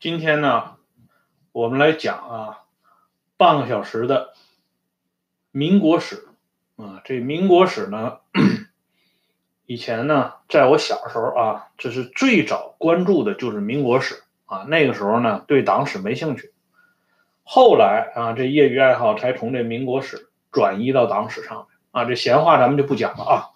[0.00, 0.76] 今天呢，
[1.50, 2.62] 我们来讲啊，
[3.36, 4.32] 半个小时的
[5.50, 6.28] 民国史
[6.76, 7.02] 啊。
[7.04, 8.18] 这民国史呢，
[9.66, 14.64] 以前呢，在我小时候啊，这是最早关注的就是民国史啊。
[14.68, 16.52] 那个时候呢，对党史没兴趣。
[17.42, 22.04] 后来啊，这业余爱好才从这民国史转移到党史上面啊。
[22.04, 23.50] 这闲话咱们就不讲了啊。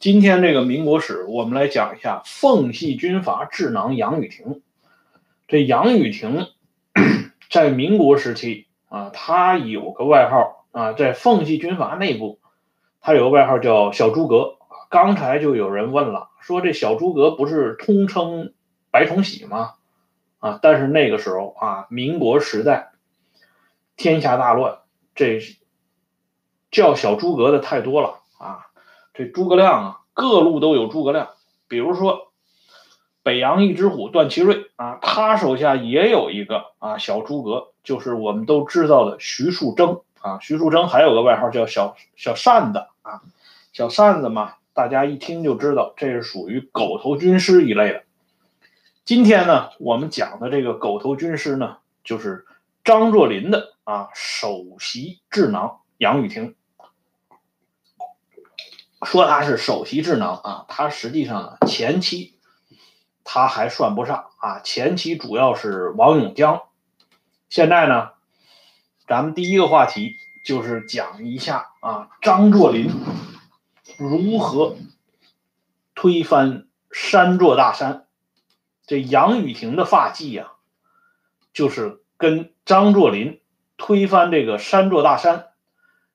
[0.00, 4.60] 今天这个民国史，我们来讲一下奉系军阀智囊杨宇霆。
[5.54, 6.48] 这杨宇婷
[7.48, 12.40] 在民国时期啊，他有个外号啊，在奉系军阀内部，
[13.00, 14.56] 他有个外号叫小诸葛。
[14.90, 18.52] 刚才就有人问了，说这小诸葛不是通称
[18.90, 19.74] 白崇禧吗？
[20.40, 22.90] 啊，但是那个时候啊，民国时代，
[23.96, 24.78] 天下大乱，
[25.14, 25.38] 这
[26.72, 28.66] 叫小诸葛的太多了啊。
[29.12, 31.28] 这诸葛亮啊，各路都有诸葛亮，
[31.68, 32.32] 比如说。
[33.24, 40.38] 北洋一只虎段祺瑞啊，他手下也有一个啊小诸葛，就是我们都知道的徐树铮啊。
[40.42, 43.22] 徐树铮还有个外号叫小小扇子啊，
[43.72, 48.02] 小扇子嘛，大家一听就知道这是属于狗头军师一类的。
[49.06, 52.44] 今天呢，我们讲的这个狗头军师呢，就是
[52.84, 56.54] 张作霖的啊首席智囊杨宇霆。
[59.02, 62.33] 说他是首席智囊啊，他实际上呢前期。
[63.24, 66.62] 他还算不上啊，前期主要是王永江。
[67.48, 68.10] 现在呢，
[69.08, 72.90] 咱们第一个话题就是讲一下啊，张作霖
[73.96, 74.76] 如何
[75.94, 78.06] 推翻山座大山。
[78.86, 80.52] 这杨雨婷的发迹呀，
[81.54, 83.40] 就是跟张作霖
[83.78, 85.46] 推翻这个山座大山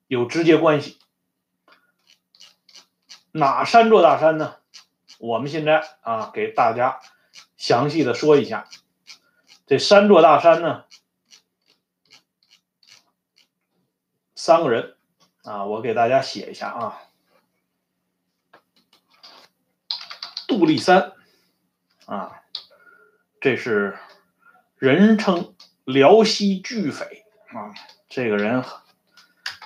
[0.06, 1.00] 有直接关系。
[3.32, 4.58] 哪山座大山呢？
[5.20, 7.02] 我们现在啊，给大家
[7.58, 8.70] 详细的说一下，
[9.68, 10.86] 这三座大山呢，
[14.34, 14.96] 三个人
[15.44, 17.02] 啊，我给大家写一下啊，
[20.48, 21.12] 杜立三
[22.06, 22.42] 啊，
[23.42, 24.00] 这是
[24.78, 25.54] 人称
[25.84, 27.76] 辽西巨匪啊，
[28.08, 28.64] 这个人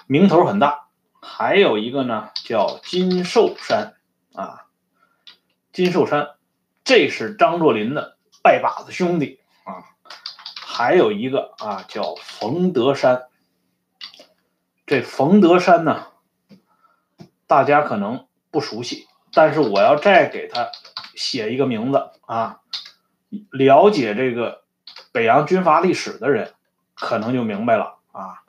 [0.07, 0.87] 名头很大，
[1.21, 3.95] 还有一个呢叫金寿山
[4.33, 4.62] 啊。
[5.73, 6.35] 金寿山，
[6.83, 9.81] 这是张作霖的拜把子兄弟啊，
[10.55, 13.23] 还有一个啊叫冯德山。
[14.85, 16.09] 这冯德山呢，
[17.47, 20.69] 大家可能不熟悉，但是我要再给他
[21.15, 22.59] 写一个名字啊，
[23.49, 24.61] 了解这个
[25.11, 26.53] 北洋军阀历史的人
[26.93, 28.43] 可能就明白了啊。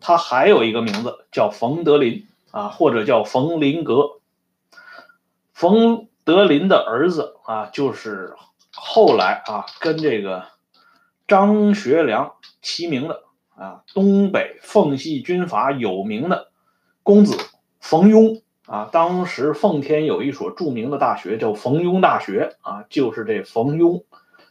[0.00, 4.18] 他还有一个名字叫冯德林啊，或者叫冯林阁，
[5.52, 6.09] 冯。
[6.24, 8.34] 德林的儿子啊，就是
[8.72, 10.44] 后来啊跟这个
[11.26, 13.22] 张学良齐名的
[13.56, 16.52] 啊，东北奉系军阀有名的
[17.02, 17.36] 公子
[17.80, 18.88] 冯庸啊。
[18.92, 24.04] 当时奉天有一所著名的大学叫冯庸大学啊，就是这冯庸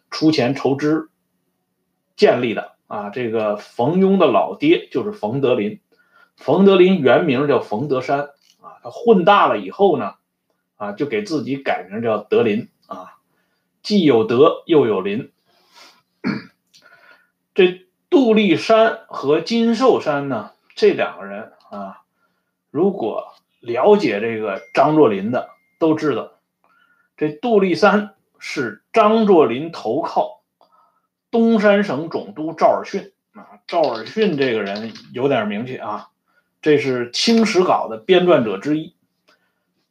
[0.10, 1.10] 出钱筹资
[2.18, 3.10] 建立的啊。
[3.10, 5.80] 这个冯庸的老爹就是冯德林，
[6.36, 8.22] 冯德林原名叫冯德山
[8.60, 8.82] 啊。
[8.84, 10.16] 他混大了以后呢。
[10.80, 13.18] 啊，就给自己改名叫德林啊，
[13.84, 15.32] 既有德又有林。
[17.54, 22.04] 这杜立山和金寿山呢，这两个人啊，
[22.72, 26.32] 如果了解这个张作霖的，都知道，
[27.18, 30.44] 这杜立山是张作霖投靠
[31.30, 33.60] 东三省总督赵尔巽啊。
[33.68, 36.08] 赵尔巽这个人有点名气啊，
[36.62, 38.96] 这是《清史稿》的编撰者之一。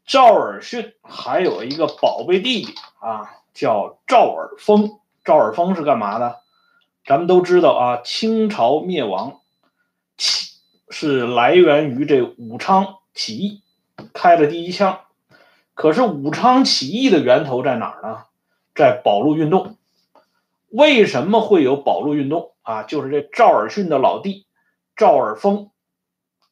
[0.09, 4.99] 赵尔巽还有一个宝贝弟弟啊，叫赵尔丰。
[5.23, 6.41] 赵尔丰是干嘛的？
[7.05, 9.41] 咱们都知道啊，清朝灭亡
[10.17, 10.57] 起
[10.89, 13.63] 是来源于这武昌起义，
[14.15, 15.01] 开了第一枪。
[15.75, 18.25] 可是武昌起义的源头在哪儿呢？
[18.75, 19.77] 在保路运动。
[20.71, 22.83] 为什么会有保路运动啊？
[22.85, 24.47] 就是这赵尔巽的老弟
[24.97, 25.71] 赵尔丰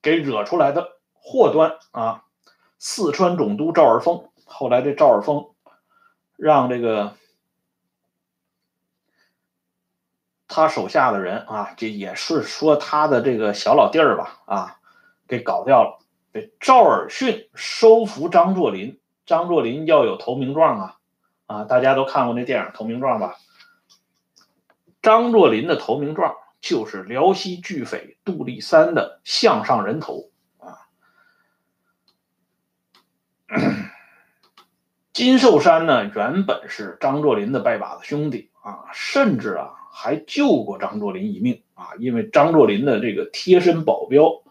[0.02, 2.24] 给惹出来的祸端啊。
[2.78, 5.50] 四川总督赵尔丰，后来这赵尔丰
[6.36, 7.14] 让这个
[10.46, 14.78] 他手下的人啊，这也是说他的这个小老弟儿吧，啊，
[15.26, 15.98] 给搞掉了。
[16.32, 20.96] 这赵尔巽收服张作霖，张作霖要有投名状啊，
[21.46, 23.36] 啊，大家都看过那电影《投名状》吧？
[25.00, 30.30] 张作霖的投名状就是辽西巨匪杜立三的项上人头。
[35.12, 44.42] 金寿山呢，原本是张作霖的拜把子兄弟啊，甚至啊还救过张作霖一命啊，因为张作霖的这个贴身保镖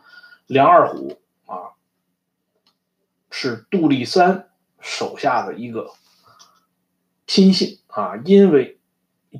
[0.47, 1.77] 梁二虎啊，
[3.29, 4.49] 是杜立三
[4.79, 5.91] 手下的一个
[7.27, 8.79] 亲信啊，因为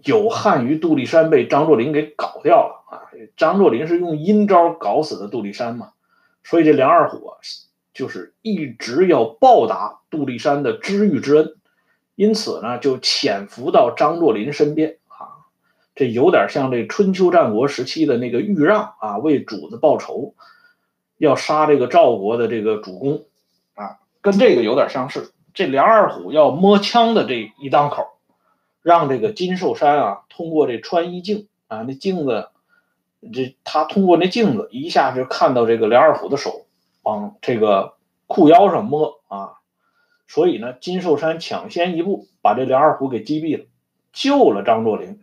[0.03, 3.07] 有汉于杜立山被张作霖给搞掉了啊，
[3.37, 5.93] 张作霖是用阴招搞死的杜立山嘛，
[6.43, 7.37] 所以这梁二虎啊，
[7.95, 11.55] 就是一直要报答杜立山的知遇之恩。
[12.13, 15.49] 因此呢，就潜伏到张作霖身边啊，
[15.95, 20.33] 这有点像这春秋战国时期的那个豫让啊，为主子报仇，
[21.17, 23.25] 要杀这个赵国的这个主公
[23.73, 25.33] 啊，跟这个有点相似。
[25.53, 28.07] 这梁二虎要摸枪的这一当口，
[28.81, 32.47] 让这个金寿山啊，通过这穿衣镜啊，那镜子，
[33.33, 36.64] 这他通过那镜子一下就看到这个梁二虎的手
[37.05, 37.93] 往这个
[38.27, 39.53] 裤腰上摸啊。
[40.27, 43.65] 所以呢，金寿山抢先一步把这梁二虎给击毙了，
[44.11, 45.21] 救了张作霖。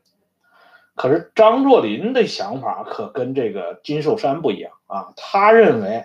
[0.95, 6.05] 可是张作霖的想法可跟这个金寿山不一样啊，他认为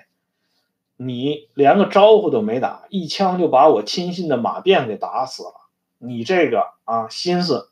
[0.96, 5.54] 你连个招呼都没打，一枪就把我亲信的马便给打死了，
[6.00, 7.70] 你这个啊心思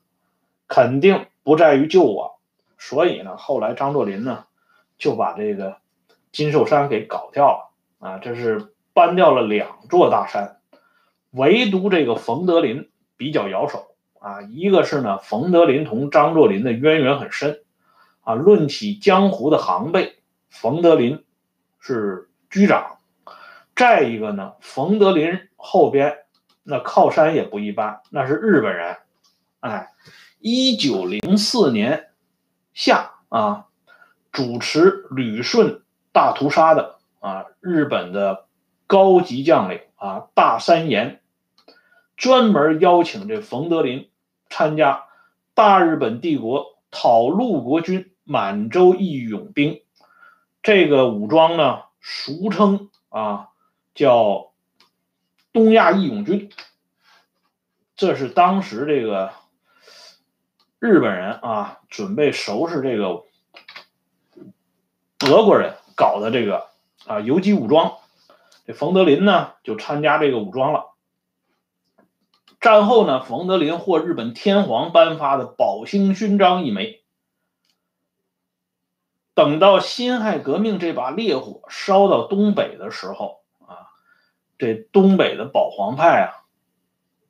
[0.68, 2.38] 肯定不在于救我。
[2.78, 4.46] 所以呢，后来张作霖呢
[4.98, 5.78] 就把这个
[6.31, 10.57] 金寿山给搞掉了啊，这是搬掉了两座大山。
[11.31, 17.63] 唯独这个冯德林比较摇手啊，一个是呢，冯德林同张作霖的渊源很深
[18.21, 18.33] 啊。
[18.33, 20.19] 论起江湖的行辈，
[20.50, 21.25] 冯德林
[21.80, 22.97] 是居长。
[23.75, 26.19] 再一个呢，冯德林后边
[26.63, 28.97] 那靠山也不一般，那是日本人。
[29.59, 29.89] 哎，
[30.39, 32.12] 一九零四年
[32.74, 33.65] 夏啊，
[34.31, 35.81] 主持旅顺
[36.13, 36.94] 大屠杀的
[37.25, 38.45] 啊，日本的
[38.86, 41.22] 高级将领啊，大山岩。
[42.16, 44.12] 专门邀请这冯德林
[44.48, 45.06] 参加
[45.56, 49.81] 大日本帝国讨陆国军满洲义勇兵，
[50.62, 53.50] 这个武装呢，俗称啊
[53.95, 54.51] 叫
[55.51, 56.51] 东亚义勇军。
[57.95, 59.33] 这是当时这个
[60.78, 63.24] 日本人啊准备收拾这个
[65.18, 66.68] 德国人搞的这个
[67.06, 67.98] 啊游击武装，
[68.66, 70.94] 这冯德林呢就参加这个武装了。
[72.60, 77.04] 战后呢，冯德林获日本天皇颁发的宝兴勋章一枚。
[79.36, 83.92] 等到辛亥革命这把烈火烧到东北的时候啊，
[84.57, 86.46] 这东北的保皇派啊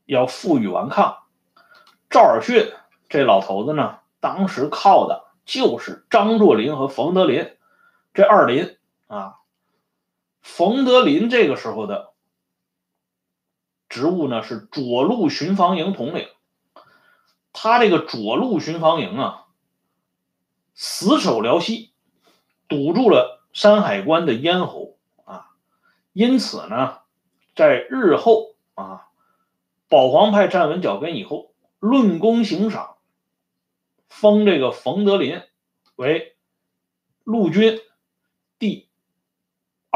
[0.05, 1.23] 要负隅顽抗。
[2.09, 2.71] 赵尔巽
[3.09, 7.57] 这老头子呢，当时靠的就是张作霖和冯德林
[8.13, 8.77] 这二林
[9.07, 9.39] 啊。
[10.45, 12.13] 冯德林这个时候的。
[13.89, 16.27] 职务呢是左路巡防营统领，
[17.51, 19.47] 他这个左路巡防营啊，
[20.75, 21.93] 死守辽西，
[22.67, 25.49] 堵住了山海关的咽喉啊，
[26.13, 26.99] 因此呢，
[27.55, 29.07] 在日后啊，
[29.87, 32.97] 保皇派站稳脚跟以后，论功行赏，
[34.09, 35.41] 封这个冯德林
[35.95, 36.35] 为
[37.23, 37.79] 陆军
[38.59, 38.84] 第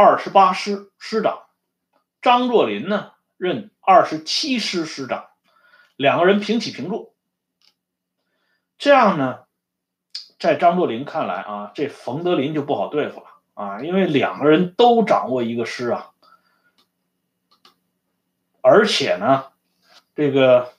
[0.02, 1.42] 二十八师师长，
[2.22, 3.70] 张作霖呢任。
[3.82, 5.28] 二十七师师长，
[5.98, 7.14] 两个人平起平坐。
[8.78, 9.40] 这样呢，
[10.40, 16.12] 在张作霖看来啊，这冯德林就不好对付了啊，因为两个人都掌握一个师啊，
[18.62, 19.48] 而且呢，
[20.16, 20.72] 这个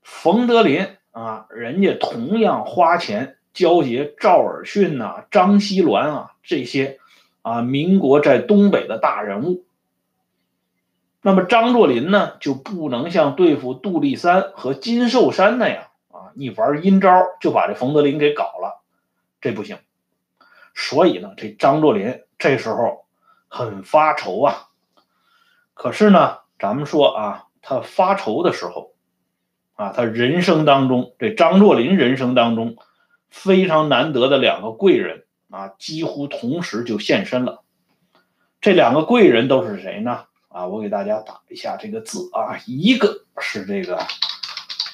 [0.00, 6.98] 冯德林啊，人家同样花钱交结赵尔巽呐、张锡銮啊这些
[7.46, 9.66] 啊，民国在东北的大人物。
[11.22, 18.82] 那么张作霖呢，就不能像对付杜立三和金寿山那样啊，一玩阴招就把这冯德林给搞了，
[19.40, 19.78] 这不行。
[20.74, 23.06] 所以呢，这张作霖这时候
[23.46, 24.66] 很发愁啊。
[25.72, 28.92] 可是呢，咱们说啊，他发愁的时候
[29.76, 32.76] 啊，他人生当中这张作霖人生当中
[33.30, 37.62] 非常难得的两个贵人啊，几乎同时就现身了。
[38.60, 40.24] 这两个贵人都是谁呢？
[40.48, 43.98] 啊，我给大家打一下这个字啊，一个是这个，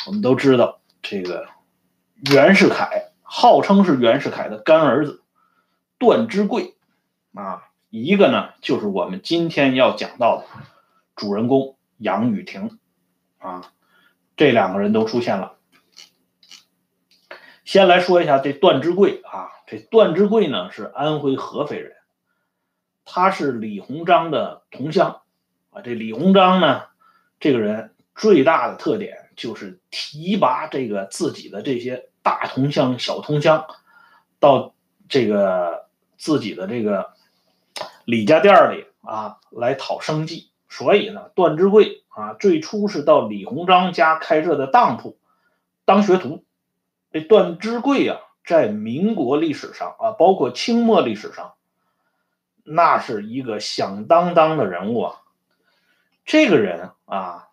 [0.06, 1.46] 我们都知道这个
[2.32, 5.22] 袁世凯，号称是袁世凯的干儿子
[5.98, 6.74] 段芝贵
[7.32, 10.44] 啊，一个呢就是我们今天要讲到的
[11.14, 12.78] 主人公杨雨婷
[13.38, 13.72] 啊，
[14.36, 15.54] 这两个人都出现了。
[17.64, 21.92] 先来说一下这段之贵啊，这段之贵呢是安徽合肥人，
[23.04, 25.20] 他是李鸿章的同乡。
[25.70, 26.82] 啊，这李鸿章呢，
[27.40, 33.64] 这个人最大的特点就是提拔这个自己的这些大同乡、小同乡，
[34.40, 34.74] 到
[35.08, 35.86] 这个
[36.18, 37.12] 自己的这个
[38.04, 40.50] 李家店里啊来讨生计。
[40.68, 45.16] 所以呢，段之贵啊，最初是到李鸿章家开设的当铺
[45.84, 46.44] 当学徒。
[47.12, 51.54] 这段芝贵啊，在民国历史上啊，包括清末历史上，
[52.64, 55.20] 那是一个响当当的人物啊。
[56.24, 57.48] 这个人啊，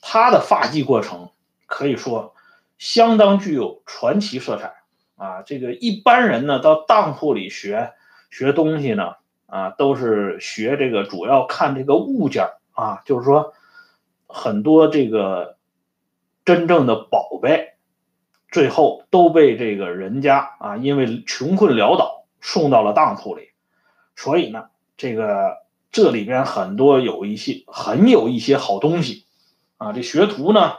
[0.00, 1.30] 他的发迹过程
[1.66, 2.34] 可以说
[2.78, 4.74] 相当具有传奇色彩
[5.16, 5.42] 啊。
[5.42, 7.92] 这个一般人呢，到当铺里学
[8.30, 9.14] 学东西呢。
[9.48, 13.54] 啊，都是学这个，主要看这个物件啊，就是说
[14.26, 15.56] 很多这个
[16.44, 17.75] 真正的宝贝，
[18.56, 23.50] 最后都被这个人家啊，因为穷困潦倒送到了当铺里，
[24.14, 25.58] 所以呢，这个
[25.92, 29.26] 这里边很多有一些很有一些好东西
[29.76, 30.76] 啊，这学徒呢，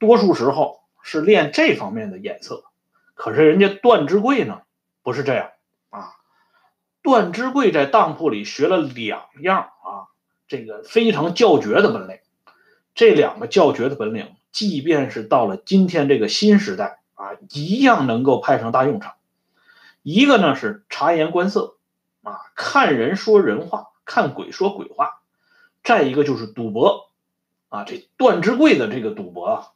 [0.00, 2.64] 多数时候是练这方面的眼色，
[3.14, 4.62] 可是人家段之贵呢，
[5.04, 5.50] 不是这样
[5.90, 6.14] 啊。
[7.00, 10.10] 段之贵在当铺里学了两样啊，
[10.48, 12.18] 这个非常叫绝的本领。
[12.96, 19.14] 这两个叫绝的本领，即便是到了今天这个新时代啊，一样能够派上大用场。
[20.02, 21.76] 一个呢是察言观色
[22.22, 25.20] 啊，看人说人话，看鬼说鬼话。
[25.82, 27.10] 再一个就是赌博
[27.68, 29.68] 啊，这段之贵的这个赌博啊，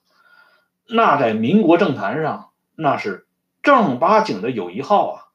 [0.86, 3.26] 那在民国政坛上那是
[3.62, 5.28] 正儿八经的有一号啊，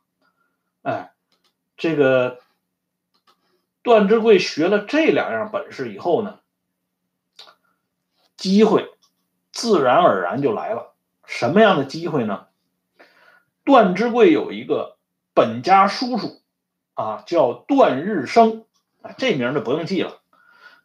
[0.84, 1.12] 哎。
[1.79, 2.39] 这个
[3.84, 6.39] 段之贵学了这两样本事以后呢，
[8.36, 8.89] 机会
[9.57, 10.93] 自然而然就来了。
[11.25, 12.45] 什么样的机会呢？
[13.63, 14.97] 段之贵有一个
[15.33, 16.43] 本家叔叔
[16.93, 18.65] 啊，叫段日升
[19.01, 20.21] 啊，这名就不用记了。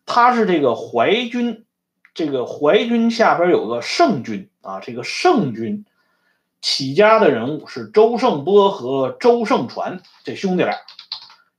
[0.07, 1.67] 他是这个淮军，
[2.15, 5.85] 这个淮军下边有个盛军啊，这个盛军。
[6.63, 10.79] 起家的人物是周胜波和周胜传这兄弟俩。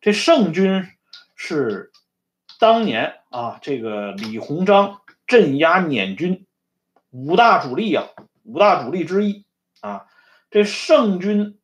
[0.01, 0.89] 这圣军
[1.36, 1.91] 是
[2.58, 6.48] 当年啊，这个李鸿章镇压捻军
[7.13, 8.08] 五大主力啊，
[8.43, 9.46] 五大主力之一
[9.79, 10.08] 啊。
[10.51, 11.58] 这圣军，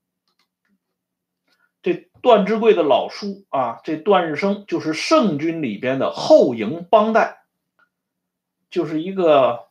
[1.82, 7.40] 这段之贵的老叔啊，这段日生就是圣军里边的后营帮带，
[8.70, 9.68] 就是一个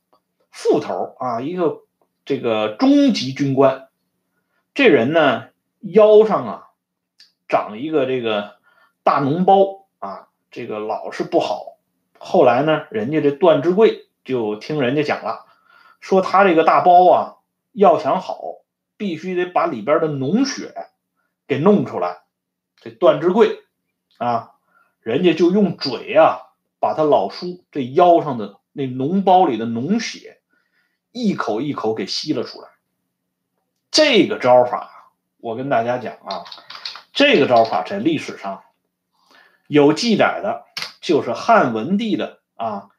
[0.51, 1.85] 副头啊，一个。
[2.25, 3.89] 这个中级军官，
[4.75, 5.49] 这人呢
[5.81, 6.69] 腰上啊
[7.49, 8.59] 长一个这个
[9.03, 11.79] 大脓包啊，这个老是不好。
[12.19, 15.47] 后来呢，人家这段之贵就听人家讲了，
[16.01, 17.37] 说他这个大包啊
[17.73, 18.41] 要想好，
[18.97, 20.75] 必须得把里边的脓血
[21.47, 22.23] 给弄出来。
[22.77, 23.65] 这段之贵
[24.19, 24.53] 啊，
[25.01, 26.41] 人家就用嘴啊
[26.79, 30.37] 把他老叔这腰上的那脓包里的脓血。
[31.11, 32.69] 一口一口给吸了出来，
[33.91, 36.45] 这个招法，我跟大家讲啊，
[37.13, 38.63] 这个招法在历史上
[39.67, 40.67] 有记载的，
[41.01, 42.91] 就是汉文帝的啊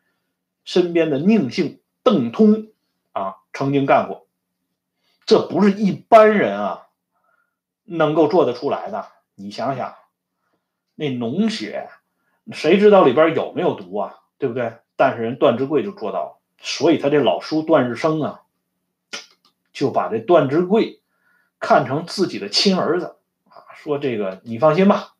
[0.65, 2.69] 身边的宁姓邓通
[3.11, 4.27] 啊曾经干过，
[5.25, 6.87] 这不是一般人啊
[7.83, 9.07] 能够做得出来的。
[9.35, 9.95] 你想想，
[10.95, 11.89] 那脓血，
[12.51, 14.15] 谁知道里边有没有毒啊？
[14.37, 14.77] 对不对？
[14.95, 16.39] 但是人段之贵就做到了。
[16.61, 18.41] 所以他这老叔段日升啊，
[19.71, 21.01] 就把这段之贵
[21.59, 23.17] 看成自己的亲儿子
[23.49, 25.13] 啊，说这个你放心吧，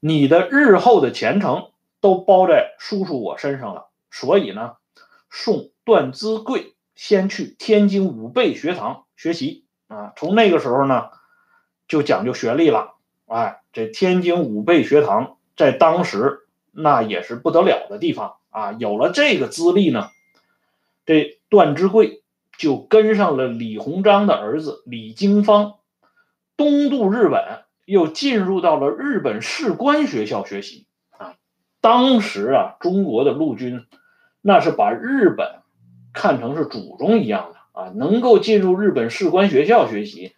[0.00, 3.88] 你的日后的前程都包在叔叔我身上了。
[4.10, 4.76] 所以呢，
[5.28, 10.12] 送段之贵先去天津武备学堂学习啊。
[10.16, 11.10] 从那个时候呢，
[11.88, 12.94] 就讲究学历了。
[13.26, 18.72] 哎，这天津武备学堂在当时那也是不得了的地方啊。
[18.72, 20.08] 有了这个资历呢。
[21.06, 22.22] 这段之贵
[22.56, 25.74] 就跟上了李鸿章的儿子李经方，
[26.56, 31.34] 东渡日本，又进入到了日本士官学校学习啊。
[31.82, 33.84] 当时啊，中国的陆军
[34.40, 35.60] 那是把日本
[36.14, 40.34] 看成是祖宗一样的啊，能够进入日本士官学校学习，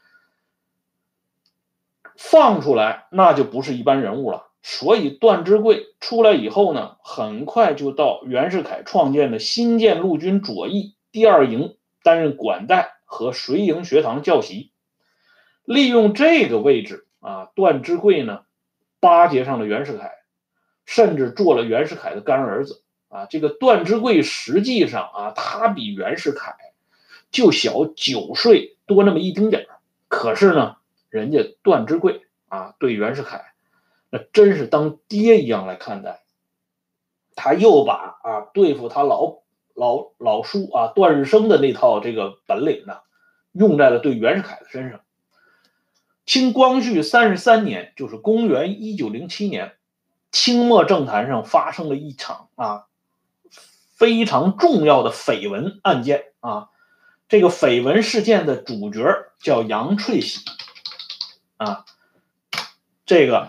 [2.17, 4.49] 放出来那就不是一般人物了。
[4.63, 14.73] 所以段芝贵出来以后呢，很快就到袁世凯创建的新建陆军左翼第二营担任管带和随营学堂教习。
[15.65, 18.41] 利用这个位置啊，段芝贵呢
[18.99, 20.15] 巴结上了袁世凯，
[20.85, 23.27] 甚至做了袁世凯的干儿子啊。
[23.27, 26.55] 这个段之贵实际上啊，他比袁世凯
[27.31, 30.77] 就小九岁多那么一丁点儿，可是呢，
[31.09, 33.53] 人家段之贵啊对袁世凯。
[34.09, 36.23] 那真是当爹一样来看待，
[37.35, 39.39] 他又把啊对付他老
[39.75, 42.99] 老老叔啊段日生的那套这个本领呢，
[43.53, 45.01] 用在了对袁世凯的身上。
[46.25, 49.75] 清光绪三十三年，就是公元一九零七年，
[50.31, 52.87] 清末政坛上发生了一场啊
[53.97, 56.69] 非常重要的绯闻案件啊。
[57.29, 59.03] 这个绯闻事件的主角
[59.41, 60.45] 叫杨翠喜
[61.57, 61.85] 啊，
[63.05, 63.49] 这个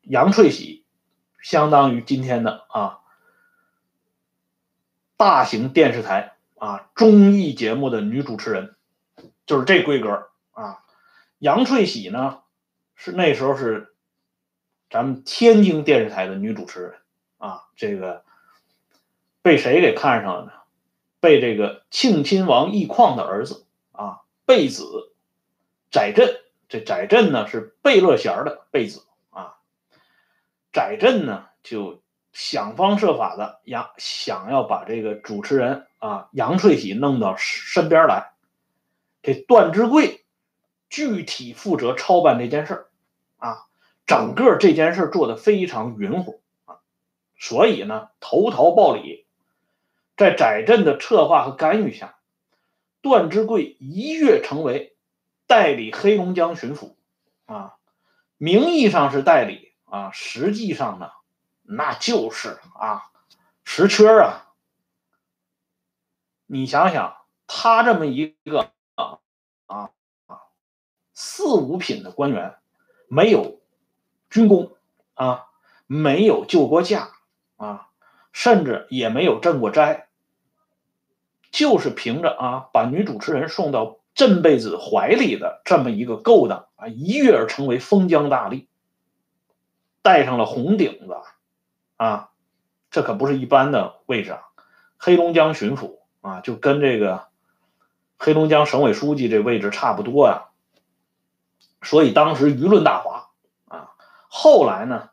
[0.00, 0.84] 杨翠喜
[1.42, 3.00] 相当于今天的啊
[5.18, 8.76] 大型电视台啊综艺节目的女主持人，
[9.44, 10.82] 就是这规格啊。
[11.38, 12.40] 杨翠喜呢，
[12.94, 13.94] 是那时候是
[14.88, 16.94] 咱们天津电视台的女主持人
[17.38, 18.24] 啊，这个
[19.46, 20.52] 被谁给看上了呢？
[21.20, 25.12] 被这个庆亲王奕匡的儿子啊，贝子
[25.92, 29.58] 载振，这载振呢是贝勒弦的贝子啊，
[30.72, 38.32] 载振呢就想方设法的杨想要把这个主持人啊杨翠喜弄到身边来，
[39.22, 40.24] 这段之贵。
[40.88, 42.86] 具体负责操办这件事儿，
[43.38, 43.66] 啊，
[44.06, 46.78] 整个这件事做的非常匀乎啊，
[47.38, 49.25] 所以呢，投桃报李，
[50.16, 52.16] 在载振的策划和干预下，
[53.02, 54.96] 段之贵一跃成为
[55.46, 56.94] 代理黑龙江巡抚
[57.44, 57.76] 啊，
[58.36, 61.10] 名义上是代理啊，实际上呢，
[61.62, 63.10] 那就是啊，
[63.64, 64.52] 实缺啊。
[66.46, 69.18] 你想想，他这么一个啊
[69.66, 69.90] 啊。
[71.12, 72.56] 四五品的官员，
[73.08, 73.60] 没有
[74.28, 74.76] 军功
[75.14, 75.46] 啊，
[75.86, 77.10] 没有救过驾
[77.56, 77.88] 啊，
[78.32, 80.05] 甚至也没有镇过灾，
[81.56, 88.66] 就是凭着啊把女主持人送到镇贝子怀里的这么一个勾当啊，一跃而成为封疆大吏，
[90.02, 91.16] 戴上了红顶子
[91.96, 92.28] 啊，
[92.90, 94.42] 这可不是一般的位置啊，
[94.98, 97.24] 黑龙江巡抚啊，就跟这个
[98.18, 100.48] 黑龙江省委书记这位置差不多呀。
[101.80, 103.30] 所以当时舆论大哗
[103.66, 103.92] 啊，
[104.28, 105.08] 后来呢，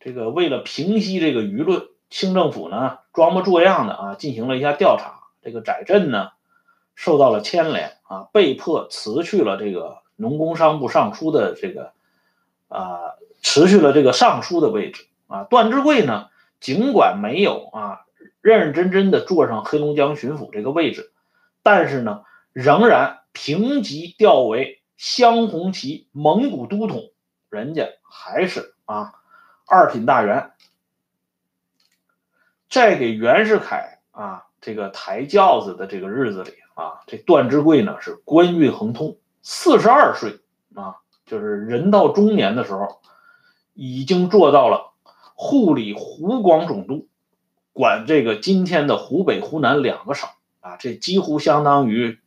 [0.00, 6.30] 这个为了平息这个舆论，清政府呢装模作样的啊进行了一下调查，这个载振呢
[6.94, 11.92] 受到了牵连啊，被迫辞去了这个农工商部尚书的这个
[12.68, 16.28] 啊辞去了这个尚书的位置啊，段志贵呢
[16.60, 18.00] 尽管没有啊
[18.40, 21.12] 认认真真的坐上黑龙江巡抚这个位置，
[21.62, 24.78] 但是呢仍然平级调为。
[24.98, 27.10] 镶红旗蒙古都统，
[27.50, 29.14] 人家还是啊
[29.66, 30.52] 二品大员，
[32.70, 40.38] 再给袁世凯啊这个抬轿子的这个日子里啊，这段之贵呢是官运亨通，四十二岁
[40.74, 40.96] 啊，
[41.26, 43.02] 就是人到中年的时候，
[43.74, 44.92] 已经做到了
[45.34, 47.08] 护理湖广总督，
[47.74, 52.18] 管这个今天的湖北、湖南两个省啊，这几乎相当于。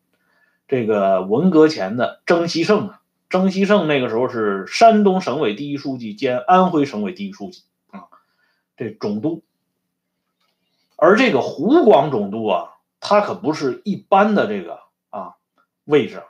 [0.68, 8.10] 这个文革前的曾希圣啊，曾希圣那个时候是山东省委第一书记兼安徽省委第一书记啊，
[8.76, 9.45] 这总督。
[10.96, 14.80] 而这个湖广总督啊，他可不是一般的这个
[15.10, 15.36] 啊
[15.84, 16.24] 位置，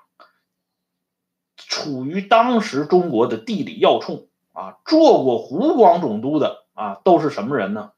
[1.55, 4.77] 处于当时中国的地理要冲啊。
[4.85, 7.91] 做过湖广总督的啊，都是什么人呢？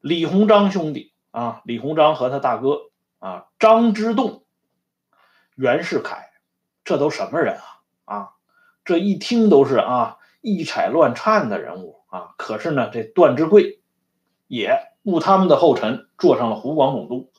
[0.00, 4.44] 李鸿章兄弟啊，李鸿章和他大哥啊，张之洞。
[5.54, 6.30] 袁世凯，
[6.84, 7.62] 这都什么人啊？
[8.04, 8.30] 啊，
[8.84, 12.34] 这一听都是啊一彩乱颤的人物啊。
[12.36, 13.80] 可是呢，这段之贵
[14.46, 17.30] 也步他们的后尘，做上了湖广总督。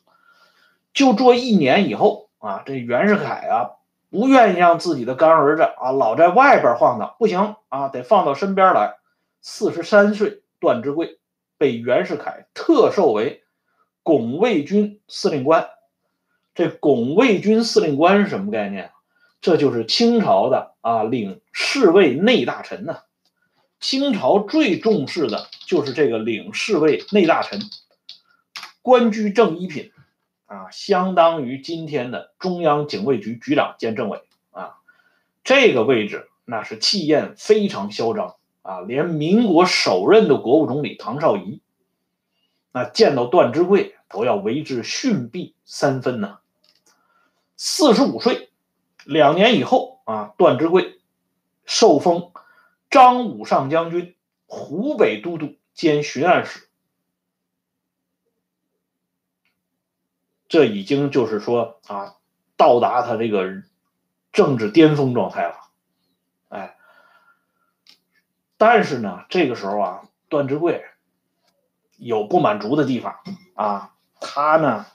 [0.94, 3.72] 就做一年以后啊，这袁世凯啊
[4.10, 8.96] 不愿意让自己的干儿子啊老在外边晃荡，不行啊，得放到身边来。
[9.41, 11.20] 四十三岁，段之贵
[11.58, 13.44] 被袁世凯特授为
[14.04, 15.70] 拱卫军司令官。
[16.54, 18.91] 这拱卫军司令官是什么概念？
[19.41, 23.00] 这就是清朝的啊，领侍卫内大臣呢。
[23.88, 27.60] 清朝最重视的就是这个领侍卫内大臣，
[28.82, 29.91] 官居正一品，
[30.48, 34.78] 啊，相当于今天的中央警卫局局长兼政委啊。
[35.43, 41.62] 这个位置那是气焰非常嚣张啊，连民国首任的国务总理唐绍仪，
[42.71, 46.39] 那见到段芝贵都要为之逊避三分呢。
[47.56, 48.50] 四十五岁，
[49.06, 50.98] 两年以后啊，段之贵
[51.65, 52.32] 受封
[52.89, 56.67] 张武上将军、湖北都督兼巡按使。
[60.48, 62.15] 这已经就是说啊，
[62.56, 63.63] 到达他这个
[64.32, 65.56] 政治巅峰状态了。
[66.50, 66.78] 哎，
[68.58, 70.86] 但是呢，这个时候啊，段之贵
[71.98, 73.19] 有不满足的地方
[73.56, 74.86] 啊，他呢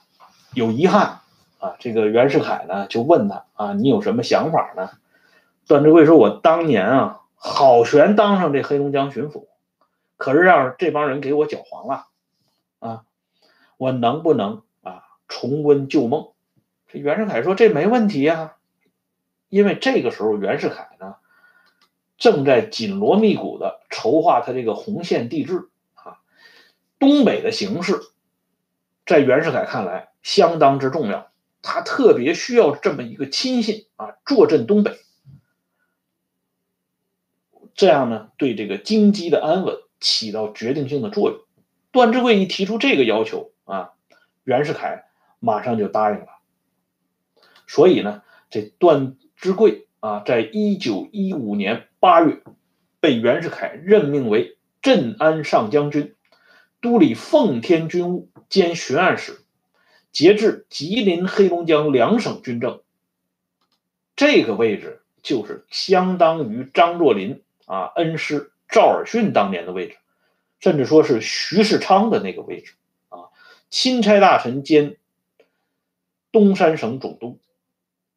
[0.53, 1.19] 有遗憾。
[1.59, 4.89] 啊，这个袁世凯呢就问他啊，你有什么想法呢？
[5.67, 9.47] 段志贵说：“我当年啊，好悬当上这黑龙江巡抚，
[10.15, 12.05] 可是让这帮人给我搅黄了
[12.77, 13.03] 啊，
[13.77, 16.27] 我能不能啊重温旧梦？”
[16.87, 18.57] 这袁世凯说：“这没问题呀，
[19.49, 21.15] 因为这个时候袁世凯呢
[22.19, 26.19] 正在紧锣密鼓的筹划他这个红线地质啊，
[26.99, 27.99] 东北的形势
[29.03, 31.31] 在袁世凯看来相当之重要，
[31.63, 34.95] 他特别需要这么一个亲信啊坐镇东北。”
[37.81, 41.39] 这样呢，对这个京畿的安稳起到决定性的作用。
[41.91, 43.93] 段志贵一提出这个要求啊，
[44.43, 45.05] 袁世凯
[45.39, 46.27] 马上就答应了。
[47.65, 52.43] 所以呢，这段志贵啊，在一九一五年八月
[52.99, 56.13] 被袁世凯任命为镇安上将军，
[56.81, 59.39] 督理奉天军务兼巡按使，
[60.11, 62.81] 节制吉林、黑龙江两省军政。
[64.15, 67.41] 这个位置就是相当于张作霖。
[67.65, 69.97] 啊，恩师赵尔巽当年的位置，
[70.59, 72.75] 甚至说是徐世昌的那个位置
[73.09, 73.29] 啊，
[73.69, 74.97] 钦差大臣兼
[76.31, 77.39] 东三省总督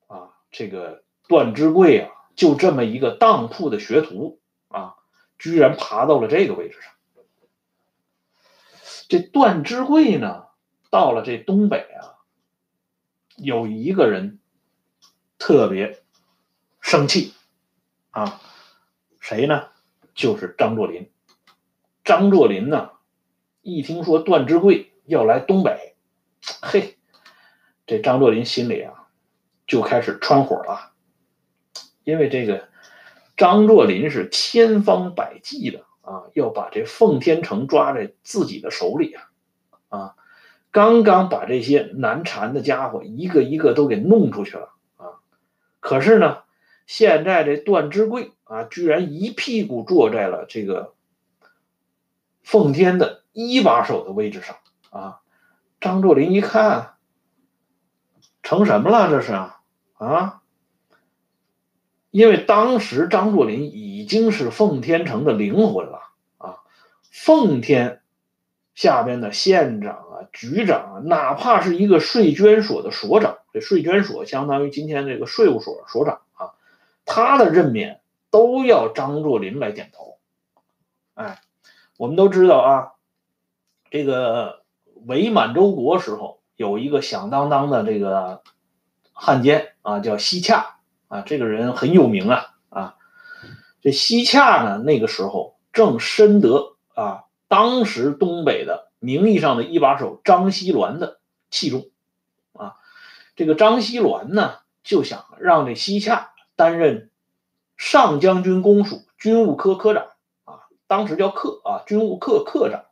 [0.07, 4.97] 啊，这个段芝贵啊，就这么一个当铺的学徒啊，
[5.39, 6.93] 居然爬到了这个位置上。
[9.09, 10.47] 这段芝贵呢，
[10.91, 12.25] 到了这东北啊，
[13.37, 14.39] 有一个人
[15.39, 16.03] 特别
[16.81, 17.35] 生气
[18.11, 18.41] 啊。
[19.25, 19.69] 谁呢？
[20.15, 21.09] 就是张作霖。
[22.05, 22.91] 张作霖呢，
[23.63, 25.97] 一听说段芝贵要来东北，
[26.61, 26.99] 嘿，
[27.87, 29.09] 这张作霖心里啊
[29.67, 30.93] 就开始窜火了。
[32.03, 32.69] 因为这个
[33.35, 39.31] 张作霖是千方百计的啊，要把这奉天城抓在自己的手里啊
[39.89, 40.17] 啊！
[40.71, 45.17] 刚刚把这些难缠的家伙一个一个都给弄出去了啊，
[45.81, 46.44] 可是呢。
[46.87, 50.95] 现在这段芝贵啊，居然一屁股坐在了这个
[52.43, 54.57] 奉天的一把手的位置上
[54.91, 55.21] 啊！
[55.81, 56.95] 张作霖一看，
[58.43, 59.11] 成什么了？
[59.11, 59.61] 这是啊
[59.99, 60.43] 啊！
[62.11, 66.01] 因为当时张作霖已经是奉天城的灵魂了
[66.39, 66.59] 啊！
[67.11, 68.03] 奉天
[68.75, 76.54] 下边的县长啊、局长啊，哪怕是一个税捐所的所长，这税捐所相当于今天这个税务所所长啊。
[77.05, 80.19] 他的任免都要张作霖来点头，
[81.15, 81.41] 哎，
[81.99, 82.93] 我们都知道啊，
[83.91, 84.65] 这个
[85.07, 88.43] 伪满洲国时候有一个响当当的这个
[89.13, 92.97] 汉奸啊，叫西洽啊，这个人很有名啊啊，
[93.81, 101.91] 这西洽呢，那个时候正深得啊当时东北的名义上的一把手张锡銮的器重
[102.55, 102.77] 啊，
[103.37, 106.34] 这个张锡銮呢就想让这西洽。
[106.57, 107.11] 担任
[107.77, 110.07] 上将军公署军务科科长
[110.45, 112.85] 啊，当时叫科啊，军务科科长。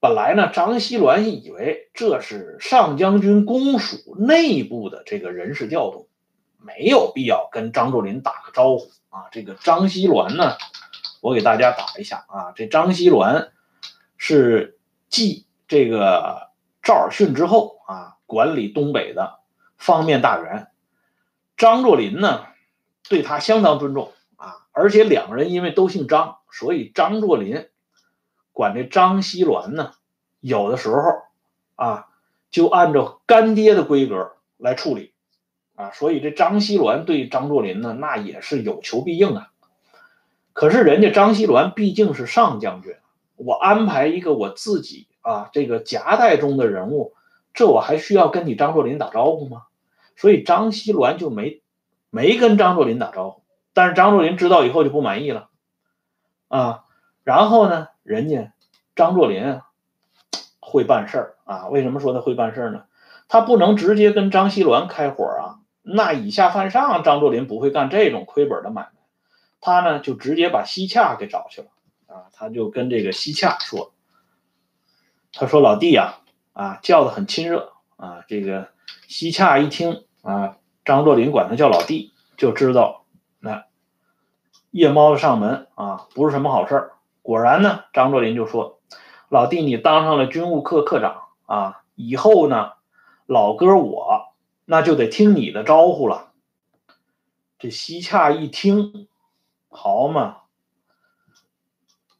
[0.00, 6.08] 本来呢，张锡銮以为这是上将军公署内部的这个人事调动，
[6.58, 9.28] 没有必要跟张作霖打个招呼啊。
[9.30, 10.56] 这个张锡銮呢，
[11.20, 13.50] 我给大家打一下啊，这张锡銮
[14.16, 16.48] 是继这个
[16.82, 19.38] 赵尔巽之后啊，管理东北的
[19.76, 20.66] 方面大员。
[21.62, 22.46] 张作霖呢，
[23.08, 27.68] 对他相当尊重啊，而且两个人因为都姓张，所以张作霖
[28.50, 29.92] 管这张锡銮呢，
[30.40, 30.96] 有的时候
[31.76, 32.08] 啊，
[32.50, 35.12] 就按照干爹的规格来处理
[35.76, 39.52] 啊，所以这张锡銮对张作霖呢，那也是有求必应啊。
[40.52, 42.96] 可是人家张锡銮毕竟是上将军，
[43.36, 47.14] 我安排一个我自己啊这个夹带中的人物，
[47.54, 49.62] 这我还需要跟你张作霖打招呼吗？
[50.16, 51.62] 所以张锡銮就没
[52.10, 55.48] 没跟张作霖打招呼，但是张作霖知道以后就不满意了，
[56.48, 56.84] 啊，
[57.24, 58.52] 然后呢，人家
[58.94, 59.62] 张作霖
[60.60, 61.68] 会办事儿啊？
[61.68, 62.84] 为什么说他会办事儿呢？
[63.28, 68.90] 他不能直接跟张锡銮开火啊，那以下犯上，张作霖不会干这种亏本的买卖，
[69.60, 71.68] 他呢就直接把西洽给找去了
[72.06, 73.92] 啊，他就跟这个西洽说，
[75.32, 76.16] 他说老弟呀，
[76.52, 78.68] 啊叫的很亲热啊，这个。
[79.12, 83.04] 西洽一听啊，张作霖管他叫老弟，就知道
[83.40, 83.66] 那
[84.70, 86.92] 夜猫子上门啊，不是什么好事儿。
[87.20, 88.80] 果然呢，张作霖就说
[89.28, 92.72] ：“老弟，你当上了军务科科长啊，以后呢，
[93.26, 94.32] 老哥我
[94.64, 96.32] 那就得听你的招呼了。”
[97.60, 99.08] 这西洽一听，
[99.68, 100.38] 好嘛，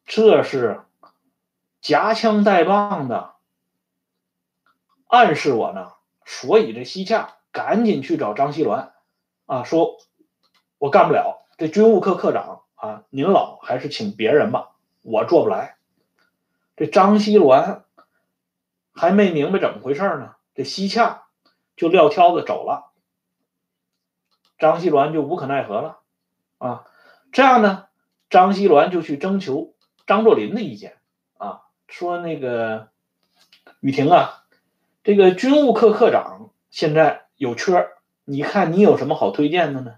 [0.05, 0.83] 这是
[1.81, 3.33] 夹枪带棒的，
[5.07, 5.92] 暗示我呢。
[6.24, 8.90] 所以这西洽赶紧去找张锡銮，
[9.46, 9.96] 啊，说
[10.78, 14.70] 我干不了，这军务科科长啊，您老还是请别人吧，
[15.02, 15.76] 我做不来。
[16.74, 17.82] 这张锡鸾
[18.94, 21.24] 还没明白怎么回事呢，这西洽
[21.76, 22.90] 就撂挑子走了，
[24.58, 25.98] 张锡鸾就无可奈何了，
[26.58, 26.85] 啊，
[27.30, 27.87] 这样呢，
[28.30, 29.74] 张锡鸾就去征求
[30.06, 30.98] 张作霖的意见，
[31.37, 32.88] 啊，说那个
[33.80, 34.41] 雨婷啊，
[35.04, 37.88] 这个军务科科长现在有缺，
[38.24, 39.94] 你看你有什么好推荐的呢？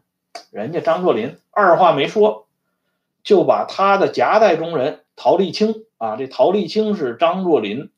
[0.50, 2.46] 人家张作霖二话没说，
[3.22, 7.90] 就把他的夹带中人陶立清啊，这陶立清是张作霖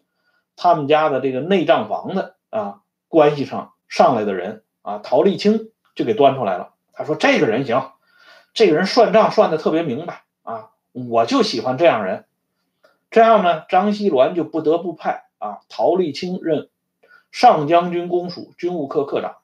[0.56, 6.72] 他们家的这个内账房的啊关系上上来的人啊，陶立清就给端出来了。
[6.92, 7.92] 他说这个人行，
[8.52, 12.24] 这个人算账算的特别明白啊，我就喜欢这样人。
[13.12, 16.68] 这样呢，张锡銮就不得不派啊陶立清任
[17.36, 19.36] 上将军公署军务科科长。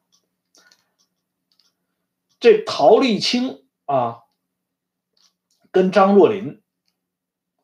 [2.40, 4.22] 这陶立清啊，
[5.70, 6.62] 跟张作霖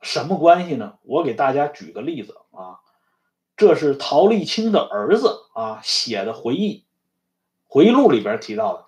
[0.02, 0.98] 什么关系呢？
[1.04, 2.80] 我给大家举个例子啊，
[3.56, 6.84] 这是陶立清的儿子啊写的回忆
[7.66, 8.84] 回忆录里边提到的。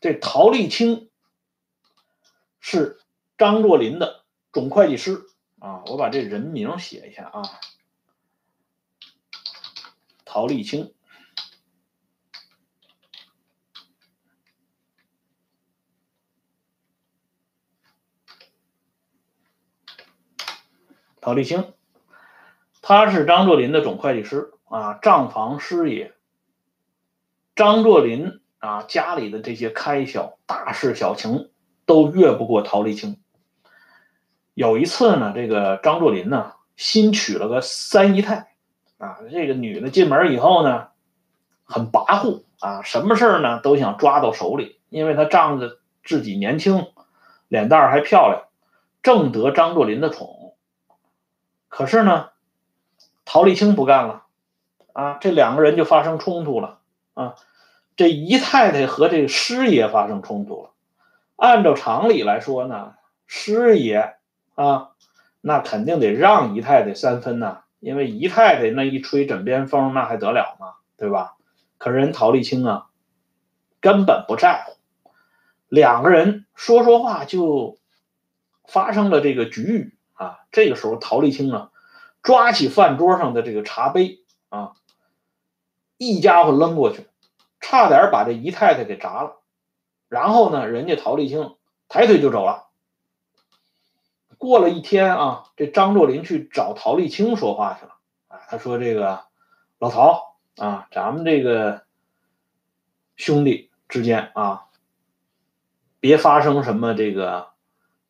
[0.00, 1.10] 这陶立清
[2.60, 3.00] 是
[3.36, 5.26] 张作霖的总会计师
[5.58, 7.42] 啊，我把这人名写一下啊，
[10.38, 10.94] 陶立清。
[21.20, 21.74] 陶立清，
[22.80, 26.14] 他是张作霖的总会计师啊，账房师爷。
[27.56, 31.50] 张作霖啊，家里的这些开销、大事小情
[31.84, 33.20] 都越不过陶立清。
[34.54, 38.47] 有一次呢，这个张作霖呢新娶了个三姨太
[38.98, 40.88] 啊，这个女的进门以后呢，
[41.64, 46.86] 很跋扈啊，什么事儿呢都想抓到手里，因为她仗着自己年轻，
[47.48, 48.42] 脸蛋还漂亮，
[49.02, 50.54] 正得张作霖的宠。
[51.68, 52.30] 可是呢，
[53.24, 54.24] 陶立清不干了，
[54.92, 56.78] 啊，这两个人就发生冲突了，
[57.14, 57.36] 啊，
[57.94, 60.70] 这姨太太和这个师爷发生冲突了。
[61.36, 62.94] 按照常理来说呢，
[63.28, 64.16] 师爷
[64.56, 64.90] 啊，
[65.40, 70.74] 那肯定得让姨太太三分呐，因为姨太太那一吹枕边风，那还得了吗？
[70.96, 71.36] 对吧？
[71.78, 72.86] 可是人陶立清啊，
[73.80, 75.10] 根本不在乎，
[75.68, 77.78] 两个人说说话就
[78.66, 79.94] 发生了这个局域。
[80.14, 81.70] 啊，这个时候陶立清啊，
[82.24, 84.72] 抓起饭桌上的这个茶杯啊，
[85.96, 87.06] 一家伙扔过去，
[87.60, 89.36] 差点把这姨太太给砸了。
[90.08, 91.54] 然后呢，人家陶立清
[91.86, 92.67] 抬腿就走了。
[94.38, 97.92] 过了一天啊，这张作霖去找陶立清说话去了。
[98.28, 99.24] 啊，他说：“这个
[99.78, 101.82] 老陶啊，咱们这个
[103.16, 104.66] 兄弟之间啊，
[106.00, 107.50] 别发生什么这个。”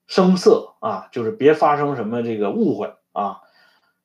[0.09, 3.43] 生涩啊，就是别发生什么这个误会啊。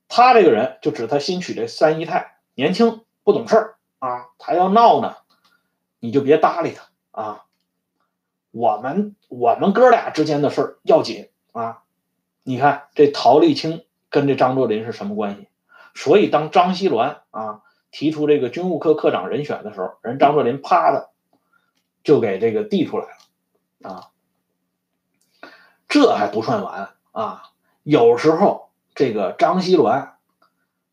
[0.09, 4.27] 他这个人就指他新娶这三姨太，年轻不懂事儿啊。
[4.37, 5.15] 他要闹呢，
[6.01, 7.45] 你就别搭理他啊。
[8.51, 11.82] 我们我们哥俩之间的事儿要紧啊。
[12.43, 15.47] 你看这陶立清跟这张作霖是什么关系？
[15.95, 21.11] 所以当张锡銮啊提出这个军务科科长人选的时候，人张作霖啪的
[22.03, 23.05] 就给这个递出来
[23.81, 24.09] 了啊。
[25.87, 27.51] 这还不算完啊！
[27.83, 30.13] 有时候这个张锡銮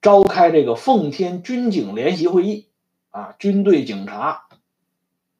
[0.02, 2.68] 召开这个奉天军警联席会议
[3.08, 4.48] 啊，军队警察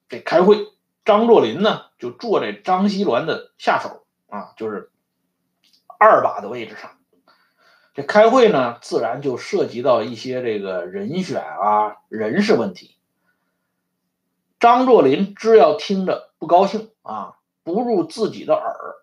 [0.09, 0.69] 这开会，
[1.05, 4.91] 张作霖呢就坐在张锡銮的下手啊，就是
[6.01, 6.97] 二把的位置上。
[7.93, 12.97] 这开会呢，自然就涉及到一些这个人选啊、人事问题。
[14.59, 18.97] 张作霖只要听着不高兴啊，不入自己的耳。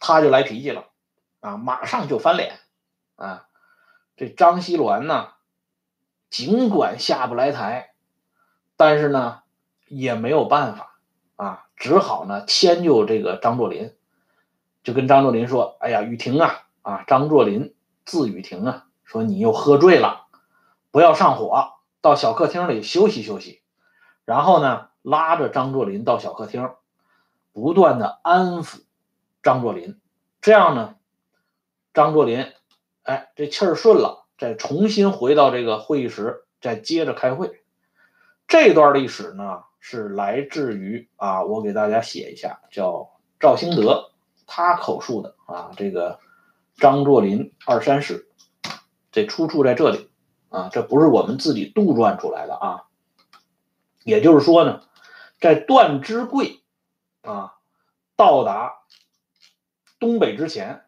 [0.00, 0.86] 他就来脾气了，
[1.40, 2.58] 啊，马上就翻脸，
[3.16, 3.48] 啊，
[4.16, 5.32] 这张锡銮呢，
[6.30, 7.94] 尽管下不来台，
[8.76, 9.42] 但是呢，
[9.88, 11.00] 也没有办法，
[11.34, 13.94] 啊，只好呢迁就这个张作霖，
[14.82, 20.26] 就跟张作霖说：“哎呀，雨婷啊，啊，张作霖字雨婷啊，说你又喝醉了，
[20.90, 23.62] 不要上火，到小客厅里休息休息。”
[24.24, 26.70] 然后呢，拉着张作霖到小客厅，
[27.52, 28.82] 不断的安抚。
[29.40, 29.98] 张作霖，
[30.40, 30.96] 这样呢，
[31.94, 32.52] 张作霖，
[33.04, 37.62] 哎，这气儿顺了，再重新回到这个会议室，再接着开会。
[38.46, 44.10] 这段历史呢，是来自于啊，我给大家写一下，叫赵兴德
[44.48, 46.18] 他口述的啊，这个
[46.74, 48.28] 张作霖二三事，
[49.12, 50.10] 这出处在这里。
[50.50, 52.84] 啊，这不是我们自己杜撰出来的啊。
[54.02, 54.80] 也就是说呢，
[55.38, 56.62] 在段芝贵
[57.20, 57.58] 啊
[58.16, 58.78] 到达
[60.00, 60.86] 东北之前，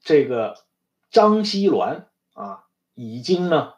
[0.00, 0.64] 这个
[1.10, 2.64] 张锡銮啊
[2.94, 3.74] 已经呢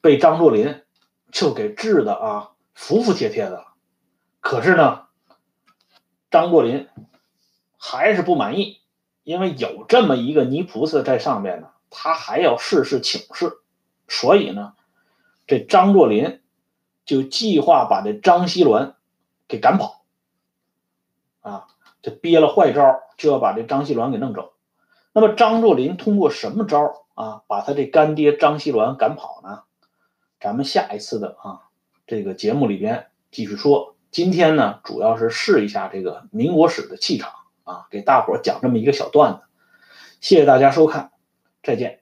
[0.00, 0.82] 被张作霖
[1.30, 3.74] 就给治的啊服服帖帖的了。
[4.40, 5.05] 可是呢，
[6.36, 6.86] 张作霖
[7.78, 8.82] 还是不满意，
[9.22, 13.58] 因为有这么一个泥菩萨在上面呢，他还要事事请示，
[14.06, 14.74] 所以呢。
[15.46, 16.42] 这张作霖
[17.06, 18.92] 就计划把这张锡銮
[19.48, 20.04] 给赶跑，
[21.40, 21.68] 啊，
[22.02, 24.52] 这憋了坏招，就要把这张锡銮给弄走。
[25.14, 29.62] 那么张作霖通过什么招啊，把他这干爹张锡銮赶跑呢？
[30.38, 31.70] 咱们下一次的啊
[32.06, 33.95] 这个节目里边继续说。
[34.10, 37.32] 今天呢，主要是试一下这个民国史的气场
[37.64, 39.40] 啊，给大伙讲这么一个小段子。
[40.20, 41.12] 谢谢大家收看，
[41.62, 42.00] 再见。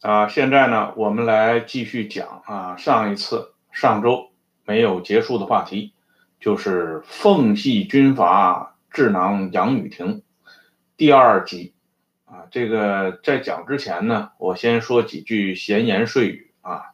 [0.00, 4.30] 啊，现在呢，我们来继续讲啊，上一次上周
[4.64, 5.92] 没有结束的话题，
[6.40, 10.22] 就是奉系军阀智囊杨雨婷
[10.96, 11.74] 第二集
[12.24, 12.48] 啊。
[12.50, 16.92] 这个在讲之前呢，我先说几句闲言碎语啊。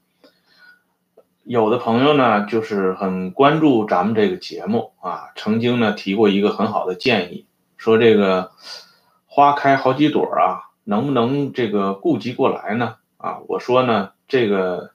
[1.45, 8.51] 有的朋友呢，就是很关注咱们这个节目啊，曾经呢提过一个很好的建议，说这个
[9.25, 10.67] 花开好几朵啊。
[10.89, 12.95] 能不能这个顾及过来呢？
[13.17, 14.93] 啊，我说呢，这个，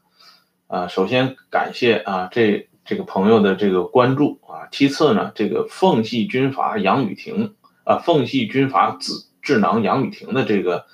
[0.67, 10.85] 啊，首先感谢啊这这个朋友的这个关注啊，其次呢，这个奉系军阀杨雨婷啊，奉系军阀智智囊杨雨婷的这个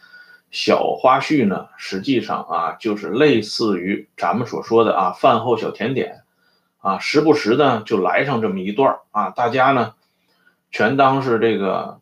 [0.51, 6.21] 小花絮呢，实际上啊，就是类似于咱们所说的啊饭后小甜点。
[6.79, 9.93] 啊，时不时呢就来上这么一段啊，大家呢
[10.71, 11.99] 全当是这个。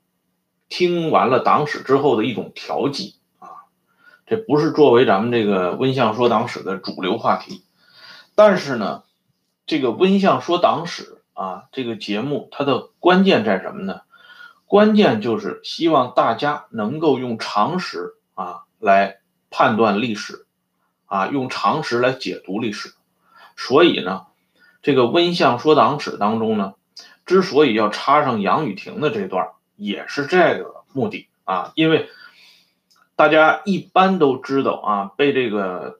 [0.67, 3.69] 听完了党史之后的一种调剂啊，
[4.25, 7.63] 这不是作为咱们这个温相说党史的主流话题，
[8.33, 9.03] 但是呢，
[9.65, 14.01] 这个温相说党史啊，这个节目它的关键在什么呢？
[14.65, 20.45] 关键就是希望大家能够用常识啊来判断历史，
[21.05, 22.93] 啊用常识来解读历史。
[23.55, 24.27] 所以呢，
[24.81, 26.73] 这个温相说党史当中呢，
[27.25, 29.49] 之所以要插上杨雨婷的这段。
[29.77, 32.09] 也是这个目的啊，因为
[33.17, 35.99] 大家一般都知道啊，被这个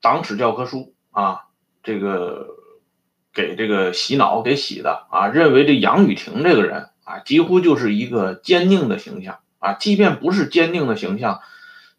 [0.00, 1.42] 党史教科书啊，
[1.82, 2.53] 这个
[3.34, 11.40] 给这个洗脑给洗的啊，认为这杨雨婷这个人啊，几乎就是一个坚定的形象啊，即便不是坚定的形象，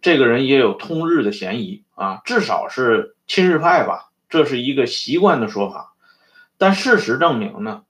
[0.02, 5.94] 这个人也有通日的嫌疑啊，至少是亲日派吧，这是一个习惯的说法。
[6.58, 7.84] 但事实证明呢，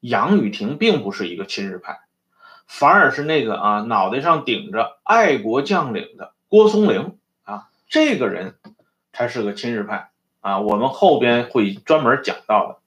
[0.00, 2.00] 杨雨婷并不是一个亲日派。
[2.68, 8.54] 反而是那个啊，脑袋上顶着爱国将领的郭松龄啊，这个人
[9.12, 10.10] 才是个亲日派
[10.40, 10.60] 啊。
[10.60, 12.81] 我们后边会专门讲到的。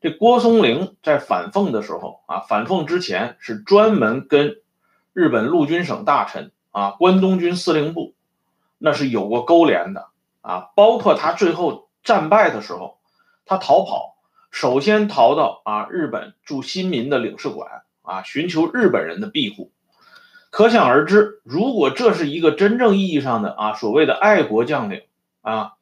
[0.00, 4.56] 这郭松龄在反奉的时候啊，反奉之前是专门跟
[5.12, 8.14] 日本陆军省大臣啊、关东军司令部
[8.78, 10.08] 那是有过勾连的
[10.40, 10.70] 啊。
[10.74, 12.98] 包括他最后战败的时候，
[13.44, 14.16] 他逃跑，
[14.50, 17.82] 首先逃到啊日本驻新民的领事馆。
[18.02, 19.70] 啊，寻求日本人的庇护，
[20.50, 25.02] 可想而知，如果这是一个真正意义上的啊所谓的爱国将领
[25.42, 25.74] 啊，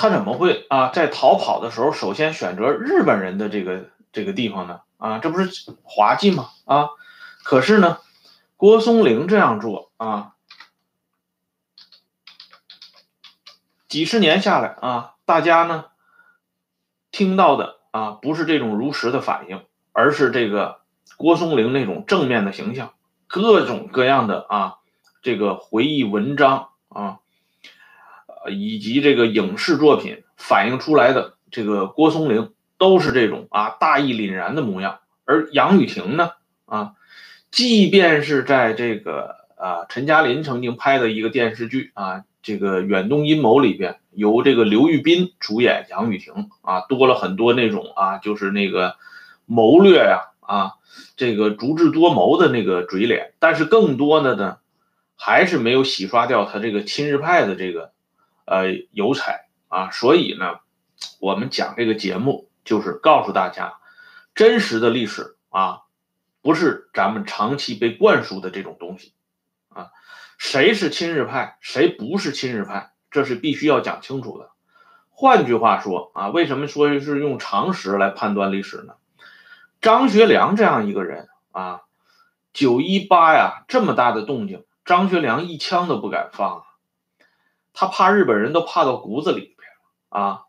[0.00, 4.80] 他怎么会啊在逃跑的时候首先选择日本人的这个这个地方呢？
[4.96, 6.48] 啊，这不是滑稽吗？
[6.64, 6.88] 啊，
[7.42, 7.98] 可是呢，
[8.56, 10.32] 郭松龄这样做啊，
[13.88, 15.84] 几十年下来啊，大家呢
[17.10, 19.62] 听到的啊不是这种如实的反应。
[19.92, 20.82] 而是这个
[21.16, 22.94] 郭松龄那种正面的形象，
[23.26, 24.76] 各种各样的啊，
[25.20, 27.18] 这个回忆文章啊，
[28.48, 35.00] 以及这个影视作品反映出来的这个郭松龄都是这种啊大义凛然的模样。
[35.24, 36.30] 而杨雨婷呢，
[36.64, 36.92] 啊，
[37.50, 48.96] 即便是在这个啊陈嘉林曾经拍的一个电视剧啊，这个远东阴谋里边，由这个刘玉斌主演杨雨婷啊，多了很多那种啊，就是那个。
[49.52, 50.74] 谋略呀，啊，
[51.16, 54.58] 这个足智多谋的那个嘴脸，但是更多的呢，
[55.16, 57.90] 还是没有洗刷掉他这个亲日派的这个
[58.50, 59.90] 呃油彩啊。
[59.90, 60.58] 所以呢，
[61.20, 63.78] 我们讲这个节目就是告诉大家，
[64.34, 65.82] 真实的历史啊，
[66.42, 69.14] 不是咱们长期被灌输的这种东西
[69.68, 69.90] 啊。
[70.36, 74.50] 谁是亲日派，谁不是亲日派，这是必须要讲清楚的。
[75.10, 78.94] 换句话说啊，为什么说是用常识来判断历史呢？
[79.82, 81.82] 张学良这样一个人啊，
[82.52, 86.64] 九一八呀这么大的动静，张学良一枪都不敢放啊，
[87.72, 89.68] 他怕日本人都怕到骨子里边
[90.10, 90.42] 了啊。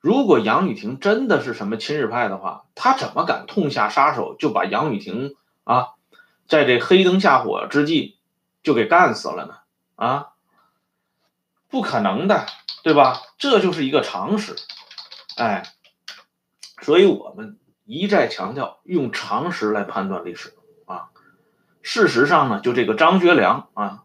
[0.00, 5.90] 如果杨雨婷真的是什么亲日派的话，他怎么敢痛下杀手，就把杨雨婷啊，
[6.48, 8.18] 在这黑灯瞎火之际
[8.64, 9.54] 就给干死了呢？
[9.94, 10.30] 啊，
[11.68, 12.46] 不可能的，
[12.82, 13.20] 对吧？
[13.38, 14.56] 这就是一个常识，
[15.36, 15.62] 哎，
[16.80, 20.52] 所以我们一再强调用常识来判断历史
[20.86, 21.10] 啊。
[21.80, 24.02] 事实上呢，就这个张学良啊，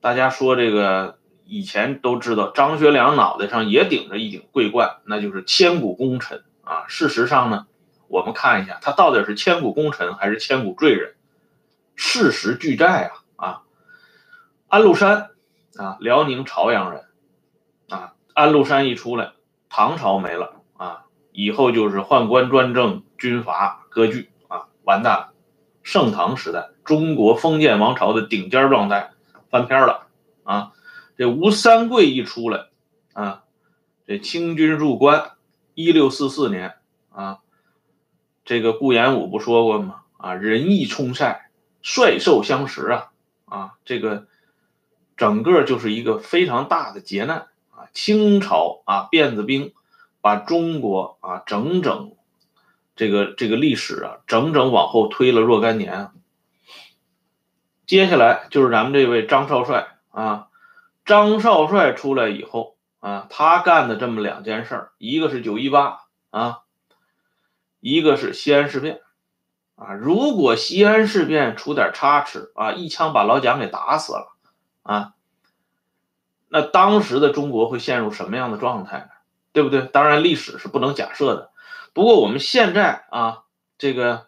[0.00, 1.18] 大家说这个。
[1.46, 6.84] 以前都知道张学良脑袋上也顶着一顶桂冠，那就是千古功臣啊。
[6.88, 7.66] 事实上呢，
[8.08, 11.14] 我们看一下他到底是千古功臣还是千古罪人？
[11.94, 13.62] 事实俱在啊啊！
[14.68, 15.30] 安禄山
[15.76, 17.04] 啊，辽宁朝阳人
[17.88, 18.12] 啊。
[18.34, 19.32] 安禄山一出来，
[19.70, 25.32] 唐朝没了啊，以后就是宦官专政、军阀割据啊，完蛋了。
[25.82, 29.12] 盛唐时代，中国封建王朝的顶尖状态
[29.48, 30.08] 翻篇了
[30.42, 30.72] 啊。
[31.16, 32.66] 这吴三桂一出来，
[33.14, 33.44] 啊，
[34.06, 35.32] 这清军入关，
[35.74, 36.74] 一六四四年，
[37.10, 37.38] 啊，
[38.44, 40.02] 这个顾炎武不说过吗？
[40.18, 41.50] 啊，仁义充塞，
[41.82, 43.10] 帅兽相食啊，
[43.44, 44.26] 啊，这个
[45.16, 47.88] 整个就是一个非常大的劫难啊！
[47.94, 49.72] 清朝啊，辫子兵
[50.20, 52.12] 把中国啊，整整
[52.94, 56.10] 这个这个历史啊，整整往后推了若干年。
[57.86, 60.45] 接下来就是咱们这位张少帅啊。
[61.06, 66.00] 张少帅出来以后啊，他干的这么两件事一个是九一八
[66.30, 66.62] 啊，
[67.80, 69.00] 一个是西安事变
[69.76, 69.94] 啊。
[69.94, 74.36] 如果西安事变出点差池啊，一枪把老蒋给打死了
[74.82, 75.14] 啊，
[76.48, 79.08] 那当时的中国会陷入什么样的状态呢？
[79.52, 79.82] 对不对？
[79.82, 81.50] 当然历史是不能假设的，
[81.94, 83.44] 不过我们现在啊，
[83.78, 84.26] 这个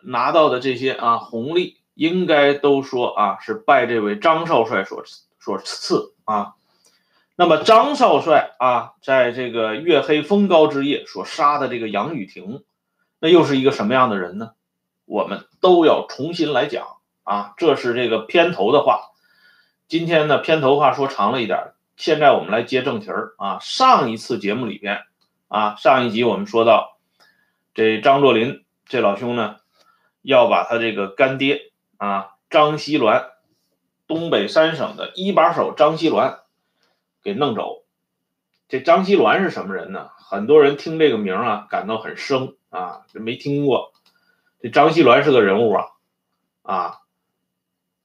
[0.00, 5.27] 拿到的这些啊红利，应该都说啊是拜这位张少帅所赐。
[5.48, 6.56] 所赐啊，
[7.34, 12.64] 那么张少帅啊，在这个月黑风高之夜所杀的这个杨雨婷，
[13.18, 14.50] 那又是一个什么样的人呢？
[15.06, 17.54] 我们都要重新来讲啊。
[17.56, 19.12] 这是这个片头的话，
[19.88, 23.58] 今天呢片头话说长了一点，现在我们来接正题儿啊。
[23.62, 25.04] 上一次节目里边
[25.48, 26.98] 啊，上一集我们说到
[27.72, 29.56] 这张作霖这老兄呢，
[30.20, 33.30] 要把他这个干爹啊张锡銮。
[34.08, 36.40] 东北三省的一把手张锡銮
[37.22, 37.84] 给弄走。
[38.66, 40.10] 这张锡銮是什么人呢？
[40.16, 43.92] 很多人听这个名啊，感到很生啊，没听过。
[44.60, 45.86] 这张锡銮是个人物啊，
[46.62, 47.00] 啊，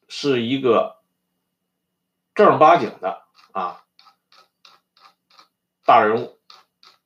[0.07, 0.97] 是一个
[2.35, 3.83] 正儿八经的啊
[5.85, 6.37] 大人物。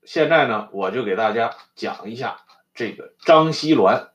[0.03, 2.41] 现在呢，我就给大家讲一下
[2.73, 4.09] 这个张锡銮。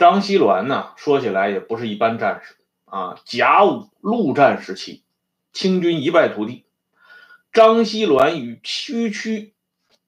[0.00, 3.20] 张锡銮呢，说起来也不是一般战士啊。
[3.26, 5.02] 甲午陆战时期，
[5.52, 6.64] 清军一败涂地，
[7.52, 9.52] 张锡銮与区区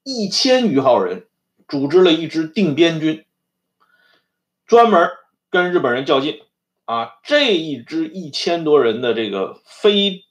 [0.03, 1.26] 一千余号人
[1.68, 3.26] 组织了一支定边军，
[4.66, 5.11] 专门
[5.51, 6.40] 跟日本人较劲
[6.86, 7.16] 啊。
[7.22, 10.24] 这一支一千多人的这个非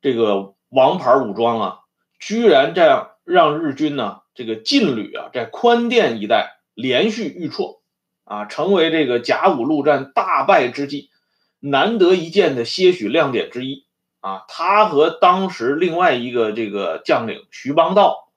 [0.00, 1.78] 这个王牌武装啊，
[2.18, 7.80] 居然这样让日军呢这个劲旅啊，在宽甸一带连续遇挫。
[8.24, 11.10] 啊，成为这个甲午陆战大败之际
[11.58, 13.84] 难得一见的些许亮点之一
[14.20, 14.44] 啊！
[14.48, 18.28] 他和当时另外一个这个将领徐邦道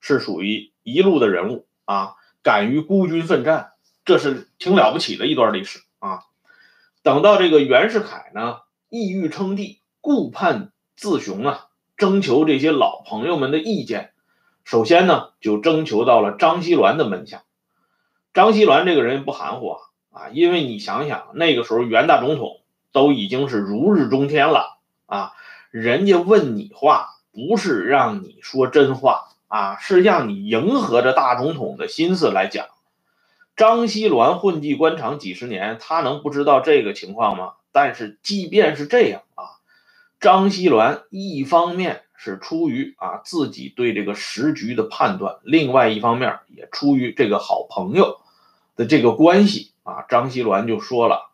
[0.00, 3.72] 是属于一路的人物啊，敢于孤军奋战，
[4.04, 6.20] 这是挺了不起的一段历史啊！
[7.02, 8.58] 等到这个袁世凯呢，
[8.88, 11.66] 意欲称帝，顾盼自雄啊，
[11.96, 14.12] 征求这些老朋友们的意见，
[14.64, 17.44] 首先呢，就征求到了张锡銮的门下。
[18.36, 19.80] 张锡銮这个人不含糊啊
[20.12, 22.60] 啊，因为你想想，那个时候袁大总统
[22.92, 24.76] 都已经是如日中天了
[25.06, 25.32] 啊，
[25.70, 32.66] 人家问你话不是让你说真话啊，是让你迎合着大总统的心思来讲。
[33.56, 37.54] 张锡銮混迹官场几十年，他能不知道这个情况吗？
[37.72, 39.56] 但是即便是这样啊，
[40.20, 48.20] 张锡銮一方面是出于啊自己对这个时局的判断，另外一方面也出于这个好朋友。
[48.76, 51.30] 的这个关系啊，张锡銮就说了，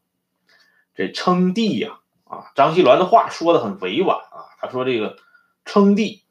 [0.94, 5.18] 这称帝呀，啊，张锡銮的话说的很委婉啊，他说这个
[5.64, 6.22] 称帝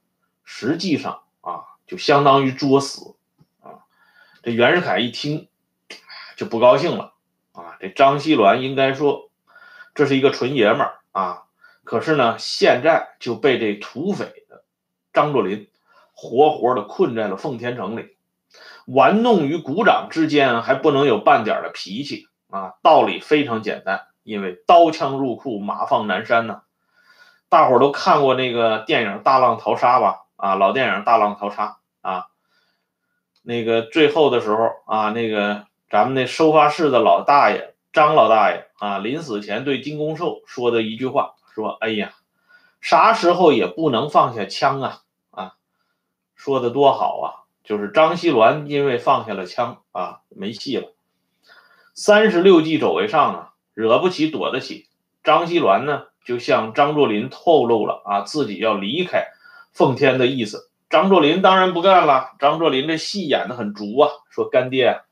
[0.43, 3.15] 实际上啊，就相当于作死
[3.61, 3.85] 啊。
[4.41, 5.49] 这袁世凯一听
[6.37, 7.13] 就不高兴了
[7.51, 7.77] 啊。
[7.79, 9.29] 这张锡銮应该说
[9.93, 11.43] 这是一个纯爷们儿啊，
[11.83, 14.63] 可是呢，现在就被这土匪的
[15.11, 15.67] 张作霖
[16.13, 18.15] 活活的困在了奉天城里，
[18.91, 22.73] 玩弄于股掌之间，还不能有半点的脾气啊。
[22.83, 26.61] 道理非常简单，因为刀枪入库，马放南山呢。
[27.47, 30.21] 大伙都看过那个电影《大浪淘沙》吧？
[30.35, 31.77] 啊，老电影《大浪淘沙》
[32.09, 32.27] 啊，
[33.43, 42.13] 那个最后的时候啊，那个咱们那收发室的老大爷张老大爷啊，临死前对金公寿说的一句话，说：“哎呀，
[42.79, 45.53] 啥时候也不能放下枪啊！”啊，
[46.35, 47.40] 说的多好啊！
[47.71, 50.91] 就是张锡鸾因为放下了枪啊，没戏了。
[51.93, 54.89] 三十六计走为上啊，惹不起躲得起。
[55.23, 56.07] 张锡鸾呢？
[56.25, 59.27] 就向张作霖透露了啊自己要离开
[59.71, 62.33] 奉天的意思，张作霖当然不干了。
[62.39, 65.03] 张作霖这戏演的很足啊，说干爹，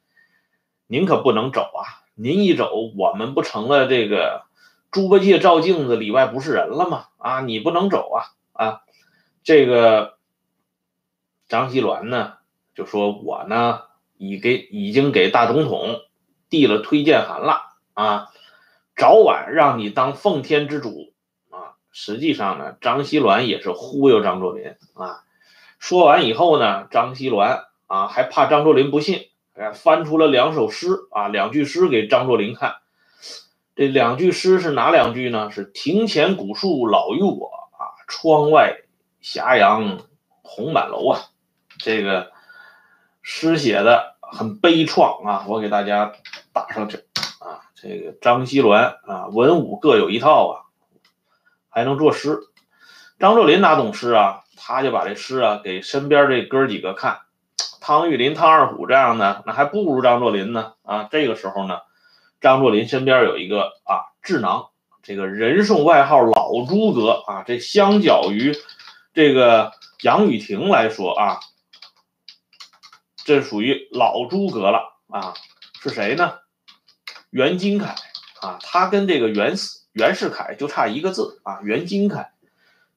[0.88, 2.04] 您可不能走啊！
[2.14, 4.44] 您一走，我们不成了这个
[4.92, 7.06] 猪八戒照镜子里外不是人了吗？
[7.20, 8.20] 啊，你不能走啊！
[8.52, 8.82] 啊，
[9.46, 10.18] 这个
[11.48, 12.34] 张锡鸾呢
[12.80, 13.82] 就说，我呢
[14.18, 16.00] 已给已经给大总统
[16.50, 17.60] 递了推荐函了
[17.94, 18.30] 啊。
[18.96, 21.14] 早晚让你当奉天之主
[21.50, 21.76] 啊！
[21.92, 25.24] 实际上呢，张锡銮也是忽悠张作霖啊。
[25.78, 29.28] 说完以后呢，张锡銮啊还怕张作霖不信，
[29.74, 32.76] 翻出了两首诗啊，两句诗给张作霖看。
[33.76, 35.52] 这两句诗是哪两句呢？
[35.52, 38.78] 是“庭前古树老于我啊，窗外
[39.20, 40.00] 霞阳
[40.44, 41.20] 红满楼”啊。
[41.78, 42.34] 这个
[43.32, 46.14] 诗写的很悲怆啊，我给大家
[46.52, 46.98] 打上去
[47.40, 47.62] 啊。
[47.76, 48.74] 这个张锡銮
[49.06, 50.54] 啊，文武各有一套啊，
[51.70, 52.40] 还能作诗。
[53.20, 54.42] 张作霖哪懂诗啊？
[54.58, 57.20] 他就把这诗啊给身边这哥几个看。
[57.80, 61.08] 汤玉麟、汤二虎这样的，那还不如张作霖呢啊！
[61.12, 61.82] 这个时候呢，
[62.42, 64.70] 张作霖身边有一个啊智囊，
[65.04, 67.44] 这个人送外号老诸葛啊。
[67.46, 68.56] 这相较于
[69.14, 69.72] 这个
[70.02, 71.40] 杨雨婷来说啊，
[73.30, 75.36] 这属于老诸葛了啊。
[75.84, 76.40] 是谁呢？
[77.30, 77.94] 袁金凯
[78.42, 79.54] 啊，他跟这个袁
[79.92, 81.60] 袁世凯就差一个字啊。
[81.62, 82.32] 袁金凯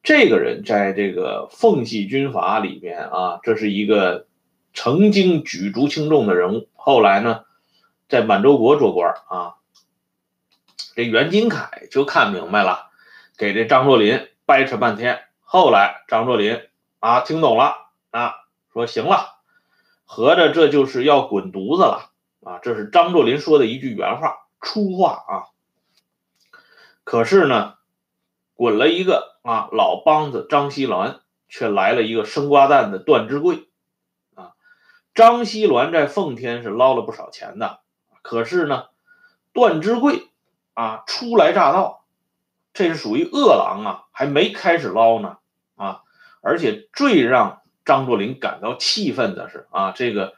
[0.02, 4.26] 这个人在这个奉系军阀里边啊，这是一个
[4.72, 6.70] 曾经举足轻重的人物。
[6.76, 7.44] 后来呢，
[8.08, 9.56] 在满洲国做官啊，
[10.96, 12.86] 这袁金凯就看明白了，
[13.36, 15.20] 给这张作霖掰扯半天。
[15.42, 16.62] 后来张作霖
[17.00, 17.74] 啊听懂了
[18.10, 18.32] 啊，
[18.72, 19.41] 说行了，
[20.14, 22.10] 合着这就是要滚犊子了。
[22.44, 25.32] 啊，这是张作霖说的一句原话，粗话啊。
[27.02, 27.76] 可是呢，
[28.52, 33.70] 滚了一个啊老梆子张锡銮，却来了一个生瓜蛋的段芝贵
[34.34, 34.52] 啊。
[35.14, 37.80] 张锡銮在奉天是捞了不少钱的，
[38.20, 38.88] 可是呢，
[39.54, 40.28] 段芝贵
[40.74, 42.04] 啊初来乍到，
[42.74, 45.38] 这是属于恶狼啊，还没开始捞呢
[45.74, 46.02] 啊。
[46.42, 50.34] 而且最让张作霖感到气愤的是啊，这个。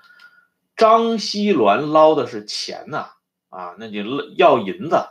[0.77, 3.11] 张锡銮捞的是钱呐，
[3.49, 4.05] 啊，那你
[4.37, 5.07] 要银子，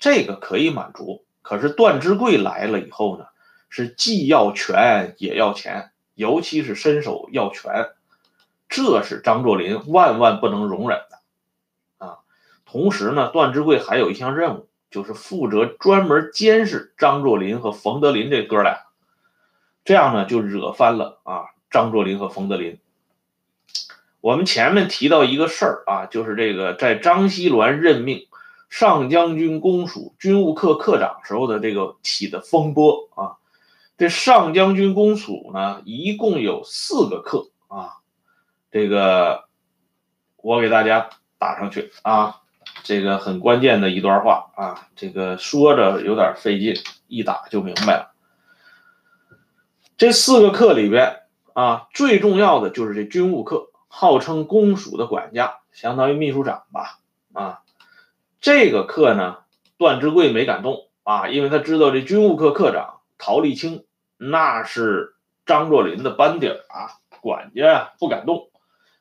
[0.00, 1.24] 这个可以满足。
[1.40, 3.26] 可是段芝贵来了以后呢，
[3.68, 7.90] 是既要权也要钱，尤其是伸手要权，
[8.68, 12.18] 这是张作霖万万不能容忍的啊。
[12.66, 18.80] 同时呢，段芝贵还有一项任务，就是负责专门监视张作霖和冯德林这哥俩，
[19.84, 22.78] 这样呢就惹翻了啊张作霖和冯德林。
[24.20, 28.28] 我们前面提到一个事儿啊，就是这个在张锡銮任命
[28.70, 33.42] 上将军公署军务课课长时候的这个起的风波啊。
[33.98, 37.94] 这上将军公署呢，一共有四个课啊。
[38.70, 39.46] 这个
[40.36, 42.36] 我给大家打上去啊，
[42.84, 46.76] 这个很关键的一段话啊，这个说着有点费劲，
[47.08, 48.14] 一打就明白了。
[49.96, 51.23] 这四个课里边
[51.54, 53.70] 啊，最重要的就是这军务课。
[53.96, 56.98] 号称公署的管家，相当于秘书长吧，
[57.32, 57.62] 啊，
[58.40, 59.44] 这个课呢，
[59.78, 63.84] 段之贵没敢动啊，因为他知道这军务课课长陶立清
[64.16, 65.14] 那是
[65.46, 68.50] 张作霖的班底啊，管家呀不敢动。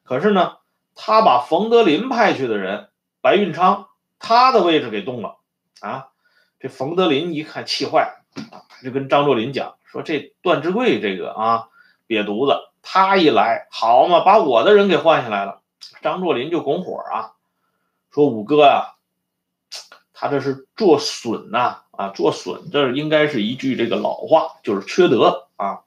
[0.04, 0.58] 可是呢，
[0.93, 2.89] 他把冯德林派去的人
[3.20, 3.88] 白运昌，
[4.20, 5.38] 他的位置给动了
[5.82, 6.10] 啊。
[6.60, 11.70] 这冯德林一看气坏了，就跟张作霖讲说：“这段之贵这个啊，
[12.14, 15.61] 瘪犊子。”他一来，好嘛，把我的人给换下来了。
[16.01, 17.32] 张作霖就拱火啊，
[18.11, 18.95] 说五哥呀，
[20.14, 25.84] 他这是做损呐啊，做损，这应该是一句这个老话，就是缺德啊。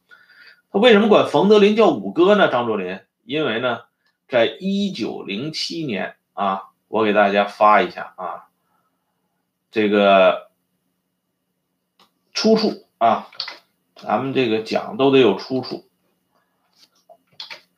[0.73, 2.51] 他为什么管冯德林叫五哥呢？
[2.51, 3.83] 张作霖，因为呢，
[4.27, 8.49] 在一九零七年啊，我给大家发一下啊，
[9.71, 10.49] 这个
[12.33, 13.29] 出处啊，
[13.97, 15.86] 咱们这个讲都得有出处。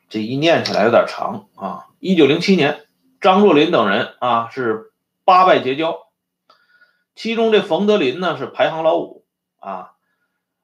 [0.08, 1.86] 这一念起来有点长啊！
[1.98, 2.86] 一九零七年，
[3.20, 4.92] 张作霖等人啊是
[5.24, 6.08] 八拜结交，
[7.14, 9.26] 其中这冯德林呢是排行老五
[9.58, 9.92] 啊，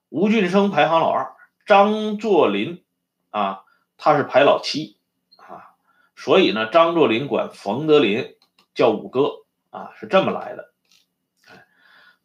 [0.08, 1.34] 吴俊升排行老二，
[1.66, 2.82] 张作霖
[3.28, 3.64] 啊
[3.98, 4.96] 他是排老七
[5.36, 5.76] 啊，
[6.16, 8.36] 所以呢张作霖管冯德林
[8.74, 10.72] 叫五哥啊，是这么来的。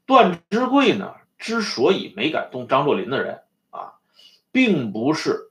[0.05, 3.41] 段芝贵呢之所以没敢动张作霖的人
[3.71, 3.95] 啊，
[4.53, 5.48] 并不是。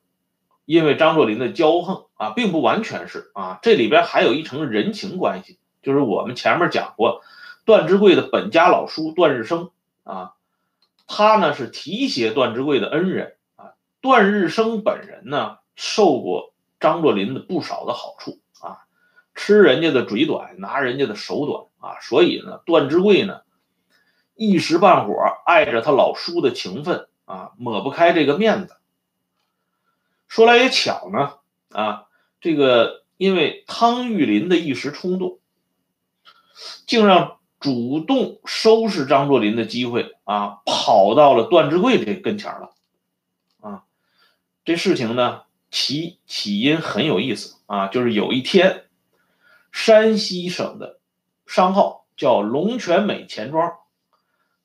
[0.68, 7.22] 因为张作霖的骄横啊，并不完全是啊，这里边还有一层人情关系，就是我们前面讲过，
[7.64, 9.70] 段芝贵的本家老叔段日升
[10.04, 10.34] 啊，
[11.06, 18.84] 他呢是提携段芝贵的恩人啊，段日升本人呢受过张作霖的不少的好处啊，
[19.34, 23.40] 吃人家的嘴短，拿人家的手短啊，所以呢，段芝贵呢
[24.34, 28.74] 一时半会儿碍着他老叔的情分啊，抹不开这个面子。
[30.28, 31.38] 说来也巧呢，
[31.70, 32.04] 啊，
[32.40, 35.38] 这个因为汤玉麟的一时冲动，
[36.86, 42.74] 竟让主动收拾张作霖的机会啊，跑到了段志贵这跟前了，
[43.60, 43.84] 啊，
[44.64, 48.84] 这事情呢起起因很有意思啊，就是有一天，
[49.72, 51.00] 山西省的
[51.46, 53.78] 商号叫龙泉美钱庄，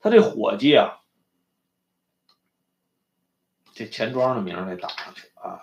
[0.02, 1.00] 他这伙计啊。
[3.74, 5.60] 这钱庄的名得打上去啊！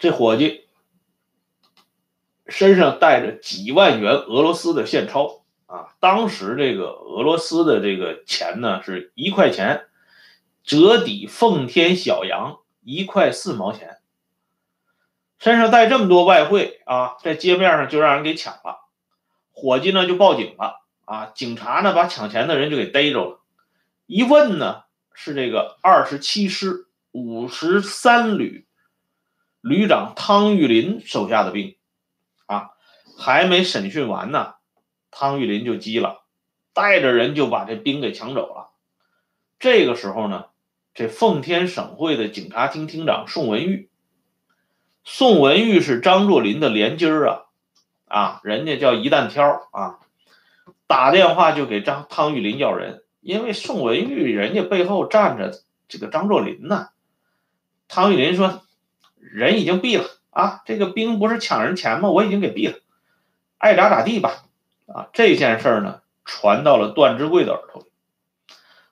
[0.00, 0.68] 这伙计
[2.48, 5.94] 身上带着几万元俄罗斯的现钞啊！
[6.00, 9.86] 当时这个俄罗斯的这个钱呢，是一块钱
[10.64, 13.98] 折抵奉天小洋一块四毛钱。
[15.38, 18.88] 身上带这么多外汇啊，在街面上就让人给抢了，
[19.52, 20.83] 伙计呢就报警了。
[21.04, 23.40] 啊，警察呢把抢钱的人就给逮着了，
[24.06, 28.66] 一问呢是这个二十七师五十三旅
[29.60, 31.76] 旅长汤玉麟手下的兵，
[32.46, 32.70] 啊，
[33.18, 34.54] 还没审讯完呢，
[35.10, 36.22] 汤玉麟就急了，
[36.72, 38.70] 带着人就把这兵给抢走了。
[39.58, 40.46] 这个时候呢，
[40.94, 43.90] 这奉天省会的警察厅厅长宋文玉，
[45.04, 47.42] 宋文玉是张作霖的连襟儿啊，
[48.06, 50.00] 啊，人家叫一担挑啊。
[50.86, 55.52] 打电话就给张汤玉麟要人，因为宋文玉人家背后站着
[55.88, 56.88] 这个张作霖呢。
[57.88, 58.62] 汤玉麟说
[59.18, 62.10] ：“人已经毙了啊，这个兵不是抢人钱吗？
[62.10, 62.78] 我已经给毙了，
[63.58, 64.44] 爱咋咋地吧。”
[64.86, 67.88] 啊，这件事呢传到了段芝贵的耳朵里，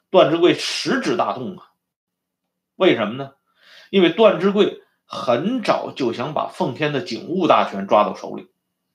[0.09, 1.69] 段芝贵食指大动啊。
[2.77, 3.33] 为什么呢？
[3.91, 8.49] 因为段芝贵很早就想把奉天的警务大权抓到手里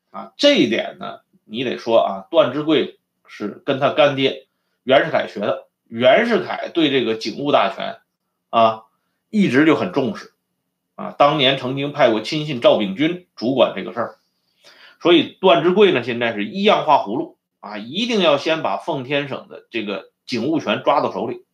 [0.09, 1.19] 啊，这一点呢。
[1.49, 4.47] 你得说啊，段芝贵是跟他干爹
[4.83, 5.67] 袁世凯学的。
[5.89, 8.01] 袁世凯对这个警务大权
[8.49, 8.83] 啊，
[9.29, 10.33] 一直就很重视
[10.95, 11.15] 啊。
[11.17, 14.15] 当年曾经派过亲信赵秉钧主管这个事儿，
[15.01, 21.45] 所以段芝贵呢，现在是一样画葫芦啊，一定要先把奉天省的这个警务权抓到手里。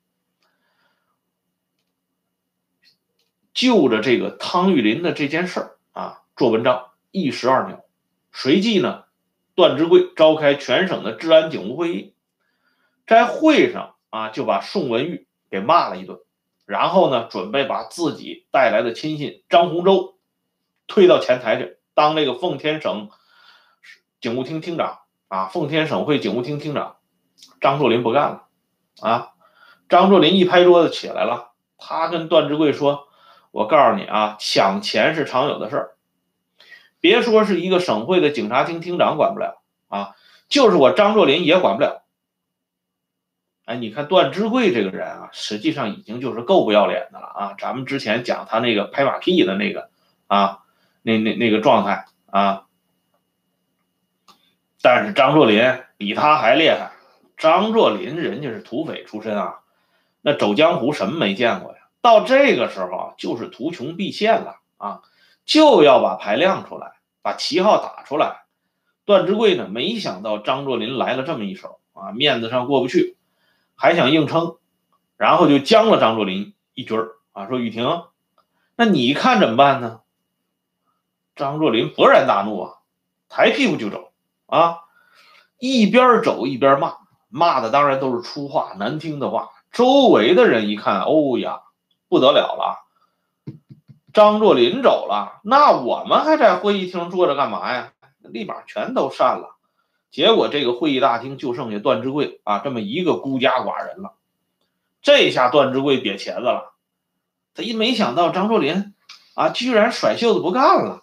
[3.53, 7.85] 就着这个汤玉麟的这件事儿啊，做文章一石二鸟。
[8.31, 9.02] 随即呢。
[9.55, 12.13] 段芝贵召开全省的治安警务会议，
[13.05, 16.19] 在会上啊，就把宋文玉给骂了一顿，
[16.65, 20.17] 然后呢，准备把自己带来的亲信张洪洲
[20.87, 23.09] 推到前台去当这个奉天省
[24.19, 26.97] 警务厅厅长啊，奉天省会警务厅厅长。
[27.59, 28.47] 张作霖不干了
[29.01, 29.31] 啊！
[29.89, 33.07] 张作霖一拍桌子起来了，他跟段芝贵说
[33.51, 35.92] ：“我告诉你啊，抢钱是常有的事儿。”
[37.03, 40.15] 别说是一个省会的警察厅厅长管不了啊，
[40.47, 42.05] 就是我张作霖也管不了。
[43.65, 47.55] 哎，你看段芝贵这个人啊，实际上已经就是够不要脸的了啊！
[47.59, 49.89] 咱们之前讲他那个拍马屁的那个
[50.27, 50.59] 啊，
[51.01, 52.67] 那那那个状态啊，
[54.81, 56.93] 但是张作霖比他还厉害。
[57.35, 59.59] 张作霖人家是土匪出身啊，
[60.21, 61.79] 那走江湖什么没见过呀？
[62.01, 65.01] 到这个时候，就是图穷匕现了啊！
[65.45, 68.43] 就要把牌亮出来，把旗号打出来。
[69.05, 73.17] 段芝贵呢，没想到张作霖来了这么一手啊，面子上过不去，
[73.75, 74.57] 还想硬撑，
[75.17, 78.03] 然后就将了张作霖一军儿啊，说雨婷，
[78.75, 79.99] 那你看怎么办呢？
[81.35, 82.73] 张作霖勃然大怒啊，
[83.27, 84.11] 抬屁股就走
[84.45, 84.79] 啊，
[85.59, 89.49] 一边走一边骂，骂的当然都是粗话、难听的话。
[89.71, 91.61] 周围的人一看，哦呀，
[92.07, 92.82] 不得了了，
[94.13, 97.93] 张作霖走了，那我们还在会议厅坐着干嘛呀？
[98.21, 99.57] 立马全都散了。
[100.11, 104.13] 结果这个会议大厅就剩下段志贵啊这么一个孤家寡人了。
[105.01, 106.73] 这下段志贵瘪茄子了，
[107.55, 108.93] 他一没想到张作霖
[109.33, 111.01] 啊居然甩袖子不干了，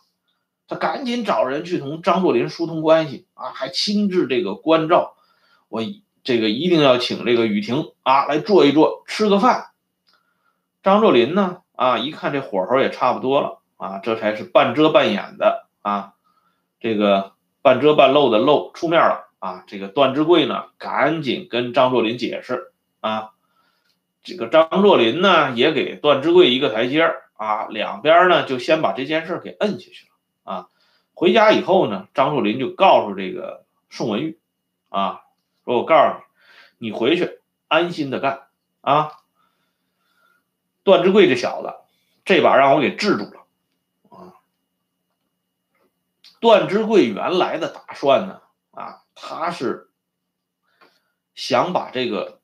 [0.68, 5.16] 他赶紧找人去同张作霖疏通关系啊，还亲自这个关照
[5.68, 5.82] 我。
[6.22, 9.68] 这个一定要请这个雨婷啊来坐一坐，吃个饭。
[10.82, 16.12] 张作霖呢啊一看这火候也差不多了啊，这才是半遮半掩的啊，
[16.78, 19.64] 这个半遮半露的露出面了啊。
[19.66, 23.30] 这个段志贵呢赶紧跟张作霖解释啊，
[24.22, 30.68] 这个张作霖呢也给段志贵一个台阶啊，两边呢就先把这件事给摁下去了啊。
[31.14, 34.38] 回家以后呢，张作霖就告诉这个宋文玉
[34.90, 35.22] 啊。
[35.64, 36.20] 说我告诉
[36.76, 38.48] 你，你回去安心的干
[38.82, 39.12] 啊！
[40.90, 41.72] 段志贵这小子，
[42.24, 43.46] 这把让我给治住了
[44.08, 44.34] 啊！
[46.40, 48.40] 段志贵原来的打算呢，
[48.72, 49.88] 啊，他是
[51.36, 52.40] 想把这个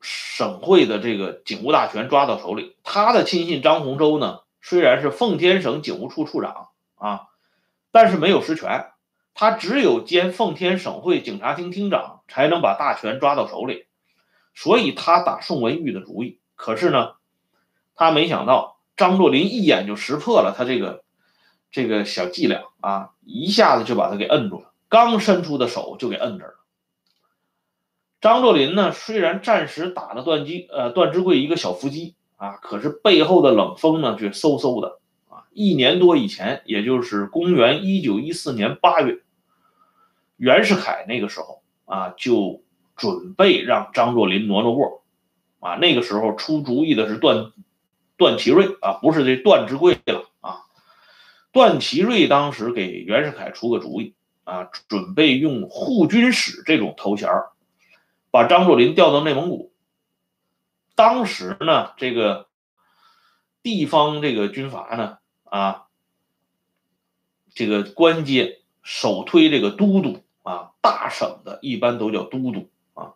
[0.00, 2.76] 省会的这个警务大权抓到手里。
[2.82, 7.28] 他的亲信张洪洲呢，虽然是奉天省警务处处长啊，
[7.92, 8.90] 但是没有实权。
[9.34, 13.86] 他只有兼奉天省会警察厅厅长，才能把大权抓到手里，
[14.56, 16.40] 所以他打宋文玉的主意。
[16.56, 17.12] 可是呢，
[17.98, 21.04] 他没想到张作霖一眼就识破了他这个
[21.70, 26.54] 这个小伎俩啊，一下子就把他给摁住了，刚伸出的手就给摁这了。
[28.20, 35.46] 张作霖呢，虽然暂时打了段基呃段志贵一个小伏击啊，可是背后的冷风呢，却嗖嗖的啊。
[35.52, 39.22] 一年多以前，也就是公元一九一四年八月。
[40.36, 42.62] 袁世凯那个时候啊，就
[42.96, 45.02] 准备让张作霖挪挪窝，
[45.58, 47.52] 啊，那个时候出主意的是段
[48.18, 50.66] 段祺瑞啊，不是这段志贵了啊。
[51.52, 54.14] 段祺瑞当时给袁世凯出个主意
[54.44, 57.30] 啊，准备用护军使这种头衔
[58.30, 59.72] 把张作霖调到内蒙古。
[60.94, 62.48] 当时呢，这个
[63.62, 65.86] 地方这个军阀呢啊，
[67.54, 70.22] 这个官阶首推这个都督。
[70.42, 73.12] 啊，大省的一般都叫都督啊，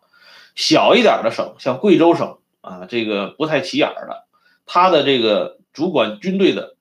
[0.53, 4.22] 小一点的省，像贵州省啊，这个不太起眼的，
[4.65, 6.75] 他的这个主管军队的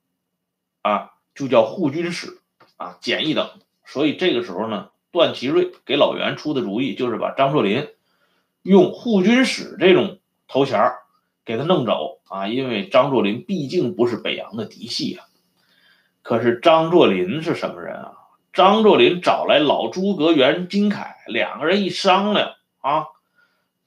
[0.83, 2.41] 啊，就叫护军使
[2.77, 3.51] 啊，简易等。
[3.85, 7.89] 所以这个时候呢，段祺瑞给老袁出的主意，就是把张作霖
[8.63, 10.19] 用护军使这种
[10.49, 10.93] 头衔
[11.45, 15.27] 给他弄走啊，因为张作霖毕竟不是北洋的嫡系啊。
[16.23, 18.13] 可是张作霖是什么人啊？
[18.53, 23.07] 张作霖找来老诸葛袁金凯，两个人一商量啊，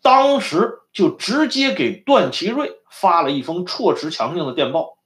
[0.01, 4.97] 当时就直接给段祺瑞发了一封措辞强硬的电报。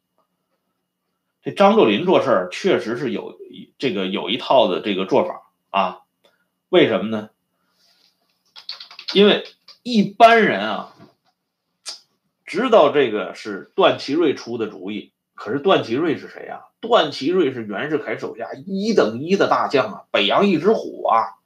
[1.42, 3.38] 这张作霖做事儿确实是有
[3.78, 6.02] 这个有一套的这个做法啊，
[6.70, 7.30] 为什么呢？
[9.14, 9.44] 因为
[9.82, 10.94] 一般人啊，
[12.46, 15.12] 知道这个是段祺瑞出的主意。
[15.34, 16.68] 可是段祺瑞是谁啊？
[16.82, 21.40] 段祺瑞是袁世凯手下一等一的大将啊，北洋一只虎啊！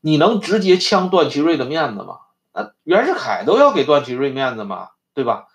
[0.00, 2.18] 你能直接呛段祺瑞的面子吗？
[2.52, 5.46] 啊，袁世凯都要给段祺瑞面子嘛，对吧？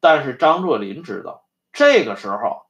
[0.00, 2.62] 但是张作霖知道，这个时候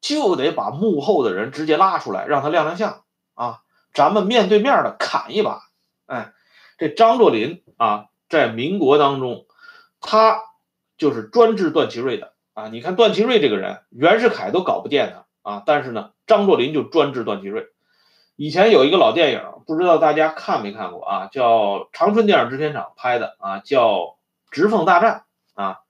[0.00, 3.04] 就得把幕后的人直接拉出来，让他亮亮相
[3.34, 3.60] 啊！
[3.92, 5.62] 咱们面对面的砍一把。
[6.06, 6.32] 哎，
[6.76, 9.46] 这张作霖啊，在民国当中，
[10.00, 10.40] 他
[10.98, 12.32] 就是专治段祺瑞的。
[12.54, 17.68] 啊，你看段祺瑞这个人，袁世凯都搞不见他啊，但是呢，张作霖就专治段祺瑞。
[18.36, 23.90] 以前有一个老电影，不知道大家看没看过啊，叫长春电影制片厂拍的啊，叫
[24.50, 25.24] 《直奉大战》
[25.62, 25.80] 啊。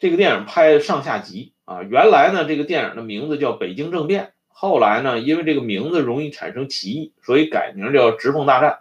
[0.00, 8.80] 这个电影拍上下集啊，原来呢，这个电影的名字叫《北京政变》，后来呢，因为这个名字容易产生歧义，所以改名叫《直奉大战》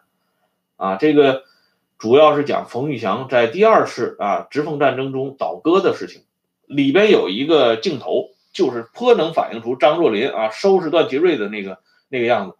[0.83, 0.97] 啊。
[0.97, 1.43] 这个
[1.97, 6.23] 主要是讲冯玉祥在第二次啊直奉战争中倒戈的事情。
[6.65, 12.57] 里边有一个镜头，就是颇能反映出张作霖啊收拾段祺瑞的那个那个样子。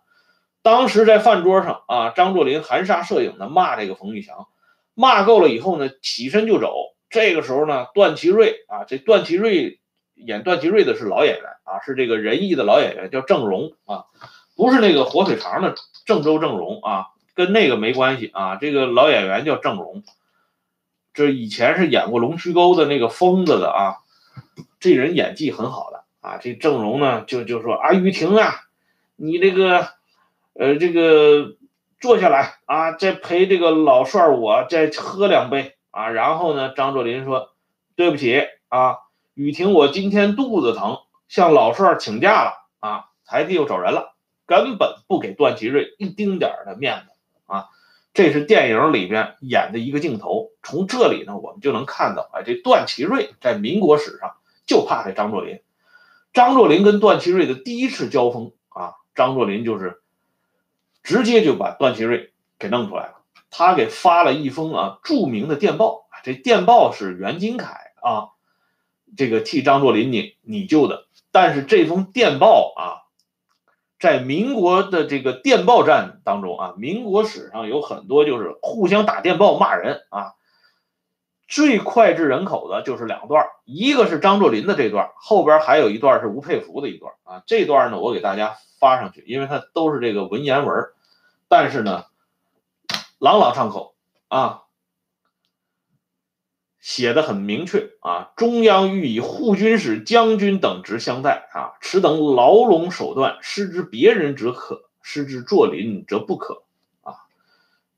[0.62, 4.48] 当时在饭桌上啊，张作霖含沙射影的骂这个冯玉祥，
[4.94, 6.93] 骂够了以后呢，起身就走。
[7.14, 9.80] 这个时候呢，段祺瑞啊，这段祺瑞
[10.16, 14.06] 演段祺瑞的是老演员啊，是这个仁义的老演员，叫郑荣啊，
[14.58, 18.56] 不是那个火腿肠的郑州郑荣啊，跟那个没关系啊。
[18.56, 20.04] 这个老演员叫郑荣。
[21.14, 23.98] 这以前是演过《龙须沟》的那个疯子的啊，
[24.80, 26.38] 这人演技很好的啊。
[26.38, 28.56] 这郑荣呢，就就说啊，雨婷啊，
[29.16, 29.90] 你这个，
[30.54, 31.58] 呃，这个
[32.02, 36.10] 坐下来啊，再陪这个老帅我再喝两杯啊。
[36.10, 37.54] 然后呢，张作霖说
[37.96, 38.98] ：“对不起啊，
[39.34, 40.98] 雨婷，我今天肚子疼，
[41.30, 44.16] 向老帅请假了啊，抬屁股走人了，
[44.46, 47.12] 根本不给段祺瑞一丁点的面子
[47.46, 47.68] 啊。”
[48.14, 50.52] 这是电影里边演的一个镜头。
[50.62, 54.36] 从这里呢，我们就能看到，哎，这段祺瑞在民国史上
[54.68, 55.62] 就怕这张作霖。
[56.32, 60.04] 张作霖跟段祺瑞的第一次交锋啊，张作霖就是
[61.02, 63.23] 直接就把段祺瑞给弄出来了。
[63.56, 68.30] 他给发了一封啊著名的电报，这电报是袁金凯啊，
[69.16, 71.06] 这个替张作霖拟拟就的。
[71.32, 73.06] 但是这封电报啊，
[74.00, 80.34] 在民国的这个电报战当中啊，民国史上有很多就是互相打电报骂人啊。
[81.48, 87.44] 最脍炙人口的就是两段，一个是张作霖的这段，后边还有一段是吴佩孚的一段啊。
[87.46, 90.74] 这段呢，我给大家发上去，因为它都是这个文言文，
[91.48, 92.06] 但是呢，
[93.24, 93.96] 朗朗上口
[94.28, 94.64] 啊，
[96.82, 98.34] 写的很明确啊。
[98.36, 106.64] 中央欲以护军使将军等职相待啊，此等牢笼手段，施之别人则可，施之作霖则不可
[107.04, 107.16] 啊。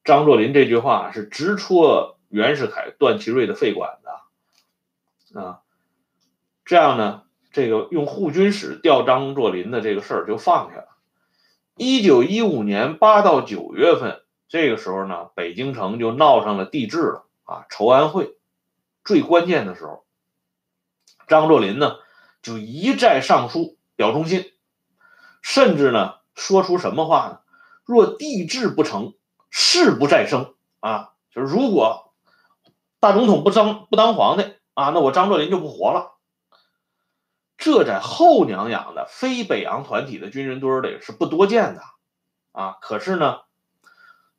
[0.03, 2.19] 张作霖这句话是直戳。
[2.29, 5.61] 袁世凯、段祺瑞的肺管子啊，
[6.65, 10.87] 这样呢，这个用护军使调张作霖的这个事儿就放下了。
[11.77, 18.37] 一九一五年八到九月份，这个时候呢，北京城就闹上了帝制了啊，筹安会
[19.03, 20.05] 最关键的时候，
[21.27, 21.97] 张作霖呢
[22.41, 24.51] 就一再上书表忠心，
[25.41, 27.39] 甚至呢说出什么话呢？
[27.83, 29.13] 若帝制不成，
[29.49, 31.13] 誓不再生啊！
[31.31, 32.03] 就是如果。
[32.97, 36.17] 大总统不当不当皇帝啊，那我张作霖就不活了。
[37.55, 41.83] 这在后娘养的非北洋团体的军人堆里是不多见的
[42.51, 42.77] 啊。
[42.81, 43.41] 可是呢，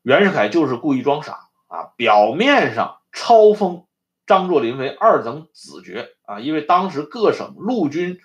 [0.07, 3.87] 袁世凯就是故意装傻啊，表面上超封
[4.25, 8.21] 张作霖为二等子爵啊，因为当时各省陆军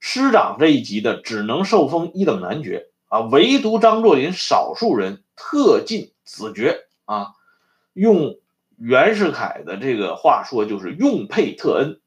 [0.00, 7.32] 师长这一级的只能受封一等男爵啊，唯独张作霖少数人特进子爵啊，
[7.92, 8.38] 用。
[8.78, 12.00] 袁世凯的这个话说就是用配特恩，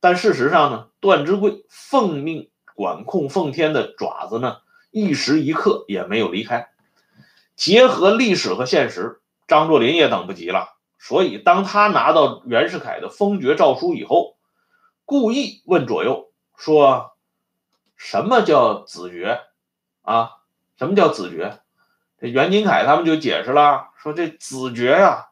[0.00, 4.56] 但事实上呢，段芝贵奉命管控奉天的爪子呢，
[4.90, 6.70] 一时一刻也没有离开。
[7.60, 14.38] 结合历史和现实，张作霖也等不及了，所以当他拿到袁世凯的封爵诏书以后，
[15.04, 17.12] 故意问左右说
[17.98, 19.42] ：“什么叫子爵
[20.00, 20.30] 啊？
[20.78, 21.60] 什么叫子爵？”
[22.18, 25.26] 这袁金凯他们就解释了，说这子爵呀。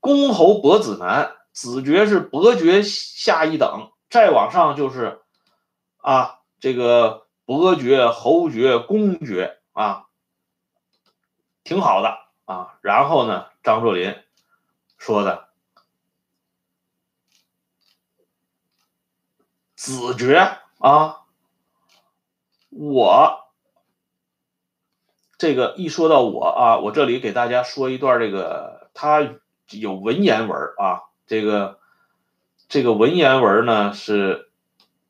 [0.00, 5.20] 公侯伯子男，子爵是伯爵下一等，再往上就是
[5.98, 10.06] 啊，这个伯爵、侯爵、公爵啊，
[11.64, 12.78] 挺好的啊。
[12.80, 14.16] 然后呢，张作霖
[14.98, 15.48] 说的
[19.74, 21.22] 子爵啊，
[22.70, 23.48] 我
[25.38, 29.34] 这个一说到我啊，我这里给大家说一段这个他。
[29.70, 31.78] 有文言文啊，这个
[32.68, 34.50] 这个文言文呢是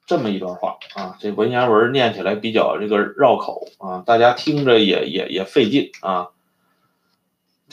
[0.06, 6.28] 这么一段话啊，这文言文念起来比较这个绕口啊，大家听着也也也费劲啊。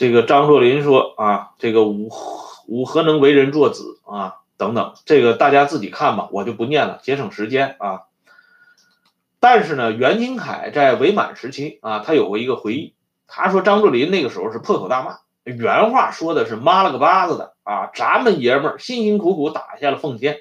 [0.00, 2.08] 这个张作霖说啊，这个吾
[2.66, 4.36] 吾何能为人作子啊？
[4.56, 8.04] 等等，这个大家自己看吧，我就不念了，节省时间啊。
[9.40, 12.94] 但是呢，袁金凯在伪满时期啊，他有过一个回忆，
[13.26, 15.18] 他说张作霖那个时候是破口大骂。
[15.44, 17.90] 原话说的是妈了个巴子的啊！
[17.94, 20.38] 咱们爷们儿辛辛苦苦打下了奉天，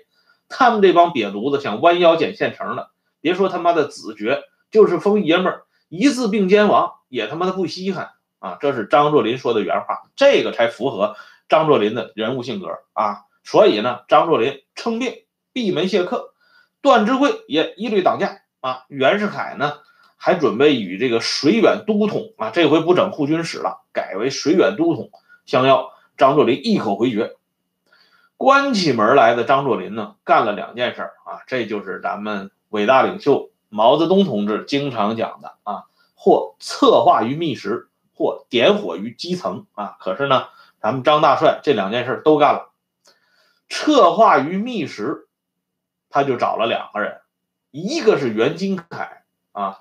[0.47, 8.57] 他们这帮瘪犊子想弯腰捡现成的，别说他妈的子爵，就是封爷们儿一字并肩王也他妈的不稀罕啊！
[8.59, 11.15] 这是张作霖说的原话，这个才符合
[11.47, 13.25] 张作霖的人物性格啊！
[13.43, 15.13] 所以呢，张作霖称病
[15.53, 16.33] 闭门谢客，
[16.81, 18.85] 段芝贵也一律挡驾啊！
[18.87, 19.79] 袁世凯呢？
[20.21, 25.11] 还准备与这个水远都统啊，这回不整护军使了，改为水远都统
[25.45, 25.93] 相邀。
[26.17, 27.37] 张作霖一口回绝，
[28.35, 35.85] 关起门来的张作霖呢，干了两件事啊，这就是咱们伟大领袖毛泽东同志经常讲的啊，
[36.15, 37.87] 或策划于密室，
[38.19, 39.97] 或点火于基层啊。
[39.99, 40.49] 可是呢，
[40.79, 42.71] 咱们张大帅这两件事都干了。
[43.69, 45.29] 策划于密室，
[46.09, 47.21] 他就找了两个人，
[47.71, 49.79] 一个是袁金凯啊。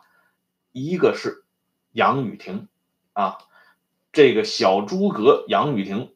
[0.70, 1.44] 一个是
[1.90, 2.68] 杨雨婷
[3.14, 3.38] 啊，
[4.12, 6.14] 这个小诸葛杨雨婷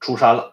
[0.00, 0.52] 出山了。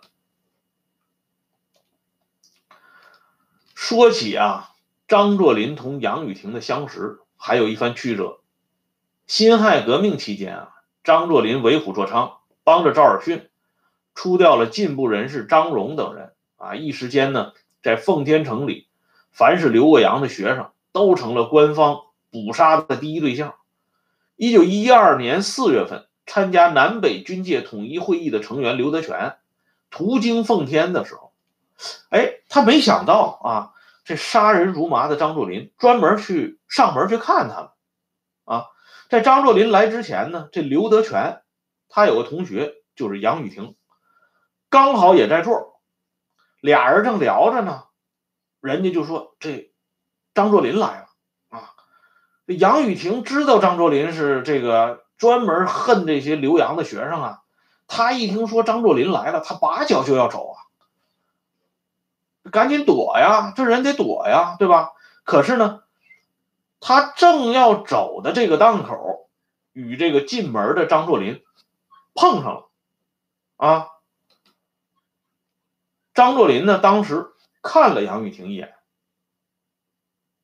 [3.75, 4.75] 说起啊，
[5.09, 8.40] 张作霖同杨雨婷的相识，还有一番曲折。
[9.31, 10.75] 辛亥革命期间啊，
[11.05, 12.33] 张作霖为虎作伥，
[12.65, 13.43] 帮着赵尔巽
[14.13, 16.75] 除掉了进步人士张荣等人啊！
[16.75, 18.89] 一时间呢，在奉天城里，
[19.31, 23.55] 凡是留过洋的学生，都成了官方捕杀的第一对象。
[24.35, 29.37] 一九一二年四月份，参加南北军界统一会议的成员刘德全
[29.89, 31.31] 途经奉天的时候，
[32.09, 33.71] 哎，他没想到啊，
[34.03, 37.75] 这杀人如麻的张作霖专门去上门去看他了
[38.43, 38.65] 啊。
[39.11, 41.41] 在张作霖来之前呢，这刘德全
[41.89, 43.75] 他有个同学就是杨雨婷，
[44.69, 45.81] 刚好也在座，
[46.61, 47.83] 俩人正聊着呢，
[48.61, 49.73] 人家就说这
[50.33, 51.07] 张作霖来了
[51.49, 51.73] 啊。
[52.45, 57.41] 杨雨婷知道张作霖是这个专门恨这些留洋的学生啊，
[57.87, 60.55] 他一听说张作霖来了，他拔脚就要走啊，
[62.49, 64.93] 赶紧躲呀，这人得躲呀，对吧？
[65.25, 65.80] 可是呢。
[66.81, 69.29] 他正要走的这个档口，
[69.71, 71.43] 与这个进门的张作霖
[72.15, 72.69] 碰上了，
[73.55, 73.87] 啊，
[76.15, 77.27] 张作霖呢，当时
[77.61, 78.73] 看了杨雨婷一眼，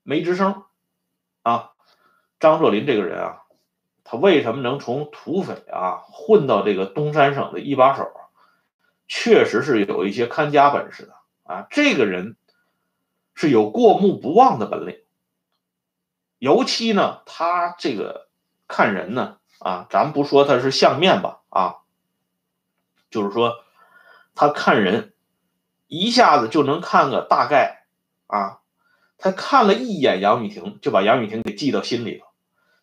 [0.03, 0.63] 没吱声，
[1.41, 1.71] 啊，
[2.39, 3.41] 张作霖这个人啊，
[4.03, 8.11] 他为什么能从土匪啊混到这个东三省的一把手，
[9.07, 11.15] 确实是有一些看家本事的
[11.51, 12.37] 啊，这个人
[13.33, 15.03] 是有过目不忘的本领。
[16.39, 18.27] 尤其呢，他这个
[18.67, 21.77] 看人呢，啊，咱不说他是相面吧，啊，
[23.09, 23.55] 就是说
[24.35, 25.13] 他看人
[25.87, 27.85] 一下子就能看个大概，
[28.27, 28.59] 啊，
[29.17, 32.27] 他看了一眼杨雨婷，就把杨雨婷给记到心里了。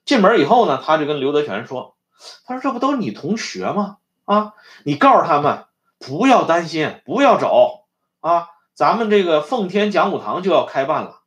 [0.05, 1.97] 进门以后呢，他就跟刘德全说
[2.45, 3.99] ：“他说这不都是你同学吗？
[4.25, 5.67] 啊，你告诉他们
[6.01, 7.85] 不要担心，不要走
[8.19, 11.21] 啊，咱们这个奉天讲武堂就要开办了，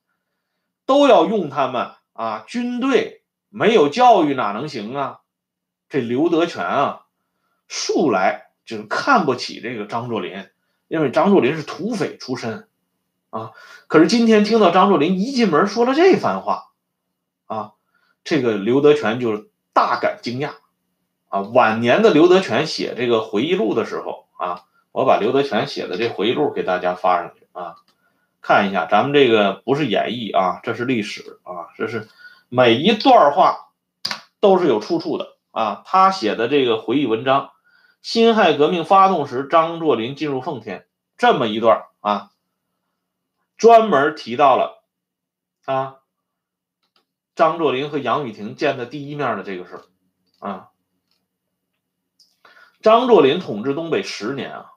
[0.86, 5.20] 都要用他们。”啊，军队没有教育哪能行啊？
[5.88, 7.06] 这刘德全啊，
[7.68, 10.50] 素来就是看不起这个张作霖，
[10.88, 12.68] 因为张作霖是土匪出身
[13.30, 13.52] 啊。
[13.86, 16.72] 可是今天听到张作霖一进门说了这番话，
[17.46, 17.74] 啊，
[18.24, 20.54] 这个刘德全就是大感惊讶
[21.30, 21.42] 啊。
[21.42, 27.76] 晚年的刘德全写这个回忆录的时候啊，我把刘德全写的这回忆录给大家发上去啊。
[28.48, 32.08] 看一下，咱们这个不是演绎啊，这是历史啊，这是
[32.48, 33.74] 每一段话
[34.40, 35.84] 都是有出处的啊。
[35.86, 37.52] 他写的这个回忆文章，
[38.02, 40.88] 辛亥革命发动时，张作霖进入奉天
[41.18, 42.32] 这么一段啊，
[43.58, 44.82] 专门提到了
[45.66, 45.98] 啊，
[47.36, 49.82] 张作霖和杨雨婷见的第一面的这个事
[50.40, 50.70] 啊。
[52.82, 54.72] 张作霖统治东北十年啊，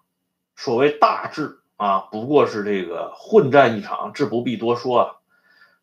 [0.56, 1.59] 所谓大治。
[1.80, 5.16] 啊，不过是这个混战一场，这不必多说啊。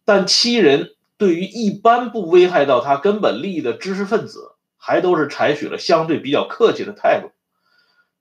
[0.05, 7.31] 但七人对于一般不危害到他根本利益的知识分子，还都是采取了相对比较客气的态度。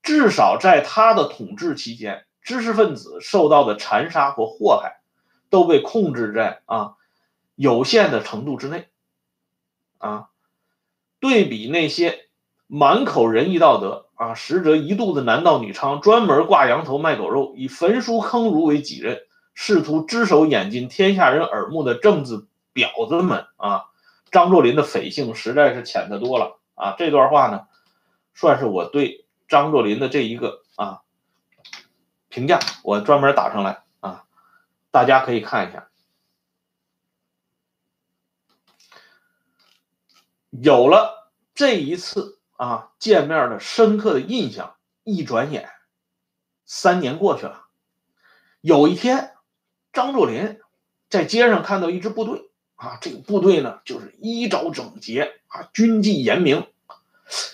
[0.01, 4.99] 至少在他的统治期间，知识分子受到的残杀和祸害，
[5.51, 6.95] 都被控制在啊
[7.53, 8.87] 有限的程度之内。
[9.99, 10.29] 啊，
[11.19, 12.27] 对比那些
[12.65, 14.06] 满口仁义道德。
[14.17, 19.21] 啊，实则一肚子男盗女娼，专门挂羊头卖狗肉，以焚书坑儒为己任，
[19.53, 23.85] 试图只手掩进天下人耳目的政治婊子们啊！
[24.31, 26.95] 张作霖的匪性实在是浅得多了啊！
[26.97, 27.67] 这段话呢，
[28.33, 31.01] 算是我对张作霖的这一个啊
[32.27, 34.23] 评价，我专门打上来啊，
[34.89, 35.89] 大家可以看一下。
[40.49, 42.36] 有了这一次。
[42.57, 45.69] 啊，见面的深刻的印象，一转眼，
[46.65, 47.65] 三年过去了。
[48.61, 49.35] 有一天，
[49.93, 50.59] 张作霖
[51.07, 56.65] 在街上看到一支部队，啊，这个部队呢就是衣着整洁，啊，军纪严明。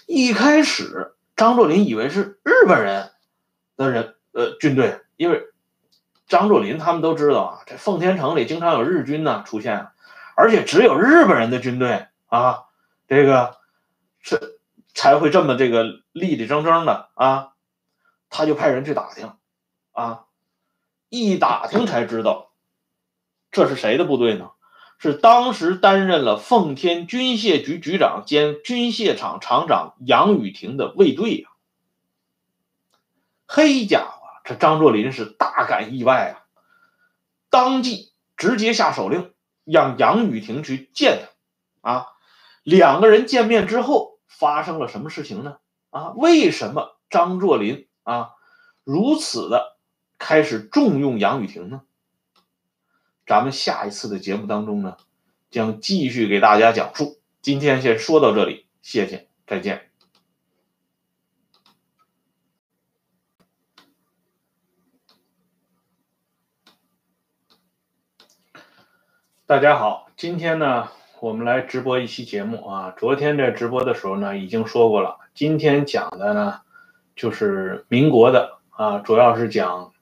[0.08, 3.12] 一开始，张作霖以为是日本人
[3.76, 5.44] 的人，呃，军队，因为
[6.28, 9.90] 张作霖他们都知道啊，这奉天城里经常有日军呢出现，
[10.38, 12.64] 而且只有日本人的军队啊，
[13.10, 13.58] 这个
[14.22, 14.62] 是。
[14.94, 17.54] 才会这么这个立立正正的啊，
[18.30, 19.34] 他就派人去打听，
[19.92, 20.26] 啊，
[21.10, 22.52] 一打听才知道，
[23.52, 24.52] 这是谁的部队呢？
[25.00, 31.50] 是当时担任了奉天军械局局长兼军械厂厂长杨雨婷的卫队呀。
[33.48, 36.46] 嘿家伙，这张作霖是大感意外啊，
[37.50, 39.34] 当即直接下手令，
[39.66, 41.28] 让杨雨婷去见
[41.82, 42.08] 他，啊，
[42.64, 44.13] 两个人见面之后。
[44.44, 45.56] 发生了什么事情呢？
[45.90, 48.32] 啊为什么张作霖啊
[48.84, 49.78] 如此的
[50.18, 51.84] 开始重用杨雨婷呢？
[53.26, 54.98] 咱们下一次的节目当中呢
[55.50, 57.22] 将继续给大家讲述。
[57.42, 59.90] 今天先说到这里谢谢再见。
[69.46, 70.90] 大家好今天呢
[71.24, 72.94] 我们来直播一期节目啊。
[72.98, 75.20] 昨天在直播的时候呢，已经说过了。
[75.34, 76.60] 今天讲的呢，
[77.16, 79.94] 就是民国的啊，主要是讲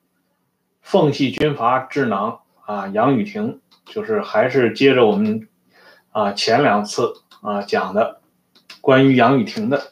[0.82, 5.48] 奉系军阀智囊啊，杨雨婷，就是还是接着我们
[6.10, 7.14] 啊前两次
[7.44, 8.20] 啊讲的
[8.82, 9.92] 关于杨雨婷的。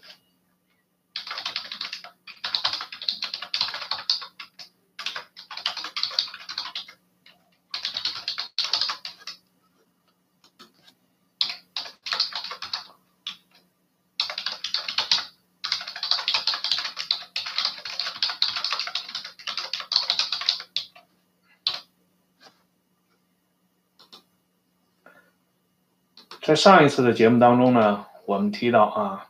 [26.60, 29.28] 上一次的节目当中呢，我们提到啊，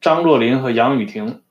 [0.00, 1.42] 张作霖和杨雨婷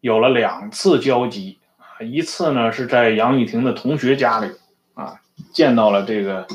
[0.00, 4.52] 有了两次交集啊，一次呢是在杨雨婷的同学家里
[4.94, 5.20] 啊
[5.52, 6.46] 见到了这个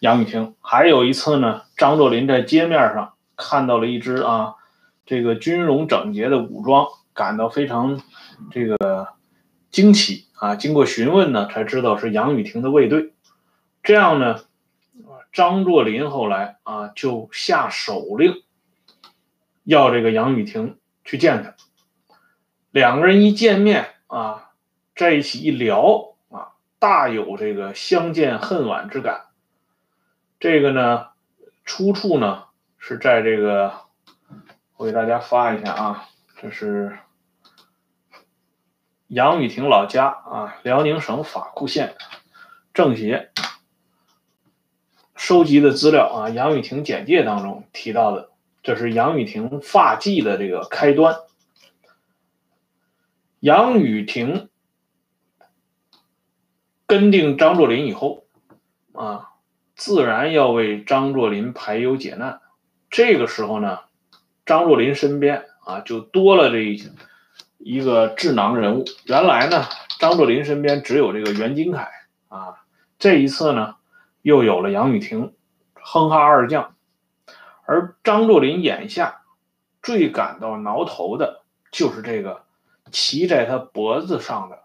[0.00, 4.56] 杨雨婷，还有一次呢，张作霖在街面上看到了一支啊
[5.06, 8.02] 这个军容整洁的武装，感到非常
[8.50, 9.06] 这个
[9.70, 13.12] 惊奇啊，经过询问呢，才知道是杨雨婷的卫队，
[13.84, 14.40] 这样呢。
[15.32, 18.42] 张作霖后来啊，就下手令，
[19.62, 21.54] 要这个杨雨婷去见他。
[22.70, 24.50] 两个人一见面啊，
[24.96, 29.26] 在一起一聊啊，大有这个相见恨晚之感。
[30.40, 31.08] 这个呢，
[31.64, 32.44] 出处呢
[32.78, 33.72] 是在这个，
[34.76, 36.08] 我给大家发一下啊，
[36.40, 36.98] 这是
[39.06, 41.96] 杨雨婷老家啊，辽宁省法库县
[42.74, 43.30] 政协。
[45.20, 48.30] 收集的资料啊，杨雨婷简介当中提到的，
[48.62, 51.14] 这是杨雨婷发迹的这个开端。
[53.40, 54.48] 杨雨婷
[56.86, 58.24] 跟定张作霖以后
[58.92, 59.28] 啊，
[59.76, 62.40] 自然要为张作霖排忧解难。
[62.88, 63.80] 这个时候呢，
[64.46, 66.82] 张作霖身边啊就多了这一
[67.58, 68.86] 一个智囊人物。
[69.04, 69.66] 原来呢，
[69.98, 71.90] 张作霖身边只有这个袁金凯
[72.28, 72.54] 啊，
[72.98, 73.76] 这一次呢。
[74.22, 75.34] 又有了杨雨婷，
[75.74, 76.74] 哼哈二将，
[77.64, 79.22] 而张作霖眼下
[79.82, 81.42] 最感到挠头的
[81.72, 82.44] 就是这个
[82.92, 84.64] 骑在他脖子上的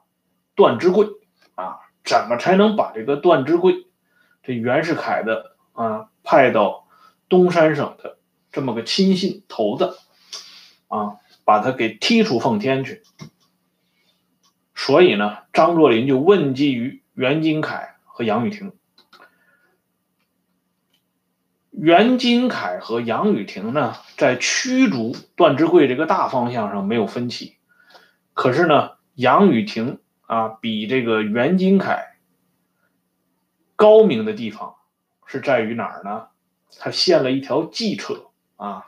[0.56, 1.08] 段芝贵
[1.56, 3.88] 啊，怎么才能把这个段芝贵，
[4.43, 6.88] 这袁世凯的啊派到
[7.30, 8.18] 东三省的
[8.51, 9.97] 这么个亲信头子
[10.88, 13.03] 啊，把他给踢出奉天去？
[14.74, 18.74] 所以呢，张作霖就问计于袁金凯和杨雨婷。
[21.78, 27.57] 袁金凯和杨雨婷呢，在驱逐段芝贵这个大方向上没有分歧，
[28.34, 32.15] 可是呢，杨雨婷啊，比这个袁金凯
[33.76, 34.76] 高明的地方
[35.26, 36.28] 是在于哪儿呢？
[36.80, 38.86] 他献了一条计策啊，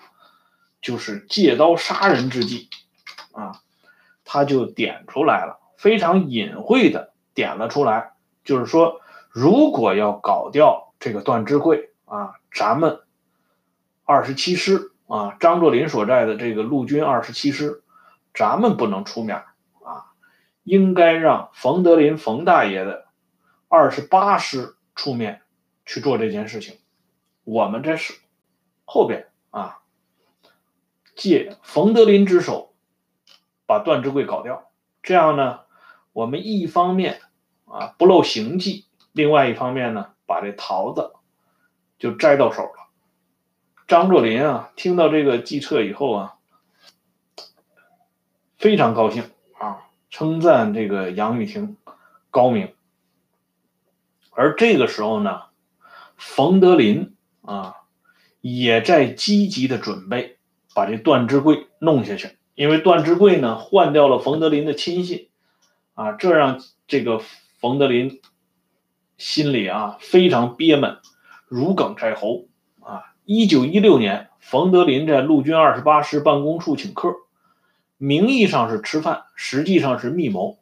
[0.82, 2.70] 就是借刀杀人之计
[3.34, 3.60] 啊，
[4.24, 8.14] 他就点出来了，非常隐晦的点了出来，
[8.46, 12.34] 就是说，如果要搞掉这个段芝贵啊。
[12.52, 13.02] 咱们
[14.04, 17.84] 二十七师啊，张作霖所在的这个陆军二十七师，
[18.34, 19.44] 咱们不能出面
[19.84, 20.12] 啊，
[20.64, 23.06] 应该让冯德林冯大爷的
[23.68, 25.42] 二十八师出面
[25.86, 26.80] 去做这件事情。
[27.44, 28.16] 我们这是
[28.86, 29.80] 后边啊，
[31.16, 32.74] 借冯德林之手
[33.68, 34.72] 把段芝贵搞掉，
[35.04, 35.60] 这样呢，
[36.12, 37.22] 我们一方面
[37.66, 41.14] 啊不露形迹，另外一方面呢，把这桃子。
[41.98, 42.90] 就摘到手了。
[43.88, 46.36] 张作霖啊，听到这个计策以后啊，
[48.58, 49.24] 非常高兴
[49.58, 51.78] 啊，称赞这个杨雨婷
[52.30, 52.74] 高明。
[54.32, 55.44] 而这个时候呢，
[56.18, 57.76] 冯德林啊，
[58.42, 60.38] 也在积极的准备
[60.76, 65.30] 把这段芝贵弄下去，因为段芝贵呢换掉了冯德林的亲信
[65.94, 67.22] 啊，这让这个
[67.60, 68.22] 冯德林
[69.18, 70.98] 心里啊非常憋闷。
[71.48, 72.46] 如鲠在喉
[72.82, 73.14] 啊！
[73.24, 77.16] 一九一六年，冯德林在陆军二十八师办公处请客，
[77.98, 80.58] 名义上是吃饭，实际上是密谋。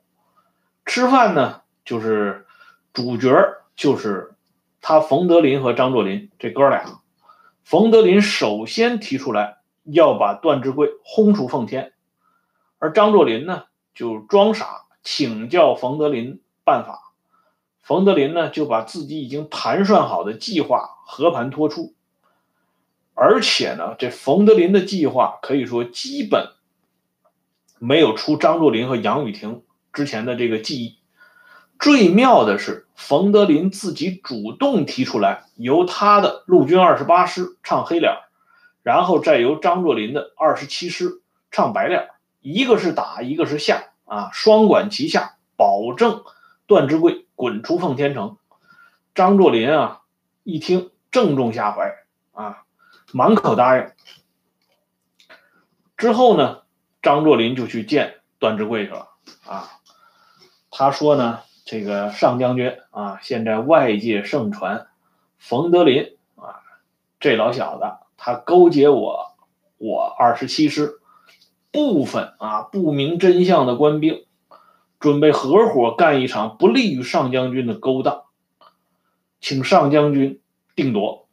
[0.86, 2.46] 吃饭呢，就是
[2.94, 3.36] 主角
[3.76, 4.36] 就是
[4.80, 7.02] 他冯德林和张作霖这哥俩。
[7.64, 11.94] 冯德林首先提出来要把段芝贵轰出奉天，
[12.78, 13.64] 而张作霖呢
[13.96, 17.05] 就装傻，请教冯德林办法。
[17.86, 21.94] 冯德林呢，就把自己已经盘算好的计划和盘托出，
[23.14, 26.48] 而且呢，这冯德林的计划可以说基本
[27.78, 29.62] 没有出张作霖和杨雨婷
[29.94, 30.98] 之前的这个记忆。
[31.78, 38.12] 最妙的是，冯德林自己主动提出来，由他的陆军二十八师唱黑脸，
[38.82, 41.22] 然后再由张作霖的二十七师
[41.52, 42.10] 唱白脸，
[42.42, 46.24] 一个是打，一个是下，啊，双管齐下，保证
[46.66, 48.38] 段芝贵滚出奉天城。
[49.14, 50.02] 张作霖啊，
[50.44, 51.96] 一听正中下怀，
[52.32, 52.64] 啊，
[53.14, 53.92] 满口答应。
[55.98, 56.64] 之后呢，
[57.02, 59.10] 张作霖就去见段芝贵去了，
[59.46, 59.70] 啊，
[60.72, 61.42] 他说呢。
[61.68, 64.86] 这个上将军啊，现在外界盛传，
[65.40, 66.62] 冯德林啊，
[67.20, 69.34] 这老小子他勾结我，
[69.80, 71.00] 我二十七师
[71.72, 74.28] 部分啊不明真相的官兵，
[75.06, 78.24] 准备合伙干一场不利于上将军的勾当，
[79.40, 80.42] 请上将军
[80.76, 81.28] 定夺。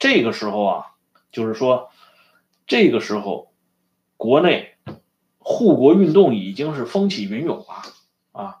[0.00, 0.86] 这个时候啊，
[1.30, 1.90] 就是说，
[2.66, 3.52] 这个时候
[4.16, 4.74] 国内
[5.38, 7.66] 护国运动已经是风起云涌了
[8.32, 8.56] 啊。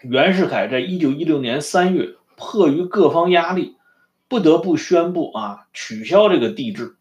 [0.00, 3.76] 袁世凯在一九一六年三月，迫于各方压力，
[4.26, 6.96] 不得不宣布啊取消这个帝制。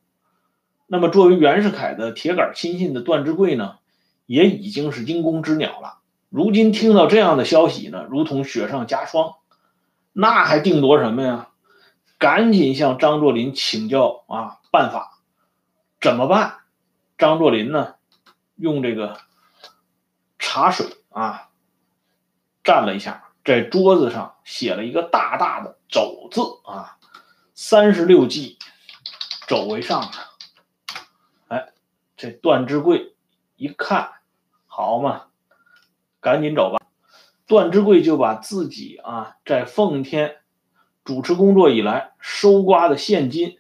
[0.88, 3.78] 那么，作为袁世凯的铁杆亲信的段芝贵呢，
[4.26, 6.00] 也已经是惊弓之鸟了。
[6.30, 9.36] 如今听到这样的消息呢，如同雪上加霜。
[10.12, 11.50] 那还定夺什么呀？
[12.18, 15.20] 赶紧向张作霖请教啊办法，
[16.00, 16.60] 怎么办？
[17.18, 17.96] 张作霖呢，
[18.56, 19.18] 用这个
[20.40, 21.50] 茶水啊。
[22.64, 26.98] 站了一下，在桌子上写了一个大大的“走”字啊，
[27.54, 28.58] 三十六计，
[29.48, 30.10] 走为上。
[31.50, 31.74] 哎，
[32.18, 33.14] 这段芝贵
[33.56, 34.14] 一看，
[34.76, 35.28] 好嘛，
[36.20, 36.86] 赶紧走吧。
[37.48, 40.36] 段芝贵就把自己啊在奉天
[41.06, 43.60] 主持工作以来收刮的现金，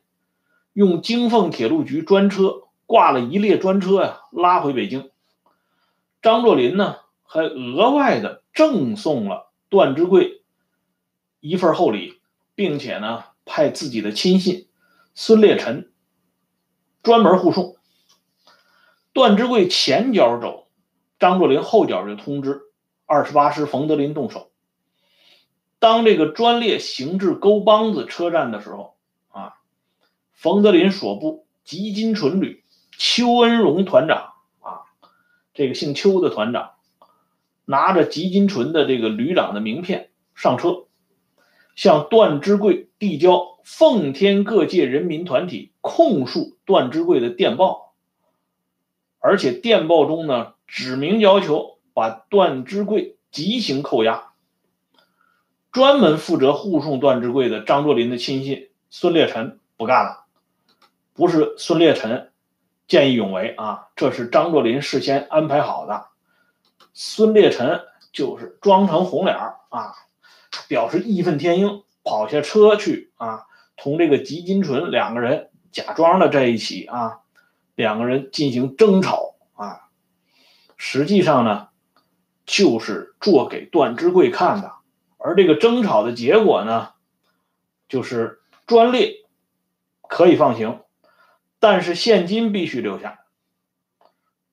[0.74, 5.10] 用京奉铁路局专车挂了一列专车呀，拉回北京。
[6.22, 8.42] 张作霖呢，还额外的。
[8.54, 10.42] 赠送了段芝贵
[11.42, 12.22] 一份厚礼，
[12.56, 14.70] 并且呢，派自己的亲信
[15.14, 15.92] 孙烈臣
[17.04, 17.76] 专门护送。
[19.12, 20.65] 段芝贵前脚走，
[21.20, 22.62] 张作霖后脚就通知
[23.06, 24.52] 二十八师冯德林动手。
[25.80, 28.96] 当这个专列行至沟帮子车站的时候，
[29.30, 29.56] 啊，
[30.34, 32.64] 冯德林所部吉金纯旅
[32.98, 34.84] 邱恩荣团长啊，
[35.54, 36.72] 这个姓邱的团长。
[37.68, 40.86] 拿着吉金纯的这个旅长的名片上车，
[41.76, 47.96] 向段芝贵递交奉天各界人民团体控诉段芝贵的电报，
[49.18, 54.32] 而且电报中呢指明要求把段芝贵极刑扣押。
[55.72, 60.24] 专门负责护送段芝贵的张作霖的亲信孙烈臣不干了，
[61.14, 62.32] 不是孙烈臣
[62.88, 66.06] 见义勇为啊，这是张作霖事先安排好的。
[66.94, 67.82] 孙烈臣
[68.14, 69.94] 就是装成红脸啊，
[70.70, 77.20] 表示义愤填膺，跑下车去啊，同这个吉金纯两个人假装的在一起啊，
[77.76, 79.35] 两个人进行争吵，
[80.77, 81.68] 实际上呢，
[82.45, 84.73] 就是做给段芝贵看的。
[85.18, 86.89] 而这个争吵的结果呢，
[87.89, 89.26] 就是专列
[90.07, 90.81] 可以放行，
[91.60, 93.19] 但是现金必须留下。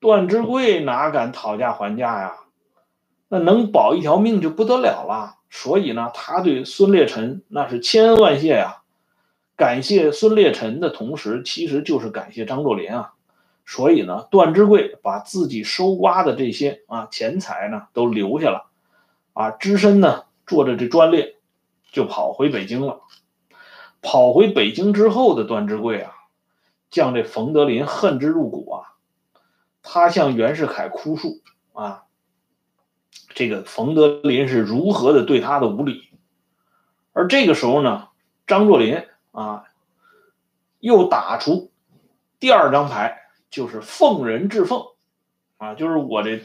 [0.00, 2.34] 段芝贵哪敢讨价还价呀？
[3.28, 5.36] 那能保一条命就不得了了。
[5.48, 8.82] 所以呢，他对孙烈臣那是千恩万谢呀。
[9.54, 13.12] 感谢孙烈臣的同时，其实就是感谢张作霖啊。
[13.64, 18.70] 所以呢，段芝贵把自己收刮的这些啊钱财呢都留下了，
[19.32, 21.36] 啊，只身呢坐着这专列
[21.90, 23.00] 就跑回北京了。
[24.00, 26.12] 跑回北京之后的段芝贵啊，
[26.90, 28.88] 将这冯德林恨之入骨啊。
[29.80, 31.40] 他向袁世凯哭诉
[31.72, 32.04] 啊，
[33.28, 36.08] 这个冯德林是如何的对他的无礼，
[37.12, 38.08] 而这个时候呢，
[38.46, 39.64] 张作霖啊，
[40.80, 41.70] 又打出
[42.40, 43.21] 第二张牌，
[43.52, 44.86] 就是奉人治奉
[45.58, 46.42] 啊，就是我这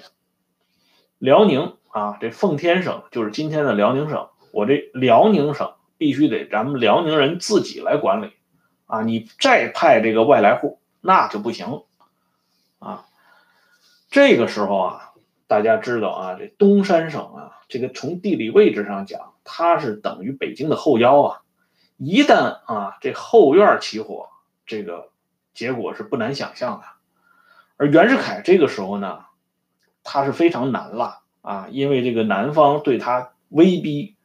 [1.18, 8.34] 辽宁啊，这奉天省就是今天的辽宁省，我这辽宁省必须得咱们辽宁人自己来管理
[8.86, 11.84] 啊，你再派这个外来户那就不行
[12.80, 13.06] 啊。
[14.10, 15.14] 这个时候啊，
[15.48, 21.42] 大家知道啊，这东三省啊，这个从地理位置上讲，它是等于北京的后腰啊。
[21.96, 24.28] 一旦啊这后院起火，
[24.66, 25.10] 这个
[25.54, 26.97] 结果是不难想象的。
[27.78, 29.20] 而袁世凯这个时候呢，
[30.04, 34.16] 他是非常难了啊，因为这个南方对他威逼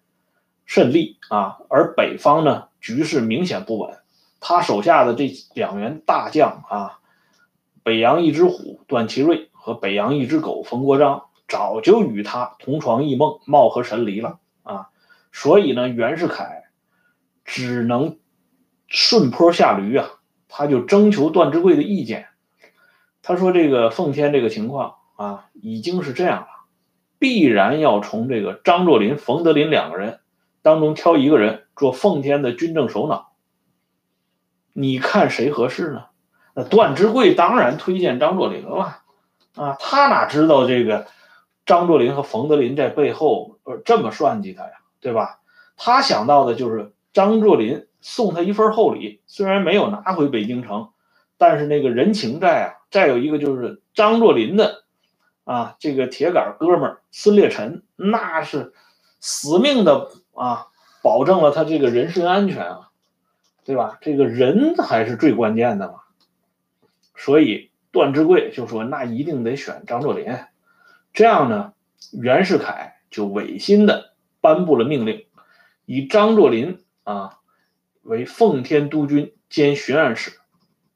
[0.67, 3.99] 甚厉啊，而北方呢局势明显不稳，
[4.41, 6.99] 他手下的这两员大将啊，
[7.83, 9.49] 北洋一只虎段祺瑞。
[9.65, 14.89] 和北洋一只狗冯国璋早就与他同床异梦，貌合神离了啊。
[15.31, 16.65] 所以呢，袁世凯
[17.45, 18.19] 只能
[18.89, 20.09] 顺坡下驴啊，
[20.49, 22.27] 他就征求段芝贵的意见。
[23.23, 26.49] 他说：“这个奉天这个情况啊，已经是这样了，
[27.21, 30.19] 必然要从这个张作霖、冯德林两个人
[30.61, 33.33] 当中挑一个人做奉天的军政首脑。
[34.73, 36.07] 你看谁合适呢？
[36.55, 38.99] 那段芝贵当然推荐张作霖了
[39.55, 41.07] 啊，他哪知道这个
[41.65, 45.39] 张作霖和冯德林在背后呃这么算计他呀，对吧？
[45.77, 50.91] 他想到的就是张作霖送他一份厚礼，虽然没有拿回北京城，
[51.39, 54.85] 但是那个人情债啊。”再有一个就是张作霖的，
[55.45, 58.75] 啊，这个铁杆哥们孙烈臣，那是
[59.19, 60.67] 死命的啊，
[61.03, 62.91] 保证了他这个人身安全啊，
[63.65, 63.97] 对吧？
[64.03, 65.95] 这个人还是最关键的嘛。
[67.17, 70.39] 所以段芝贵就说，那一定得选张作霖。
[71.15, 71.73] 这样呢，
[72.13, 74.13] 袁世凯就违心的
[74.43, 75.25] 颁布了命令，
[75.87, 77.39] 以张作霖啊
[78.03, 80.42] 为奉天督军兼巡按使。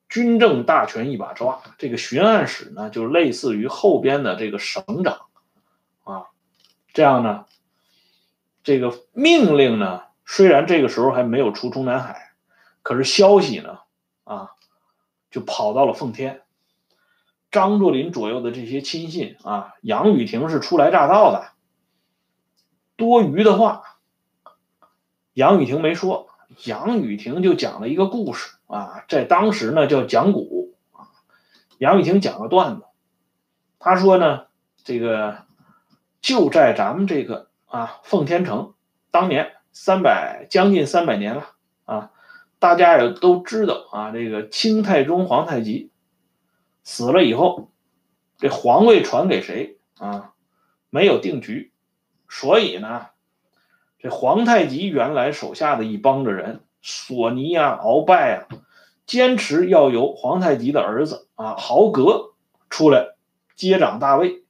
[0.08, 5.26] 军政大权一把抓，这个巡按使呢，就类似于后边的这个省长，
[6.04, 6.26] 啊，
[6.92, 7.46] 这样呢，
[8.62, 12.32] 这个命令呢，虽然这个时候还没有出中南海，
[12.82, 13.80] 可是消息呢，
[14.24, 14.52] 啊，
[15.30, 16.42] 就跑到了奉天。
[17.50, 21.52] 张作霖左右的这些亲信啊，杨雨婷是初来乍到的，
[22.96, 23.98] 多余的话，
[25.32, 26.25] 杨雨婷没说，
[26.64, 28.56] 杨雨婷就讲了一个故事。
[28.66, 31.06] 啊，在当时呢叫讲古啊，
[31.78, 32.82] 杨雨婷讲个段子，
[33.78, 34.46] 他说呢，
[34.82, 35.44] 这个
[36.20, 38.74] 就在咱们这个啊奉天城，
[39.12, 41.52] 当年三百将近三百年了
[41.84, 42.10] 啊，
[42.58, 45.92] 大家也都知道啊，这个清太宗皇太极
[46.82, 47.70] 死了以后，
[48.38, 50.32] 这皇位传给谁啊？
[50.90, 51.72] 没有定局，
[52.28, 53.06] 所以呢，
[54.06, 56.60] 这皇太极原来手下的一帮子人。
[56.80, 58.46] 索尼啊，鳌拜啊，
[59.04, 62.34] 坚持要由皇太极的儿子啊豪格
[62.70, 63.16] 出来
[63.56, 64.44] 接掌大位，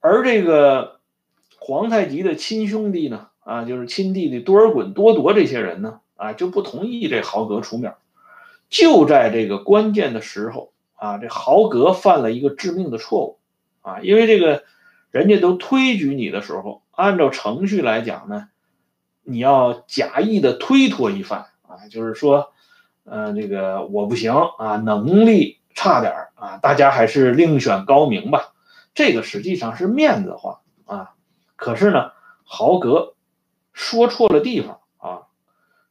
[0.00, 0.98] 而这个
[1.60, 7.94] 皇太极的亲兄弟呢，啊，就是亲弟弟多尔衮、多铎这些人呢，啊，就不同意这豪格出面。
[8.68, 13.38] 就在这个关键的时候啊，这豪格犯了一个致命的错误
[13.82, 14.64] 啊，因为这个
[15.12, 18.48] 人家都推举你的时候，按照程序来讲呢。
[19.24, 22.52] 你要假意的推脱一番啊，就是说，
[23.04, 28.52] 呃，这个我不行啊，能力差点啊，大家还是另选高明吧。
[28.94, 31.14] 这个实际上是面子话啊。
[31.54, 32.10] 可是呢，
[32.42, 33.14] 豪格
[33.72, 35.22] 说错了地方啊，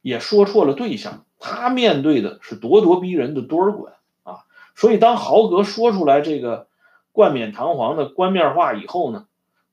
[0.02, 1.24] 也说错了对象。
[1.38, 3.92] 他面对的是咄咄逼人的多尔衮
[4.24, 4.44] 啊，
[4.74, 6.68] 所以当豪格说出来这个
[7.12, 9.26] 冠冕堂皇的官面话以后呢。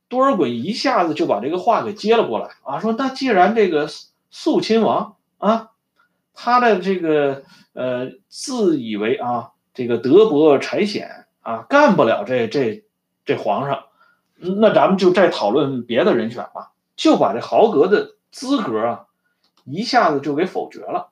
[0.07, 3.87] 多尔衮一下子就把这个话给接了过来啊，说那既然这个
[4.31, 5.69] 肃亲王啊，
[6.33, 7.43] 他的这个
[7.73, 12.83] 呃自以为啊这个德薄才显啊，干不了这这
[13.23, 13.83] 这皇上，
[14.39, 19.05] 那咱们就再讨论别的人选吧，就把这豪格的资格啊
[19.63, 21.09] 一下子就给否决了。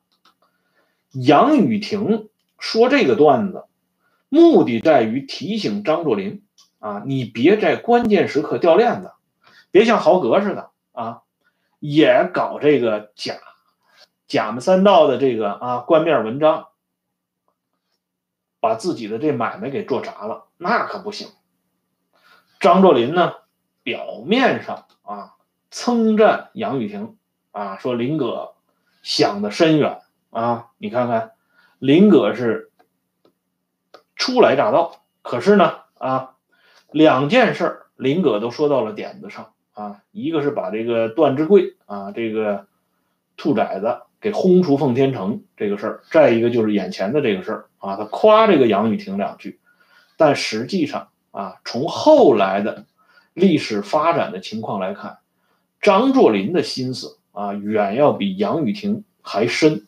[1.12, 3.66] 杨雨婷说这个段子，
[4.30, 6.44] 目的在于提醒张作霖。
[6.80, 9.12] 啊，你别在关键时刻掉链子，
[9.72, 11.24] 别像豪格似的啊，
[11.80, 13.34] 也搞这个假
[14.28, 16.68] 假门三道的这个啊冠面文章，
[18.60, 21.30] 把自己的这买卖给做砸了，那可不行。
[22.60, 23.34] 张作霖呢，
[23.82, 25.34] 表面上啊
[25.72, 27.18] 称赞杨雨婷
[27.52, 28.54] 啊，说林哥
[29.02, 30.00] 想的深远
[30.30, 31.32] 啊，你看看
[31.80, 32.67] 林哥是
[34.28, 36.34] 初来乍到，可是呢啊。
[36.92, 40.02] 两件事儿，林葛都说到了点子上啊。
[40.12, 42.68] 一个是把这个段芝贵啊，这个
[43.38, 49.62] 兔崽子给轰出奉天城这个事儿；再一个就是眼前的这个事儿啊，他夸这个杨雨婷两句。
[50.18, 52.86] 但实际上啊，从后来的
[53.34, 55.20] 历史发展的情况来看，
[55.80, 59.88] 张作霖的心思啊，远要比杨雨婷还深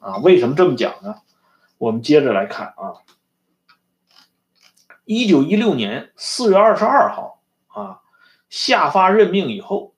[0.00, 0.18] 啊。
[0.18, 1.16] 为什么这么讲呢？
[1.78, 3.02] 我们接着来看啊。
[5.06, 8.00] 一九一六年四月二十二号啊，
[8.50, 9.94] 下发任命以后，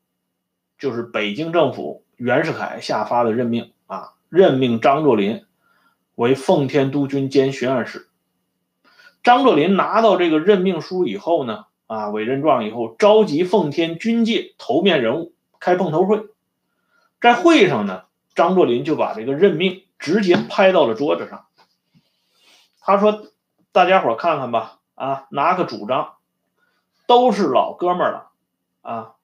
[0.78, 5.46] 就是北京政府袁世凯下发的任命啊，任命张作霖
[6.14, 8.10] 为奉天督军兼巡按使。
[9.22, 16.26] 张作霖拿到这个任命书以后呢，啊，委任状以后，召集奉天军界头面人物开碰头会，
[17.18, 18.02] 在会上呢，
[18.34, 21.46] 张作霖就把这个任命直接拍到了桌子上，
[22.78, 23.28] 他说
[23.72, 26.16] ：“大家伙看看吧。”啊，拿个主张，
[27.06, 28.30] 都是老哥们儿了
[28.82, 29.14] 啊，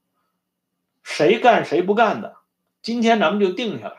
[1.03, 2.37] 谁干谁不干的，
[2.81, 3.97] 今天咱们就定下来。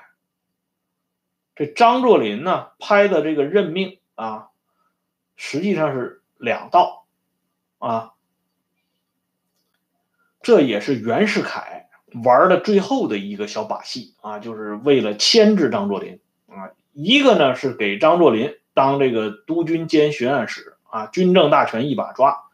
[1.54, 4.48] 这张作霖呢拍的这个任命啊，
[5.36, 7.06] 实际上是两道
[7.78, 8.14] 啊，
[10.42, 11.90] 这也是袁世凯
[12.24, 16.72] 玩的最后的一个小把戏啊，就是为了牵制张作霖啊。
[16.94, 22.48] 一个呢是给张作霖当这个督军兼巡按使啊，军政大权一把抓；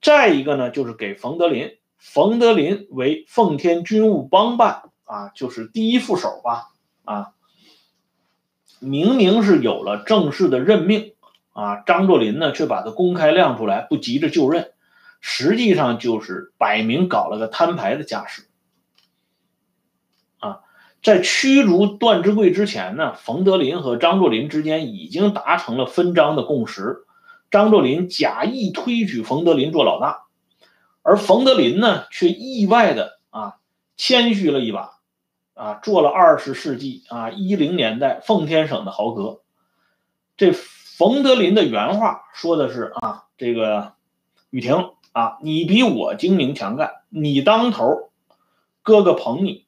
[0.00, 6.68] 再一个呢就是给冯德林，冯德林为奉天军务帮办啊，就是第一副手吧
[7.04, 7.32] 啊。
[8.78, 11.14] 明明是有了正式的任命
[11.50, 14.74] 啊，张作霖呢却把他公开亮出来，不急着就任，
[15.20, 18.44] 实际上就是摆明搞了个摊牌的架势。
[20.38, 20.60] 啊，
[21.02, 27.06] 在驱逐段芝贵之前呢，冯德林和张作霖之间已经达成了分赃的共识，
[27.52, 30.24] 张作霖假意推举冯德林做老大，
[31.02, 33.58] 而冯德林呢却意外的啊
[33.96, 34.98] 谦虚了一把。
[35.54, 39.42] 啊，做了二十世纪啊一零年代奉天省的豪格。
[40.38, 43.92] 这冯德林的原话说的是啊，这个
[44.48, 48.10] 雨婷啊，你比我精明强干，你当头，
[48.82, 49.66] 哥哥捧你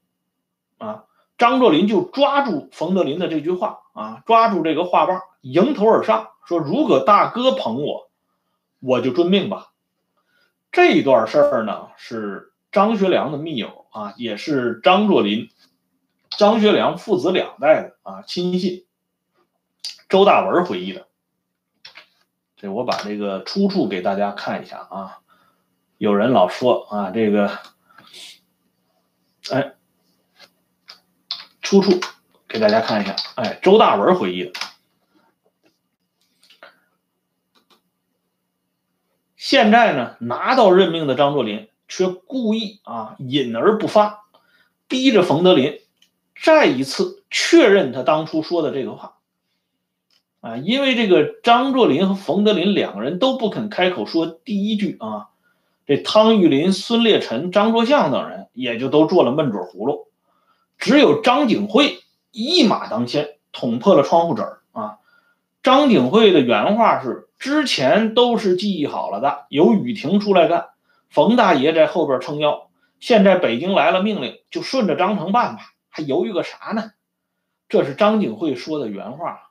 [0.79, 1.05] 啊。
[1.37, 8.11] 张作霖就抓住冯德林的这句话啊，抓住这个话棒，迎头而上，说如果大哥捧我，
[8.81, 9.73] 我就遵命吧。
[10.71, 15.51] 这段事儿呢，是张学良的密友啊，也是张作霖。
[16.37, 18.87] 张学良父子两代的啊亲信，
[20.09, 21.07] 周大文回忆的。
[22.57, 25.19] 这我把这个出处给大家看一下啊。
[25.97, 27.51] 有人老说啊，这个，
[29.53, 29.74] 哎，
[31.75, 31.99] 出处
[32.47, 33.17] 给大家看一下。
[33.35, 34.53] 哎，周大文回忆的。
[39.37, 44.25] 现在呢，拿到任命的张作霖却故意啊隐而不发，
[44.87, 45.81] 逼着冯德林。
[46.41, 49.17] 再一次确认他当初说的这个话，
[50.41, 55.31] 啊，因为这个张作霖和冯德林两个人都不肯开口说第一句啊，
[55.87, 60.07] 这汤玉麟、孙烈臣、张作相等人也就都做了闷嘴葫芦，
[60.79, 64.99] 只有张景惠一马当先，捅破了窗户纸儿啊。
[65.63, 70.69] 张景惠的原话是：之前都是记忆好了的，由雨婷出来干，
[71.09, 72.69] 冯大爷在后边撑腰，
[73.01, 75.63] 现在北京来了命令，就顺着章程办吧。
[75.89, 76.93] 还犹豫个啥呢？
[77.69, 79.51] 这是张景惠说的原话。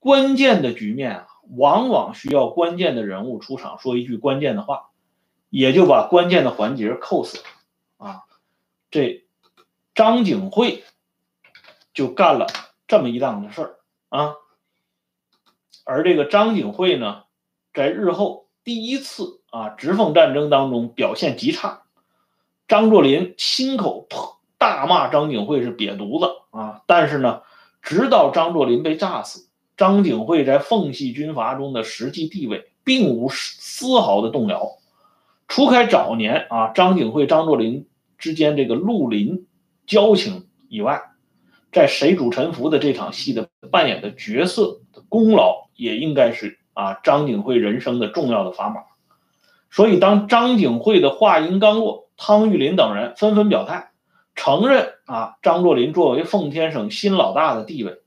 [0.00, 1.26] 关键的局面啊，
[1.56, 4.90] 往往需要关键的人物出场说一句关键的话，
[5.50, 8.22] 也就把关键的环节扣死了啊。
[8.90, 9.24] 这
[9.98, 10.84] 张景惠
[11.92, 12.46] 就干了
[12.86, 13.76] 这么一档子事儿
[14.10, 14.36] 啊。
[15.82, 17.24] 而这个张景惠呢，
[17.74, 21.82] 在日后第一次啊直奉战争当中表现极差，
[22.68, 24.06] 张作霖亲口。
[24.56, 26.82] 大骂张景惠是瘪犊子啊！
[26.86, 27.42] 但是呢，
[27.80, 34.78] 直到张作霖被炸死，张景惠在奉系军阀中的实际地位并无丝毫的动摇。
[35.48, 39.46] 除开早年啊张景惠、张作霖之间这个绿林
[39.88, 41.02] 交情以外，
[41.72, 48.82] 在谁主沉浮的这场戏的扮演的角色的功劳，也应该是啊张景惠人生的重要的砝码。
[49.70, 53.90] 所以，当张景惠的话音刚落，汤玉麟等人纷纷表态。
[54.34, 57.98] 承认啊，张作霖作为奉天省新老大的地位，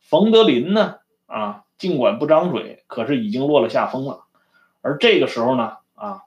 [0.00, 0.96] 冯德林呢
[1.26, 4.24] 啊，尽管不张嘴，可是已经落了下风了。
[4.80, 6.22] 而这个时候呢啊，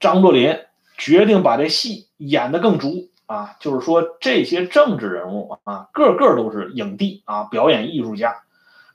[0.00, 0.58] 张作霖
[0.98, 8.42] 决定把这戏演得更足啊，就是说这些政治人物啊，个个都是影帝啊，表演艺术家。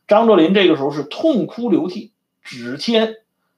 [0.07, 3.15] 张作霖这个时候是痛哭流涕，指天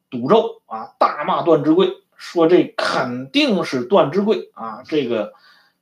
[0.09, 5.33] 赌咒啊，大骂段芝贵，说这肯定是段芝贵啊，这个。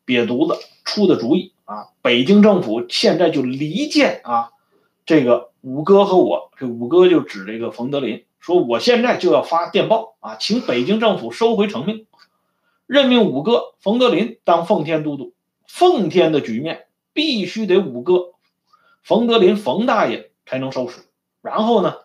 [0.08, 1.88] 瘪犊子出的主意啊！
[2.02, 4.52] 北京政府现在就离间啊，
[5.06, 12.07] 这个五哥和我，这五哥就指这个冯德林，说我现在就要发电报啊，请北京政府收回成命，
[12.88, 15.36] 任命五哥冯德林当奉天都督。
[15.68, 18.34] 奉天的局面必须得五哥
[19.04, 21.02] 冯德林冯大爷才能收拾。
[21.42, 21.98] 然后呢，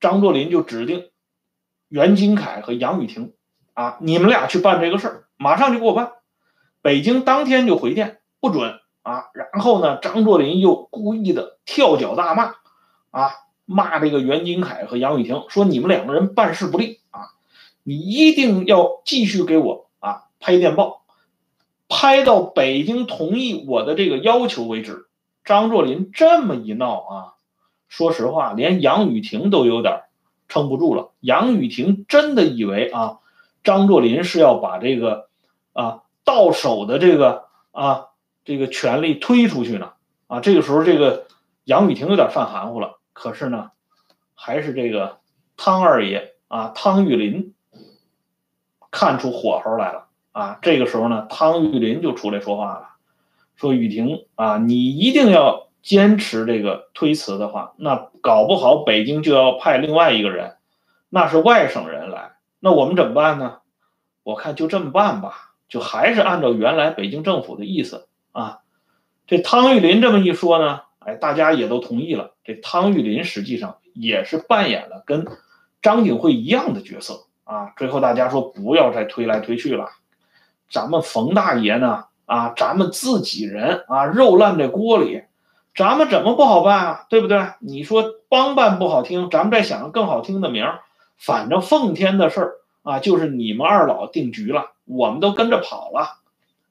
[0.00, 1.10] 张作霖就指定
[1.88, 3.32] 袁金凯和杨雨婷
[3.72, 6.12] 啊，你们俩去办这个事儿，马上就给我办。
[6.82, 12.54] 北京当天就回电不准啊，然后呢，张作霖又故意的跳脚大骂，
[13.10, 13.32] 啊，
[13.64, 17.30] 骂这个袁金凯和杨雨婷，说你们两个人办事不力啊，
[17.82, 19.83] 你一定要继续给我
[20.44, 21.06] 拍电报，
[21.88, 25.06] 拍到北京同意我的这个要求为止。
[25.42, 27.32] 张作霖这么一闹啊，
[27.88, 30.02] 说实话，连杨雨婷都有点
[30.46, 31.12] 撑不住了。
[31.20, 33.20] 杨雨婷真的以为啊，
[33.62, 35.30] 张作霖是要把这个
[35.72, 38.08] 啊到手的这个啊
[38.44, 39.92] 这个权力推出去呢
[40.26, 40.40] 啊。
[40.40, 41.26] 这个时候，这个
[41.64, 42.98] 杨雨婷有点犯含糊了。
[43.14, 43.70] 可是呢，
[44.34, 45.20] 还是这个
[45.56, 47.54] 汤二爷啊，汤玉麟
[48.90, 50.03] 看出火候来了
[50.34, 50.58] 啊。
[50.60, 52.88] 这个时候呢，汤玉麟就出来说话了，
[53.56, 55.64] 说雨婷啊，你一定要。
[55.84, 60.56] 坚持这个推辞的话，那搞不好北京就要派另外一个人，
[61.10, 63.58] 那是外省人来，那我们怎么办呢？
[64.22, 68.60] 我看就这么办吧，就还是按照原来北京政府的意思啊。
[69.26, 72.32] 这汤玉麟这么一说呢，哎，大家也都同意了。
[72.44, 75.26] 这汤玉麟实际上也是扮演了跟
[75.82, 77.74] 张景惠一样的角色啊。
[77.76, 79.90] 最后大家说不要再推来推去了，
[80.70, 85.24] 咱们冯大爷呢啊，咱们自己人啊，肉烂在锅里。
[85.74, 87.06] 咱们怎么不好办啊？
[87.08, 87.48] 对不对？
[87.58, 90.80] 你说帮办不好听，咱们再想个更好听的名儿。
[91.16, 96.20] 反正奉天的事儿啊，就是你们二老定局了，我们都跟着跑了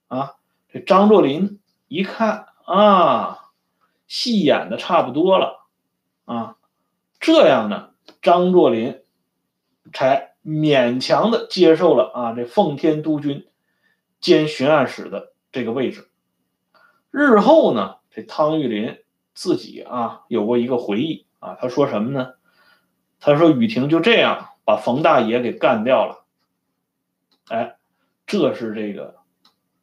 [0.08, 0.36] 啊。
[0.72, 3.40] 这张作霖一看啊，
[4.08, 5.66] 戏演的差不多了
[6.26, 6.56] 啊，
[7.20, 7.90] 这样呢，
[8.22, 9.02] 张作霖
[9.94, 13.46] 才勉强的接受了啊这奉天督军
[14.24, 16.10] 兼巡按使的这个位置。
[17.12, 17.98] 日后呢？
[18.16, 19.00] 这汤玉麟
[19.34, 22.34] 自己啊有过一个回忆啊，他说什么呢？
[23.20, 26.24] 他说雨婷就这样把冯大爷给干掉了。
[27.50, 27.76] 哎，
[28.26, 29.16] 这是这个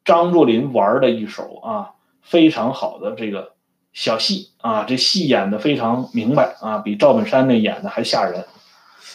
[0.03, 1.91] 张作霖玩的一手啊
[2.21, 3.53] 非常好的这个
[3.93, 8.45] 小戏啊，这戏演的非常明白啊，比赵本山那演的还吓人。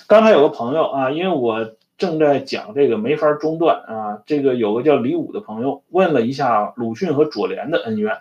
[0.07, 8.19] 刚才有个朋友啊，因为我正在讲这个没法中断啊，这个有个叫李武的朋友问了一下鲁迅和左联的恩怨。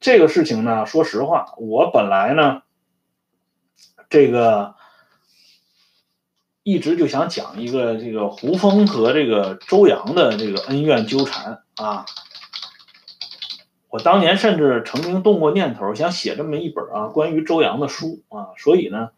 [0.00, 2.62] 这个事情呢，说实话，我本来呢，
[4.08, 4.74] 这个
[6.62, 12.06] 一直就想讲一个这个胡风和这个周扬的这个恩怨纠缠啊。
[13.88, 18.50] 我当年甚至曾经动过念头，想写这么一本啊关于周扬的书啊。
[18.56, 19.10] 所以呢，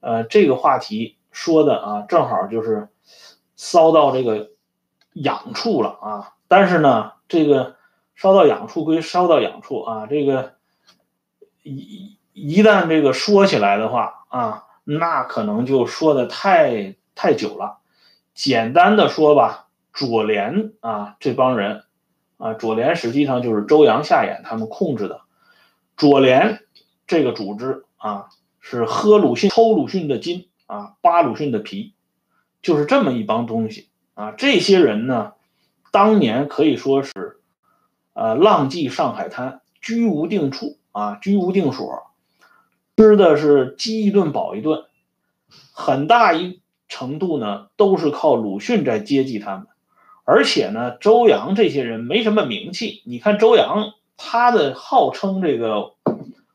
[0.00, 2.88] 呃，这个话题说的啊，正好就是
[3.54, 4.50] 骚到这个
[5.12, 6.32] 痒处了啊。
[6.48, 7.76] 但是呢，这个。
[8.18, 10.54] 烧到痒处归烧到痒处啊，这个
[11.62, 17.80] 一一旦这个说起来的话啊，那可能就说的太太久了。
[18.32, 21.84] 简单的说吧，左联啊这帮人
[22.38, 25.20] 啊，左联实际上就是周扬、夏衍他们控制的。
[25.98, 26.60] 左联
[27.06, 28.30] 这个组织啊，
[28.60, 31.94] 是喝鲁迅、抽鲁迅的筋啊，扒鲁迅的皮，
[32.62, 34.32] 就是这么一帮东西啊。
[34.32, 35.32] 这些人呢，
[35.90, 37.12] 当年可以说是。
[38.18, 42.06] 呃，浪迹上海滩，居无定处啊，居无定所，
[42.96, 44.84] 吃的是饥一顿饱一顿，
[45.74, 49.66] 很大一程度呢都是靠鲁迅在接济他们，
[50.24, 53.02] 而且呢，周扬这些人没什么名气。
[53.04, 55.92] 你看周扬，他的号称这个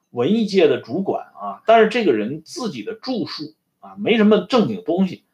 [0.10, 5.26] 文艺界的主管啊，但是这个人自己的著述啊没什么正经东西，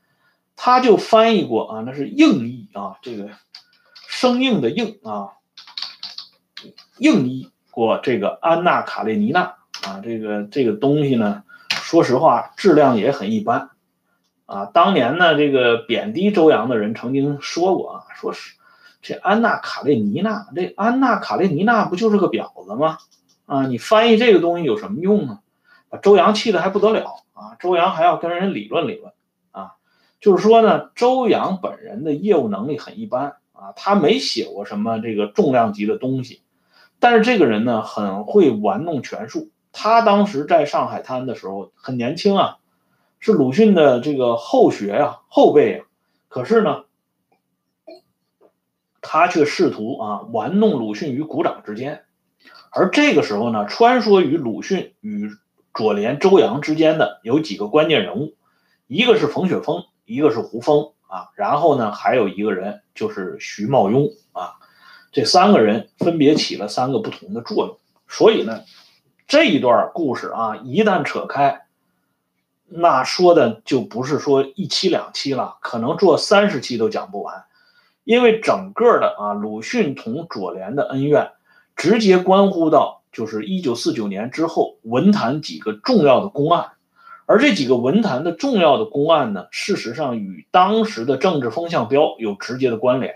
[0.55, 3.29] 他就翻译过啊，那是硬译啊，这个
[4.07, 5.29] 生硬的硬啊。
[6.97, 9.53] 硬译过这个《安娜·卡列尼娜》
[9.87, 13.69] 啊，这个这个东西呢，说实话质量也很一般
[14.47, 14.65] 啊。
[14.65, 18.55] 当年呢，这个贬低周扬的人曾经说过啊，说是
[19.03, 22.97] 这安娜·卡列尼娜，这安娜·卡列尼娜不就是个婊子吗？
[23.45, 25.39] 啊，你翻译这个东西有什么用呢？
[25.89, 27.55] 把周扬气的还不得了啊！
[27.59, 29.13] 周扬还要跟人理论理论
[29.51, 29.75] 啊，
[30.19, 36.41] 就是说呢，周扬本人的业务能力很一般啊，他没写过什么这个重量级的东西。
[36.99, 39.51] 但是这个人呢，很会玩弄权术。
[39.71, 42.57] 他当时在上海滩的时候很年轻啊，
[43.19, 45.85] 是鲁迅的这个后学呀、后辈啊。
[46.27, 46.85] 可是呢，
[49.01, 52.03] 他却试图啊玩弄鲁迅于股掌之间。
[52.71, 55.29] 而这个时候呢，穿梭于鲁迅与
[55.77, 58.33] 左联、周扬之间的有几个关键人物，
[58.87, 64.55] 一个是冯雪峰，一个是胡风啊，然后呢，还有一个人就是徐茂庸啊。
[65.11, 67.77] 这三个人分别起了三个不同的作用，
[68.07, 68.63] 所以呢，
[69.27, 71.67] 这一段故事啊，一旦扯开，
[72.65, 77.45] 那说的就不是说一期两期了，可能做三十期都讲不完，
[78.03, 81.33] 因为整个的啊，鲁迅同左联的恩怨，
[81.75, 86.73] 直接关乎到就是一九四九年之后文坛几个重要的公案，
[87.25, 93.15] 而这几个文坛的重要的公案呢，事实上与当时的政治风向标有直接的关联。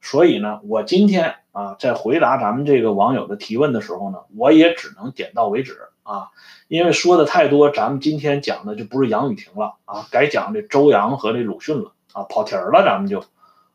[0.00, 6.28] 所以呢，我今天啊，在回答咱们这个网友的提问的时候呢，我也只能点到为止啊，
[6.68, 13.24] 因为说的太多，咱们今天讲的就不是杨雨婷了啊，该讲这周扬和这鲁迅了啊，跑题儿了，咱们就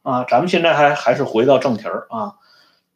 [0.02, 2.36] 啊，咱们现在还还是回到正题儿啊。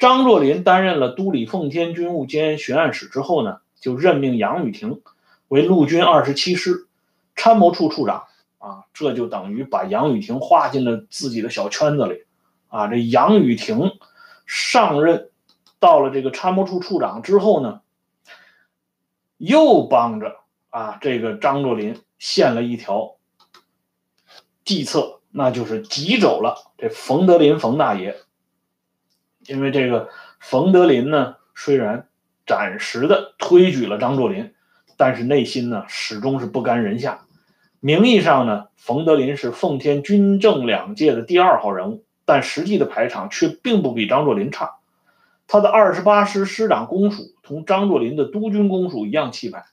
[0.02, 5.00] 张作霖担任了都理奉天军务兼巡按使之后呢，就任命杨雨婷
[5.48, 6.88] 为陆军二十七师
[7.36, 8.26] 参谋处处长
[8.58, 12.26] 啊，这就等于把杨雨婷划进了自己的小圈子里
[12.70, 12.88] 啊。
[12.88, 13.92] 这杨雨婷
[14.48, 15.30] 上任
[15.80, 17.82] 到了这个参谋处处长之后呢。
[19.38, 20.36] 又帮着
[20.70, 23.16] 啊，这个张作霖献了一条
[24.64, 28.16] 计策，那就是挤走了这冯德林冯大爷。
[29.48, 30.10] 因为这个
[30.40, 32.08] 冯德林呢，虽然
[32.46, 34.54] 暂时的推举了张作霖，
[34.98, 37.22] 但是内心呢始终是不甘人下。
[37.80, 44.76] 名义上呢，冯德林是奉天军政两界的第二号人物，但实际的排场却并不比张作霖差。
[45.48, 49.66] 他的二十八师师长公署同张作霖的督军公署一样气派，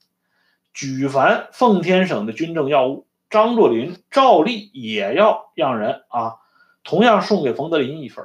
[0.72, 6.36] 举凡奉天省的军政要务，张作霖照例也要让人啊，
[6.82, 8.24] 同样送给冯德林一份。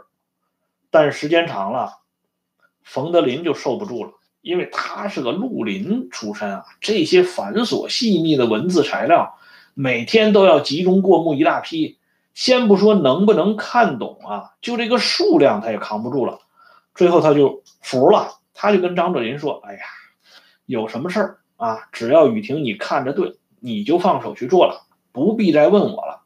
[0.94, 2.02] 但是时间长了，
[2.84, 4.12] 冯德林就受不住了，
[4.42, 9.36] 因为他是个绿林出身啊，这些繁琐细密的文字材料，
[9.74, 11.98] 每天都要集中过目一大批，
[12.36, 16.42] 先不说能不能看懂啊，就这个数量他也扛不住了。
[16.94, 19.80] 最后他就服了，他就跟张作霖说：“哎呀，
[20.68, 21.90] 有什么事儿啊？
[21.92, 26.22] 只要雨婷你看着对，你就放手去做了，不必再问我了。”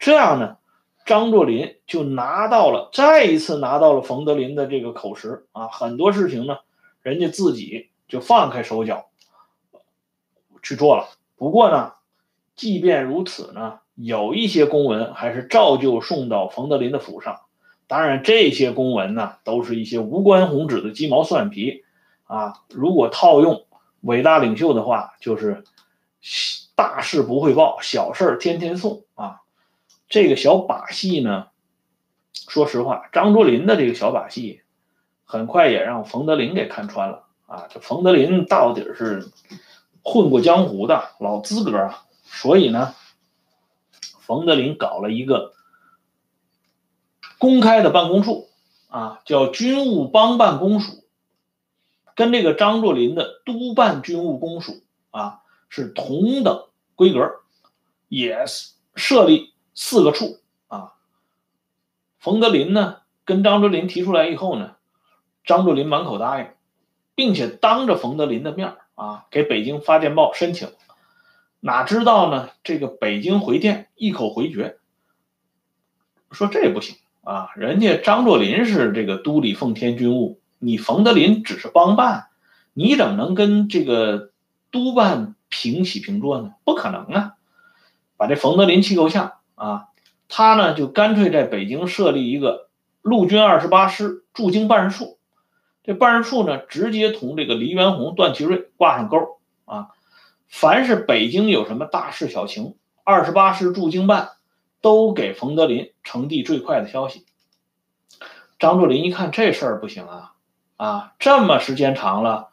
[0.00, 0.56] 这样呢，
[1.10, 5.66] 张作霖就拿到了，再一次拿到了冯德林的这个口实啊。
[5.66, 6.58] 很多事情呢，
[7.02, 9.06] 人家自己就放开手脚
[10.62, 11.08] 去做了。
[11.34, 11.94] 不过呢，
[12.54, 17.40] 即便如此呢，有一些公文还是照旧送到冯德林的府上。
[17.88, 21.82] 当然，这些公文呢，都是一些无关宏旨的鸡毛蒜皮，
[22.22, 23.66] 啊，如果套用
[24.02, 25.64] 伟大领袖的话，就是
[26.76, 29.40] 大事不汇报，小事天天送啊。
[30.10, 31.46] 这个小把戏呢，
[32.34, 34.60] 说实话，张作霖的这个小把戏，
[35.24, 37.66] 很快也让冯德林给看穿了啊。
[37.70, 39.30] 这冯德林到底是
[40.02, 42.94] 混过江湖的老资格啊，所以呢，
[44.20, 45.54] 冯德林搞了一个。
[47.38, 48.50] 公开的办公处
[48.88, 51.04] 啊，叫军务帮办公署，
[52.14, 56.66] 跟这个张作霖的督办军务公署啊是同等
[56.96, 57.30] 规格，
[58.10, 60.92] 也是设立四个处啊。
[62.18, 64.76] 冯德林呢跟张作霖提出来以后呢，
[65.42, 66.48] 张作霖满口答应，
[67.14, 70.68] 并且当着冯德林的面啊给北京发电报申请，
[71.60, 74.76] 哪知道呢这个北京回电一口回绝，
[76.30, 76.96] 说这也不行。
[77.22, 82.28] 啊，人家张作霖是这个都理奉天军务，你冯德林只是帮办，
[82.74, 84.30] 你怎么能跟这个
[84.70, 86.52] 督办平起平坐呢？
[86.64, 87.34] 不可能啊！
[88.18, 89.88] 把这冯德林气够呛啊，
[90.28, 92.68] 他呢就干脆在北京设立一个
[93.02, 95.18] 陆军二十八师驻京办事处，
[95.82, 99.88] 这办事处呢直接同这个黎元洪、段祺瑞挂上钩啊，
[100.48, 104.30] 凡是北京有什么大事小情，二十八师驻京办。
[104.82, 107.26] 都给冯德林呈递最快的消息。
[108.58, 110.32] 张作霖一看这事儿不行啊，
[110.78, 112.48] 啊，这么时间长了，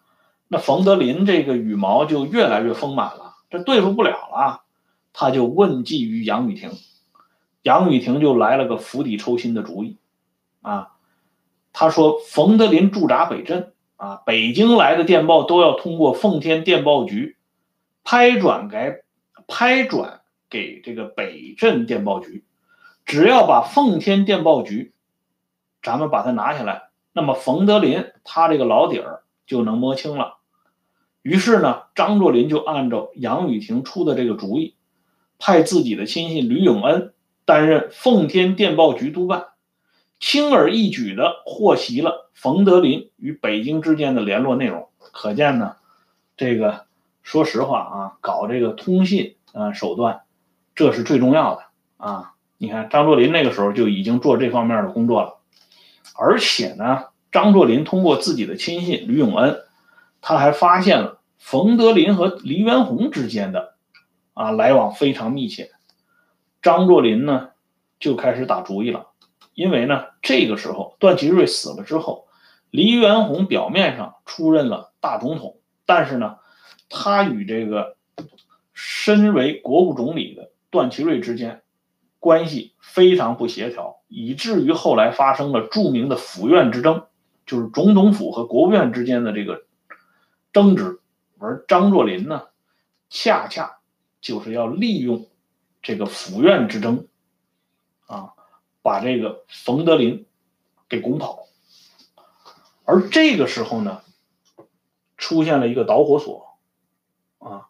[0.49, 4.63] 那冯德林这个羽毛就越来越丰满了，这对付不了了，
[5.13, 6.71] 他就问计于杨雨婷，
[7.61, 9.97] 杨雨婷就来了个釜底抽薪的主意，
[10.61, 10.93] 啊，
[11.73, 17.38] 他说冯德林驻扎北镇，啊，北京来的电报都要通过奉天电报局
[18.03, 19.03] 拍转给
[19.47, 20.21] 拍转。
[20.49, 22.45] 给这个北镇电报局，
[23.03, 24.93] 只要把奉天电报局，
[25.84, 30.38] 咱们把它拿下来，那么冯德林他这个老底儿就能摸清了。
[31.21, 34.75] 于是呢，张作霖就按照杨雨婷出的这个主意，
[35.38, 37.13] 派自己的亲信吕永恩
[37.47, 39.45] 担任奉天电报局督办，
[40.19, 44.89] 轻而易举地获悉了冯德林与北京之间的联络内容。
[44.99, 45.77] 可见呢，
[46.35, 46.85] 这个
[47.23, 50.23] 说实话啊，搞这个通信啊手段。
[50.75, 51.63] 这是最重要的
[51.95, 52.33] 啊！
[52.57, 55.37] 你看，张作霖那个时候就已经做这方面的工作了，
[56.15, 59.61] 而且呢，张作霖通过自己的亲信吕永恩，
[60.21, 63.75] 他还发现了冯德林和黎元洪之间的
[64.33, 65.71] 啊来往非常密切。
[66.68, 67.52] 张作霖呢
[67.98, 69.07] 就开始打主意了，
[69.53, 72.27] 因为呢这个时候段祺瑞死了之后，
[72.72, 76.39] 黎元洪表面上出任了大总统，但是呢，
[76.89, 77.95] 他与这个
[78.73, 80.52] 身为国务总理的。
[80.69, 81.61] 段祺瑞之间
[82.19, 87.06] 关系非常不协调，以至于后来发生了著名的府院之争，
[87.45, 89.64] 就是总统府和国务院之间的这个
[90.52, 90.99] 争执
[91.39, 92.48] 而张作霖呢，
[93.10, 93.77] 恰恰
[94.19, 95.27] 就是要利用
[95.88, 97.07] 这个府院之争，
[98.07, 98.34] 啊，
[98.81, 100.27] 把这个冯德林
[100.89, 101.47] 给拱跑。
[102.84, 104.03] 而这个时候呢，
[105.15, 106.59] 出现了一个导火索，
[107.38, 107.69] 啊，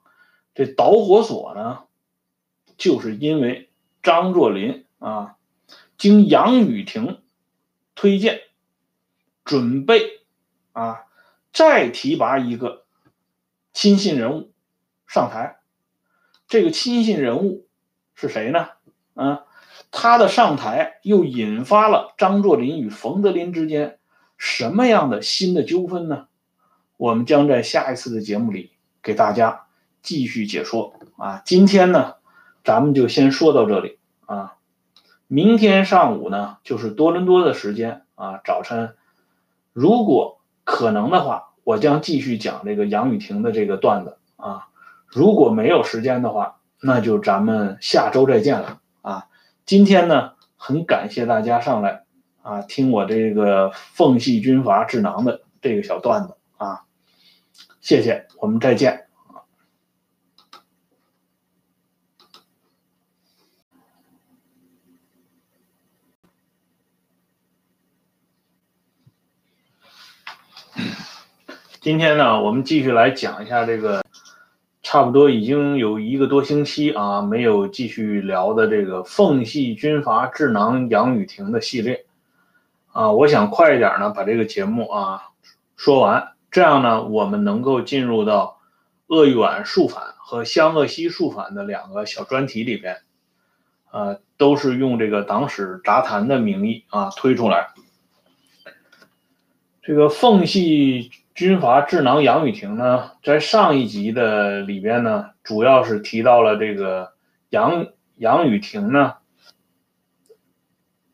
[0.55, 1.83] 这导火索呢，
[2.75, 3.69] 就是因为
[4.01, 5.37] 张作霖啊，
[5.99, 7.21] 经杨雨婷
[7.93, 8.41] 推荐，
[9.45, 10.23] 准备
[10.71, 11.05] 啊
[11.53, 12.83] 再提拔一个。
[13.73, 14.51] 亲信人物
[15.05, 15.59] 上台，
[16.47, 17.66] 这个亲信人物
[18.19, 18.67] 是谁呢？
[19.13, 19.43] 啊，
[19.91, 23.99] 他的上台又引发了张作霖与冯德林之间
[24.37, 26.25] 什么样的新的纠纷呢？
[26.97, 28.71] 我们将在下一次的节目里
[29.03, 29.67] 给大家
[30.01, 30.95] 继续解说。
[31.17, 32.15] 啊，今天呢，
[32.63, 34.55] 咱们就先说到这里啊。
[35.27, 38.95] 明天上午呢，就是多伦多的时间啊，早晨，
[39.71, 41.45] 如果可能的话。
[41.67, 44.69] 我将继续讲这个杨雨婷的这个段子啊，
[45.05, 49.27] 如果没有时间的话，那就咱们下周再见了啊。
[49.65, 52.03] 今天呢，很感谢大家上来
[52.41, 56.83] 啊听我这个奉系军阀智囊的这个小段子啊，
[57.81, 59.03] 谢谢，我们再见。
[71.79, 74.03] 今天呢，我们继续来讲一下这个，
[74.89, 82.05] 差不多已经有一个多星期啊，没有继续聊的这个奉系军阀智囊杨雨婷的系列
[82.93, 85.23] 啊，我想快一点呢，把这个节目啊
[85.75, 88.61] 说完，这样呢，我们能够进入到
[89.07, 93.01] 鄂豫皖肃反和湘鄂西肃反的两个小专题里边，
[93.91, 97.67] 呃，都是用这个党史杂谈的名义啊推出来，
[99.81, 101.11] 这个奉系。
[101.37, 107.13] 军阀智囊杨雨婷呢，在上一集的里边呢，主要是提到了这个
[107.51, 109.13] 杨杨雨婷呢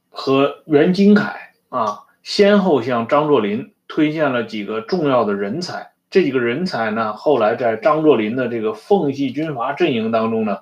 [0.08, 5.92] 和袁金凯啊，先后向张作霖推荐了几个重要的人才。
[6.10, 10.60] 这几个人才呢，后来在张作霖的这个奉系军阀阵营当中呢，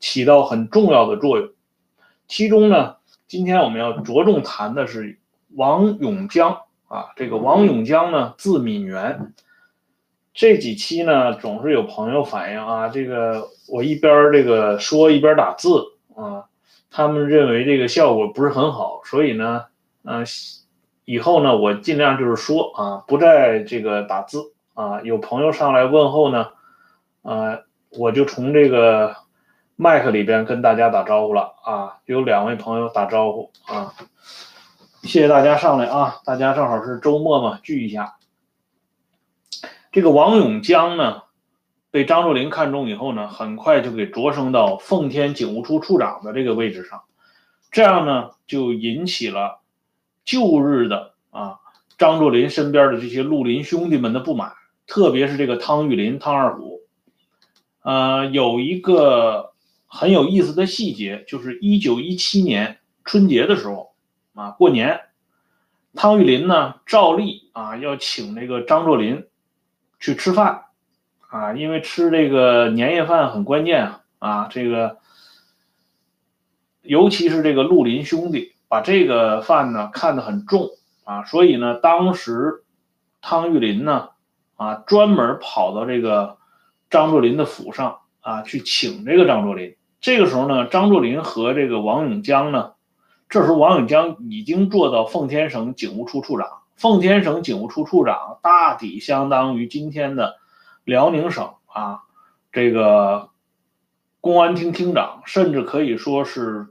[0.00, 1.50] 起到很重要的作用。
[2.26, 2.96] 其中呢，
[3.28, 5.20] 今天我们要着重谈的是
[5.54, 6.62] 王永江。
[6.88, 9.32] 啊，这个王永江呢，字敏元。
[10.32, 15.82] 这几期呢，总是有朋友反映啊，这个我一边这个说一边打字
[16.14, 16.44] 啊，
[16.90, 19.64] 他们认为这个效果不是很好，所以呢，
[20.04, 20.24] 嗯，
[21.06, 25.00] 以后呢，我尽量就是说啊，不再这个打字啊。
[25.00, 26.48] 有朋友上来问候呢，
[27.22, 27.60] 啊，
[27.98, 29.16] 我就从这个
[29.74, 31.96] 麦克里边跟大家打招呼了啊。
[32.04, 33.94] 有两位朋友打招呼啊。
[35.06, 36.20] 谢谢大家上来啊！
[36.24, 38.16] 大家正好是周末嘛，聚一下。
[39.92, 41.22] 这个王永江呢，
[41.92, 47.04] 被张作霖看中以后呢，很快就给擢升到奉天警务处处长的这个位置上，
[47.70, 49.60] 这样呢，就引起了
[50.24, 51.60] 旧日的啊
[51.96, 54.54] 张作霖身边的这些绿林兄弟们的不满，
[54.88, 56.80] 特别是这个汤玉麟、汤二虎。
[57.82, 59.52] 呃，有一个
[59.86, 63.85] 很有意思的细节，就是一九一七年春节的时候。
[64.36, 65.00] 啊，过年，
[65.94, 69.26] 汤玉麟呢照例啊要请这个张作霖
[69.98, 70.66] 去吃饭，
[71.30, 74.98] 啊，因为吃这个年夜饭很关键啊，啊，这个
[76.82, 80.68] 尤其是这个绿林兄弟把这个饭呢看得很重
[81.04, 82.62] 啊，所以呢，当时
[83.22, 84.10] 汤玉麟呢
[84.56, 86.36] 啊专门跑到这个
[86.90, 89.74] 张作霖的府上啊去请这个张作霖。
[89.98, 92.72] 这个时候呢，张作霖和这个王永江呢。
[93.28, 96.48] 这时候，王永江已经做到奉天省警务处处长。
[96.76, 100.36] 奉天省警务处处长大抵相当于今天的
[100.84, 102.00] 辽宁省啊，
[102.52, 103.30] 这个
[104.20, 106.66] 公安厅厅长，甚至可以说是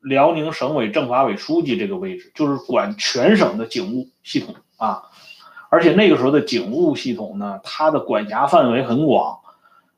[0.00, 5.02] 辽宁省委政法委书记这个位置，就是管全省的警务系统啊。
[5.68, 9.40] 而且那个时候的警务系统呢，它的管辖范围很广，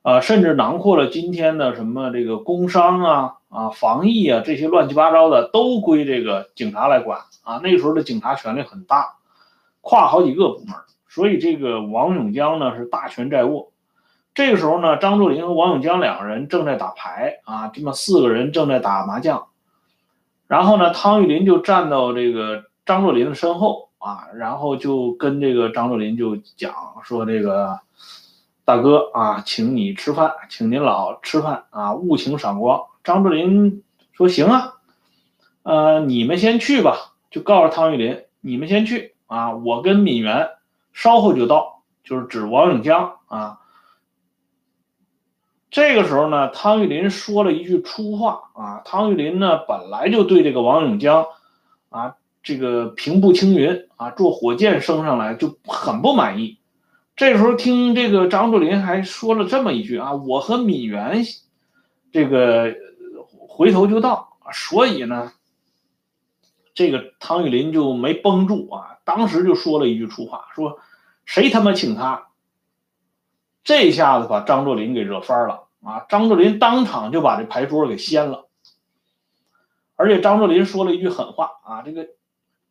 [0.03, 3.35] 啊，甚至囊括了今天的什么这个工商啊。
[3.55, 7.61] 啊，防疫啊，这些乱七八糟的都归这个警察来管啊。
[7.63, 9.15] 那时候的警察权力很大，
[9.81, 10.75] 跨好几个部门，
[11.09, 13.71] 所以这个王永江呢是大权在握。
[14.35, 19.47] 这个时候呢，张作霖和王永江两个人正在打牌啊，这么四个人正在打麻将。
[20.49, 26.75] 然后呢，汤玉麟就站到这个张作霖的身后啊，然后就跟这个张作霖就讲
[27.05, 27.79] 说：“这个
[28.65, 33.83] 大哥啊，请你吃饭，请您老吃饭啊，务请赏光。”张作霖
[34.13, 34.73] 说：“行啊，
[35.63, 40.49] 呃，你们先去吧。”就告诉汤玉麟：“你们先去啊，我跟闵元
[40.93, 43.61] 稍后就到。”就是指王永江啊，
[45.71, 48.83] 这个时候呢，汤玉麟说了一句粗话啊。
[48.85, 51.27] 汤玉麟呢，本来就对这个王永江
[51.89, 56.59] 啊，这个平步青云啊，坐火箭升上来就很不满意。
[57.17, 61.25] 这时候听这个张作霖还说了这么一句啊：“我和闵元
[62.13, 62.75] 这个
[63.57, 65.33] 回头就到。”所以呢，
[66.75, 70.79] 这个汤玉麟就没绷住啊，当时就说了一句粗话，说
[71.25, 72.27] ：“谁他妈请他？”
[73.65, 76.05] 这下子把张作霖给惹翻了啊！
[76.11, 78.49] 张作霖当场就把这牌桌给掀了，
[79.97, 82.09] 而且张作霖说了一句狠话啊：“这个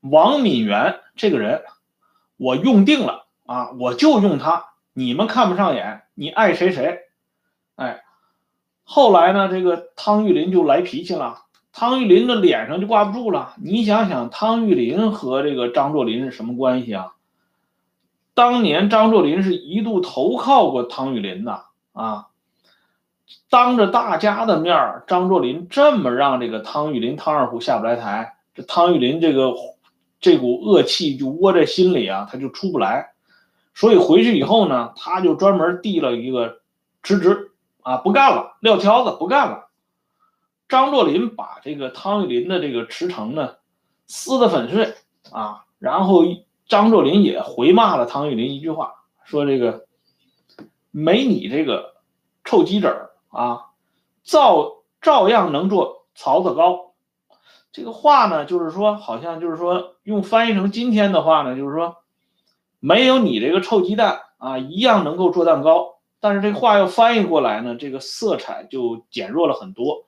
[0.02, 1.64] 王敏元这个人，
[2.38, 7.00] 我用定了啊，我就用他，你们看不上眼，你爱谁谁。”
[8.84, 13.56] 后来呢，这个汤玉麟就来脾气了，汤玉麟的脸上就挂不住了。
[13.64, 17.14] 你想想，汤玉麟和这个张作霖是什么关系啊？
[18.36, 22.28] 当年张作霖是一度投靠过汤玉麟的啊，
[23.50, 29.54] 当着大家的面儿，张作霖这么让这个汤玉麟汤二虎下不来台，这汤玉麟这个
[30.20, 33.12] 这股恶气就窝在心里啊，他就出不来，
[33.76, 36.58] 所以回去以后呢，他就专门递了一个
[37.04, 37.52] 辞职
[37.84, 39.70] 啊，不干了，撂挑子不干了。
[40.68, 43.56] 张作霖把这个汤玉麟的这个池城呢
[44.08, 44.96] 撕得粉碎
[45.32, 46.24] 啊，然后。
[46.66, 48.94] 张作霖也回骂了汤玉麟一句话，
[49.26, 49.86] 说：“这个
[50.92, 51.96] 没你这个
[52.46, 52.88] 臭鸡子
[53.30, 53.66] 啊，
[54.24, 56.94] 照照样能做槽子糕。”
[57.74, 61.98] 这个话呢，就是说，好像就是说，用翻译成今天的话呢，就是说，
[62.80, 65.93] 没有你这个臭鸡蛋啊，一样能够做蛋糕。
[66.24, 70.06] 但是这话要翻译过来呢，这个色彩就减弱了很多。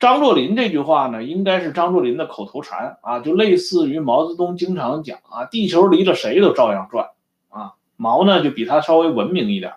[0.00, 7.10] 张作霖这句话呢，应该是张作霖的口头禅啊，就类似于毛泽东经常讲啊，地球离着谁都照样转
[7.50, 7.74] 啊。
[7.96, 9.74] 毛呢就比他稍微文明一点。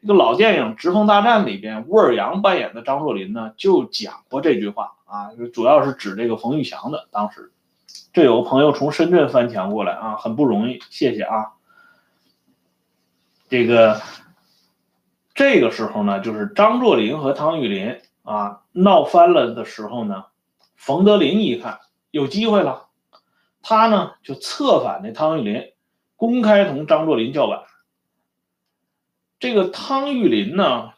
[0.00, 7.08] 这个老电影《直奉大战》里边，乌尔扬扮演的张作霖呢就讲过这句话啊，主要是指这个冯玉祥的。
[7.10, 7.52] 当时
[8.14, 11.52] 这有个朋友从深圳翻墙过来啊，很不容易，谢谢啊。
[13.50, 14.00] 这个
[15.38, 18.00] 这个时候呢，就是张作霖和汤玉麟。
[18.24, 20.26] 啊，闹翻了的时候呢，
[20.76, 21.78] 冯德林一看
[22.10, 22.88] 有机会了，
[23.62, 25.72] 他呢就策反那汤玉麟，
[26.14, 27.62] 公开同张作霖叫板。
[29.40, 30.90] 这个汤玉麟呢，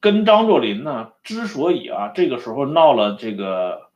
[0.00, 3.90] 跟张作霖呢，之所以啊这个时候闹了这个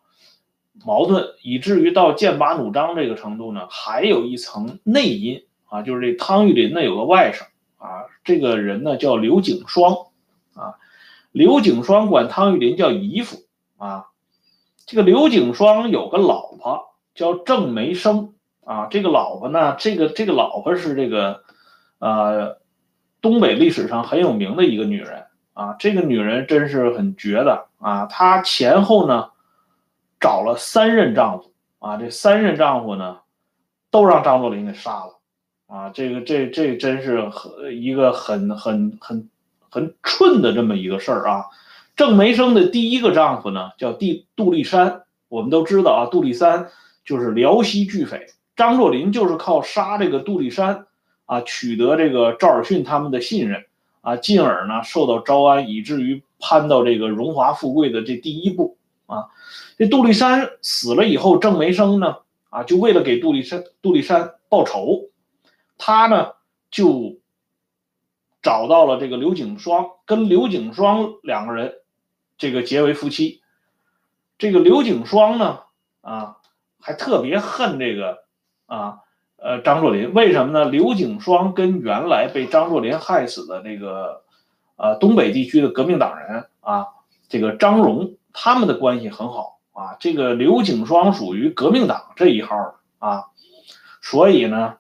[0.84, 7.42] 矛盾，以至于到剑拔弩张这个程度呢，还有一层内因啊，就是这汤玉麟呢有个外甥
[7.84, 9.94] 啊，这个人呢叫刘景双
[10.54, 10.74] 啊。
[11.32, 13.38] 刘景双管汤玉麟叫姨父
[13.78, 14.08] 啊，
[14.84, 18.34] 这个刘景双有个老婆叫郑梅生
[18.64, 21.42] 啊，这个老婆呢，这个这个老婆是这个，
[22.00, 22.58] 呃，
[23.22, 25.24] 东北历史上很有名的一个女人
[25.54, 29.30] 啊，这个女人真是很绝的啊，她前后呢
[30.20, 33.20] 找了三任丈夫啊，这三任丈夫呢
[33.90, 35.18] 都让张作霖给杀了
[35.72, 39.28] 啊，这个这这真是很一个很很很。
[39.74, 41.46] 很蠢的这么一个事儿啊，
[41.96, 44.04] 郑梅生的第一个丈夫呢叫杜
[44.36, 46.68] 杜立山，我们都知道啊，杜立山
[47.06, 50.84] 就是辽西巨匪，张作霖就是靠杀这个杜立山
[51.24, 53.64] 啊，取得这个赵尔巽他们的信任
[54.02, 58.76] 啊，进而呢受到招安，以至于攀到这个荣华富贵的这第一步
[59.06, 59.24] 啊。
[59.78, 62.16] 这杜立山死了以后，郑梅生呢
[62.50, 65.08] 啊，就为了给杜立山杜立山报仇，
[65.82, 66.32] 他呢
[66.70, 67.18] 就。
[68.44, 71.74] 找到了这个刘景双，跟刘景双两个人
[72.36, 73.40] 这个结为夫妻。
[74.36, 75.60] 这个刘景双呢，
[76.00, 76.38] 啊，
[76.80, 78.24] 还特别恨这个
[78.66, 78.98] 啊，
[79.36, 80.12] 呃，张作霖。
[80.12, 80.68] 为什么呢？
[80.68, 84.24] 刘景双跟原来被张作霖害死的这个
[84.74, 86.88] 呃东北地区的革命党人啊，
[87.28, 89.96] 这个张荣他们的关系很好啊。
[90.00, 93.26] 这个刘景双属于革命党这一号啊，
[94.00, 94.78] 所以呢。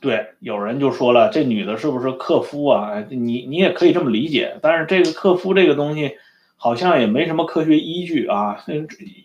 [0.00, 3.02] 对，有人就说了，这女的是不是克夫啊？
[3.08, 6.16] 你你也可以这么理解，但是这个克夫这个东西
[6.56, 8.62] 好像也没什么科学依据啊，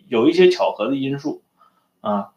[0.08, 1.42] 有一些巧合的因素
[2.00, 2.30] 啊。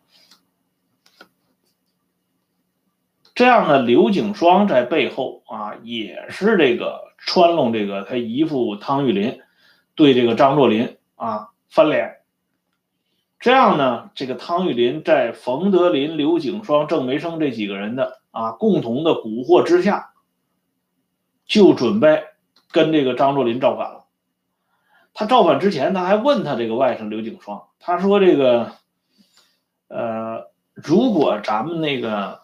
[3.33, 9.39] 这样的，刘景双在背后啊，也是这个穿弄这个他姨父汤玉麟
[9.95, 12.18] 对这个张作霖啊翻脸。
[13.39, 20.11] 这样呢，这个汤玉麟在冯德林、刘景双、郑梅生这几个人的啊共同的蛊惑之下，
[21.45, 22.23] 就准备
[22.71, 24.05] 跟这个张作霖造反了。
[25.13, 28.73] 他造反之前，他还问他这个外甥刘景双，他说：“这个，
[29.87, 32.41] 呃，如果咱们那个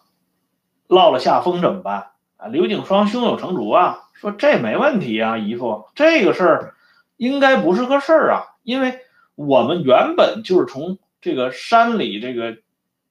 [0.86, 6.74] 落了下风怎么办？”啊，刘景双胸有成竹啊，说这没问题啊，姨父，这个事儿
[7.16, 8.98] 应该不是个事儿啊，因为
[9.36, 12.58] 我们原本就是从这个山里这个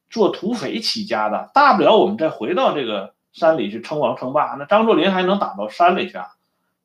[0.10, 6.28] 做土匪起家的，大不了我们再回到这个山里去称王称霸，那张作霖还能打到山里去啊，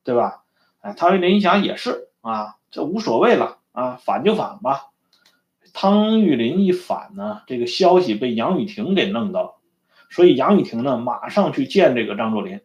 [0.03, 0.43] 对吧？
[0.81, 4.87] 哎，汤玉麟一想也是啊，这无所谓了啊，反就反吧。
[5.73, 9.55] 汤玉麟一反呢，这个消息被杨雨婷给弄到了，
[10.09, 12.61] 所以杨雨婷呢马上去见这个张作霖，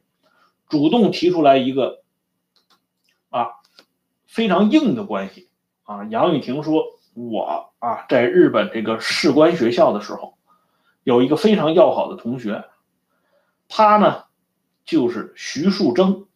[0.69, 2.03] 主动提出来一个
[3.31, 3.51] 啊
[4.27, 5.49] 非常硬的关系
[5.87, 6.05] 啊。
[6.11, 6.85] 杨雨婷说
[7.17, 10.35] ：“我啊在日本这个士官学校的时候，
[11.03, 12.65] 有一个非常要好的同学，
[13.69, 14.25] 他呢
[14.85, 16.27] 就是徐树铮。”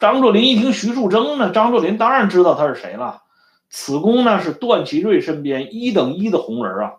[0.00, 3.22] 张作霖一听徐树铮呢，张作霖当然知道他是谁了。
[3.70, 6.94] 此公呢是段祺瑞身边一等一的红人啊，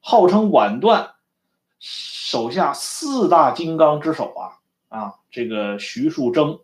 [0.00, 1.10] 号称皖段
[1.78, 4.58] 手下四大金刚之首啊
[4.88, 6.60] 啊，这个徐树铮、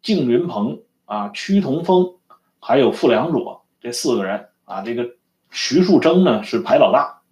[0.00, 2.14] 敬云鹏啊、屈同峰，
[2.58, 5.14] 还有傅良佐这四个人啊，这个
[5.52, 7.22] 徐树铮呢是排老大，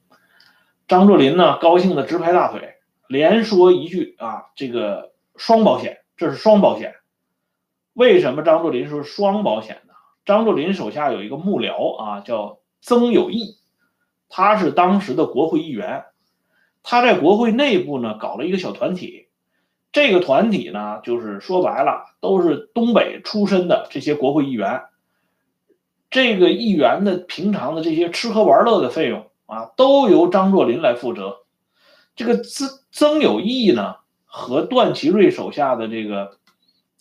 [0.87, 2.77] 张作霖呢高兴的直拍大腿，
[3.09, 6.95] 连说一句啊，这个双保险，这是双保险。
[7.93, 9.95] 为什么张作霖说双保险呢？
[10.25, 13.57] 张作霖手下有一个幕僚啊，叫曾有义，
[14.29, 16.05] 他是当时的国会议员，
[16.85, 19.27] 他在国会内部呢搞了一个小团体，
[19.91, 24.85] 这个团体呢就是说白了都是东北出身的这些国会议员，
[26.15, 31.39] 这个议员的平常的这些吃喝玩乐的费用啊都由张作霖来负责，
[32.15, 36.39] 这个曾曾有义呢和段祺瑞手下的这个。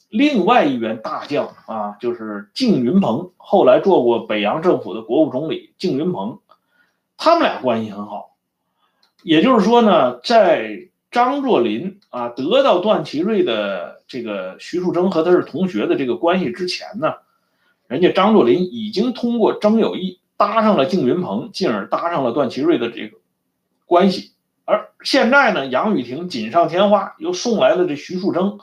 [0.09, 5.73] 另外一员大将啊，就是敬云鹏，后来做过北洋政府的国务总理。
[5.77, 6.39] 敬云鹏，
[7.17, 8.35] 他们俩关系很好。
[9.23, 17.13] 也就是说呢，在张作霖啊得到段祺瑞的这个徐树铮和他是同学的这个关系之前呢，
[17.87, 23.17] 人家张作霖已经通过张友义搭上了敬云鹏，进而搭上了段祺瑞的这个
[23.85, 24.31] 关系。
[24.65, 28.59] 而现在呢，杨雨婷锦上添花，又送来了这徐树铮。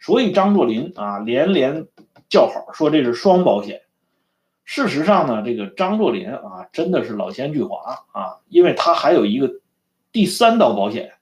[0.00, 1.86] 所以张作霖啊连连
[2.28, 3.80] 叫好，说这是双保险。
[4.64, 7.76] 事实上呢，这个张作霖啊真的是老奸巨猾
[8.12, 9.50] 啊，因为他还有一个
[10.12, 11.12] 第三道保险，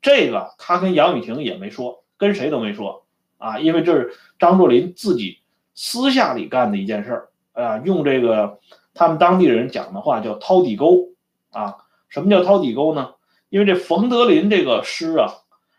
[0.00, 3.04] 这个他跟杨雨婷也没说，跟谁都没说
[3.36, 5.39] 啊，因为这是张作霖自己
[5.82, 7.78] 私下里干的一件事儿啊。
[7.78, 8.58] 用这个
[8.92, 11.08] 他们当地人讲的话叫掏底沟
[11.52, 11.76] 啊。
[12.10, 13.14] 什么叫掏底沟呢？
[13.48, 15.32] 因为这冯德林这个师啊，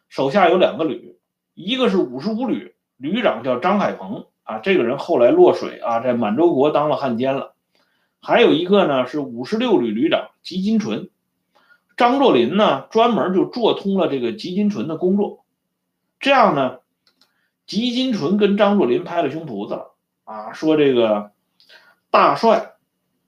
[0.09, 1.19] 手下有两个旅。
[1.53, 7.53] 一个是五十五旅旅长叫张海鹏啊，这个人后来落水啊，在满洲国当了汉奸了。
[8.21, 11.11] 还有一个呢是五十六旅旅长吉金纯，
[11.95, 15.45] 张作霖呢专门就做通了这个吉金纯的工作。
[16.19, 16.79] 这样呢，
[17.67, 19.90] 吉金纯跟张作霖拍了胸脯子了
[20.31, 21.31] 啊，说这个
[22.09, 22.75] 大帅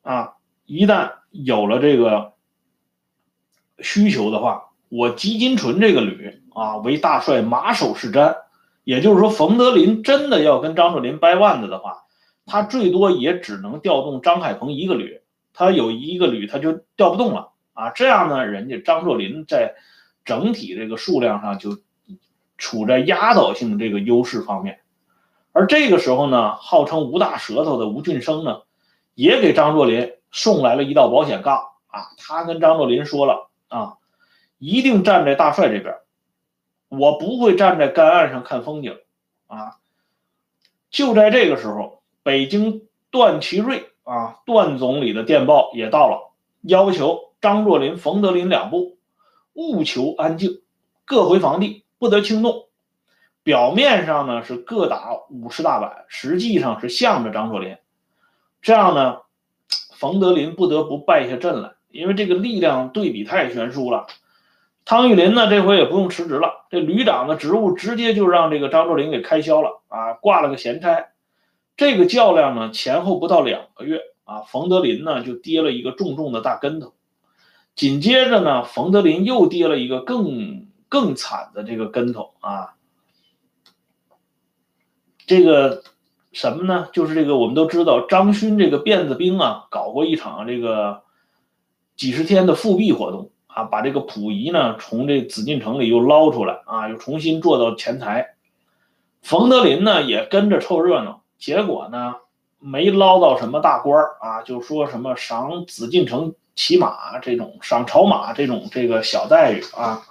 [0.03, 0.35] 啊，
[0.65, 2.31] 一旦有了这个
[3.80, 6.39] 需求的话，我吉金纯这个旅。
[6.55, 8.38] 啊，为大帅马首是瞻，
[8.84, 12.03] 也就是说，冯德林真的要跟张作霖掰腕子的话，
[12.45, 15.19] 他最多也只能调动张海鹏一个旅，
[15.51, 17.89] 他有一个旅他就调不动了啊。
[17.89, 19.73] 这样呢，人家张作霖在
[20.23, 21.80] 整体这个数量上就
[22.59, 24.81] 处在压倒性的这个优势方面。
[25.53, 28.63] 而这个时候呢，号称吴大舌头的吴俊生呢，
[29.15, 33.97] 也给张作霖送来了一道保险杠啊，他跟张作霖说了啊，
[34.57, 35.95] 一定站在大帅这边。
[36.89, 38.99] 我不会站在干岸上看风景，
[39.47, 39.77] 啊！
[40.91, 46.31] 就在这个时候，北京段祺瑞啊，段总理的电报也到了，
[46.61, 48.97] 要求张作霖、冯德林两部
[49.53, 50.61] 务求安静，
[51.03, 52.67] 各回房地，不得轻动。
[53.44, 57.78] 表面上呢是各打五十大板，实际上是向着张作霖。
[58.61, 59.18] 这样呢，
[59.95, 64.07] 冯德林不得不败下阵来，因为这个力量对比太悬殊了。
[64.86, 71.07] 汤玉麟呢，这回也不用辞职了，这旅长的职务直接就让这个张作霖给开销了啊，挂了个闲差。
[71.76, 76.94] 这个较量呢，前后不到两个月啊，冯德林呢就跌了一个重重的大跟头。
[77.76, 82.76] 紧接着呢，冯德林又跌了一个更更惨的这个跟头啊。
[85.26, 85.84] 这个
[86.32, 86.88] 什么呢？
[86.94, 91.04] 就是这个我们都知道，张勋这个辫子兵啊，搞过一场这个
[91.95, 93.30] 几十天的复辟活动。
[93.56, 98.34] 啊，把这个溥仪呢从这紫禁城里又捞出来啊，又重新坐到前台。
[99.22, 102.16] 冯德林呢也跟着凑热闹，结果呢
[102.58, 110.02] 没捞到什么大官儿啊，就说什么赏紫禁城骑马这种，赏朝马这种这个小待遇啊。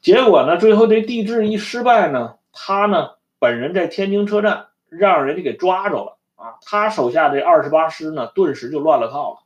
[0.00, 3.10] 结果呢，最后这帝制一失败呢，他呢
[3.40, 6.54] 本人在天津车站让人家给抓着了啊。
[6.62, 9.38] 他手下这二十八师呢，顿时就乱了套了。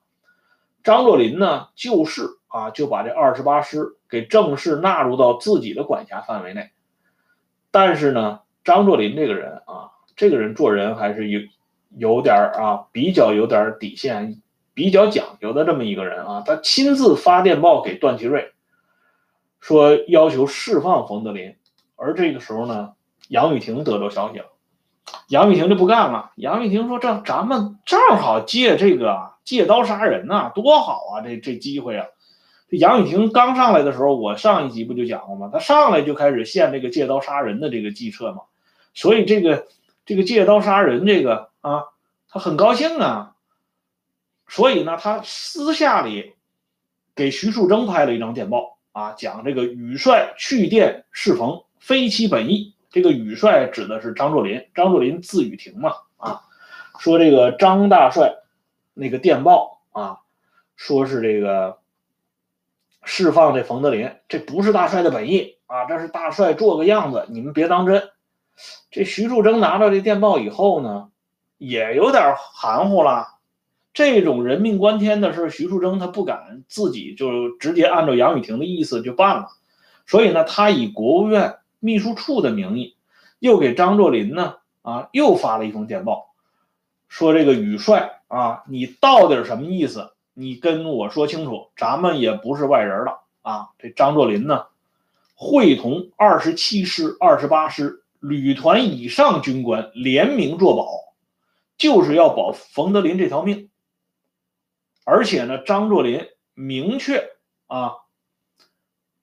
[0.82, 6.72] 张作霖呢，就是啊，就把这二十八师给正式纳入到自己的管辖范围内。
[7.70, 11.40] 但是呢，张作霖这个人啊，这个人做人还是有
[11.96, 14.42] 有点啊，比较有点底线，
[14.74, 16.42] 比较讲究的这么一个人啊。
[16.44, 18.52] 他亲自发电报给段祺瑞，
[19.60, 21.56] 说要求释放冯德林。
[21.96, 22.92] 而这个时候呢，
[23.28, 24.46] 杨雨婷得到消息了，
[25.28, 26.32] 杨雨婷就不干了。
[26.36, 31.20] 杨雨婷说：“这咱们正好借这个借刀杀人呐，多好啊！
[31.22, 32.06] 这这机会啊！”
[32.68, 35.50] 这杨雨婷刚上来的时候，我上一集不就讲过吗？
[35.52, 38.42] 他上来就开始献这个借刀杀人的这个计策嘛，
[38.92, 39.66] 所以这个
[40.04, 41.84] 这个借刀杀人这个啊，
[42.28, 43.34] 他很高兴啊。
[44.48, 46.34] 所以呢，他私下里
[47.14, 51.62] 给徐树铮拍了一张电报啊，讲这个羽帅去电适逢。
[51.78, 56.42] 非其本意，这个羽帅指的是张作霖，张作霖字雨亭嘛，啊，
[57.00, 58.36] 说这个张大帅
[58.94, 60.20] 那个电报啊，
[60.76, 61.78] 说是这个
[63.02, 68.10] 释放这冯德林，这不是大帅的本意啊，这是大帅做个样子，你们别当真。
[68.92, 71.08] 这徐树铮拿到这电报以后呢，
[71.58, 73.26] 也有点含糊了，
[73.92, 79.48] 这种人命关天的事，徐树铮他不敢自己就直接按照杨雨婷的意思就办了，
[80.06, 81.56] 所以呢，他以国务院。
[81.84, 82.96] 秘书处的名义，
[83.40, 86.32] 又给张作霖呢啊，又发了一封电报，
[87.08, 90.14] 说这个宇帅啊，你到底什么意思？
[90.32, 93.68] 你跟我说清楚，咱们也不是外人了啊。
[93.78, 94.64] 这张作霖呢，
[95.34, 100.88] 会同二十七师、二十八师旅团以上军官联名作保，
[101.76, 103.68] 就是要保冯德林这条命。
[105.04, 107.28] 而且呢，张作霖明确
[107.66, 107.96] 啊，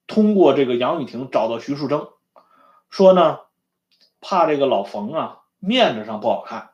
[0.06, 2.10] 通过这个杨雨婷找到徐树铮。
[2.92, 3.38] 说呢，
[4.20, 6.72] 怕这个老冯啊面子上不好看，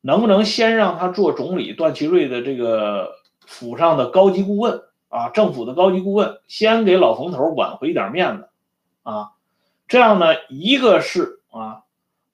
[0.00, 3.16] 能不能先让他做总理段祺瑞的这个
[3.46, 8.48] 府上的高级顾问啊，政府的高级顾问，先给老冯头挽回一点面子
[9.02, 9.32] 啊？
[9.86, 11.82] 这样呢，一个是啊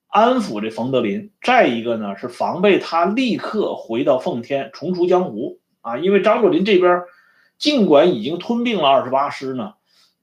[0.07, 5.97] 安抚这冯德林，再一个呢是防备他立刻回到奉天重出江湖啊。
[5.97, 7.03] 因为张作霖这边
[7.57, 9.73] 尽管已经吞并了二十八师呢，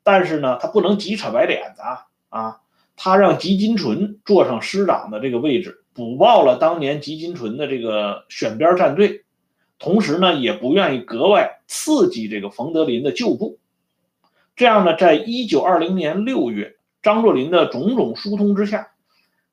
[0.03, 1.83] 但是呢他不能急扯白脸子
[2.31, 2.63] 啊。
[2.97, 9.25] 他让吉金纯坐上师长的这个位置，补报了当年吉金纯的这个选边站队，
[9.79, 13.59] 同时呢，也不愿意格外刺激这个冯德林的旧部。
[14.57, 18.89] 这样呢，在一九二零年六月，张作霖的种种疏通之下，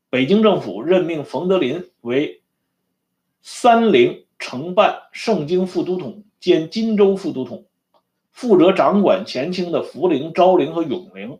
[0.09, 2.41] 北京政府任命冯德林为
[3.41, 7.65] 三陵承办盛京副都统兼荆州副都统，
[8.31, 11.39] 负责掌管前清的福陵、昭陵和永陵。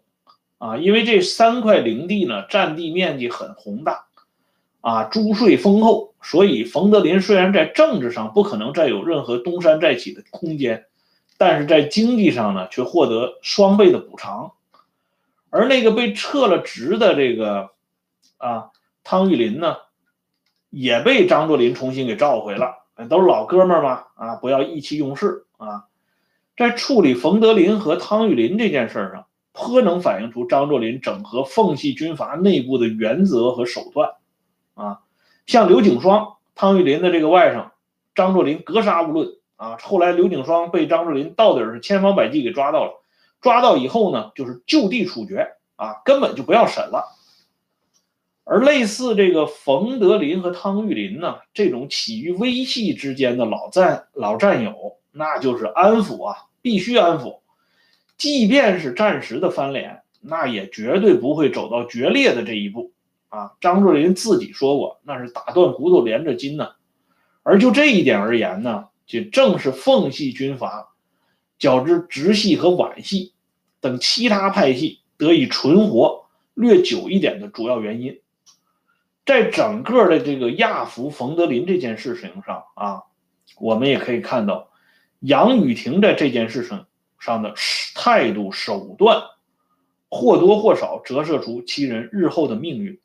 [0.63, 4.05] 啊，因为这三块领地呢，占地面积很宏大，
[4.79, 10.85] 啊，租税丰厚，所以冯德林虽然在政治上不可能再有任何东山再起的空间，
[11.37, 14.53] 但是在经济上呢，却获得双倍的补偿。
[15.49, 17.71] 而那个被撤了职的这个
[18.37, 18.69] 啊
[19.03, 19.75] 汤玉麟呢，
[20.69, 25.87] 也被张作霖重新给召回了，都是老哥们嘛，啊，不要意气用事啊。
[26.55, 29.25] 在处理冯德林和汤玉麟这件事上。
[29.53, 34.09] 颇能反映出张作霖整合奉系军阀内部的原则和手段，
[34.73, 35.01] 啊，
[35.45, 37.69] 像刘景双、汤玉麟的这个外甥，
[38.15, 39.77] 张作霖格杀勿论啊。
[39.79, 42.93] 后来刘景双被张作霖到底是千方百计给抓到了，
[43.41, 47.05] 抓到以后呢，就是就地处决啊，根本就不要审了。
[48.45, 57.39] 而类似这个冯德林和汤玉麟呢，这种起于微细之间的老战老战友，那就是安抚啊，必须安抚。
[58.23, 62.93] 即便是暂时的翻脸，那也绝对不会走到决裂的这一步
[63.27, 63.51] 啊！
[63.59, 66.69] 张作霖自己说过，那是打断骨头连着筋呢。
[67.41, 70.93] 而就这一点而言呢，就正是奉系军阀，
[71.59, 73.33] 较之直系和皖系
[73.81, 78.21] 等其他派系得以存活略久一点的主要原因。
[79.25, 83.03] 在整个的这个亚服冯德林这件事情上啊，
[83.59, 84.69] 我们也可以看到，
[85.19, 86.85] 杨雨婷在这件事情。
[87.23, 87.53] 上的
[87.95, 89.23] 态度手段，
[90.09, 92.99] 或多或少折射出其人日后的命运。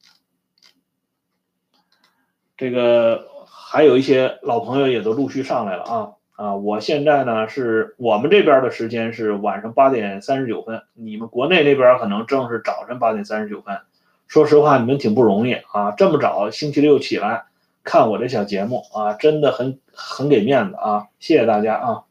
[2.57, 6.55] 这个还有一些老朋友也都陆续上来了啊啊！
[6.57, 13.79] 我现在呢是我们这边的时间是晚上八点三十九分，你们国内那边可能正是早晨八点三十九分。
[14.27, 17.45] 说实话，你们挺不容易啊，这么早星期六起来
[17.85, 21.07] 看我这小节目啊，真的很很给面子啊！
[21.21, 22.03] 谢谢大家啊！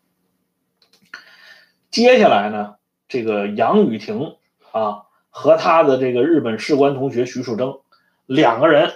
[1.89, 2.75] 接下来呢，
[3.07, 4.35] 这个杨雨婷
[4.71, 7.81] 啊和他的这个日本士官同学徐树铮
[8.25, 8.91] 两个人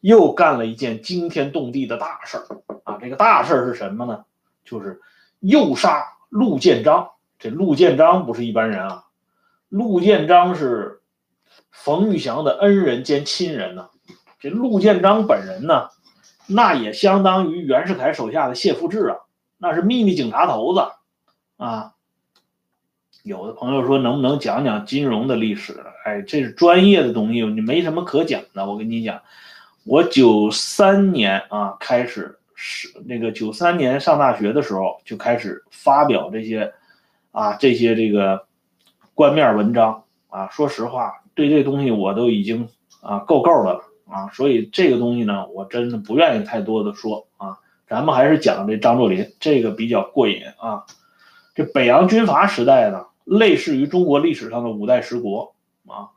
[0.00, 2.44] 又干了一件惊天动地的大事儿
[2.84, 2.98] 啊！
[3.00, 4.24] 这个大事儿是什么呢？
[4.64, 5.00] 就是
[5.38, 7.10] 诱杀陆建章。
[7.38, 9.04] 这陆建章不是一般人啊，
[9.68, 11.00] 陆建章是
[11.70, 13.88] 冯玉祥的恩人兼亲人呢。
[14.40, 15.88] 这陆建章本人呢，
[16.48, 19.18] 那也相当于袁世凯手下的谢富治啊，
[19.58, 20.80] 那是秘密警察头子
[21.56, 21.91] 啊。
[23.22, 25.80] 有的朋友说，能不能讲讲金融的历史？
[26.04, 28.66] 哎，这是专业的东西，你没什么可讲的。
[28.66, 29.22] 我跟你讲，
[29.84, 36.72] 我九三年啊开始是那个九三年上大学的时候就开始发表这些
[37.30, 38.44] 啊这些这个
[39.14, 40.48] 官面文章啊。
[40.48, 42.68] 说实话，对这东西我都已经
[43.02, 44.28] 啊够够的了啊。
[44.32, 47.56] 所以这个东西呢，我真的不愿意太多的说啊。
[47.86, 50.82] 咱们还是讲这张作霖，这个比较过瘾啊。
[51.54, 53.04] 这北洋军阀时代呢。
[53.24, 55.54] 类似于中国历史上的五代十国
[55.86, 56.10] 啊，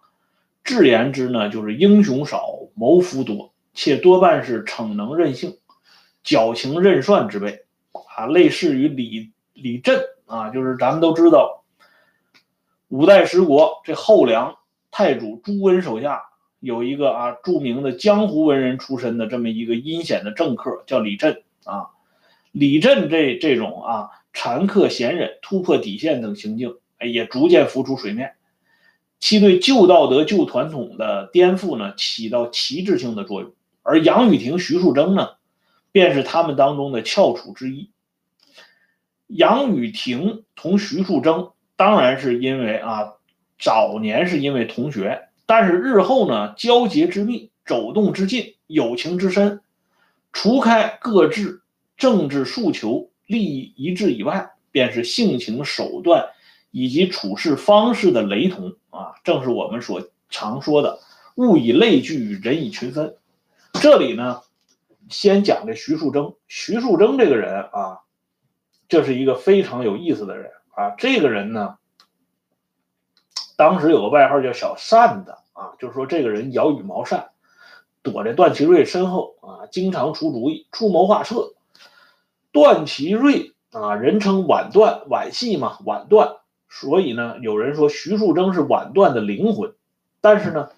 [0.63, 5.57] 至言之呢，就是英雄少，谋夫多，且多半是逞能任性、
[6.23, 7.65] 矫情任算之辈
[8.15, 8.25] 啊。
[8.25, 11.63] 类似于李李振啊，就是咱们都知道，
[12.87, 14.55] 五代十国这后梁
[14.91, 16.23] 太祖朱温手下
[16.59, 21.89] 有一个啊著名的江湖文人出身的这么一个阴险的政客，叫李振啊。
[22.51, 26.77] 李振这这种啊残克贤人、突破底线等行径。
[26.97, 28.33] 哎，也逐渐浮出水面，
[29.19, 33.53] 其对旧道德、旧传统的颠覆呢，起到旗帜性的作用。
[33.83, 35.31] 而杨雨婷、徐树铮呢，
[35.91, 37.91] 便是他们当中的翘楚之一。
[39.27, 43.13] 杨雨婷同徐树铮，当然是因为啊，
[43.59, 49.61] 早年是因为同学，但是日后呢，交结之密，走动之近，友情之深，
[50.31, 51.61] 除开各自
[51.97, 56.27] 政治诉求、利益一致以外，便是性情手段。
[56.75, 60.99] 以及处事方式的雷同啊，正是我们所常说的
[61.35, 63.15] “物以类聚，人以群分”。
[63.81, 64.41] 这里呢，
[65.07, 66.35] 先讲这徐树铮。
[66.49, 68.01] 徐树铮这个人啊，
[68.89, 70.89] 这是一个非常有意思的人啊。
[70.97, 71.77] 这个人呢，
[73.55, 77.29] 当时有个外号叫“小扇子”啊，就是说这个人摇羽毛扇，
[78.03, 81.53] 躲在段祺瑞身后啊，经常出主意、出谋划策。
[82.51, 86.35] 段祺瑞啊，人称晚段，晚戏嘛，晚段。
[86.69, 89.73] 所以呢，有人说徐树铮是晚段的灵魂，
[90.19, 90.69] 但是呢，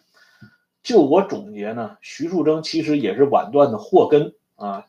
[0.83, 4.85] 就我总结呢，徐树铮其实也是晚段的祸根啊。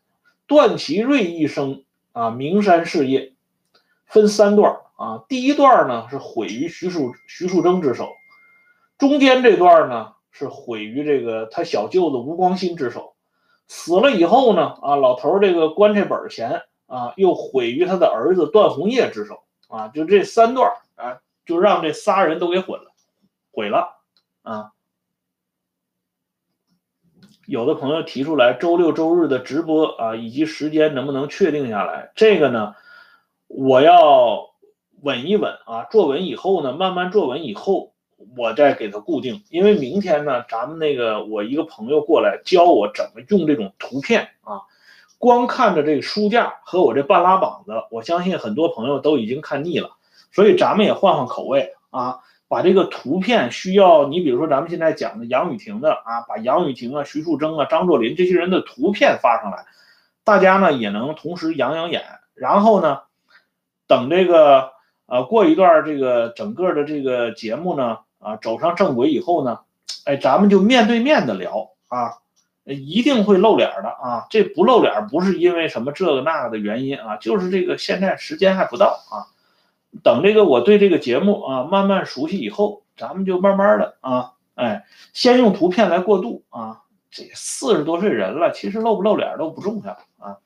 [0.46, 3.34] 段祺瑞一生啊，名山事业
[4.06, 8.10] 分三段啊，第一段呢是毁于徐树徐树铮之手，
[8.98, 13.14] 中间这段呢是毁于这个他小舅子吴光新之手，
[13.66, 20.70] 死了以后呢啊，老头这个棺材本钱啊又毁于他的儿子段宏业之手啊，就这三段。
[20.98, 22.92] 啊，就让这仨人都给毁了，
[23.52, 23.96] 毁了
[24.42, 24.72] 啊！
[27.46, 32.12] 有的朋友提出来，周六周日的直播啊，以及时间能不能确定下来？
[32.14, 32.74] 这个呢，
[33.46, 34.50] 我要
[35.00, 37.94] 稳一稳啊，坐稳以后呢，慢慢坐稳以后，
[38.36, 39.44] 我再给它固定。
[39.48, 44.60] 因为明天呢，咱们那个我一个朋友过来教我怎么用这种图片啊，
[45.16, 49.92] 光看着这个书架和我这半拉膀子，我相信很多朋友都已经看腻了。
[50.32, 52.18] 所以咱们也换换口味啊，
[52.48, 59.64] 把这个图片需要你，比如说咱们现在讲的杨雨婷的啊，把杨雨婷啊、徐树铮啊、张作霖这些人的图片发上来，
[60.24, 62.02] 大家呢也能同时养养眼。
[62.34, 63.00] 然后呢，
[63.86, 64.70] 等这个
[65.06, 69.60] 呃过一段这个整个的这个节目呢啊走上正轨以后呢，
[70.04, 72.18] 哎，咱们就面对面的聊啊，
[72.64, 74.26] 一定会露脸的啊。
[74.30, 79.26] 这不露脸不是因为什么这个那个的原因啊，就是这个现在时间还不到啊。
[80.02, 86.82] 等这个我对这个节目啊慢慢熟悉以后，咱们就慢慢的啊，哎，先用图片来过渡啊。
[87.10, 90.38] 这四十多岁人了，其实露不露脸都不重要啊。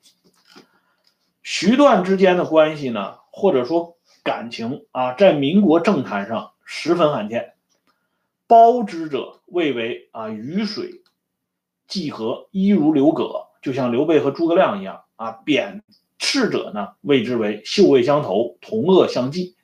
[1.41, 7.53] 徐段之间的关系呢，或者说感情啊，在民国政坛上十分罕见。
[8.47, 11.01] 包之者谓为啊鱼水
[11.85, 15.83] 既和，一如刘葛，就像刘备和诸葛亮一样啊，贬。
[16.23, 19.57] 逝者呢，谓之为秀味相投，同恶相济。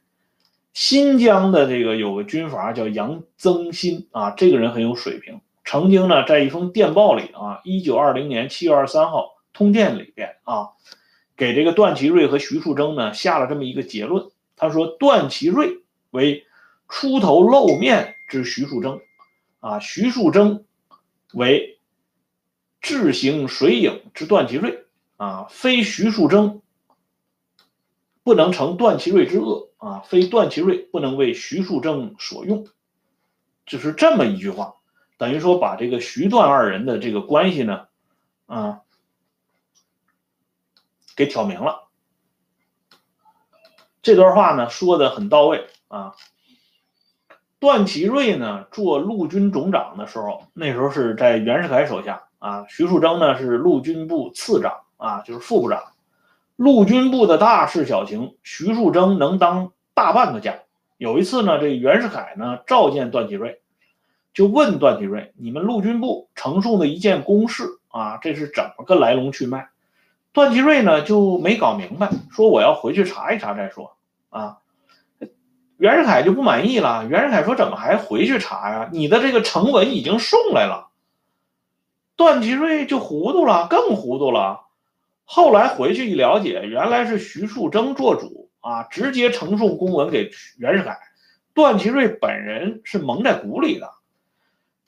[0.74, 5.40] 新疆的这个有个军阀叫杨增新啊，这个人很有水平。
[5.64, 10.72] 曾经呢，在一封电报里啊，一九二零年七月二十三号通电里边啊，
[11.38, 14.30] 给这个段祺瑞和徐树铮呢下了这么一个结论。
[14.58, 15.78] 他说，段祺瑞
[16.12, 16.44] 为
[16.90, 19.00] 出头露面之徐树铮，
[19.62, 20.64] 啊，徐树铮
[21.34, 21.80] 为
[22.82, 24.79] 智行水影之段祺瑞。
[25.20, 26.62] 啊，非徐树铮
[28.24, 32.66] 不能成段祺瑞之恶啊，非段祺瑞不能为徐树铮所用，
[33.66, 34.76] 就是这么一句话，
[35.18, 37.88] 等于说把这个徐段二人的这个关系呢，
[38.46, 38.80] 啊，
[41.18, 41.90] 给挑明了。
[44.02, 46.16] 这段话呢说的很到位啊。
[47.60, 52.66] 段祺瑞呢做陆军总长的时候，那时候是在袁世凯手下啊。
[52.70, 55.82] 徐树铮呢是陆军部次长啊，就是副部长。
[56.56, 60.60] 陆军部的大事小情，徐树铮能当大半个家。
[60.98, 63.62] 有一次呢，这袁世凯呢召见段祺瑞，
[64.34, 69.70] 就问段祺瑞：“你们陆军部呈送的一件公事啊，这是怎么个来龙去脉？”
[70.34, 73.96] 段祺瑞呢就没搞明白，说：“我要回去查一查再说。”
[74.30, 74.58] 啊。
[75.78, 77.06] 袁世凯就不满意了。
[77.08, 78.90] 袁世凯说：“怎么还回去查呀？
[78.92, 80.90] 你的这个呈文已经送来了。”
[82.18, 84.66] 段祺瑞就糊涂了，更糊涂了。
[85.32, 90.98] 后来回去一了解，原来是徐树铮做主啊，直接呈送公文给袁世凯。
[91.54, 93.92] 段祺瑞本人是蒙在鼓里的。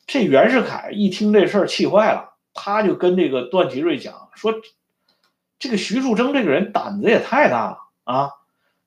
[0.07, 4.51] 这袁世凯一听这事儿，气坏了，他就跟这个段祺瑞讲说
[5.59, 8.31] ：“这个徐树铮这个人胆子也太大了啊！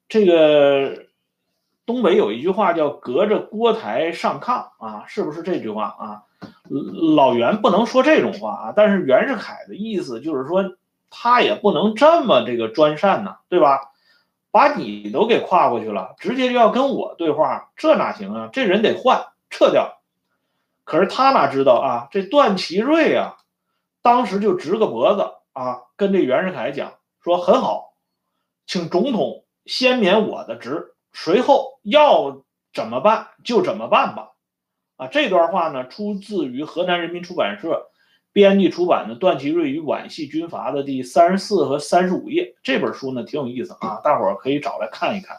[0.09, 1.05] 这个。”
[1.87, 6.23] 东北有一句话叫“隔着锅台上炕”啊，是不是这句话啊？
[7.15, 10.65] 老袁不能说这种话啊，但是袁世凯的意思就是说，
[11.17, 13.93] 他也不能这么这个专擅呐，对吧？
[14.51, 18.49] 把你都给跨过去了，直接就要跟我对话，这哪行啊？
[18.53, 20.01] 这人得换，撤掉。
[20.85, 22.09] 可是他哪知道啊？
[22.11, 23.37] 这段祺瑞啊，
[24.03, 26.93] 当时就直个脖子啊，跟这袁世凯讲
[27.23, 27.95] 说：“很好，
[28.67, 32.43] 请总统先免我的职。”随后要
[32.73, 34.33] 怎么办就怎么办吧，
[34.97, 37.91] 啊，这段话呢出自于河南人民出版社
[38.35, 42.53] 编辑出版的《段祺瑞与皖系军阀》的第三十四和三十五页。
[42.65, 45.37] 这本书呢挺有意思啊，大伙儿可以找来看一看。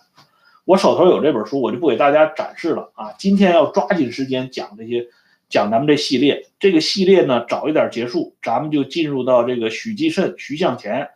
[0.63, 3.11] 我手头有这本书，我就不给大家展示了啊。
[3.19, 5.05] 今天要抓紧时间讲这些，
[5.49, 6.47] 讲咱们这系列。
[6.57, 11.09] 这个系列呢早一点结束，咱们就进入到这个许继慎、徐向前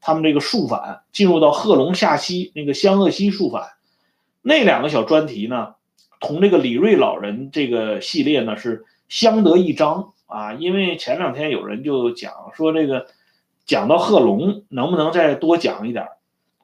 [0.00, 3.62] 他们这个肃反，进入到贺龙下西那个湘鄂西肃反。
[4.40, 5.74] 那两个小专题呢，
[6.18, 10.52] 同这个李瑞老人这个系列呢是相得益彰啊。
[10.52, 13.06] 因为前两天有人就讲说这个
[13.64, 16.06] 讲到贺龙，能不能再多讲一点？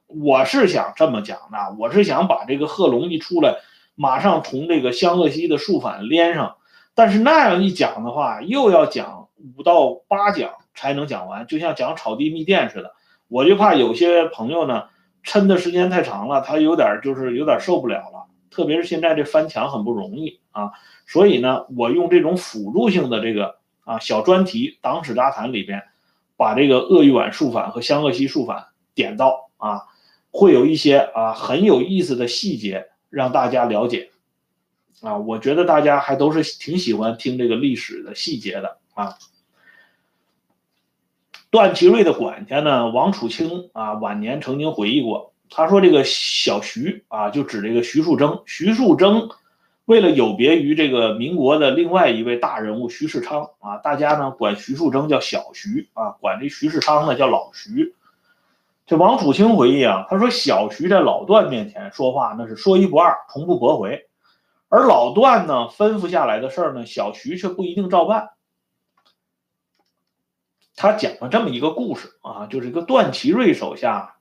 [0.06, 3.56] 我是想这么讲的，我是想把这个贺龙一出来，
[3.94, 6.56] 马上同这个湘鄂西的肃反连上。
[6.94, 12.94] 但是那样一讲的话，又要讲五到八讲才能讲完，就像讲草地密电似的。
[13.28, 14.84] 我就怕有些朋友呢。
[15.24, 18.26] 抻的时间太长了，他有点就是有点受不了了。
[18.52, 20.72] 特别是现在这翻墙很不容易啊，
[21.06, 25.82] 所以呢，我用这种辅助性的这个啊小专题《党史杂谈》里边，
[26.36, 29.82] 把这个鄂豫皖肃反和湘鄂西肃反点到啊，
[30.30, 34.10] 会有一些啊很有意思的细节让大家了解
[35.00, 35.16] 啊。
[35.16, 39.16] 我觉得大家还都是挺喜欢听这个历史的细节的啊。
[41.50, 48.42] 段祺瑞的管家呢，王楚清啊，晚年曾经回忆过，他说这个小徐啊，就指这个徐树铮。
[48.46, 49.30] 徐树铮
[49.84, 57.94] 为了有别于这个民国的另外一位大人物徐世昌啊，大家呢管徐树铮叫小徐啊，管这徐世昌呢叫老徐。
[58.86, 64.06] 这王楚清回忆啊，他说小徐在老段面前说话那是说一不二，从不驳回，
[64.68, 68.30] 而老段呢吩咐下来的事儿呢，小徐却不一定照办。
[70.74, 74.16] 他讲了这么一个故事啊，就是一个段祺瑞手下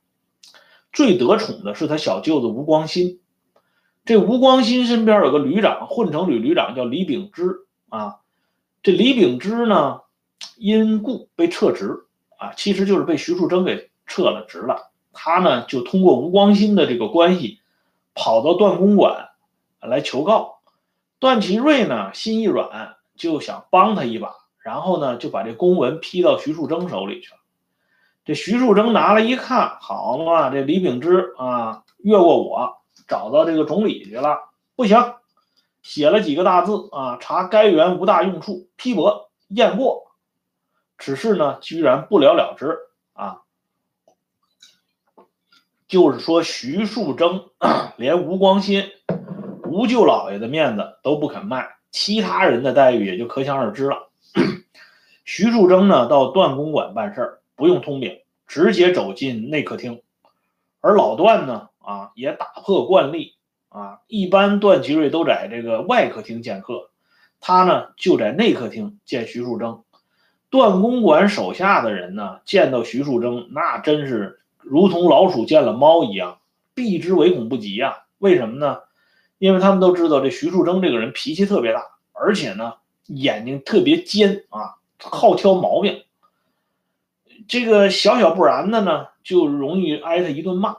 [0.91, 3.19] 最得宠的是他小舅子吴光新。
[4.03, 8.17] 这吴光新身边有个旅长，混成旅旅长叫李秉之啊。
[8.83, 10.01] 这李秉之呢，
[10.57, 12.05] 因故被撤职
[12.37, 14.91] 啊，其实就是被徐树铮给撤了职了。
[15.13, 17.59] 他呢就通过吴光新的这个关系，
[18.15, 19.29] 跑到段公馆
[19.81, 20.61] 来求告。
[21.19, 24.33] 段祺瑞呢心一软，就想帮他一把。
[24.63, 27.40] 然后呢，就把这公文批到徐树铮手里去了。
[28.23, 32.77] 这徐树铮拿了一看，好嘛，这李秉之啊，越过我
[33.07, 34.37] 找到这个总理去了。
[34.75, 35.15] 不行，
[35.81, 40.11] 写了几个大字啊，查该员无大用处，批驳验过。
[40.99, 42.77] 此事呢，居然不了了之
[43.13, 43.41] 啊。
[45.87, 47.49] 就是说，徐树铮
[47.97, 48.91] 连吴光新、
[49.65, 54.09] 吴舅老爷的面子都不肯卖，其他人的待遇也就可想而知了。
[55.25, 60.01] 徐树铮呢，到段公馆办事儿不用通禀，直接走进内客厅。
[60.79, 63.35] 而老段呢，啊，也打破惯例，
[63.69, 66.89] 啊，一般段祺瑞都在这个外客厅见客，
[67.39, 69.83] 他呢就在内客厅见徐树铮。
[70.49, 76.39] 段公馆手下的人呢，见到徐树铮，那真是如同老鼠见了猫一样，
[76.73, 78.05] 避之唯恐不及呀。
[78.17, 78.79] 为什么呢？
[79.37, 82.73] 因为他们都知道这徐树铮这个人脾气特别大，而且呢，
[83.05, 84.81] 眼睛特别尖啊。
[85.03, 86.03] 好挑毛病，
[87.51, 90.77] 这个小小不然的呢，就容易挨他一顿骂。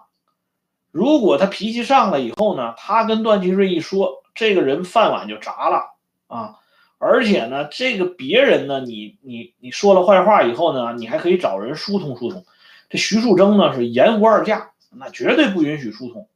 [0.90, 5.90] 如果他脾气上来以后呢，他跟段祺瑞一说，这个人饭碗就砸了
[6.28, 6.56] 啊！
[6.96, 12.42] 而且呢，这个别人呢，你你你说了坏话以后呢，你还可以找人疏通疏通。
[12.88, 16.26] 这徐树铮呢是言无二价，那绝对不允许疏通。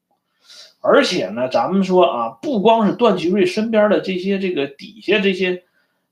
[0.83, 5.65] 而且呢，咱们说啊，不光是段祺瑞身边的这些这个底下这些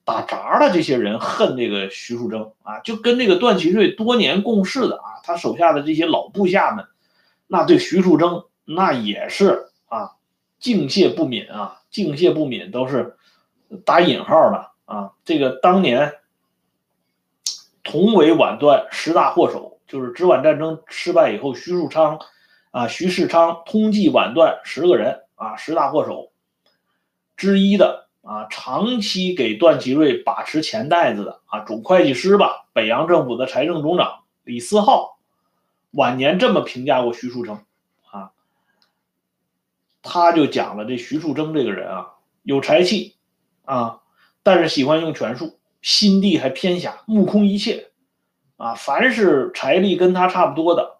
[0.04, 6.84] 打杂的这些人恨这个徐树铮啊，就跟这个段祺瑞多年共事的啊，他手下的这些老部下们。
[7.46, 10.12] 那对徐树铮那也是啊，
[10.58, 13.16] 敬谢不敏啊，敬谢不敏都是
[13.84, 15.12] 打引号的啊。
[15.24, 16.14] 这个当年
[17.82, 22.18] 同为皖段十大祸首，就是直皖战争失败以后，徐树昌
[22.70, 26.32] 啊，徐世昌通缉皖段十个人啊，十大祸首
[27.36, 35.18] 之一的啊，长期给段祺瑞把持钱袋子的啊，总会计师吧，北洋政府的财政总长李思浩。
[35.90, 37.58] 晚年这么评价过徐树铮，
[38.10, 38.32] 啊，
[40.02, 43.14] 他就讲了这徐树铮这个人啊，有才气，
[43.64, 44.00] 啊，
[44.42, 47.92] 但是喜欢用权术，心地还偏狭，目空一切，
[48.56, 50.96] 啊，凡是财力跟他差不多的，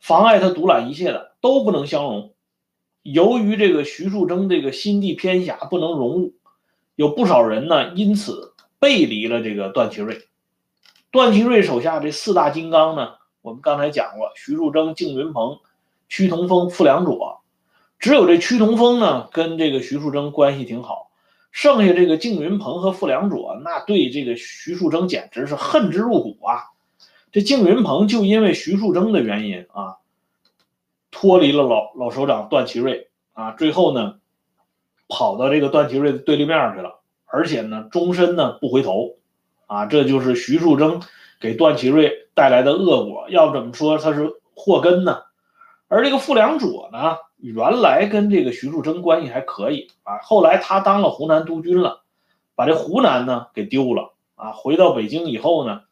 [0.00, 2.33] 妨碍他独揽一切的，都不能相容。
[3.04, 6.34] 由于这个徐树铮这个心地偏狭，不能容物，
[6.96, 10.26] 有不少人呢因此背离了这个段祺瑞。
[11.10, 13.10] 段祺瑞手下这四大金刚呢。
[13.42, 15.58] 我们刚才讲过，徐树铮、敬云鹏、
[16.08, 17.42] 屈同峰、傅良佐，
[17.98, 21.10] 只有这屈同峰呢跟这个徐树铮关系挺好，
[21.52, 26.72] 剩下这个敬云鹏和傅良佐，那对这个徐树铮简直是恨之入骨啊！
[27.30, 29.98] 这敬云鹏就因为徐树铮的原因啊，
[31.24, 34.16] 脱离了老老首长段祺瑞啊，最后呢，
[35.08, 39.16] 跑到这个段祺瑞的对立面去了，而且呢，终身呢不回头
[39.66, 41.02] 啊，这就是徐树铮
[41.40, 42.20] 给段祺瑞。
[42.36, 45.22] 带来的恶果，要怎么说他是祸根呢？
[45.86, 52.02] 而这个傅良佐呢，原来跟这个徐树铮关系还可以啊，后来他当了湖南督军了，
[52.56, 54.50] 把这湖南呢给丢了啊。
[54.50, 55.82] 回到北京以后呢，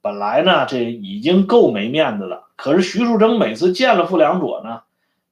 [0.00, 4.82] 本来呢这已经够没面子了，可是徐树铮每次见了傅良佐呢，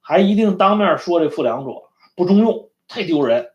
[0.01, 3.51] 还一定当面说这傅良佐不中用，太丢人。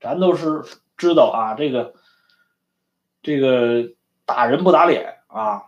[0.00, 0.62] 咱都是
[0.96, 1.94] 知道啊，这个
[3.22, 3.90] 这个
[4.24, 5.62] 打人不打脸啊。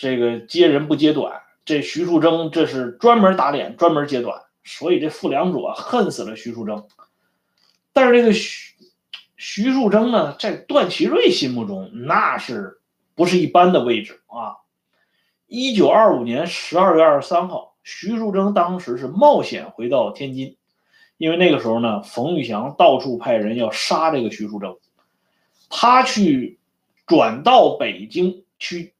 [0.00, 6.86] 这个揭人不揭短，这徐树铮这是专门打脸，专门揭短，所以这傅良佐恨死了徐树铮。
[7.92, 8.76] 但是这个徐
[9.36, 12.77] 徐树铮呢，在段祺瑞心目中那是
[13.18, 14.56] 不是一般的位置啊？
[15.46, 20.56] 一九二五年十二月二十三号，徐树铮当时是冒险回到天津，
[21.18, 24.78] 因为那个时候呢，冯玉祥到处派人要杀这个徐树铮，
[25.68, 26.58] 他去
[27.06, 28.94] 转到北京去。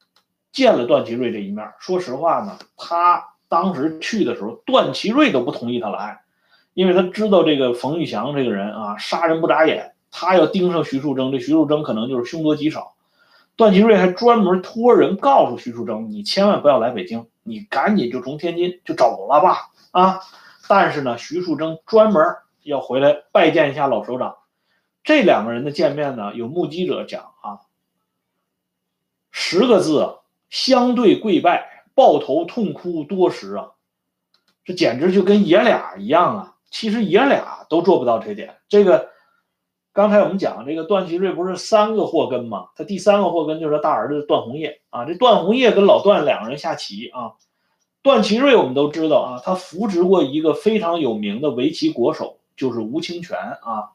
[0.51, 6.21] 见了段祺瑞这一面，说实话呢，他当时去的时候，段祺瑞都不同意他来，
[6.73, 12.95] 因为他知道这个冯玉祥这个人啊，杀人不眨眼，他要盯上徐树铮，这徐树铮可能就是凶多吉少。
[13.59, 20.21] 段祺瑞还专门托人告诉徐树铮，你千万不要来北京，你赶紧就从天津就走了吧，啊！
[20.69, 22.23] 但是呢，徐树铮专门
[22.63, 24.37] 要回来拜见一下老首长。
[25.03, 27.59] 这两个人的见面呢，有目击者讲啊，
[29.29, 30.15] 十个字。
[30.49, 33.73] 相对跪拜，抱头痛哭多时啊！
[34.65, 36.55] 这简直就跟爷俩一样啊！
[36.71, 38.55] 其实爷俩都做不到这点。
[38.67, 39.09] 这个
[39.91, 42.67] 刚才我们讲，这个段祺瑞不是三个祸根吗？
[42.75, 45.05] 他第三个祸根就是他大儿子段宏业啊。
[45.05, 47.33] 这段宏业跟老段两个人下棋啊。
[48.01, 53.91] 段祺瑞我们都知道啊，他扶植过一个非常有名的围棋国手，就是吴清泉啊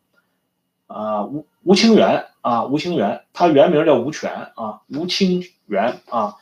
[0.86, 6.34] 啊吴吴清源啊吴清源，他原名叫吴权啊吴清源啊。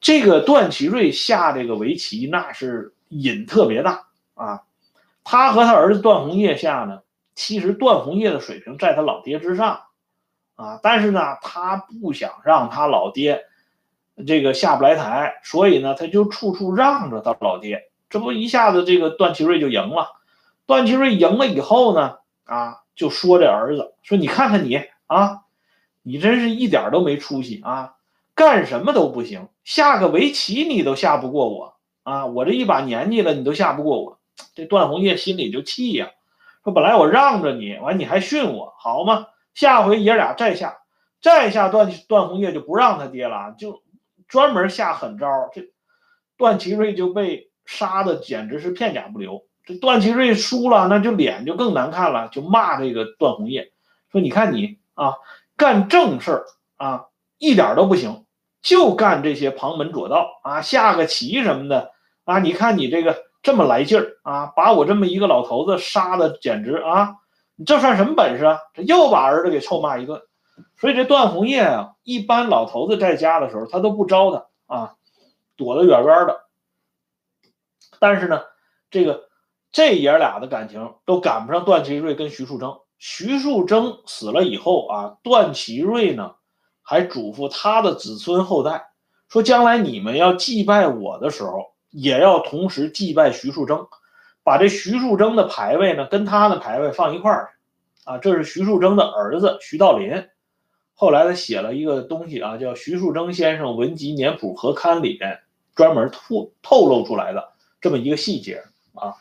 [0.00, 4.62] 这个段祺瑞下这个围棋，那是瘾特别大啊。
[5.22, 7.00] 他和他儿子段宏业下呢，
[7.40, 9.80] 其实段宏业的水平在他老爹之上
[10.56, 13.46] 啊，但是呢，他不想让他老爹
[14.26, 17.90] 这个下不来台，所以呢，他就处处让着他老爹。
[18.10, 20.08] 这不一下子这个段祺瑞就赢了。
[20.66, 24.76] 段祺瑞赢了以后呢，啊，就说这儿子说：“你看看你
[25.06, 25.44] 啊，
[26.02, 27.94] 你真是一点都没出息啊。”
[28.36, 32.26] 干什么都不行，下个围棋你都下不过我啊！
[32.26, 34.18] 我这一把年纪了，你都下不过我。
[34.54, 36.10] 这段宏业心里就气呀，
[36.62, 39.26] 说本来我让着你，完你还训我，好吗？
[39.54, 40.78] 下回爷俩再下，
[41.20, 43.82] 再下段段宏业就不让他爹了，就
[44.28, 45.26] 专门下狠招。
[45.52, 45.72] 这
[46.36, 49.44] 段祺瑞就被杀的简直是片甲不留。
[49.64, 53.72] 这段祺瑞输了，那就脸就更难看了，就骂这个段宏业，
[54.10, 55.14] 说你看你啊，
[55.56, 56.44] 干正事儿
[56.76, 57.06] 啊，
[57.38, 58.24] 一点都不行。
[58.62, 61.92] 就干这些旁门左道啊，下个棋什么的
[62.24, 62.40] 啊。
[62.40, 67.16] 你看你这个这么来劲儿啊，把我这么一个老头子杀的简直啊，
[67.56, 68.58] 你这算什么本事啊？
[68.74, 70.20] 这又把儿子给臭骂一顿。
[70.76, 74.94] 所以这段红叶啊，一般老头子在家的时候，他都不招他啊，
[75.56, 76.44] 躲得远远的。
[77.98, 78.42] 但是呢，
[78.90, 79.28] 这个
[79.72, 82.82] 这爷俩的感情都赶不上段祺瑞跟徐树铮。
[82.98, 86.34] 徐树铮死了以后啊，段祺瑞呢
[86.82, 88.90] 还嘱咐他的子孙后代
[89.28, 93.88] 说，将来你们要祭拜我的时候，也要同时祭拜徐树铮，
[94.42, 97.50] 把这徐树铮的牌位呢跟他的牌位放一块儿
[98.04, 98.18] 啊。
[98.18, 100.24] 这是徐树铮的儿子徐道林。
[100.94, 105.38] 后来他写了一个东西啊，叫《徐树铮先生文集年谱合刊》里边
[105.74, 108.62] 专门透透露出来的这么一个细节
[108.94, 109.14] 啊。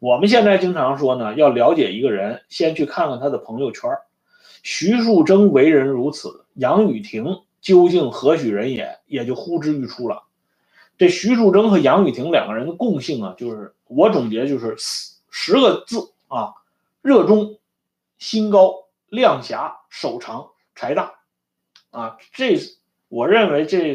[0.00, 3.90] 我们现在经常说呢，要了解一个人，先去看看他的朋友圈。
[4.62, 10.22] 徐树铮为人如此，杨雨婷究竟何许人也，也就呼之欲出了。
[11.00, 14.76] 这徐树铮和杨雨婷两个人的共性啊，就是我总结就是
[15.30, 16.52] 十个字啊：
[17.00, 17.58] 热衷、
[18.18, 21.14] 心高、量狭、手长、财大。
[21.88, 22.58] 啊，这
[23.08, 23.94] 我认为这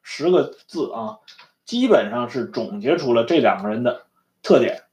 [0.00, 1.18] 十个字啊，
[1.66, 4.06] 基本上是总结出了这两个人的
[4.42, 4.84] 特点。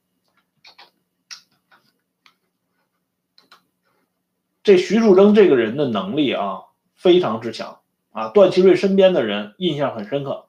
[4.62, 6.64] 这徐树铮这个人的能力啊，
[6.94, 7.80] 非常之强
[8.12, 8.28] 啊。
[8.28, 10.44] 段祺瑞身边的人印象很深刻，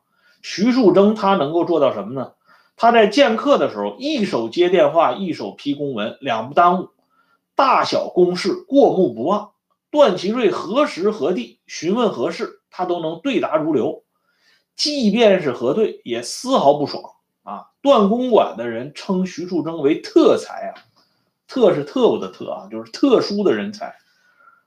[0.47, 2.33] 徐树铮他能够做到什么呢？
[2.75, 6.89] 他在见客的时候，一手接电话，一手批公文，两不耽误，
[7.55, 9.53] 大小公事过目不忘。
[9.89, 14.03] 段祺瑞何时何地询问何事，他都能对答如流，
[14.75, 17.03] 即便是核对也丝毫不爽
[17.41, 17.71] 啊！
[17.81, 20.85] 段公馆的人称徐树铮为特才啊，
[21.47, 23.95] 特是特务的特啊，就是特殊的人才。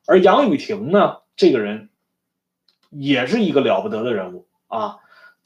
[0.08, 1.88] 而杨雨婷呢，这个人
[2.90, 4.96] 也是一个了不得的人物啊。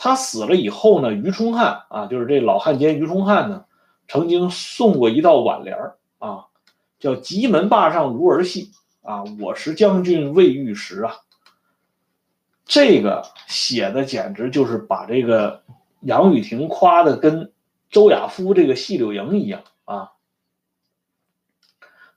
[0.03, 3.67] 他死了以后呢，于冲汉啊，就是这老汉奸于冲汉呢，
[4.09, 6.47] 曾经送过一道挽联儿啊，
[6.99, 8.73] 叫“吉门坝上无儿戏”。
[9.03, 9.25] 啊！
[9.41, 11.15] 我是将军未遇时啊，
[12.65, 15.65] 这个写的简直就是把这个
[16.01, 17.53] 杨雨婷夸的跟
[17.91, 20.13] 周亚夫这个细柳营一样啊。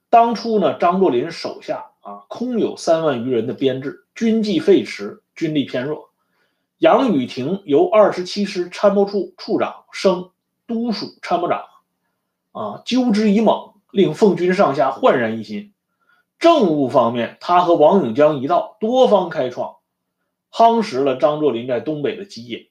[0.10, 6.12] 当初呢，张作霖手下啊，空有三万余人的编制，军纪废弛，军力偏弱。
[6.80, 10.32] 杨雨婷由二十七师参谋处处长升
[10.68, 11.64] 都署参谋长，
[12.52, 15.72] 啊，纠之以猛，令奉军上下焕然一新。
[16.38, 19.78] 政务方面，他和王永江一道多方开创，
[20.52, 22.68] 夯实了张作霖在东北的基业。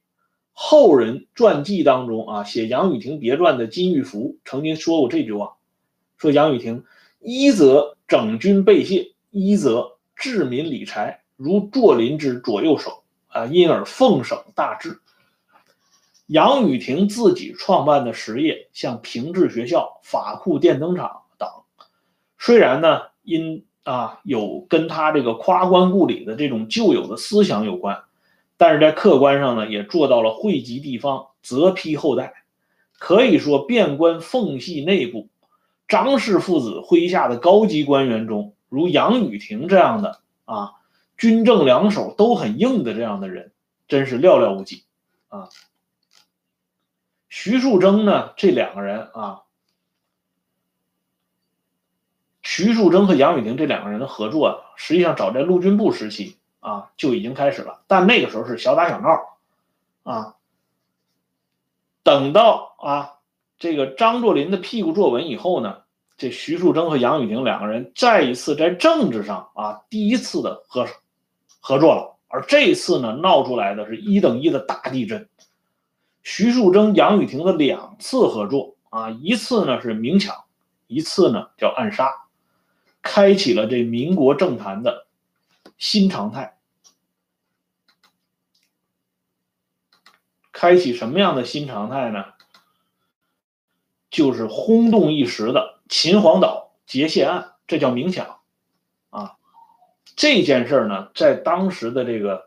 [0.53, 5.57] 后人传记当中啊，写杨雨婷别传的金玉福曾经说过这句话：
[6.19, 6.85] 说杨雨婷
[7.21, 13.03] 一则整军备械，一则治民理财，如作霖之左右手
[13.35, 15.01] 啊，因而奉省大治。
[16.27, 21.49] 杨雨婷自己创办的实业，像平治学校、法库电灯厂等，
[22.39, 23.03] 虽然呢。
[23.27, 28.03] 因啊有跟他这个夸官故里的这种旧有的思想有关，
[28.59, 32.35] 但是在客观上呢也做到了惠及地方、泽披后代，
[32.99, 35.31] 可以说遍观奉系内部，
[35.89, 40.73] 张氏父子麾下的高级官员中，如杨雨婷这样的啊
[41.25, 43.51] 军政两手都很硬的这样的人，
[43.89, 44.85] 真是寥寥无几
[45.29, 45.49] 啊。
[47.31, 49.41] 徐树铮呢，这两个人啊。
[52.43, 59.39] 徐树铮和杨雨婷这两个人的合作啊，实际上早在陆军部时期啊就已经开始了，但那个时候是小打小闹
[60.03, 60.35] 啊。
[62.03, 63.15] 等到啊
[63.59, 65.85] 这个张作霖的屁股坐稳以后呢，
[66.19, 70.87] 这徐树铮和杨雨婷两个人再一次在政治上啊第一次的合
[71.67, 75.31] 合作了，而这次呢闹出来的是一等一的大地震。
[76.23, 80.45] 徐树铮、杨雨婷的两次合作啊，一次呢是明抢，
[80.89, 82.27] 一次呢叫暗杀。
[83.01, 85.07] 开启了这民国政坛的
[85.79, 86.59] 新常态。
[90.53, 92.27] 开启什么样的新常态呢？
[94.11, 98.41] 就是轰动一时的秦皇岛劫械案，这叫明抢！
[100.17, 102.45] 这件事呢，在当时的这个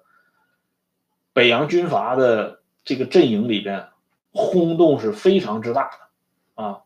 [1.33, 3.87] 北洋军阀的这个阵营里边，
[4.31, 6.79] 轰动是非常之大的啊。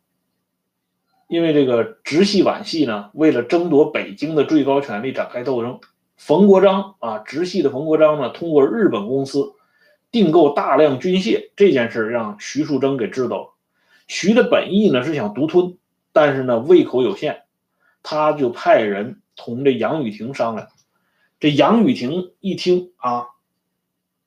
[1.28, 5.80] 因为这个直系皖系呢，为了争夺北京的最高权力展开斗争。
[6.18, 9.54] 冯国璋啊，直系的冯国璋呢，通过日本公司
[10.12, 13.54] 订购大量军械，这件事让徐树铮给知道了。
[14.08, 15.78] 徐的本意呢是想独吞，
[16.12, 17.44] 但是呢胃口有限，
[18.04, 20.68] 他就派人同这杨雨婷商量。
[21.40, 23.28] 这杨雨婷一听啊，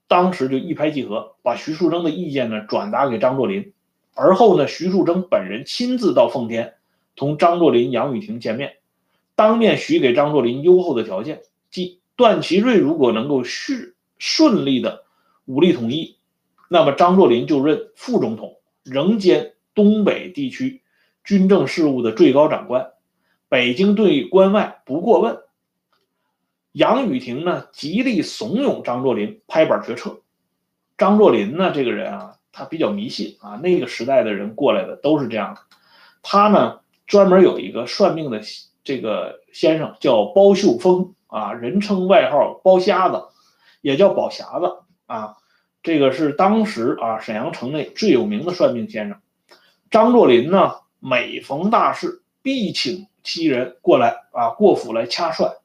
[0.08, 3.72] 当时就一拍即合，把徐树铮的意见呢转达给张作霖。
[4.14, 6.74] 而后呢，徐树铮本人亲自到奉天，
[7.16, 8.76] 同张作霖、杨宇霆见面，
[9.34, 15.04] 当面许给张作霖优厚的条件，即段祺瑞如果能够顺顺利的
[15.46, 16.16] 武力统一，
[16.68, 20.82] 那么张作霖就任副总统，仍兼东北地区
[21.24, 22.92] 军政事务的最高长官，
[23.54, 25.38] 北京对关外不过问。
[26.72, 30.22] 杨雨婷呢，极力怂恿张作霖拍板决策。
[30.98, 32.34] 张作霖呢，这个人啊。
[32.50, 35.60] 他比较迷信啊，那个时代的人过来的都是这样的。
[36.20, 38.40] 他呢专门有一个算命的
[38.82, 43.22] 这个先生叫包秀峰啊，人称外号包瞎子，
[43.82, 45.36] 也叫宝匣子啊。
[45.80, 49.20] 这个是当时啊沈阳城内最有名的算命先生。
[49.92, 55.56] 张作霖呢每逢大事必请七人过来啊过府来掐算，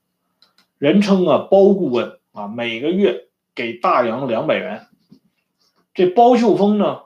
[0.79, 4.87] 人称啊包顾问啊，每个月给大洋两百元。
[5.93, 7.01] 这包秀峰呢，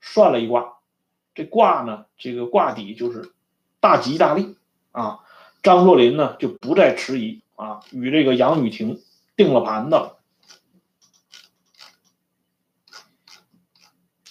[0.00, 0.78] 算了一卦，
[1.34, 3.32] 这卦呢，这个卦底就是
[3.78, 4.56] 大吉大利
[4.90, 5.20] 啊。
[5.62, 9.00] 张作霖呢就不再迟疑啊，与这个杨雨婷
[9.36, 10.18] 定了盘子了。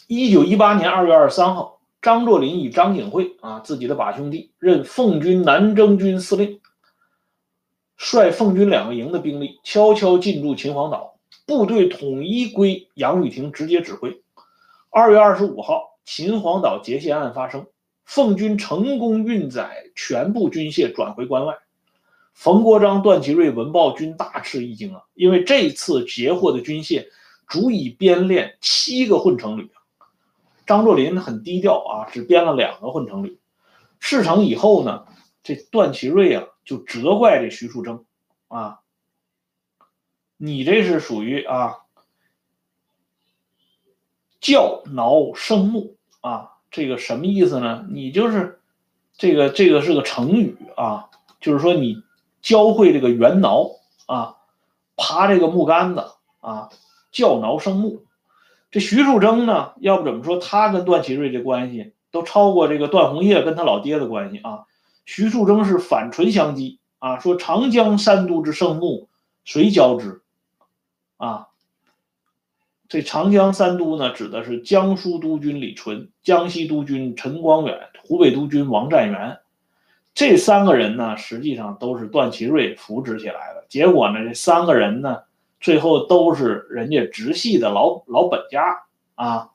[0.07, 6.59] 一九一八年二月二十三号，张作霖与张景惠啊，自己的把兄弟，任奉军南征军司令，
[7.95, 11.19] 率奉军两个营的兵力，悄悄进驻秦皇岛。
[11.45, 14.21] 部队统一归杨雨婷直接指挥。
[14.89, 17.67] 二月二十五号，秦皇岛劫械案发生，
[18.03, 21.55] 奉军成功运载全部军械转回关外。
[22.33, 27.05] 冯国璋、段祺瑞闻报均大吃一惊啊，因为这次截获的军械
[27.47, 29.69] 足以编练七个混成旅。
[30.71, 33.41] 张作霖很低调啊，只编了两个混成旅。
[33.99, 35.05] 事成以后呢，
[35.43, 38.05] 这段祺瑞啊就责怪这徐树铮
[38.47, 38.79] 啊。
[40.37, 41.79] 你这是属于啊，
[44.39, 47.85] 教挠生木啊，这个什么意思呢？
[47.89, 48.61] 你就是
[49.17, 51.09] 这个这个是个成语啊，
[51.41, 52.01] 就是说你
[52.41, 53.71] 教会这个猿挠
[54.05, 54.37] 啊，
[54.95, 56.69] 爬这个木杆子啊，
[57.11, 58.05] 教挠生木。
[58.71, 64.61] 这徐树铮呢，要不怎么说他跟段祺瑞这关系都超过这个段宏业跟他老爹的关系啊？
[65.05, 69.09] 徐树铮是反唇相讥啊，说长江三都之圣木，
[69.43, 70.21] 谁交之？
[71.17, 71.47] 啊，
[72.87, 79.39] 这长江三都呢，指的是江苏督军李纯、江西督军陈光远、湖北督军王占元，
[80.13, 83.65] 这三个人呢，实际上都是段祺瑞扶植起来的。
[83.67, 85.23] 结果呢，这三个人呢，
[85.61, 88.83] 最后都是人家直系的老老本家
[89.15, 89.51] 啊。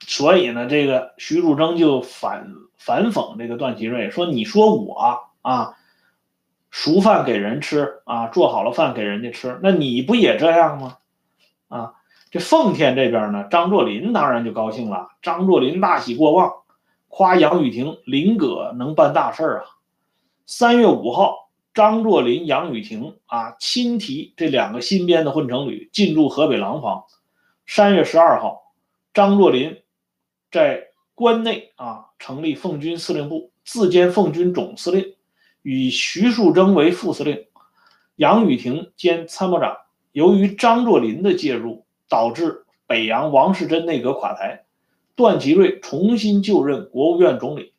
[0.00, 5.76] 所以呢，这个徐树铮就反反讽这个段祺瑞，说：“你说我啊。”
[6.72, 10.98] 熟饭给人吃啊，做好了饭给人家吃，那你不也这样吗？
[11.66, 11.94] 啊，
[12.30, 15.08] 这奉天这边呢，张作霖当然就高兴了。
[15.20, 16.52] 张作霖大喜过望，
[17.08, 19.64] 夸杨雨婷林葛能办大事啊。
[20.46, 27.04] 三月五号，张作霖、杨雨婷啊亲提这两个新编的混成旅进驻河北廊坊。
[27.66, 28.74] 三月十二号，
[29.14, 29.80] 张作霖
[30.50, 35.14] 在关内啊成立奉军司令部，自兼奉军总司令。
[35.62, 37.44] 与徐树铮为副司令，
[38.16, 39.76] 杨宇霆兼参谋长。
[40.12, 44.64] 由于张作霖的介入，导致北洋王世贞内阁垮台，
[45.14, 47.74] 段祺瑞重新就任国务院总理。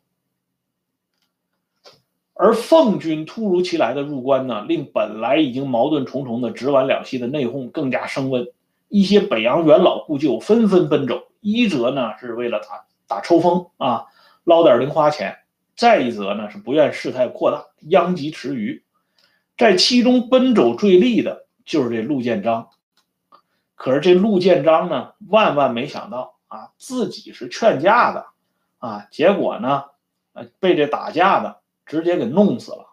[2.33, 8.47] 而奉军突如其来的入关呢，令本来已经矛盾重重的直皖两系的内讧更加升温。
[8.87, 14.05] 一些北洋元老故旧纷纷奔走，一则呢是为了打打抽风啊，
[14.43, 15.37] 捞点零花钱。
[15.77, 18.83] 再一则呢，是不愿事态扩大，殃及池鱼，
[19.57, 22.69] 在其中奔走最利的就是这陆建章。
[23.75, 28.25] 可是这陆建章呢，万万没想到啊，自己是劝架的
[28.77, 29.85] 啊，结果呢，
[30.59, 31.60] 被这打架的
[31.91, 32.87] 直接给弄死了。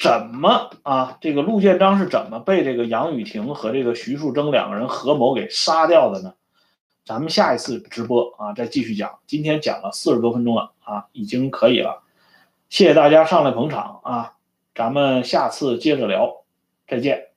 [0.00, 1.18] 怎么啊？
[1.20, 6.34] 这个陆建章是怎么被这个杨雨婷和这个徐树铮两个人合谋给杀掉的呢？
[7.04, 9.18] 咱们下一次直播啊，再继续讲。
[9.26, 12.04] 今天讲了四十多分钟了啊，已经可以了。
[12.68, 14.34] 谢谢大家上来捧场啊，
[14.72, 16.44] 咱们下次接着聊，
[16.86, 17.27] 再见。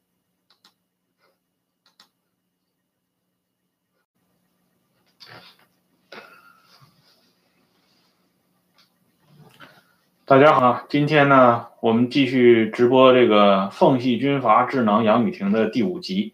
[10.31, 16.33] 大家好，今天呢，我们继续直播这个《奉系军阀智囊杨雨婷》的第五集。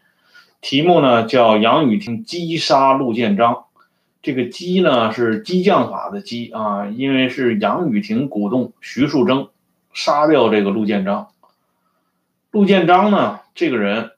[0.61, 3.65] 题目呢叫杨雨婷击杀陆建章，
[4.21, 9.49] 这个击呢是激将法的激啊，因为是杨雨婷鼓动徐树铮
[9.93, 11.29] 杀掉这个陆建章。
[12.51, 14.11] 陆建章呢这个人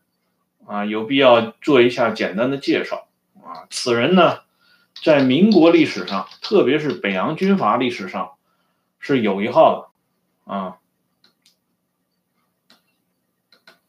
[0.68, 3.08] 啊，有必要做一下简单的介绍
[3.42, 3.64] 啊。
[3.70, 4.40] 此人呢，
[5.02, 8.32] 在民国历史上，特别是北洋军阀历史上，
[9.00, 9.92] 是有一号
[10.46, 10.78] 的啊。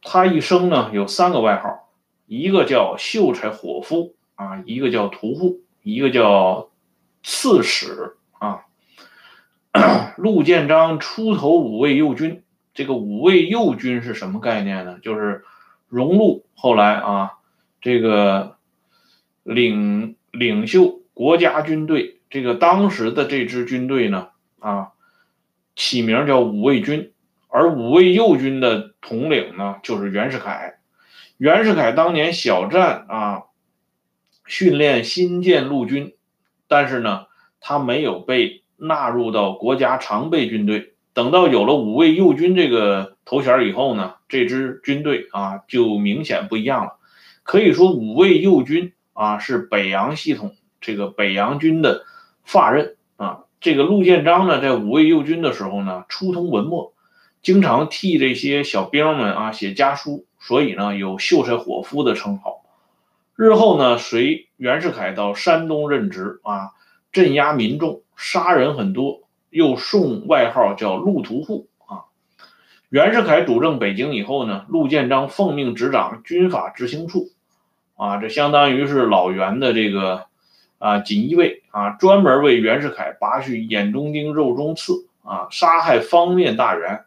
[0.02, 1.90] 他一生呢有三个外号，
[2.26, 6.70] 一个叫秀才伙夫啊，一个叫屠户，一个叫
[7.22, 8.64] 刺史啊。
[10.16, 12.42] 陆建章出头五位右军，
[12.74, 14.98] 这个五位右军是什么概念呢？
[14.98, 15.44] 就是
[15.88, 17.38] 荣禄后来啊，
[17.80, 18.56] 这个
[19.44, 24.92] 领领袖国家军队，这个当时的这支军队呢啊，
[25.80, 27.10] 起名叫五位军。
[27.48, 30.74] 而五位右军的统领呢，就是袁世凯。
[31.38, 33.44] 袁世凯当年小战啊，
[34.46, 36.14] 训练新建陆军，
[36.68, 37.28] 但是呢，
[37.60, 40.92] 他没有被纳入到国家常备军队。
[41.14, 46.98] 等到有了五位右军这个头衔以后呢，这支军队啊就明显不一样了。
[47.42, 52.04] 可以说，五位右军啊是北洋系统这个北洋军的
[52.44, 52.96] 发轫。
[53.60, 56.92] 这个陆建章呢，在五位右军的时候呢，初通文墨。
[57.42, 62.60] 经常替这些小兵们啊写家书，所以呢有秀才伙夫的称号。
[63.34, 66.72] 日后呢随袁世凯到山东任职啊，
[67.12, 72.04] 镇压民众，杀人很多，又送外号叫陆屠户啊。
[72.90, 77.30] 袁世凯主政北京以后呢，陆建章奉命执掌军法执行处
[77.96, 80.26] 啊，这相当于是老袁的这个
[80.78, 87.04] 啊锦衣卫啊，专门为袁世凯拔去眼中钉、肉中刺啊，杀害方面大员。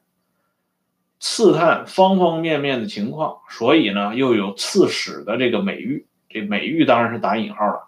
[1.20, 6.06] 刺探方方面面的情况，所以呢，又有刺史的这个美誉。
[6.28, 7.88] 这美誉当然是打引号了。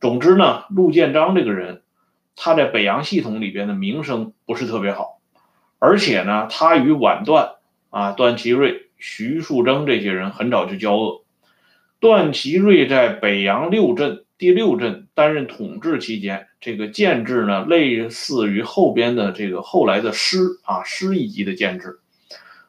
[0.00, 1.82] 总之呢，陆建章这个人，
[2.36, 5.18] 他在北洋系统里边的名声不是特别好，
[5.80, 7.54] 而且呢，他与皖段
[7.90, 11.24] 啊、段祺瑞、徐树铮这些人很早就交恶。
[11.98, 22.00] 段祺瑞在北洋六镇第六镇担任统治期间，这个建制呢，类似于后边的这个后来的师啊师一级的建制。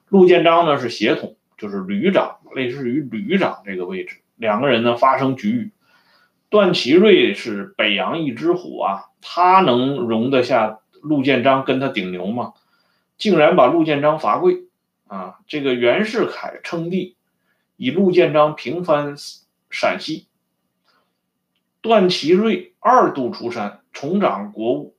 [0.07, 4.21] 陆建章呢是协统，就是旅长，类似于旅长这个位置。
[4.37, 5.71] 两个人呢发生局域。
[6.49, 12.53] 段祺瑞是北洋一只虎啊，他能容得下陆建章跟他顶牛吗？
[13.17, 14.63] 竟然把陆建章罚跪
[15.07, 15.39] 啊！
[15.47, 17.17] 这个袁世凯称帝，
[17.75, 19.15] 以陆建章平翻
[19.69, 20.26] 陕西。
[21.81, 24.95] 段祺瑞二度出山，重掌国务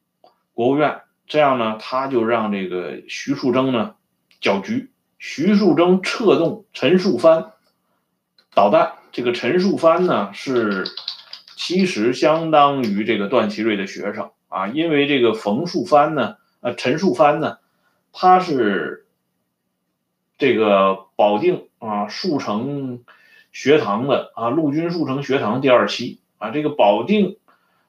[0.53, 3.95] 国务院，这样呢，他就让这个徐树铮呢
[4.41, 4.91] 搅局。
[5.19, 7.53] 徐树铮策动陈树藩
[8.55, 10.85] 捣蛋，这个陈树藩呢是
[11.57, 17.59] 其实相当于这个段祺瑞的学生啊，因为这个冯树藩呢，呃，陈树藩呢，
[18.13, 19.07] 他是
[20.39, 23.03] 这个保定啊树成
[23.51, 27.37] 学堂的啊陆军树成学堂第二期啊，这个保定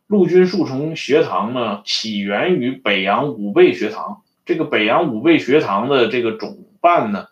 [0.08, 6.66] 陆军速成学堂呢起源于北洋武备学堂，这个北洋武备学堂的这个总。
[6.82, 7.28] 办呢，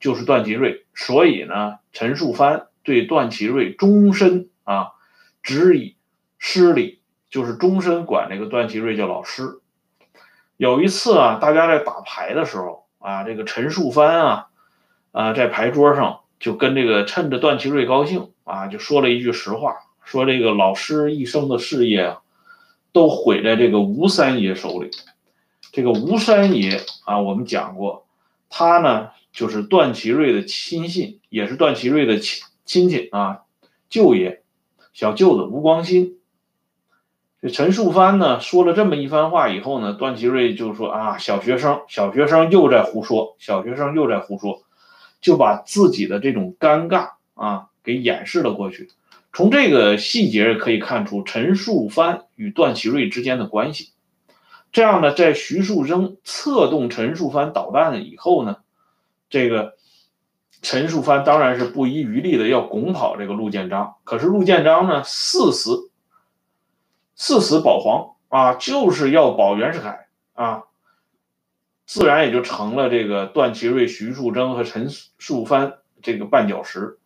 [0.00, 4.92] 就是段祺瑞，所以呢，陈树藩对段祺瑞终身啊，
[5.42, 5.96] 只以
[6.38, 9.60] 师礼，就是终身管这个段祺瑞叫老师。
[10.56, 14.46] 有一次啊，大家在打牌的时候啊，这个陈树藩啊，
[15.12, 22.22] 啊，在牌桌上就跟这个趁着段祺瑞高兴啊，就说了一句实话，说这个老师一生的事业啊，
[22.92, 24.90] 都毁在这个吴三爷手里。
[25.72, 28.06] 这个吴三爷啊，我们讲过。
[28.48, 33.42] 他呢，就是段祺瑞的亲信，也是段祺瑞的亲亲戚啊，
[33.90, 34.42] 舅爷，
[34.92, 36.18] 小舅子吴光新。
[37.42, 44.62] 这陈树藩呢，说了这么一番话以后呢，段祺瑞就说啊，小学生，小学生又在胡说，小学生又在胡说，
[45.20, 48.88] 就把自己的这种尴尬啊给掩饰了过去。
[49.36, 53.92] 从这个细节可以看出，陈树藩与段祺瑞之间的关系。
[54.72, 58.56] 这样呢，在徐树铮策动陈树藩捣蛋以后呢，
[59.28, 59.74] 这个
[60.62, 63.96] 陈树藩当然是不遗余力的要拱跑这个陆建章。
[64.04, 65.90] 可是陆建章呢，誓死
[67.14, 70.62] 誓死保皇啊，就是要保袁世凯啊，
[71.84, 76.96] 自然也就成了这个段祺瑞、徐树铮和陈树藩这个绊脚石。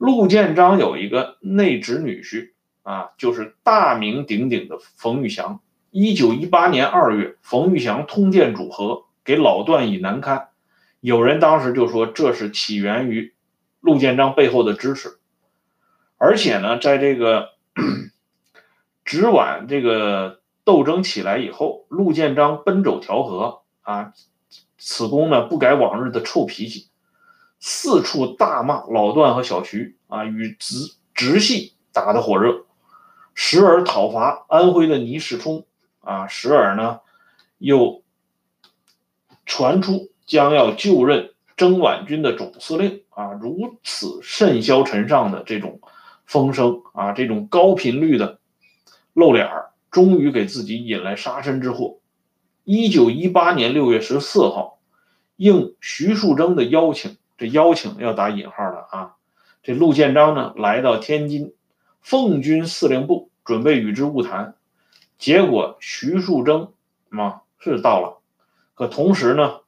[0.00, 5.60] 陆建章有一个内侄女婿啊，就是大名鼎鼎的冯玉祥。
[5.90, 10.48] 一九一八年二月，冯玉祥通电主和，给老段以难堪。
[11.00, 13.34] 有人当时就说这是起源于
[13.80, 15.18] 陆建章背后的支持。
[16.16, 17.50] 而且呢，在这个
[19.04, 24.14] 直皖这个斗争起来以后，陆建章奔走调和啊，
[24.78, 26.88] 此公呢不改往日的臭脾气，
[27.60, 32.64] 四处大骂老段和小徐啊，与直直系打得火热，
[33.34, 35.66] 时而讨伐安徽的倪世冲
[36.00, 37.00] 啊，时而呢
[37.58, 38.02] 又
[39.44, 45.80] 传出将要就任征皖军的总司令啊，如此甚嚣尘上的这种
[46.24, 48.38] 风声啊，这种高频率的
[49.12, 51.98] 露脸儿，终于给自己引来杀身之祸。
[52.64, 54.78] 一九一八年六月十四号，
[55.36, 59.16] 应徐树铮的邀请，这邀请要打引号的啊，
[59.62, 61.54] 这陆建章呢来到天津
[62.02, 64.56] 奉军司令部，准备与之晤谈。
[65.16, 66.72] 结果徐树铮
[67.08, 68.18] 嘛是到了，
[68.74, 69.60] 可同时呢，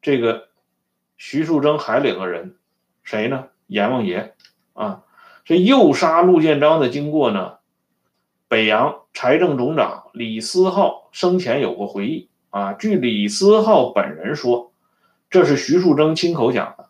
[0.00, 0.46] 这个
[1.16, 2.54] 徐树铮还领个人，
[3.02, 3.48] 谁呢？
[3.66, 4.36] 阎王爷
[4.74, 5.02] 啊！
[5.44, 7.58] 这诱杀陆建章的经过呢？
[8.46, 14.72] 北洋财政总长李思浩生前有过回忆啊，据李思浩本人说，
[15.30, 16.86] 这是徐树铮亲口讲的。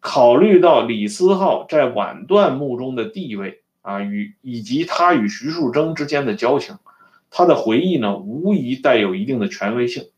[0.00, 6.76] 考虑到李思浩在皖段墓中的地位啊，与以及他与徐树铮之间的交情，
[7.30, 10.08] 他的回忆呢，无疑带有一定的权威性。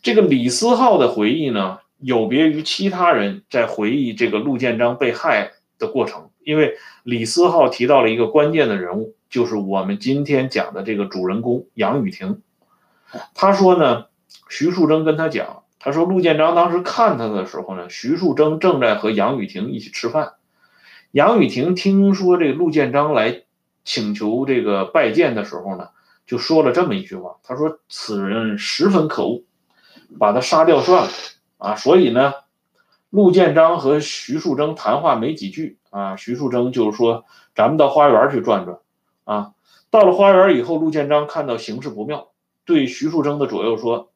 [0.00, 9.14] 这个李思浩的回忆呢，有别于其他人在回忆这个陆建章被害的过程，因为李思浩提到了一个关键的人物。
[9.28, 12.40] 就是我们今天讲的这个主人公杨雨婷，
[13.34, 14.06] 他说呢，
[14.48, 20.32] 徐树铮跟他讲，他说陆建章当时看他的时候呢，徐树铮正在和杨雨婷一起吃饭，
[21.10, 23.42] 杨雨婷听说这个陆建章来
[23.84, 25.90] 请求这个拜见的时候呢，
[26.26, 29.42] 就说了这么一句话，他说此人十分可恶，
[30.18, 31.10] 把他杀掉算了
[31.58, 32.32] 啊，所以呢，
[33.10, 38.78] 陆建章和徐树铮谈话没几句啊，徐树铮就是说咱们到花园去转转。
[39.24, 39.52] 啊，
[39.90, 42.28] 到了花园以后，陆建章看到形势不妙，
[42.64, 44.10] 对徐树铮的左右说：“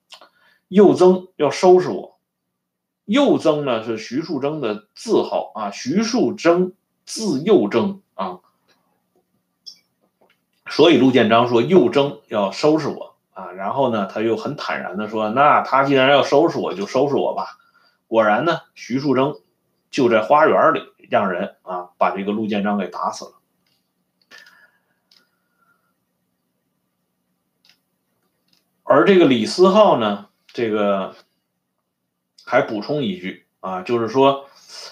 [0.69, 2.19] 右增要收拾我。”
[3.05, 6.75] 右增呢是徐树铮的字号啊，徐树铮
[7.07, 8.41] 字右增啊，
[10.69, 13.51] 所以陆建章说右增要收拾我啊。
[13.53, 17.57] 然后呢，他又很坦然的说：“那他既然要收拾我，就收拾我吧。”
[18.09, 19.41] 果然呢，徐树铮
[19.91, 23.33] 就在花园里让人啊把这个陆建章给打死了。
[28.83, 30.28] 而这个李思浩呢，
[30.59, 31.15] 这个
[32.45, 34.47] 还补充一句啊，就是说，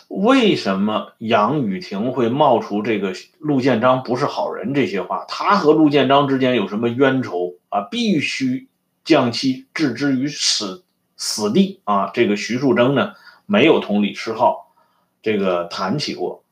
[0.07, 5.25] 为什么杨雨婷会冒出这个陆建章不是好人这些话？
[5.27, 7.81] 他和陆建章之间有什么冤仇啊？
[7.91, 8.69] 必须
[9.05, 10.85] 将其置之于死
[11.17, 12.13] 死地啊！
[12.15, 13.15] 这个徐树铮呢，
[13.45, 14.73] 没有同李思浩
[15.21, 16.45] 这个谈起过。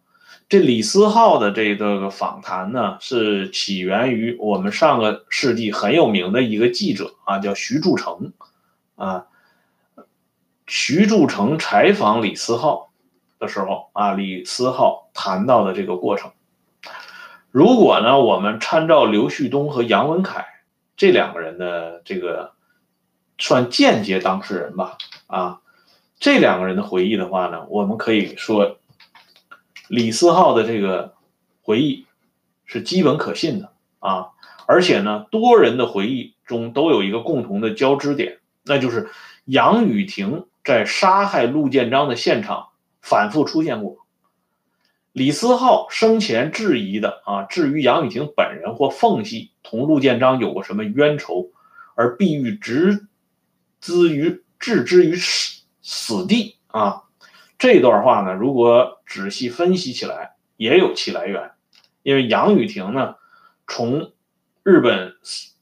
[0.49, 8.33] 这李思浩的这个访谈呢，是起源于我们上个世纪很有名的一个记者啊，叫徐铸成
[8.97, 9.27] 啊。
[10.67, 12.91] 徐铸成采访李思浩
[13.39, 16.33] 的时候啊，李思浩谈到的这个过程。
[17.51, 20.47] 如果呢，我们参照刘旭东和杨文凯
[20.97, 22.53] 这两个人的这个
[23.39, 25.61] 算间接当事人吧啊，
[26.19, 28.79] 这两个人的回忆的话呢，我们可以说。
[29.89, 31.13] 李思浩的这个
[31.61, 32.07] 回忆
[32.65, 34.29] 是基本可信的啊，
[34.67, 39.11] 而且呢，多人的回忆中都有一个共同的交织点，那就是
[39.45, 42.69] 杨雨婷在杀害陆建章的现场
[43.01, 43.99] 反复出现过。
[45.13, 51.51] 李思浩生前质疑的啊，至于杨雨婷本人或缝隙同陆建章有过什么冤仇，
[51.95, 53.07] 而必欲置
[53.81, 57.03] 之于置之于死死地啊。
[57.59, 61.53] 这段话呢，如果仔细分析起来，也有其来源。
[62.03, 63.15] 因为杨雨婷呢，
[63.69, 64.13] 从
[64.65, 65.15] 日本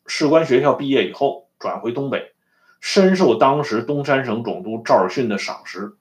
[0.06, 2.31] 士官学校毕业以后，转回东北，
[2.82, 5.92] 深受当时东三省总督赵尔巽的赏识，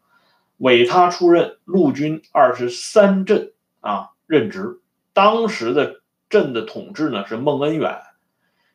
[0.57, 4.79] 委他出任陆军二十三镇啊任职。
[5.13, 7.99] 当时的镇的统治呢是孟恩远，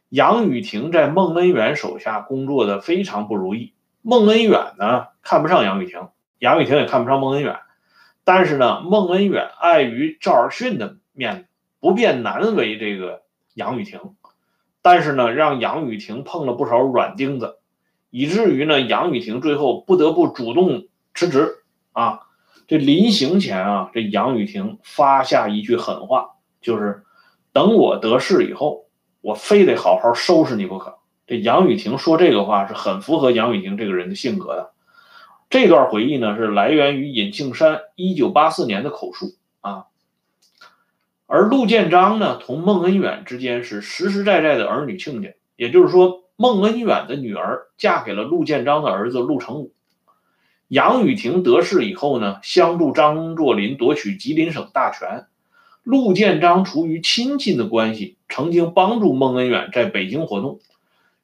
[0.08, 3.74] 杨雨婷在孟恩远手下工作的非常不如意。
[4.02, 6.08] 孟恩远呢看不上杨雨婷。
[6.38, 7.58] 杨雨婷也看不上孟恩远，
[8.22, 11.46] 但是呢，孟恩远碍于赵尔巽的面子，
[11.80, 13.22] 不便难为这个
[13.54, 14.14] 杨雨婷，
[14.80, 17.56] 但是呢，让杨雨婷碰了不少软钉子，
[18.16, 21.56] 以至于呢，杨雨婷最后不得不主动辞职
[21.92, 22.20] 啊。
[22.66, 26.30] 这临行前啊，这杨雨婷发下一句狠话，
[26.62, 27.02] 就是
[27.52, 28.86] 等我得势以后，
[29.20, 30.96] 我非得好好收拾你不可。
[31.26, 34.70] 这杨雨婷说这个话是很符合杨雨婷这个人的性格的。
[35.50, 39.84] 这段回忆呢，是来源于尹庆山一九八四年的口述啊。
[41.26, 49.72] 而陆建章呢，同孟恩远之间是实实在在的儿女亲家，也就是说，孟恩远的女儿嫁给了陆建章的儿子陆成武。
[50.68, 55.26] 杨雨婷得势以后呢，相助张作霖夺取吉林省大权。
[55.82, 60.60] 陆建章出于亲近的关系，曾经帮助孟恩远在北京活动，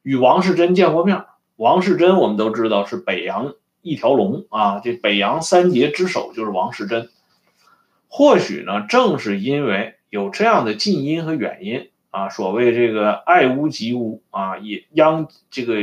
[0.01, 1.25] 与王世贞见过面。
[1.57, 7.09] 王世贞我们都知道是北洋一条龙啊，这北洋三杰之首就是王世贞。
[8.07, 15.75] 或许呢，正是因为有这样的近因和远因啊，所谓这个爱屋及乌啊，也殃这个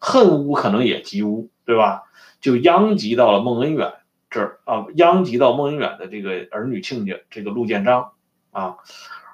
[0.00, 2.02] 恨屋可能也及乌，对吧？
[2.40, 3.92] 就殃及到了孟恩远。
[4.30, 8.12] 这儿啊，殃及到孟恩远的这个儿女亲家，这个陆建章
[8.50, 8.78] 啊，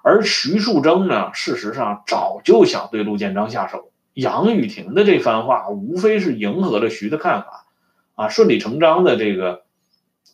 [0.03, 3.91] 而徐树铮呢，事实上早就想对陆建章下手。
[4.13, 7.67] 杨雨婷的这番话，无非是迎合了徐的看法，
[8.15, 9.65] 啊，顺理成章的这个，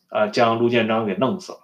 [0.08, 1.58] 呃，将陆建章给弄死了。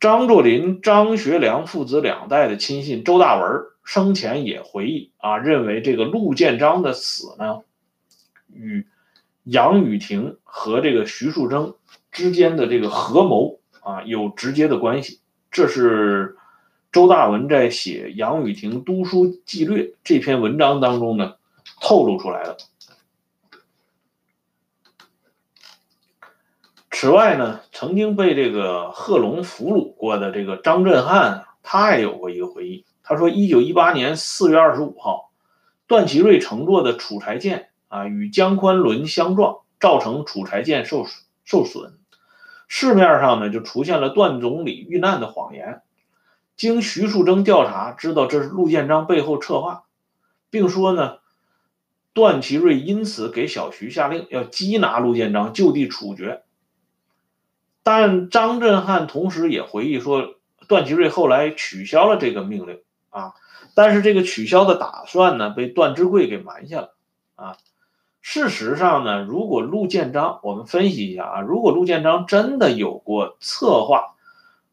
[0.00, 7.60] 张作霖、张学良父子两代的亲信周大文生前也回忆啊，认为这个陆建章的死呢，
[8.52, 8.86] 与。
[9.50, 11.76] 杨雨婷和这个徐树铮
[12.12, 15.20] 之间的这个合谋啊，有直接的关系。
[15.50, 16.36] 这是
[16.92, 21.36] 周大文在写《杨雨婷读书纪略》这篇文章当中呢
[21.80, 22.58] 透露出来的。
[27.00, 32.84] 此外呢，曾经被这个贺龙俘虏过的这个张振汉，他也有过一个回忆。
[33.04, 35.30] 他说，一九一八年四月二十五号，
[35.86, 37.68] 段祺瑞乘坐的楚柴舰。
[37.86, 41.06] 啊，与江宽轮相撞，造成楚柴舰受
[41.44, 41.92] 受损。
[42.66, 45.82] 市面上呢就出现了段总理遇难的谎言。
[46.56, 49.84] 经徐树铮调查，知道这是陆建章背后策划，
[50.50, 51.18] 并说呢，
[52.12, 56.42] 段祺瑞因此给小徐下令要缉拿陆建章，就地处决。
[57.88, 60.34] 但张振汉同时也回忆说，
[60.68, 63.32] 段祺瑞后来取消了这个命令啊，
[63.74, 66.94] 但是这个取消的打算呢，被段芝贵给瞒下了
[67.34, 67.56] 啊。
[68.20, 74.16] 事实上呢，如果陆建章，我们分析一下啊，如果陆建章真的有过策划、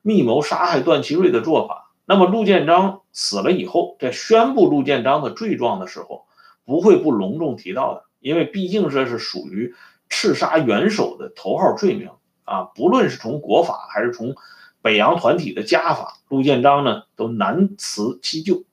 [0.01, 6.25] 密谋杀害段祺瑞的做法，那么陆建章死了以后，在宣布陆建章的罪状的时候，
[6.65, 9.73] 不会不隆重提到的，因为毕竟这是属于
[10.09, 12.09] 刺杀元首的头号罪名
[12.45, 14.35] 啊，不论是从国法还是从
[14.81, 18.63] 北洋团体的家法，陆建章呢都难辞其咎。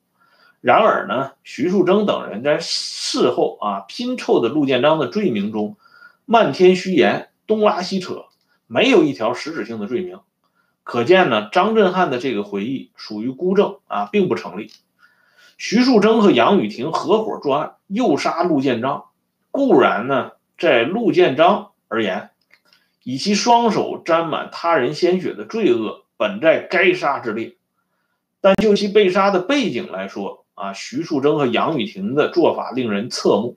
[0.60, 5.76] 然而呢，徐树铮等人在事后啊拼凑的陆建章的罪名中，
[6.24, 8.26] 漫天虚言，东拉西扯，
[8.68, 10.20] 没有一条实质性的罪名。
[10.84, 14.70] 可见呢，张振汉的这个回忆属于孤证啊，并不成立。
[15.56, 19.04] 徐树铮和杨雨婷合伙作案，诱杀陆建章，
[19.52, 22.30] 固然呢，在陆建章而言，
[23.04, 27.56] 以其双手沾满他人鲜血的罪恶，本在该杀之列。
[28.40, 33.56] 但就其被杀的背景来说，啊，徐树铮和杨雨婷的做法令人侧目，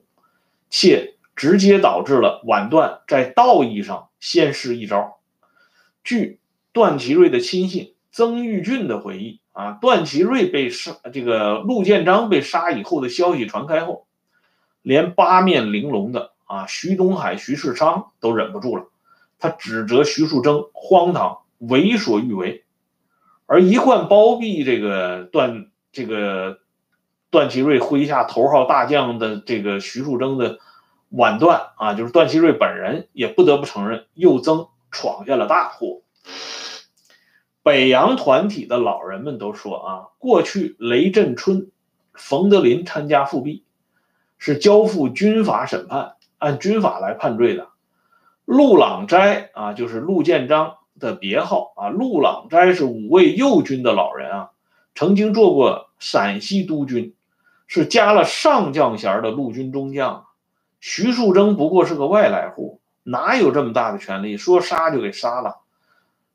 [0.70, 5.18] 且直接导致了皖段在道义上先失一招。
[6.04, 6.38] 据
[6.72, 14.06] 段祺瑞的亲信曾玉俊的回忆，啊，段祺瑞被杀，这个陆建章被杀以后的消息传开后，
[14.82, 18.86] 连八面玲珑的啊徐东海、徐世昌都忍不住了，
[19.38, 22.64] 他指责徐树铮荒唐、为所欲为，
[23.46, 26.58] 而一贯包庇这个段这个。
[27.28, 30.58] 段祺瑞麾下头号大将的这个徐树铮的
[31.10, 36.00] 晚段啊，就是段祺瑞本人也不得不承认，又增闯下了大祸。
[37.62, 41.70] 北洋团体的老人们都说啊，过去雷震春、
[42.14, 43.64] 冯德林参加复辟，
[44.38, 47.68] 是交付军法审判，按军法来判罪的。
[48.46, 54.50] 陆朗斋啊，就是陆建章的别号啊，陆朗斋是五位右军的老人啊，
[54.94, 57.12] 曾经做过陕西督军。
[57.68, 60.26] 是加了上将衔的陆军中将，
[60.78, 64.36] 徐树铮不过是个外来户，哪有这么大的权力？
[64.36, 65.56] 说杀就给杀了，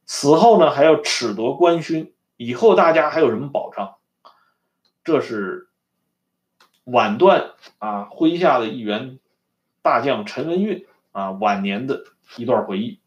[0.06, 3.95] 死后呢还要褫夺官勋，以后大家还有什么保障？
[5.06, 5.69] 这是
[6.83, 9.17] 晚段啊麾下的一员
[9.81, 12.03] 大将陈文运啊晚年的
[12.38, 12.99] 一段回忆。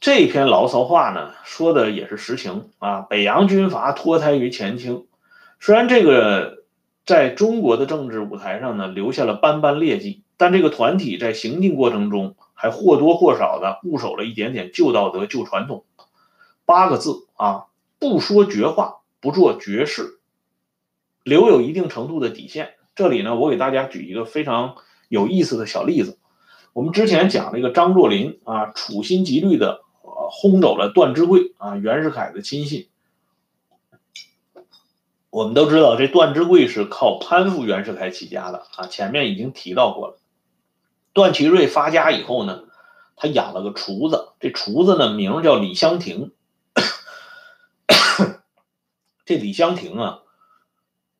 [0.00, 1.32] 这篇牢骚话呢？
[1.44, 3.00] 说的也是实情啊！
[3.02, 5.06] 北洋军阀脱胎于前清，
[5.60, 6.64] 虽然这个
[7.06, 15.84] 在中国的政治舞台上呢留下了斑斑劣迹，但这个团体在行进过程中还或多或少的固守了一点点旧道德、旧传统。
[16.66, 17.66] 八个字啊，
[17.98, 20.18] 不说绝话，不做绝事，
[21.24, 22.74] 留有一定程度的底线。
[22.94, 24.76] 这里呢，我给大家举一个非常
[25.08, 26.18] 有意思的小例子。
[26.72, 29.82] 我们之前讲那个张作霖啊，处心积虑的。
[30.30, 32.88] 轰走了段芝贵啊，袁世凯的亲信。
[35.28, 40.18] 我们都知道，这段芝贵是靠攀附袁世凯起家的啊，前面已经提到过了。
[41.12, 42.64] 段祺瑞发家以后呢，
[43.16, 46.32] 他养了个厨子，这厨子呢名叫李香亭。
[49.26, 50.22] 这李香亭啊，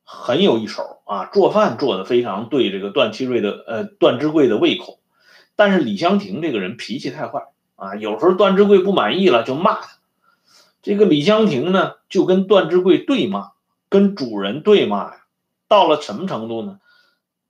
[0.05, 5.00] 很有一手啊，做饭做的非常对这个段祺瑞的呃段芝贵的胃口。
[5.57, 9.89] 但是李香亭这个人脾气太坏啊，有时候段芝贵不满意了就骂他。
[10.83, 13.52] 这个李香亭呢，就跟段芝贵对骂。
[13.91, 15.24] 跟主人对骂呀，
[15.68, 16.81] 到了什么程度呢？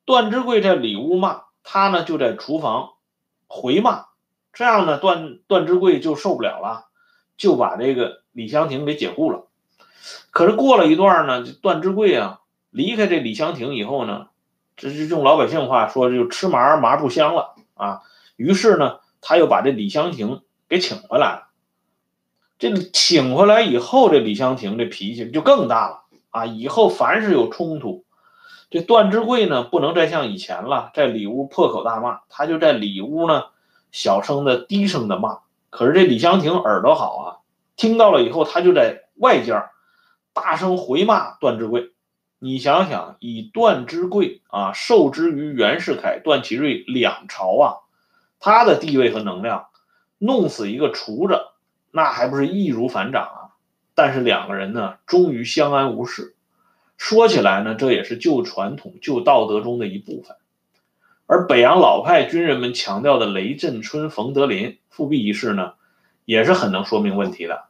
[0.05, 2.91] 段芝贵在里屋骂他呢，就在厨房
[3.47, 4.09] 回骂，
[4.53, 6.89] 这样呢，段段芝贵就受不了了，
[7.39, 9.47] 就把这个李香亭给解雇了。
[10.31, 12.41] 可是过了一段呢，段芝贵啊
[12.75, 14.27] 离开这李香亭以后呢，
[14.77, 18.03] 这是用老百姓话说，就吃麻麻不香了啊。
[18.35, 21.49] 于是呢，他又把这李香亭给请回来了。
[22.59, 26.03] 这请回来以后，这李香亭这脾气就更大了。
[26.31, 28.05] 啊，以后凡是有冲突，
[28.71, 33.45] 这段芝贵呢不能再像以前了，在里屋破口大骂，他就在里屋呢
[33.93, 35.39] 小声的、低声的骂。
[35.71, 37.27] 可是这李香亭耳朵好啊，
[37.77, 39.63] 听到了以后，他就在外间
[40.33, 41.93] 大声回骂段志贵。
[42.39, 47.77] 你想想，以段之贵啊受之于袁世凯、段祺瑞两朝啊，
[48.39, 49.69] 他的地位和能量，
[50.19, 51.41] 弄死一个厨子，
[51.91, 53.41] 那还不是易如反掌啊？
[53.95, 56.35] 但是两个人呢，终于相安无事。
[56.97, 60.37] 说起来呢，这也是旧传统、旧道德中的一部分。
[61.27, 65.75] 而北洋老派军人们强调的雷震春、冯德林复辟一事呢，
[66.25, 67.65] 也是很能说明问题的。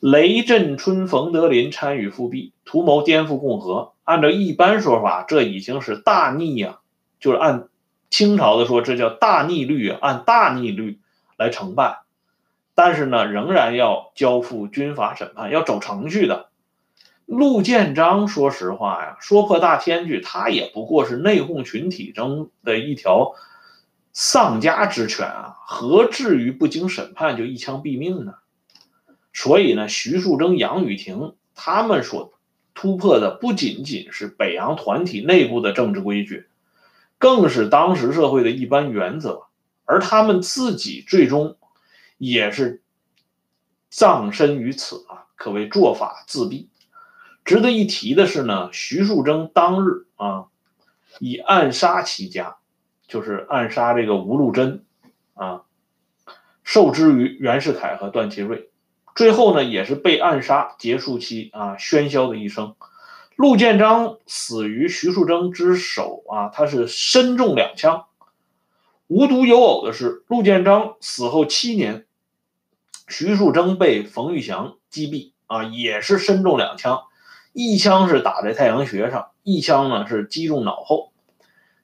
[0.00, 3.92] 雷震春、冯德林参与复辟，图谋颠覆共和。
[4.04, 6.78] 按照一般说法，这已经是大逆呀，
[7.20, 7.68] 就是按
[8.08, 11.00] 清朝的说，这叫大逆律，按大逆律
[11.36, 11.98] 来承办。
[12.74, 16.48] 但是呢，仍然要交付军法审判，要走程序的。
[17.26, 23.34] 陆建章，说实话呀，说破大天句，他也不过是内讧群体中的一条
[24.14, 28.32] 丧家之犬啊，何至于不经审判就一枪毙命呢？
[29.32, 32.32] 所以呢，徐树铮、杨宇霆他们所
[32.74, 36.46] 突破的不仅仅是北洋团体内部的政治规矩，
[37.18, 39.42] 更是当时社会的一般原则，
[39.84, 41.56] 而他们自己最终。
[42.22, 42.82] 也是
[43.88, 46.66] 葬身于此啊，可谓做法自毙。
[47.46, 50.48] 值得一提的是呢，徐树铮当日啊，
[51.18, 52.58] 以暗杀起家，
[53.08, 54.84] 就是暗杀这个吴禄贞
[55.32, 55.62] 啊，
[56.62, 58.68] 受之于袁世凯和段祺瑞，
[59.14, 62.74] 最后呢，也是被暗杀结束其啊喧嚣的一生。
[63.36, 68.04] 陆建章死于徐树铮之手啊，他是身中两枪。
[69.08, 72.06] 无独有偶的是，陆建章死后七年。
[73.08, 77.02] 徐树铮被冯玉祥击毙啊，也是身中两枪，
[77.52, 81.10] 一枪是打在太阳穴上，一枪呢是击中脑后。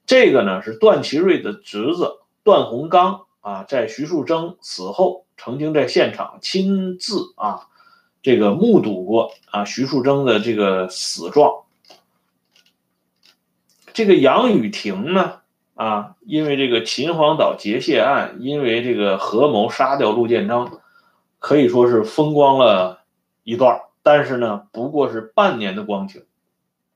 [0.05, 7.67] 这个呢是段祺瑞的侄子段洪刚啊，在徐树铮死后，曾经在现场亲自啊
[8.21, 11.63] 这个目睹过啊徐树铮的这个死状。
[13.93, 15.39] 这个杨雨婷呢
[15.75, 20.81] 啊，因为这个秦皇岛劫械案，因为这个合谋杀掉陆建章。
[21.39, 23.03] 可以说是风光了
[23.43, 26.25] 一段，但是呢，不过是半年的光景，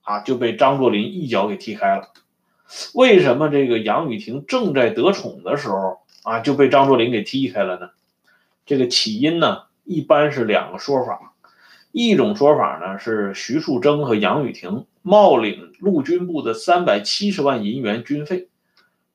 [0.01, 2.09] 啊，就被张作霖一脚给踢开了。
[2.95, 7.91] 为什么这个杨雨婷正在得宠的时候啊，就被张作霖给踢开了呢？
[8.65, 11.33] 这个起因呢，一般是两个说法。
[11.91, 18.47] 一种说法呢是徐树铮和杨雨婷冒领陆军部的三百七十万银元军费，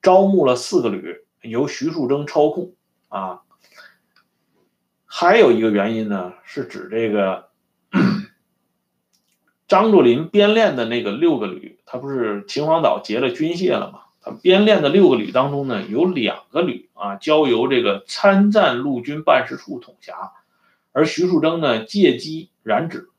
[0.03, 2.73] 招募了四个旅，由徐树铮操控，
[3.09, 3.41] 啊。
[5.07, 7.49] 还有一个原因呢，是指这个
[9.67, 14.01] 张作霖编练的那个六个旅，他不是秦皇岛结了军械了吗？
[14.33, 20.33] 编练的六个旅当中呢，有两个旅啊交由这个参战陆军办事处统辖，
[20.93, 23.11] 而徐树铮呢借机染指。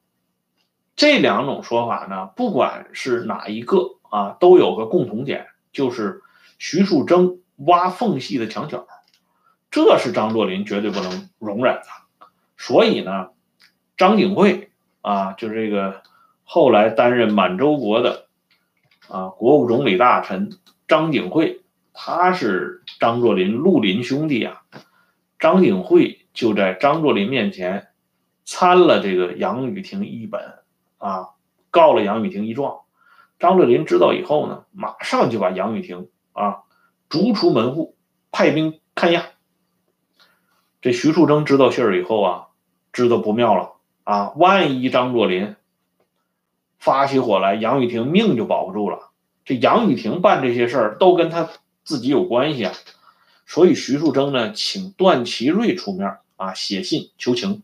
[0.96, 6.22] 这两种说法呢，不管是哪一个啊，都有个共同点，就是
[6.58, 8.88] 徐树铮挖缝隙的墙角。
[9.70, 11.84] 这是张作霖绝对不能容忍的，
[12.58, 13.30] 所以呢，
[13.96, 14.72] 张景惠
[15.02, 16.02] 啊，就这个
[16.44, 18.28] 后来担任满洲国的
[19.08, 20.50] 啊国务总理大臣
[20.88, 21.62] 张景惠，
[21.94, 24.62] 他是张作霖陆林兄弟啊。
[25.40, 27.90] 张景惠就在张作霖面前
[28.46, 30.42] 参了这个杨雨婷一本
[30.98, 31.30] 啊，
[31.70, 32.80] 告了杨雨婷一状。
[33.38, 36.64] 张作霖知道以后呢，马上就把杨雨婷啊
[37.10, 37.96] 逐出门户，
[38.32, 39.26] 派兵看押。
[40.82, 42.48] 这徐树铮知道信儿以后啊，
[42.94, 44.32] 知道不妙了啊！
[44.38, 45.56] 万一张作霖
[46.80, 49.12] 发起火来，杨雨婷命就保不住了。
[49.48, 51.50] 这杨雨婷办这些事儿都跟他
[51.86, 52.74] 自己有关系啊，
[53.46, 57.64] 所以徐树铮呢，请段祺瑞出面啊，写信求情。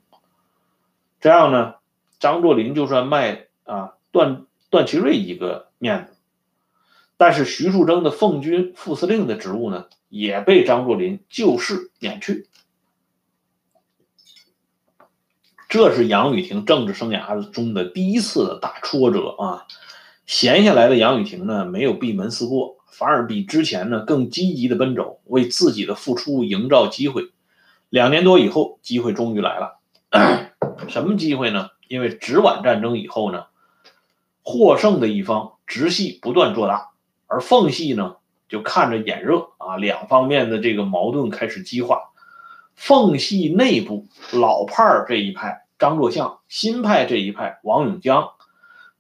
[1.20, 1.76] 这样呢，
[2.20, 6.14] 张作霖就算卖啊段段祺瑞一个面子，
[7.18, 12.48] 但是徐树铮的奉军副司令的职务呢，也被张作霖就事免去。
[15.68, 19.68] 这是杨雨婷政治生涯中的第一次的大挫折啊！
[20.26, 27.32] 闲下来的杨雨婷呢，没有闭门思过，反而比之前呢更积极的奔走，为自己的付出营造机会。
[27.90, 29.80] 两年多以后，机会终于来了。
[30.88, 31.70] 什么机会呢？
[31.88, 33.46] 因为直皖战争以后呢，
[34.44, 36.90] 获胜的一方直系不断做大，
[37.28, 38.16] 而奉系呢
[38.48, 42.00] 就看着眼热啊，两方面的这个矛盾开始激化。
[42.76, 45.60] 奉系内部老派这一派。
[45.80, 48.30] 张作相新派这一派，王永江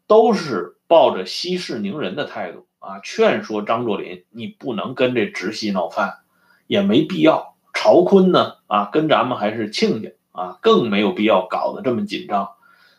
[0.05, 6.19] 都是抱着息事宁人的态度啊，劝说张作霖，你不能跟这直系闹翻，
[6.67, 7.55] 也没必要。
[7.73, 12.47] 曹锟呢，啊，跟咱们还是亲家啊，更没有必要搞得这么紧张。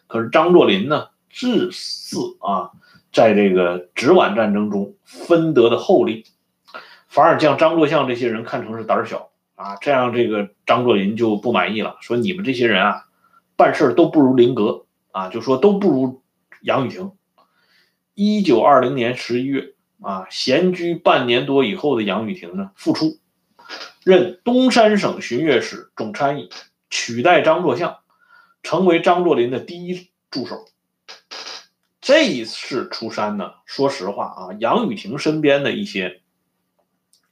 [0.08, 2.72] 可是张作霖呢，自恃啊，
[3.12, 6.24] 在这个直皖战争中分得的厚利，
[7.06, 13.04] 反而将张作相这些人看成是胆小啊，这样这个张作霖就不满意了，说你们这些人啊。
[13.56, 16.24] 办事都不如林格啊，就说都不如
[16.62, 17.12] 杨雨婷。
[18.14, 23.18] 一九二零年十一月啊，闲居半年多以后的杨雨婷呢，复出，
[24.04, 26.48] 任东三省巡阅使总参议，
[26.90, 27.98] 取代张作相，
[28.62, 30.64] 成为张作霖的第一助手。
[32.00, 36.20] 这一次出山呢，说实话啊，杨雨婷身边的一些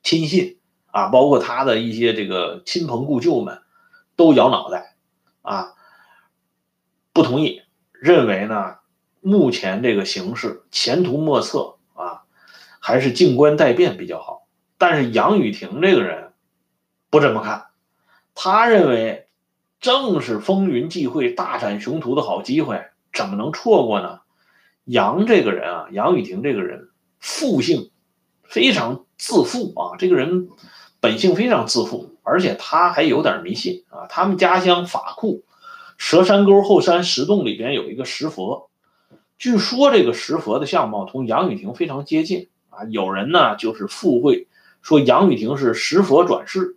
[0.03, 3.63] 亲信啊，包括他的一些这个亲朋故旧们，
[4.17, 4.97] 都摇脑袋
[5.43, 5.75] 啊。
[7.13, 7.61] 不同意，
[7.93, 8.77] 认为呢，
[9.23, 12.25] 目前这个形势前途莫测啊，
[12.81, 14.49] 还是静观待变比较好。
[14.77, 16.33] 但是杨雨婷这个人
[17.09, 17.67] 不这么看，
[18.35, 19.29] 他认为
[19.81, 24.19] 正是风云际会、大展雄图的好机会，怎么能错过呢？
[24.85, 26.89] 杨这个人啊，杨雨婷这个人
[27.21, 27.93] 负性
[28.43, 30.49] 非常自负啊，这个人
[30.99, 34.07] 本性非常自负，而且他还有点迷信啊。
[34.09, 35.45] 他们家乡法库。
[35.99, 38.71] 蛇山沟后山石洞里边有一个石佛，
[39.43, 42.85] 据说这个石佛的相貌同杨雨婷非常接近啊。
[42.85, 44.47] 有人呢就是附会
[44.83, 46.77] 说杨雨婷是石佛转世。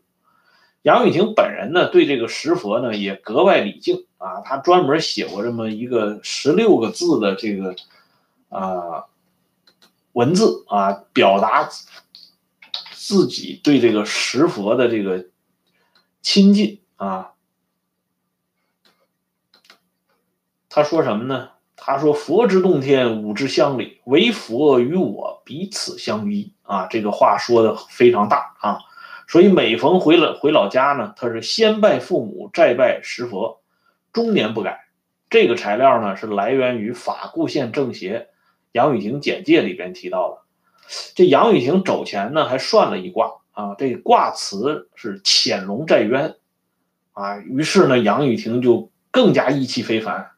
[0.81, 7.75] 杨雨婷本人呢对这个石佛呢也格外礼敬啊，他专门写过这么一个十六个字的这个
[8.49, 9.05] 啊
[10.13, 11.69] 文字啊，表达
[12.93, 15.27] 自己对这个石佛的这个
[16.23, 17.33] 亲近啊。
[20.67, 21.49] 他说什么呢？
[21.85, 28.79] 他说：“佛之洞天，吾之乡里，唯佛与我彼此相依。”啊，这个话说的非常大啊。
[29.27, 33.61] 所以每逢回了回老家呢，他是先拜父母，再拜石佛，
[34.11, 34.85] 终年不改。
[35.29, 38.29] 这个材料呢是来源于法固县政协
[38.71, 40.37] 杨雨婷简介里边提到的。
[41.13, 46.35] 这杨雨婷走前呢还算了一卦啊，这卦辞是潜龙在渊
[47.13, 47.37] 啊。
[47.37, 50.31] 于是呢，杨雨婷就更加意气非凡。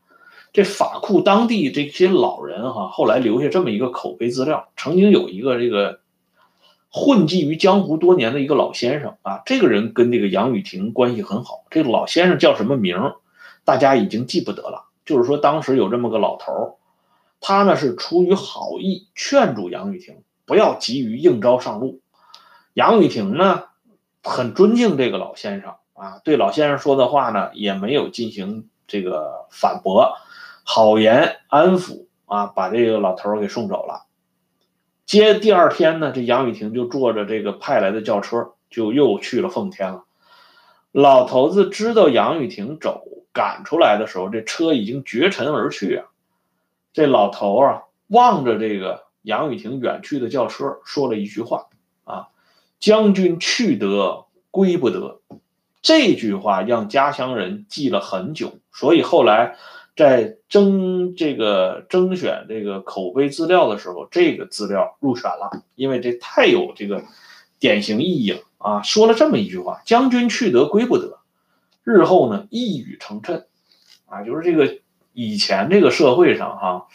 [0.57, 4.69] 这法库当地这些老人哈，后来留下这么一个口碑资料。
[4.75, 5.99] 曾经有一个这个
[6.89, 11.65] 混迹于江湖多年的一个老先生啊，这个人跟这个杨雨婷关系很好。
[11.69, 13.13] 这个老先生叫什么名
[13.65, 14.85] 大家已经记不得了。
[15.05, 16.79] 就是说，当时有这么个老头，
[17.39, 22.01] 他呢是出于好意劝阻杨雨婷不要急于应招上路。
[22.73, 23.65] 杨雨婷呢
[24.23, 30.15] 很尊敬这个老先生啊，对老先生说的话呢也没有进行这个反驳。
[30.69, 34.05] 好言安抚啊，把这个老头给送走了。
[35.05, 40.03] 接第二天呢，这杨雨婷就坐着这个派来的轿车，就又去了奉天了。
[40.91, 46.07] 老头子知道杨雨婷走赶出来的时候，这车已经绝尘而去啊。
[46.91, 51.67] 这老头啊，望着这个杨雨婷远去的轿车，说了一句话
[52.03, 52.27] 啊
[52.77, 55.21] ：“将军去得归不得。”
[55.81, 59.55] 这句话让家乡人记了很久，所以后来。
[59.97, 67.03] 在征这个征选这个口碑资料的时候，这个资料入选了，因为这太有这个
[67.57, 68.83] 典型意义了啊！
[68.83, 71.17] 说了这么一句话：“将军去得归不得，
[71.83, 73.45] 日后呢一语成谶。”
[74.05, 74.77] 啊，就是这个
[75.13, 76.85] 以前这个社会上哈，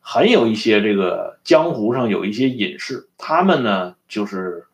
[0.00, 4.66] 很有一些这个江湖上有一些隐士，他们呢就是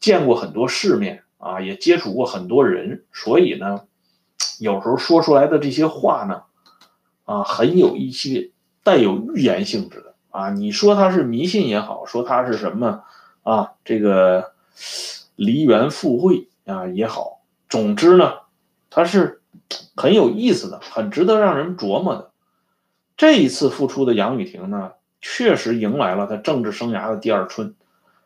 [0.00, 3.82] 见过很多世面啊，也接触过很多人，所以呢，
[4.58, 6.42] 有时候说出来的这些话呢。
[7.30, 8.50] 啊，很有一些
[8.82, 10.50] 带有预言性质的啊。
[10.50, 13.04] 你说它是迷信也好，说它是什么
[13.44, 14.52] 啊，这个
[15.36, 18.32] 梨园附会啊也好，总之呢，
[18.90, 19.42] 它是
[19.94, 22.32] 很有意思的，很值得让人琢磨的。
[23.16, 27.76] 这一次复出的杨雨婷呢，确实迎来了她政治生涯的第二春，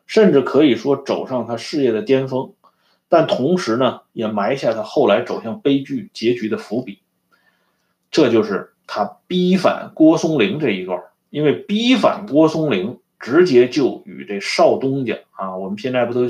[0.07, 2.53] 甚至可以说走上她事业的巅峰。
[3.07, 7.03] 但同时呢，也埋下他后来走向悲剧结局的伏笔。
[8.09, 16.21] 这就是他逼反郭松龄这一段，因为逼反郭松龄，直接就与这少东家啊，我们现在不都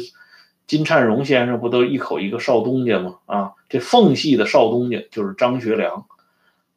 [0.67, 3.16] 金灿荣先生不都一口一个少东家吗？
[3.25, 6.06] 啊，这奉系的少东家就是张学良，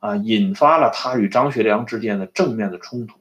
[0.00, 3.16] 啊，引发了他与张学良之间的正面的冲突。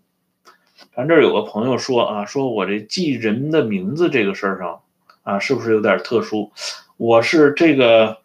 [0.95, 4.81] 咱这儿有个朋友说啊，说我这记人的名字这个事儿上。
[5.23, 6.53] 啊，是不是有点特殊？
[6.95, 8.19] 我是这个，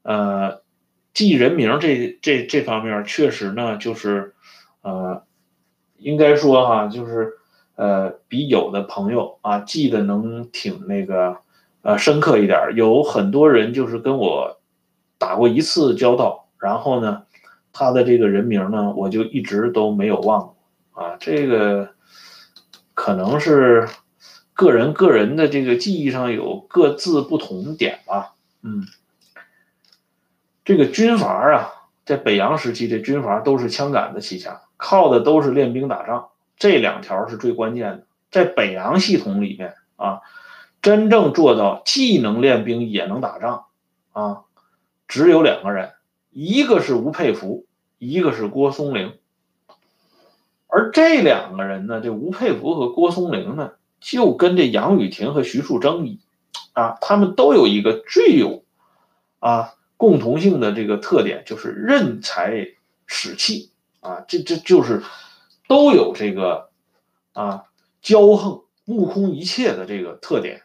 [0.00, 0.61] 呃，
[1.14, 4.34] 记人名这这这方面确实呢，就是，
[4.82, 5.22] 呃，
[5.96, 7.32] 应该说哈，就是
[7.76, 11.38] 呃，比有的朋友啊记得能挺那个，
[11.82, 12.58] 呃，深刻一点。
[12.74, 14.60] 有很多人就是跟我
[15.18, 17.22] 打过一次交道，然后呢，
[17.72, 20.56] 他的这个人名呢，我就一直都没有忘过
[21.02, 21.16] 啊。
[21.18, 21.90] 这个
[22.94, 23.88] 可能是。
[24.54, 28.84] 个人个人的这个记忆上有各自不同点吧，嗯，
[30.64, 31.72] 这个军阀啊，
[32.04, 38.06] 在北洋时期，这军阀都是枪杆子起家，靠的都是练兵打仗，这两条是最关键的。
[38.30, 40.20] 在北洋系统里面啊，
[40.80, 43.66] 真正做到既能练兵也能打仗
[44.12, 44.42] 啊，
[45.08, 45.92] 只有两个人，
[46.30, 47.66] 一个是吴佩孚，
[47.98, 49.18] 一个是郭松龄。
[50.68, 53.72] 而这两个人呢，这吴佩孚和郭松龄呢。
[54.04, 56.18] 就跟这杨雨婷和徐树铮一
[56.72, 58.64] 啊，他们都有一个最有
[59.38, 62.66] 啊共同性的这个特点，就是任才
[63.06, 65.00] 使气啊，这这就是
[65.68, 66.70] 都有这个
[67.32, 67.66] 啊
[68.02, 70.62] 骄横目空一切的这个特点。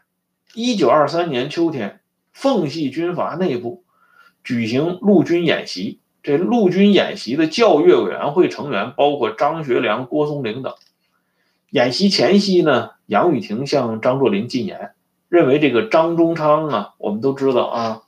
[0.56, 2.00] 一九二三年秋天，
[2.34, 3.84] 奉系军阀内部
[4.44, 10.74] 举行陆军演习，这陆军演习的教阅委员会成员包括张学良、郭松龄等。
[11.70, 14.96] 演习前夕呢，杨雨婷向张作霖进言，
[15.30, 18.02] 认为这个张宗昌啊，我们都知道啊，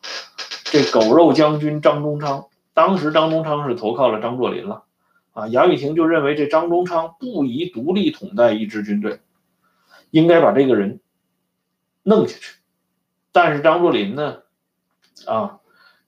[0.71, 4.83] 这狗肉将军张宗昌，当时张宗昌是投靠了张作霖了，
[5.33, 9.19] 啊，杨雨婷就认为这张宗昌不宜独立统带一支军队，
[10.11, 10.99] 应该把这个人
[12.03, 12.55] 弄下去。
[13.31, 14.37] 但是张作霖呢，
[15.25, 15.59] 啊，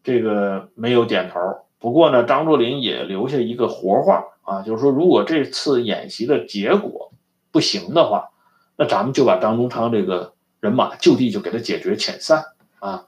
[0.03, 1.40] 这个没有点头。
[1.80, 7.09] 不过呢，张作霖也留下一个活话啊，就是说如果这次演习的结果。
[7.53, 8.30] 不行的话，
[8.77, 12.45] 那咱们就把张宗昌这个人马就地就给他解决遣散
[12.80, 13.07] 啊。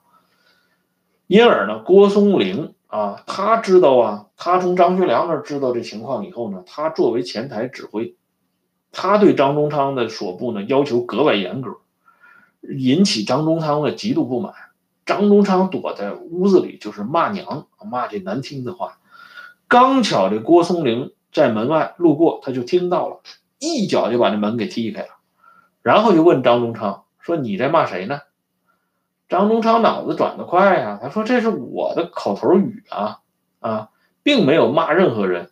[1.33, 8.15] 因而呢，郭松龄啊，他知道啊，他从张学良那知道这情况以后呢，他作为前台指挥，
[8.91, 11.77] 他对张宗昌的所部呢要求格外严格，
[12.61, 14.53] 引起张宗昌的极度不满。
[15.07, 18.99] 张宗昌躲在屋子里就是骂娘，骂这难听的话。
[19.67, 23.21] 刚巧这郭松龄在门外路过，他就听到了。
[23.57, 25.07] 一脚就把这门给踢开了，
[25.81, 28.19] 然后就问张宗昌说：“你在骂谁呢？”
[29.33, 33.17] 张宗昌脑子转得快呀，他说：“这是我的口头语啊，
[33.61, 33.89] 啊，
[34.21, 35.49] 并没有骂任何人。”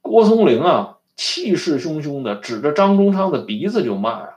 [0.00, 4.28] 郭松龄啊，气势汹汹的指着张宗昌的鼻子就骂呀，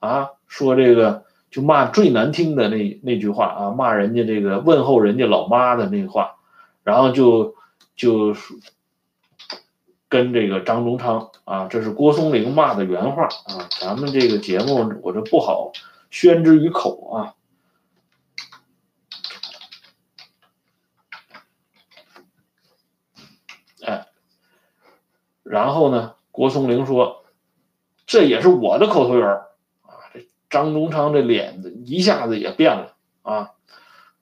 [0.00, 6.36] 啊，说这个就骂最难听的那那句话啊，骂人家这个问候人家老妈的那话，
[6.82, 7.54] 然后就
[7.94, 8.34] 就。
[10.08, 15.72] 跟这个张宗昌啊，这是郭松龄骂的原话啊，咱们这个节目我这不好
[16.10, 17.34] 宣之于口啊。
[25.48, 27.24] 然后呢，郭松龄说，
[28.06, 29.46] 这也是我的口头语儿
[29.82, 30.10] 啊。
[30.12, 33.52] 这张宗昌这脸子一下子也变了啊，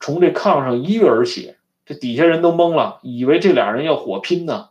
[0.01, 4.69] 从这炕上一跃而起，这底下人都懵了，以为这俩人要火拼呢。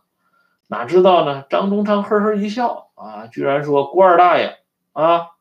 [0.68, 1.44] 哪知道呢？
[1.50, 4.56] 张宗昌呵呵一笑啊，居然说：“郭二大爷
[4.92, 5.32] 啊，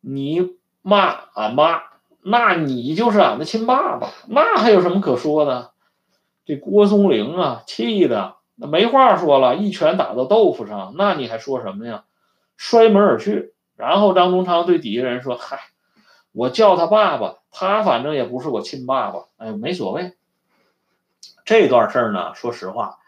[0.00, 1.00] 你骂
[1.34, 1.82] 俺妈，
[2.22, 5.72] 那你就是俺的亲爸爸，那还有什么可说的？”
[6.46, 12.04] 这郭松龄啊，气的那没话说了，一拳打到豆腐上，那你还说什么呀？
[12.56, 13.54] 摔门而去。
[13.76, 15.60] 然后张宗昌对底下人说：“嗨，
[16.32, 20.14] 我叫他爸爸，他反正也不是我亲爸爸，哎，没所谓。”
[21.44, 22.98] 这段事儿呢，说实话。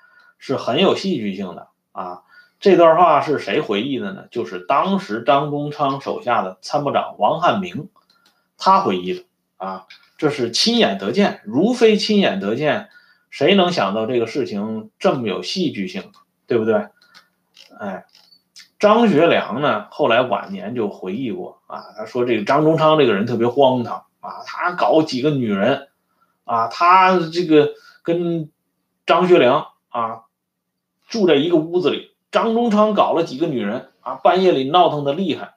[0.40, 2.22] 是很有戏剧性的啊！
[2.60, 4.28] 这段话是谁回忆的呢？
[4.30, 7.88] 就是当时张宗昌手下的参谋长王汉明，
[8.56, 9.24] 他回忆的
[9.56, 9.86] 啊。
[10.16, 12.88] 这是亲眼得见，如非亲眼得见，
[13.30, 16.10] 谁能想到这个事情这么有戏剧性，
[16.46, 16.88] 对不对？
[17.78, 18.06] 哎，
[18.78, 25.88] 张学良呢，后来晚年就回忆过啊，他说这个张宗昌这个人特别荒唐啊，他搞几个女人
[26.44, 27.70] 啊，他这个
[28.02, 28.50] 跟
[29.06, 30.22] 张学良啊
[31.08, 35.54] 住在一个屋子里，张宗昌搞了几个女人啊，半夜里闹腾的厉害，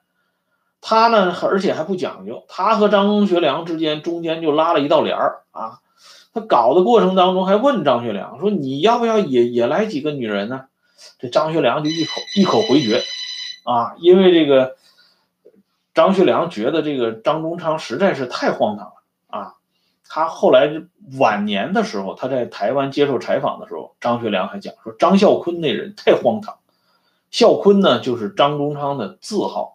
[0.80, 5.80] 他呢，而且还不讲究，他和张学良之间中间就拉了一道帘儿啊。
[6.34, 10.64] 他搞的过程当中还问张学良说：“你要不要也也来几个女人呢？”
[11.18, 13.02] 这张学良就一口一口回绝，
[13.64, 14.76] 啊，因为这个
[15.94, 18.94] 张学良觉得这个张宗昌实在是太荒唐了
[19.26, 19.54] 啊。
[20.08, 20.82] 他后来
[21.18, 26.58] 晚年的时候，他在台湾接受采访的时候，张学良还讲说张孝坤那人太荒唐。
[27.30, 29.71] 孝坤呢，就是张宗昌的字号。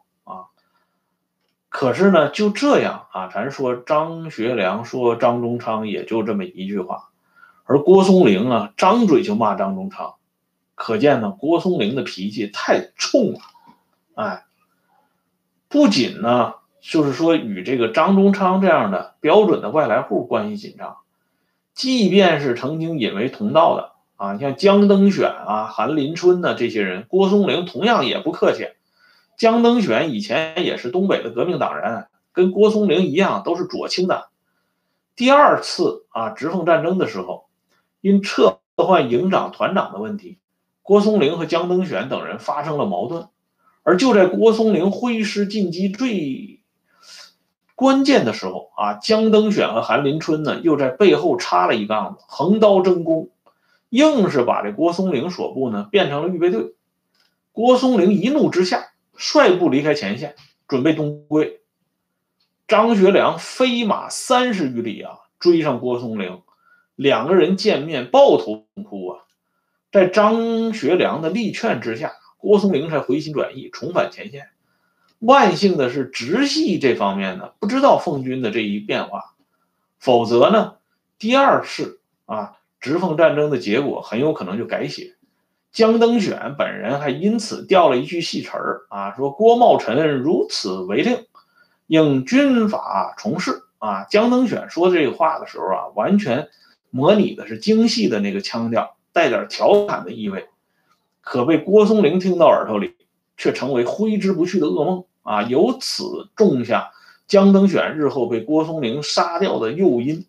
[1.80, 7.10] 可是呢，就这样啊，咱说张学良说张宗昌也就这么一句话，
[7.66, 10.16] 而郭松龄啊，张嘴就骂张宗昌，
[10.74, 13.40] 可见呢，郭松龄的脾气太冲了，
[14.16, 14.46] 哎，
[15.70, 20.98] 不仅呢，就是说与这个张宗昌这样的标准的外来户关系紧张，
[21.76, 28.66] 即便是曾经引为同道的啊，像江登选啊、韩林春呢这些人，郭松龄同样也不客气。
[29.38, 34.30] 江登选以前也是东北的革命党人，跟郭松龄一样，都是左倾的。
[35.16, 37.46] 第二次啊，直奉战争的时候，
[38.02, 40.40] 因撤换营长、团长的问题，
[40.82, 43.28] 郭松龄和江登选等人发生了矛盾。
[43.84, 46.60] 而就在郭松龄挥师进击最
[47.76, 53.30] 关键的时候啊，江登选和韩林春呢，又在背后插了一杠子，横刀争功，
[53.90, 56.74] 硬是把这郭松龄所部呢变成了预备队。
[57.52, 58.88] 郭松龄一怒之下。
[59.18, 60.36] 率部离开前线，
[60.68, 61.60] 准备东归。
[62.68, 66.42] 张学良飞马三十余里啊，追上郭松龄，
[66.96, 69.24] 两个人见面抱头痛哭啊。
[69.92, 74.50] 在张学良的力劝之下，郭松龄才回心转意，重返前线。
[75.20, 79.34] 万幸的是，直系这方面呢，不知道奉军的这一变化，
[79.98, 80.76] 否则呢，
[81.18, 85.16] 第二次啊，直奉战争的结果很有可能就改写。
[85.72, 91.28] 江登选本人还因此掉了一句戏词儿啊，说郭茂臣如此为令，
[91.86, 94.06] 应军法从事啊。
[94.06, 96.50] 江登选说这个话的时候啊，完全
[96.90, 100.48] 模拟的是京戏的那个腔调，带点调侃的意味，
[101.22, 102.96] 可被郭松龄听到耳朵里，
[103.36, 105.44] 却成为挥之不去的噩梦啊。
[105.44, 106.90] 由此种下
[107.28, 110.26] 江登选日后被郭松龄杀掉的诱因。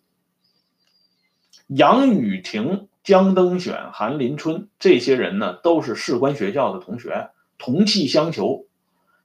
[1.65, 2.88] 杨雨婷。
[3.09, 8.67] 江登选、韩林春这些人呢，都是士官学校的同学，同气相求。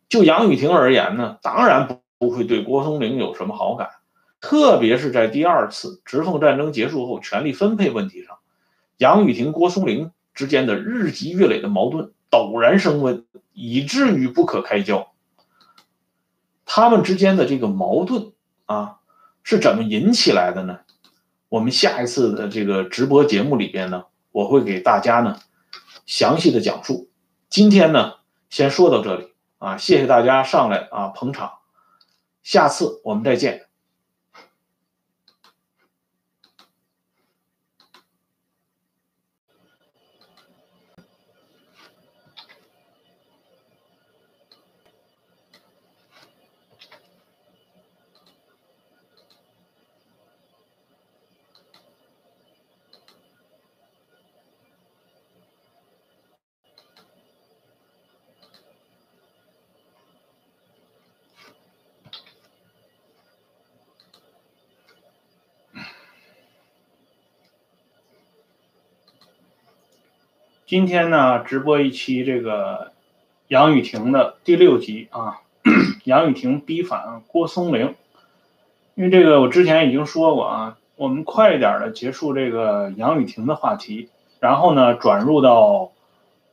[0.09, 3.91] 就杨雨婷而言呢，当然不不会对郭松龄有什么好感，
[4.41, 8.39] 特别是在第二次直奉战争结束后，权力分配问题上，
[8.97, 15.13] 杨雨婷、郭松龄之间的日积月累的矛盾陡然升温，以至于不可开交。
[16.65, 18.33] 他们之间的这个矛盾
[18.65, 19.01] 啊，
[19.43, 20.79] 是怎么引起来的呢？
[21.49, 25.39] 我们下一次的这个直播节目里边呢，我会给大家呢
[26.07, 27.09] 详细的讲述。
[27.49, 28.15] 今天呢，
[28.51, 31.53] 先说到这里啊，谢谢大家上来啊捧场，
[32.43, 33.67] 下次我们再见。
[70.67, 72.93] 今天呢，直播一期这个
[73.49, 75.41] 杨雨婷的第六集啊，
[76.05, 77.95] 杨雨婷逼反郭松龄。
[78.95, 84.09] 因为这个我之前已经说过啊，我们快一点的结束这个杨雨婷的话题，
[84.41, 85.93] 然后呢转入到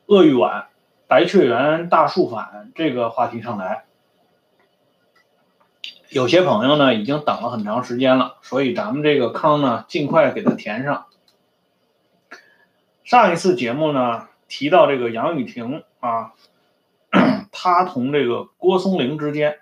[0.04, 0.66] 鄂豫皖
[1.08, 3.84] 白雀园大树反这个话题上来。
[6.10, 11.06] 有些朋友呢已经等了很长时间了，所以咱们这个坑呢尽快给它填上。
[13.12, 16.32] 上一次节目呢提到这个杨雨婷啊，
[17.52, 19.58] 她同这个郭松龄之间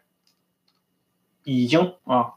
[1.43, 2.35] 已经啊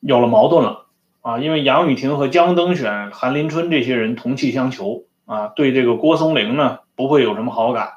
[0.00, 0.86] 有了矛盾了
[1.20, 7.90] 啊，因为杨雨婷和江登选、韩林春这些人同气相求啊，对这个郭松龄呢不会有什么好感。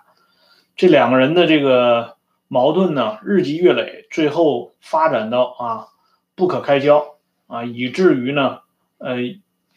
[0.76, 2.18] 这两个人的这个
[2.50, 5.88] 矛盾呢日积月累，最后发展到啊
[6.36, 7.16] 不可开交
[7.48, 8.60] 啊，以至于呢
[8.98, 9.16] 呃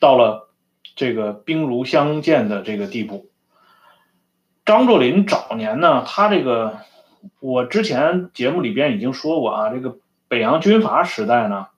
[0.00, 0.48] 到了。
[0.94, 3.30] 这个兵戎相见的这个地步，
[4.64, 6.78] 张作霖早年呢，他这个
[7.40, 9.96] 我之前节目里边已经说过啊，这个
[10.28, 11.68] 北洋军阀时代呢，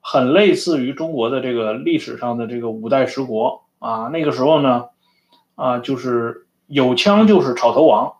[0.00, 4.08] 很类似于中国的这个历史上的这个五代十国啊。
[4.08, 4.86] 那个时候呢，
[5.56, 8.14] 啊，就是有枪就是草头王，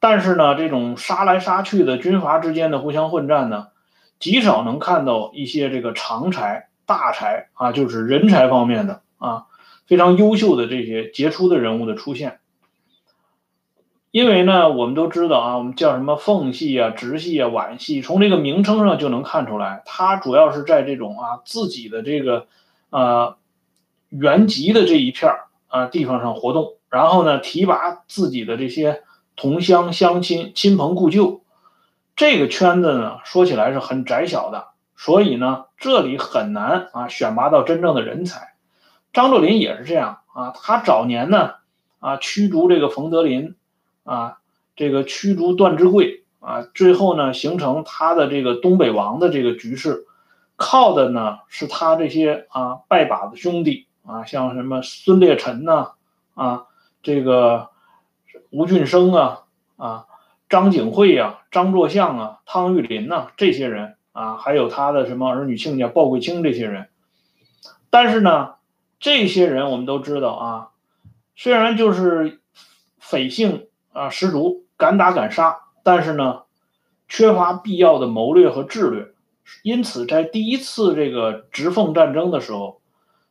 [0.00, 3.68] 但是呢，这种杀来杀去的军阀之间的互相混战呢，
[4.18, 9.46] 极少能看到一些这个长才大才啊，就是人才方面的啊
[9.86, 12.40] 非常优秀的这些杰出的人物的出现。
[14.10, 22.46] 因为呢，我们都知道啊，我们叫什么奉系啊、直系啊、皖系，从这个名称上就能看出来，它主要是在这种啊自己的这个
[22.88, 23.36] 呃
[24.08, 29.02] 原籍的这一片儿啊地方上活动，然后呢提拔自己的这些
[29.36, 31.42] 同乡乡亲、亲朋故旧，
[32.16, 38.47] 这个圈子呢说起来是很窄小的，所以呢这里很难啊选拔到真正的人才。
[39.18, 41.54] 张作霖也是这样啊，他早年呢
[41.98, 43.56] 啊驱逐这个冯德林。
[44.04, 44.38] 啊，
[44.74, 50.06] 这个驱逐段芝贵啊，最后呢形成他的这个东北王的这个局势，
[50.56, 55.90] 靠的呢是他这些啊拜把子兄弟啊，像什么孙烈臣呐
[56.34, 56.64] 啊，
[57.02, 57.68] 这个
[58.48, 59.42] 吴俊升啊
[59.76, 60.06] 啊，
[60.48, 66.88] 张景惠呀，张作相啊，汤玉麟呐这些人啊，还有他的什么儿女亲家鲍贵卿这些人，
[67.90, 68.54] 但是呢，
[69.00, 70.68] 这些人我们都知道啊，
[71.36, 72.40] 虽然就是
[72.98, 73.64] 匪性。
[73.90, 76.42] 啊，十足，敢打敢杀，但是呢，
[77.08, 79.08] 缺乏必要的谋略和智略，
[79.64, 82.80] 因此在第一次这个直奉战争的时候，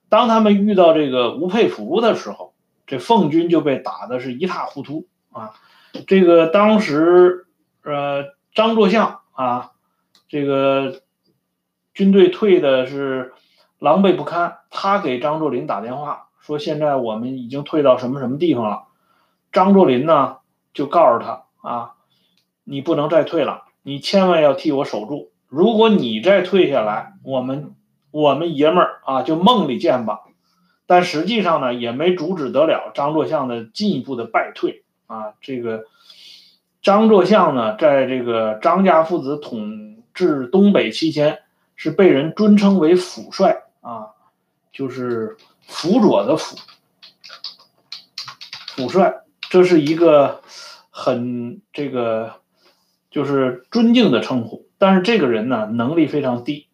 [0.09, 2.53] 当他们遇到这个吴佩孚的时候，
[2.85, 5.53] 这奉军就被打的是一塌糊涂啊。
[6.05, 7.45] 这个当时，
[7.83, 9.71] 呃，张作相啊，
[10.27, 11.01] 这个
[11.93, 13.31] 军队退的是
[13.79, 18.83] 狼狈不堪，他给张作霖打电话说，现在我们已经退到什么什么地方了。
[19.51, 20.37] 张作霖呢？
[20.73, 21.93] 就告诉他啊，
[22.63, 25.31] 你不能再退了，你千万要替我守住。
[25.47, 27.73] 如果你再退下来，我们
[28.11, 30.19] 我们爷们儿啊就梦里见吧。
[30.85, 35.33] 但实际上呢，也没阻止得了张作相的进一步的败退啊。
[35.41, 35.85] 这个
[36.83, 41.39] 张作相呢，在这个张家父子统治东北期间，
[41.75, 44.11] 是被人尊称为辅帅啊，
[44.73, 46.57] 就是辅佐的辅，
[48.75, 49.13] 辅帅，
[49.49, 50.41] 这是一个。
[50.99, 52.41] 很这个
[53.11, 56.65] 就是尊敬的称呼，但是这个人呢能力非常低，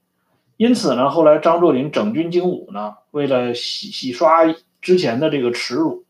[0.55, 4.45] 因此呢后来张作霖整军精武呢，为了洗洗刷
[4.81, 6.05] 之前的这个耻辱，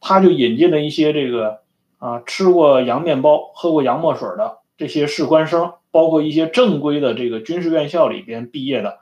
[0.00, 1.58] 他就引进了一些这个
[1.98, 9.00] 啊吃过洋面包、喝过洋墨水的这些士官生，包括一些正规的这个军事院校里边毕业的，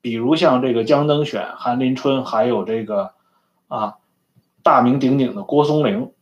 [0.00, 3.12] 比如像这个江登选、韩林春，还有这个
[3.68, 3.96] 啊
[4.62, 6.12] 大名鼎鼎的郭松龄。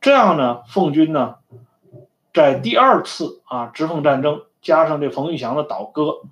[0.00, 1.36] 这样呢，奉军呢，
[2.32, 6.22] 在第二次啊直奉战争，加上这冯玉祥的倒戈，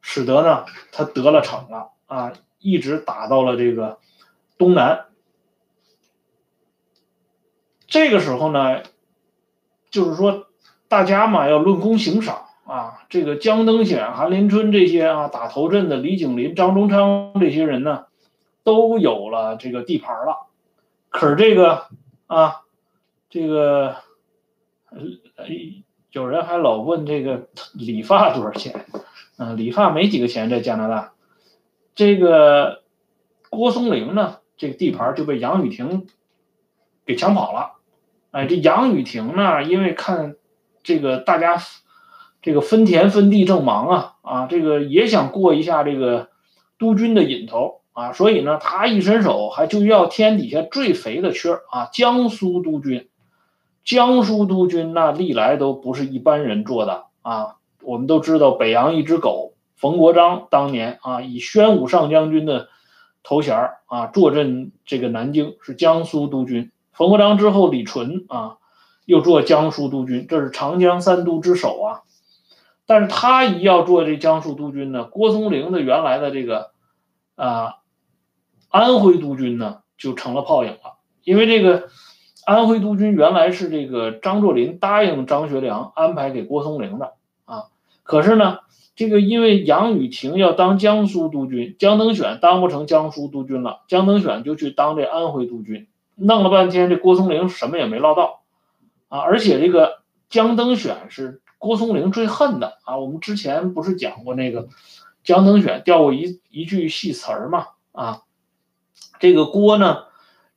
[0.00, 3.98] 使得呢他得了逞了啊，一直打到了这个
[4.56, 5.06] 东南。
[7.88, 8.82] 这个时候呢，
[9.90, 10.46] 就是说
[10.88, 18.04] 大家嘛要论功行赏啊，这个江登选、韩林春这些啊打头阵的李景林、张忠昌这些人呢，
[18.62, 20.46] 都有了这个地盘了，
[21.08, 21.86] 可是这个
[22.28, 22.62] 啊。
[23.30, 23.96] 这个，
[24.88, 25.44] 呃，
[26.12, 28.86] 有人还老问这个理发多少钱？
[29.36, 31.12] 嗯，理发没几个钱，在加拿大。
[31.94, 32.84] 这个
[33.50, 36.06] 郭松龄呢，这个地盘就被杨雨婷
[37.04, 37.72] 给抢跑了。
[38.30, 40.34] 哎，这杨雨婷呢，因为看
[40.82, 41.58] 这个大家
[42.42, 46.28] 这个分田分地正忙啊，啊，这个也想过一下这个
[46.78, 53.08] 督军的瘾头啊，所以呢，他一伸手还就要天底下最肥的缺啊，江苏督军。
[53.84, 57.56] 江苏督军那历来都不是一般人做的啊！
[57.82, 62.68] 我们都知道北洋一只狗冯国璋当年啊，以宣武上将军的
[63.22, 66.70] 头衔啊坐镇这个南京，是江苏督军。
[66.92, 68.58] 冯国璋之后，李纯啊
[69.06, 72.02] 又做江苏督军，这是长江三都之首啊。
[72.88, 76.72] 但是他一要做这江苏督军呢，郭松龄的原来的这个
[77.36, 77.76] 啊
[78.68, 81.88] 安徽督军呢就成了泡影了，因为这个。
[82.48, 87.12] 安徽督军原来是这个张作霖答应张学良安排给郭松龄的
[87.44, 87.64] 啊，
[88.02, 88.60] 可是呢，
[88.96, 98.40] 这个因为杨雨婷要当江苏督军，江登选当不成江苏督军了，江登选就去当这安徽督军，弄了半天这郭松龄什么也没捞到
[99.08, 99.98] 啊，而且这个
[100.30, 104.68] 江登选是郭松龄最恨的啊，我们之前不是讲过那个
[105.22, 108.22] 江登选掉过一一句戏词儿嘛啊，
[109.20, 110.04] 这个郭呢。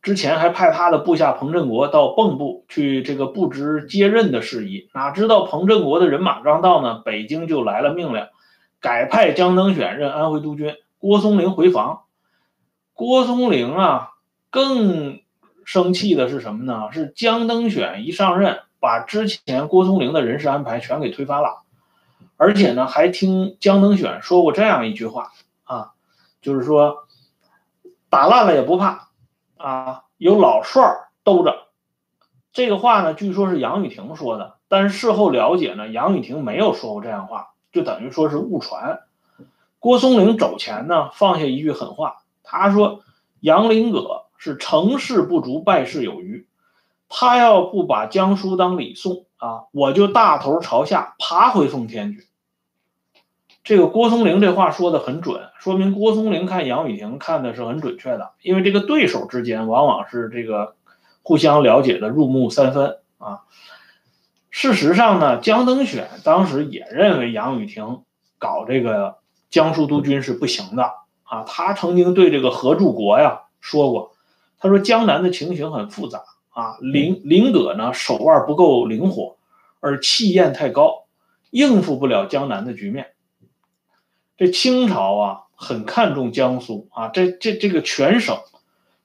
[0.04, 8.26] 之前还派他的部下彭振国到蚌埠去这个布置接任的事宜，哪知道彭振国的人马刚到呢，北京就来了命令，
[8.80, 12.02] 改派江登选任安徽督军，郭松龄回防。
[12.96, 14.10] 郭松龄啊，
[14.50, 15.20] 更
[15.66, 16.92] 生气的是什么呢？
[16.92, 21.62] 是江登选一上任，把之前郭松龄的人事安排全给推翻了，
[22.36, 25.32] 而且呢，还听江登选说过这样一句话
[25.64, 25.92] 啊，
[26.42, 27.08] 就是说
[28.10, 29.08] 打烂了也不怕。
[29.58, 30.82] 啊，有老帅
[31.24, 31.68] 兜着，
[32.52, 39.02] 这个话呢，据说是杨雨婷说的，但是事后了解呢，杨雨婷没有说过这样话，就等于说是误传。
[39.78, 43.02] 郭松龄走前呢，放下一句狠话，他说
[43.40, 46.48] ：“杨林葛是成事不足，败事有余，
[47.14, 52.28] 他要不把江苏当礼送啊，我就大头朝下爬回奉天去。”
[53.64, 60.76] 这个郭松龄这话说的很准，说明郭松龄看杨雨婷看的是很准确的，因为这个对手之间往往是这个
[61.22, 63.42] 互相了解的入木三分啊。
[64.50, 68.02] 事实上呢，江登选当时也认为杨雨婷
[68.40, 69.18] 搞这个
[69.50, 70.92] 江苏督军是不行的
[71.24, 71.44] 啊。
[71.44, 74.14] 他曾经对这个何柱国呀说过，
[74.58, 76.24] 他说江南的情形很复杂
[76.62, 79.38] 啊，林林葛呢手腕不够灵活，
[79.80, 81.06] 而气焰太高，
[81.50, 83.14] 应付不了江南的局面。
[84.38, 88.38] 这清朝啊，很看重江苏啊，这这这个全省，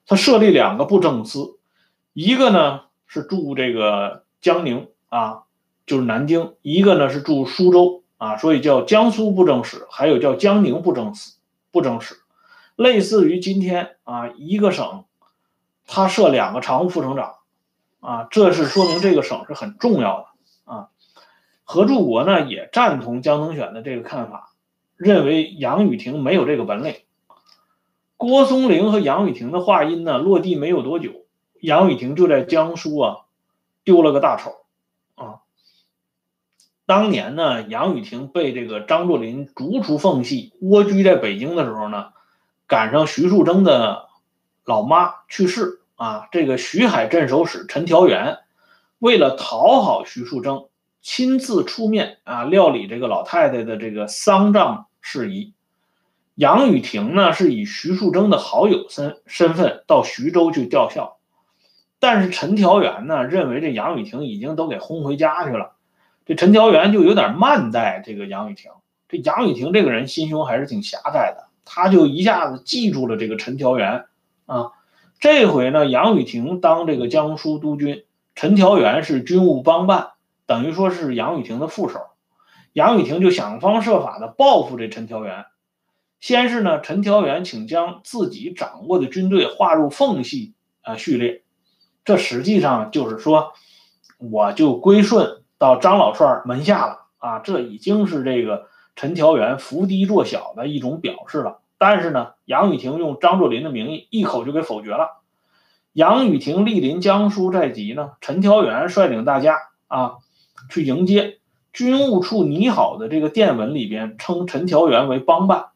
[0.05, 1.57] 他设立两个布政司，
[2.13, 5.45] 一个呢是驻这个江宁啊，
[5.87, 11.37] 就是南京；一个呢是驻苏州啊，所以叫江苏布政使，还有叫江宁布政司
[11.71, 12.15] 布政使，
[12.75, 15.05] 类似于今天啊一个省，
[15.87, 17.36] 他设两个常务副省长
[17.99, 20.89] 啊，这是说明这个省是很重要的啊。
[21.63, 24.53] 何柱国呢也赞同江登选的这个看法。
[24.95, 26.95] 认为杨雨婷没有这个本领。
[28.15, 31.27] 郭松龄和杨雨婷的话音呢落地没有多久，
[31.61, 33.17] 杨雨婷就在江苏啊
[33.83, 34.55] 丢了个大丑
[35.13, 35.41] 啊。
[36.87, 42.13] 当年呢，杨雨婷被这个张作霖逐出奉系，蜗居在北京的时候呢，
[42.65, 44.07] 赶上徐树铮的
[44.65, 46.29] 老妈去世啊。
[46.31, 48.37] 这个徐海镇守使陈调元
[48.99, 50.69] 为了讨好徐树铮，
[51.01, 54.85] 亲自出面啊料理这个老太太的这个丧葬。
[54.99, 55.53] 事宜，
[56.35, 61.17] 杨雨婷呢是以徐树铮的好友身身份到徐州去吊孝，
[61.97, 65.75] 但是陈调元呢认为这杨雨婷已经都给轰回家去了，
[66.25, 68.69] 这陈调元就有点慢待这个杨雨婷。
[69.07, 74.07] 这杨雨婷这个人心胸还是挺狭窄的，他就一下子记住了这个陈调元
[74.45, 74.71] 啊。
[75.19, 78.03] 这回呢，杨雨婷当这个江苏督军，
[78.35, 80.09] 陈调元是军务帮办，
[80.45, 82.01] 等于说是杨雨婷的副手。
[82.73, 85.45] 杨雨婷就想方设法的报复这陈调元。
[86.19, 91.41] 先是呢，陈调元请将自己掌握的军队划入奉系啊序列，
[92.05, 93.53] 这实际上就是说，
[94.19, 97.39] 我就归顺到张老帅门下了啊。
[97.39, 101.59] 这已经是这个陈调元伏低作小的一种表示了。
[101.77, 105.21] 但是呢，杨雨婷用张作霖的名义一口就给否决了。
[105.93, 109.57] 杨雨婷莅临江苏在即呢，陈调元率领大家
[109.87, 110.15] 啊
[110.69, 111.39] 去迎接。
[111.73, 115.67] 军务处拟好的这个电文里边称陈调元为帮办，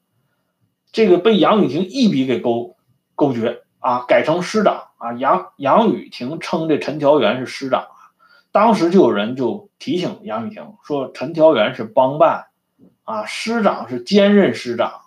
[0.91, 2.75] 这个被杨雨婷一笔给勾
[3.13, 5.13] 勾决啊，改成师长啊。
[5.13, 8.09] 杨杨雨婷称这陈调元是师长啊，
[8.51, 12.47] 当时就有人就提醒杨雨婷说陈调元是帮办
[13.03, 15.00] 啊，师长是兼任师长。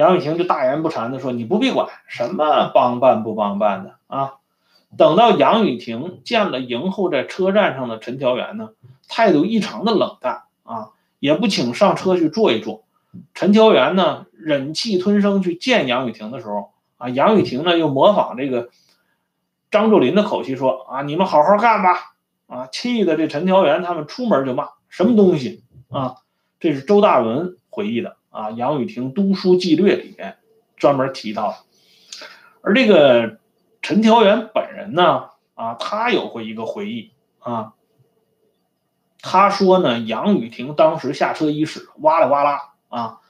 [0.00, 4.36] 杨雨婷就大言不惭的说：“你不必管什么帮办不帮办的啊。”
[4.96, 8.70] 等到杨雨婷见了迎候在车站上的陈调元呢。
[9.10, 12.84] 态度异常的冷淡啊，也不请上车去坐一坐。
[13.34, 18.70] 陈调元呢，忍气吞声去见杨雨婷的时候啊，杨雨婷呢又模仿这个
[19.70, 22.14] 张作霖的口气说啊，你们好好干吧
[22.46, 26.14] 啊，气的这陈调元他们出门就骂什么东西啊。
[26.58, 30.38] 这是周大文回忆的啊，杨雨婷读书纪略里面
[30.76, 31.64] 专门提到。
[32.62, 33.38] 而这个
[33.82, 37.74] 陈调元本人呢啊，他有过一个回忆啊。
[39.22, 43.20] 他说呢，杨雨婷当时下车伊始，哇啦哇啦啊，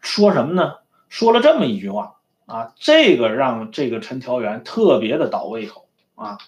[0.00, 0.74] 说什么呢？
[1.08, 6.38] 说了这么一句话啊，这个让这个陈调元特别的倒胃口啊。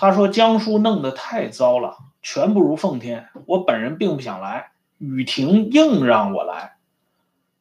[0.00, 3.30] 他说江苏弄得太糟了，全不如奉天。
[3.46, 6.76] 我本人并不想来，雨婷硬让我来。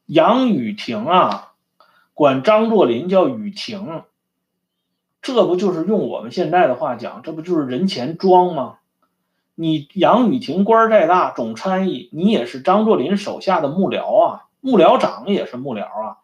[0.06, 1.53] 杨雨婷啊。
[2.14, 4.03] 管张作霖叫雨婷，
[5.24, 8.77] 这不就是用我们现在的话讲，这不就是人前装吗？
[9.56, 16.17] 你杨雨婷官再大，总参议，你也是张作霖手下的幕僚啊，幕僚长也是幕僚啊。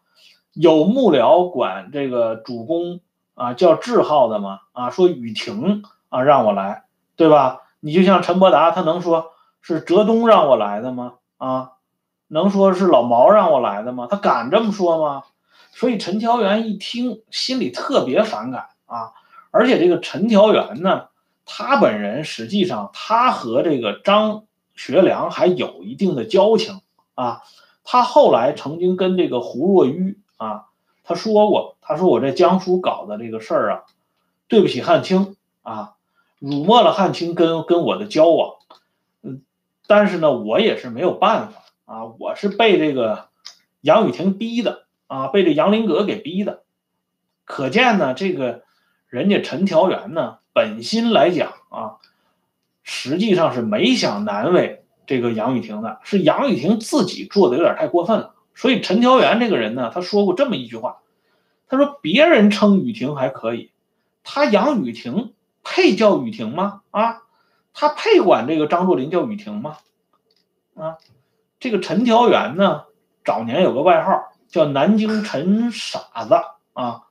[0.52, 3.00] 有幕僚管这个主公
[3.34, 4.60] 啊叫字号的吗？
[4.70, 5.82] 啊，说雨婷
[6.14, 6.84] 啊让我来，
[7.16, 7.62] 对吧？
[7.80, 11.14] 你就像陈伯达，他能说是哲东让我来的吗？
[11.38, 11.72] 啊，
[12.28, 14.06] 能说是老毛让我来的吗？
[14.08, 15.24] 他敢这么说吗？
[15.72, 19.12] 所以陈调元一听，心里特别反感啊。
[19.50, 21.08] 而且这个陈调元呢。
[21.46, 24.44] 他本人实际上，他和这个张
[24.74, 26.80] 学良还有一定的交情
[27.14, 27.42] 啊。
[27.84, 30.68] 他后来曾经跟这个胡若愚啊，
[31.02, 33.82] 他说过，他说我在江苏搞的这个事儿啊，
[34.48, 35.93] 对不起汉卿啊，
[36.44, 38.56] 辱没了汉卿跟跟我的交往。
[39.22, 39.42] 嗯，
[39.86, 43.28] 但是呢，我也是没有办法啊，我是被这个
[43.80, 46.62] 杨雨婷逼的啊，被这杨林阁给逼的。
[47.44, 48.62] 可见呢，这个
[49.08, 50.38] 人家陈调元呢。
[50.56, 51.98] 本心来讲啊，
[52.84, 58.36] 实际上是没想难为这个杨雨婷的，是杨雨婷自己做的有点太过分了。
[58.54, 60.98] 所以陈调元这个人呢，他说过这么一句话，
[61.66, 63.72] 他说别人称雨婷还可以，
[64.22, 65.33] 他杨雨婷
[65.64, 66.82] 配叫雨婷吗？
[66.92, 67.22] 啊，
[67.72, 69.78] 他配管这个张作霖叫雨婷吗？
[70.76, 70.98] 啊，
[71.58, 72.84] 这个陈调元呢，
[73.24, 76.34] 早年有个外号叫南京陈傻子
[76.74, 77.02] 啊。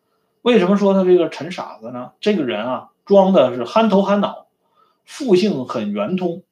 [0.43, 2.11] 为什么说他这个陈傻子呢？
[2.21, 2.89] 这个人啊。
[3.05, 4.47] 装的是憨头憨脑，
[5.03, 6.43] 复性很圆通，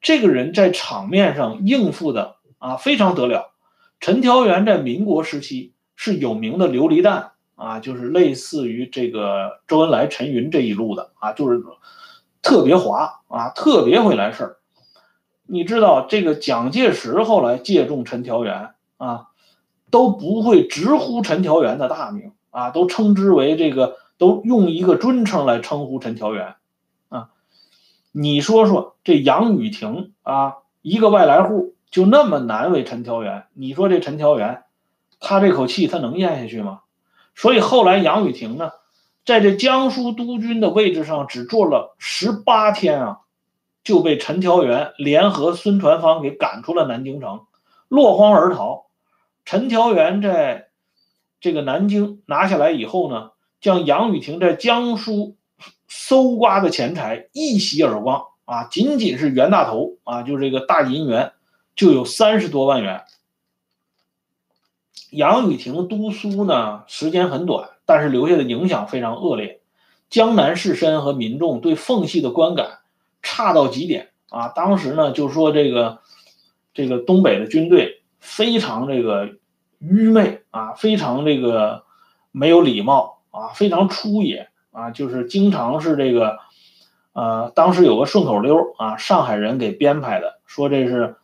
[0.00, 3.52] 这个人在场面上应付的啊非常得了。
[4.00, 7.32] 陈调元在民国时期是有名的琉璃弹
[7.62, 11.62] 啊，就是类似于这个周恩来、陈云这一路的啊，就是
[12.42, 14.56] 特别滑啊，特别会来事儿。
[15.46, 19.28] 你知道这个蒋介石后来借重陈调元啊，
[19.90, 23.96] 都不会直呼陈调元的大名啊，都称之为这个。
[24.18, 26.54] 都用一个尊称来称呼陈调元，
[27.08, 27.30] 啊，
[28.12, 34.62] 你说说这杨雨婷啊，一个外来户就那么难为陈调元，你说这陈调元，
[35.18, 36.82] 他这口气他能咽下去吗？
[37.34, 38.70] 所以后来杨雨婷呢，
[39.24, 43.18] 在这江苏督军的位置上只做了十八天啊，
[43.84, 47.46] 就被陈调元联合孙传芳给赶出了南京城，
[47.88, 48.86] 落荒而逃。
[49.44, 50.68] 陈调元在
[51.40, 53.30] 这个南京拿下来以后呢？
[53.60, 55.36] 将杨雨婷在江苏
[55.86, 58.64] 搜刮的钱财一洗而光啊！
[58.64, 61.30] 仅仅是袁大头啊，就这个大银元
[61.76, 63.04] 就有三十多万元。
[65.10, 69.60] 杨雨婷督苏呢，时间很短，但是留下的影响非常恶劣。
[70.08, 72.80] 江南士绅和民众对奉系的观感
[73.22, 74.48] 差到极点啊！
[74.48, 76.00] 当时呢，就说这个
[76.74, 79.30] 这个东北的军队非常这个
[79.78, 81.84] 愚昧啊，非常这个
[82.30, 83.18] 没有礼貌。
[83.32, 86.36] 啊，非常粗野啊，就是经常是这个，
[87.14, 91.16] 呃，当时有个顺口溜啊，上海人给编排的，说这是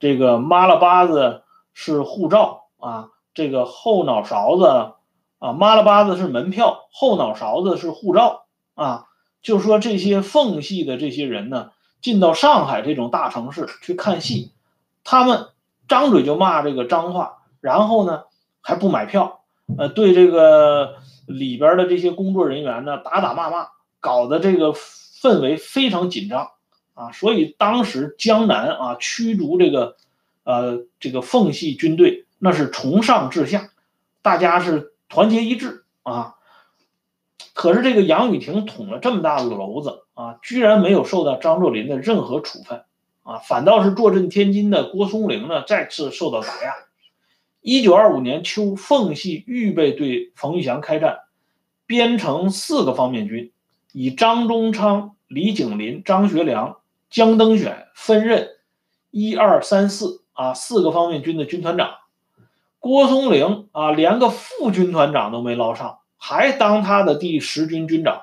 [0.00, 1.42] 这个妈了巴子
[1.74, 4.94] 是护照啊，这个后脑勺子
[5.38, 8.44] 啊，妈了巴子是门票，后脑勺子是护照
[8.74, 9.06] 啊，
[9.40, 11.70] 就说这些奉系的这些人呢，
[12.00, 14.52] 进到上海这种大城市去看戏，
[15.04, 15.46] 他们
[15.86, 18.24] 张嘴就骂这个脏话，然后呢
[18.60, 19.40] 还不买票，
[19.78, 20.96] 呃，对这个。
[21.24, 23.68] 里边的这些工作人员呢，打打骂骂，
[24.00, 26.50] 搞得这个氛围非常紧张
[26.94, 27.12] 啊！
[27.12, 29.96] 所以当时江南啊，驱逐这个
[30.42, 33.70] 呃这个奉系军队，那是从上至下，
[34.20, 36.34] 大家是团结一致啊。
[37.54, 42.82] 可是这个杨雨婷捅了这么大的娄子啊，居然没有受到张作霖的任何处分
[43.22, 46.74] 啊，反倒是坐镇天津的郭松龄呢，再次受到打压。
[47.60, 51.20] 一九二五年秋，奉系预备对冯玉祥开战，
[51.86, 53.52] 编成四个方面军，
[53.92, 58.48] 以张宗昌、李景林、张学良、江登选分任
[59.12, 62.01] 一二三四啊四个方面军的军团长。
[62.82, 68.22] 郭松龄啊，连个副军团长都没捞上，还当他的第十军军长。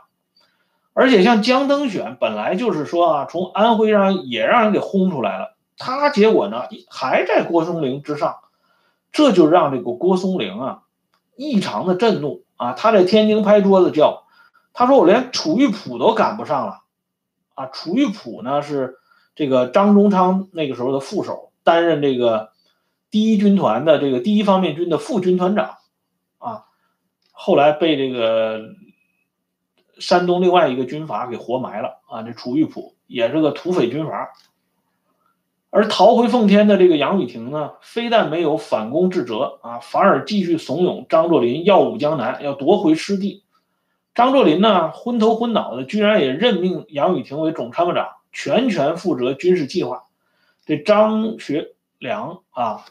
[0.91, 8.35] 而且像江登选，本来就是说啊，从安徽上也让人给轰出来了，他结果呢，还在郭松龄之上。
[9.13, 10.81] 这就让这个郭松龄啊
[11.37, 12.73] 异常的震怒啊！
[12.73, 14.25] 他在天津拍桌子叫，
[14.73, 16.81] 他说：“我连楚玉璞都赶不上了。”
[17.55, 18.97] 啊，楚玉璞呢是
[19.35, 22.49] 这个张宗昌那个时候的副手，担任这个
[23.11, 25.77] 第一军团的这个第一方面军的副军团长
[26.37, 26.65] 啊，
[27.31, 28.75] 后来被这个
[29.99, 32.23] 山东另外一个军阀给活埋了啊！
[32.23, 34.29] 这楚玉璞也是个土匪军阀。
[35.71, 43.43] 而逃回奉天的这个杨雨婷呢，非但没有反攻自责啊，反而继续怂恿张作霖耀武江南，要夺回失地。
[44.15, 50.05] 张作霖呢，昏头昏脑的，居然也任命杨雨婷为总参谋长全权负责军事计划。
[50.65, 52.85] 这张学良啊，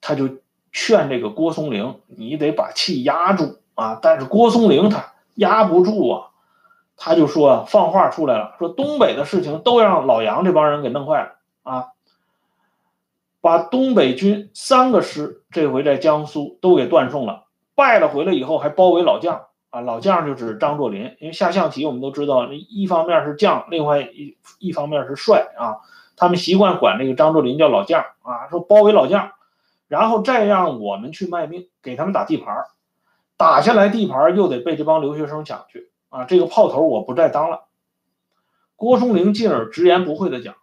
[0.00, 0.28] 他就
[0.72, 3.98] 劝这个郭松龄，你得把气压住啊。
[4.00, 6.28] 但是郭松龄他压不住啊，
[6.96, 11.88] 他就说放话出来了，说东北的事情都让老杨这帮人给弄坏了啊，
[13.40, 17.44] 把东北军三个师这回在江苏都给断送了，
[17.74, 19.42] 败了回来以后还包围老将。
[19.68, 25.82] 啊，老将就指张作霖，因为下象棋我们都知道，一方面是将，另外一一方面是帅啊。
[26.16, 29.32] 他们习惯管这个张作霖叫老将啊，说包围老将，
[29.88, 32.64] 然后再让我们去卖命，给他们打地盘
[33.36, 37.64] 打下来地盘又得被这帮留学生抢去啊，这个炮头我不再当了。
[38.76, 40.54] 郭松龄进而直言不讳地讲，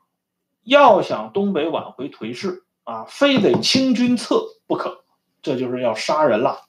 [0.63, 5.03] 要想东北挽回颓势啊，非得清君侧不可，
[5.41, 6.59] 这就是要杀人了。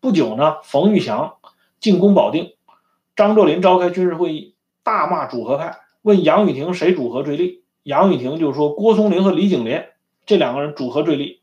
[0.00, 1.36] 不久呢，冯玉祥
[1.80, 2.54] 进攻保定，
[3.16, 7.62] 张作霖召开军事会议，大骂主和派，问杨宇霆谁主和最立。
[7.84, 9.82] 杨宇霆就说郭松龄和李景林
[10.26, 11.42] 这两个人主和对立。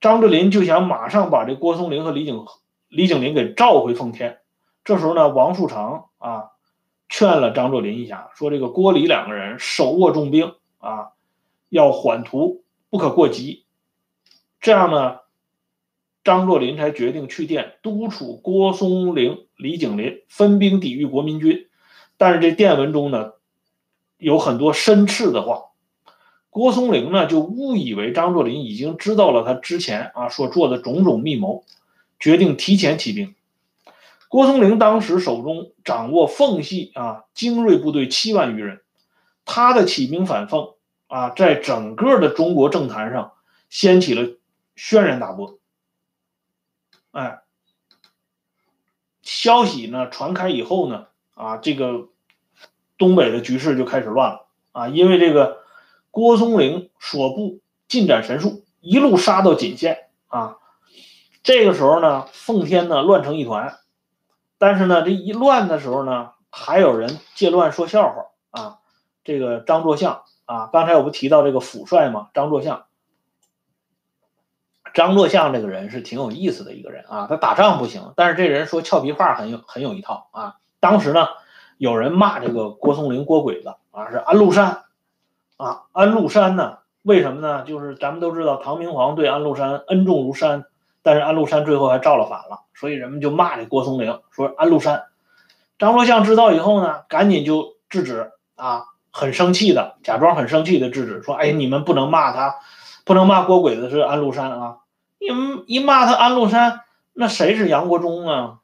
[0.00, 2.44] 张作霖就想马上把这郭松龄和李景
[2.88, 4.38] 李景林给召回奉天。
[4.84, 6.50] 这时候呢，王树常啊
[7.08, 11.12] 劝了张作霖一下，说这个郭李两个人手握重兵啊，
[11.68, 13.64] 要缓图，不可过急。
[14.60, 15.20] 这样呢。
[16.24, 21.68] 张作霖才决定去电督促郭松龄、李景林分兵抵御国民军，
[22.18, 23.32] 但是这电文中呢，
[24.18, 25.67] 有很多申斥的话。
[26.58, 31.64] 郭松龄呢就误以为张作霖已经知道了他之前啊所做的种种密谋，
[32.18, 33.36] 决定提前起兵。
[34.28, 38.80] 郭松龄当时手中掌握奉系啊精锐部队七万余人，
[39.44, 40.74] 他的起兵反奉
[41.06, 43.34] 啊，在整个的中国政坛上
[43.70, 44.28] 掀起了
[44.74, 45.60] 轩然大波。
[47.12, 47.38] 哎，
[49.22, 52.08] 消息呢传开以后呢，啊，这个
[52.98, 55.57] 东北的局势就开始乱了啊，因为这个
[56.18, 60.56] 郭松龄所部进展神速，一路杀到锦县啊。
[61.44, 63.78] 这个时候呢，奉天呢乱成一团，
[64.58, 68.78] 但是呢，这一乱的时候呢，还有人借乱说笑话啊。
[69.22, 72.30] 这个张作相啊，刚才我不提到这个辅帅吗？
[72.34, 72.86] 张作相。
[74.92, 80.56] 张作相这个人是挺有意思的一个人啊，他打仗不行，但是这人说俏皮话很有很有一套啊。
[80.80, 81.28] 当时呢，
[81.76, 84.82] 有人骂这个郭松龄郭鬼子啊，是安禄山
[85.58, 87.64] 啊，安禄山呢，为什么呢？
[87.64, 90.64] 就是咱们都知道唐明皇对安禄山恩重如山，
[91.02, 95.04] 但是安禄山最后还造了反了，所以人们就骂这郭松龄，说安禄山。
[95.78, 102.56] 张作相知道以后呢，赶紧就制止啊，很生气的，假装很生气的制止，说，哎，你们不能骂他。
[103.04, 104.80] 不能骂郭鬼子是安禄山啊！
[105.18, 106.82] 你们一骂他安禄山，
[107.14, 108.58] 那谁是杨国忠啊？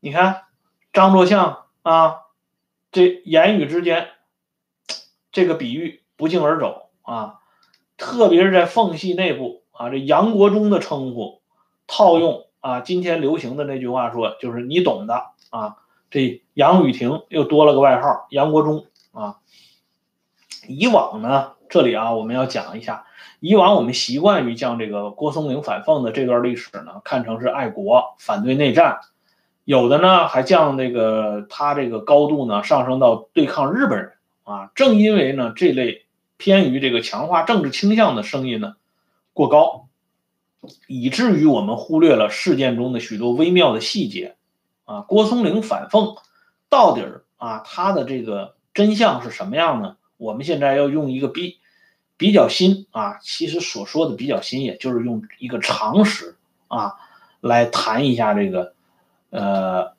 [0.00, 0.42] 你看
[0.92, 2.16] 张作相啊，
[2.92, 4.08] 这言语之间，
[5.32, 7.40] 这个比喻不胫而走啊。
[7.96, 11.42] 特别是在奉系内部啊，这杨国忠的称呼，
[11.86, 15.76] 套用啊今天流行的那句话说，就是你懂的啊。
[16.10, 19.36] 这杨雨婷又多了个外号杨国忠啊。
[20.68, 21.52] 以往呢？
[21.68, 23.06] 这里啊，我们要讲一下，
[23.38, 28.98] 以往我们习惯于将这个郭松龄反奉的这段历史呢，看成是爱国、反对内战，
[29.64, 34.12] 有的呢还将这个他这个高度呢上升到对抗日本人
[34.50, 34.70] 啊。
[34.74, 36.06] 正因为呢这类
[36.36, 38.74] 偏于这个强化政治倾向的声音呢
[39.32, 39.88] 过高，
[40.86, 44.36] 以至于我们忽略了事件中的许多微妙的细节
[44.84, 45.02] 啊。
[45.02, 46.16] 郭松龄反奉
[46.68, 49.96] 到底儿啊，他的这个真相是什么样呢？
[50.16, 51.58] 我们现在要用一个比
[52.18, 56.36] 比较新啊，其实所说的比较新，也就是用一个常识
[56.68, 56.96] 啊
[57.40, 58.74] 来谈一下这个
[59.30, 59.92] 呃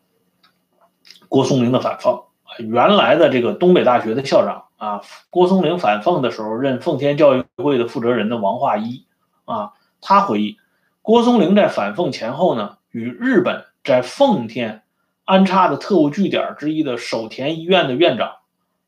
[1.28, 2.22] 郭松龄的反奉。
[2.60, 9.06] 原来的这个东北大学的校长啊，郭松龄反奉的时候任奉天教育会的负责人的王化一
[9.46, 10.58] 啊，他回忆
[11.02, 14.84] 郭松龄在反奉前后呢，与日本在奉天
[15.26, 18.38] 安插的特务据点之一的守田医院的院长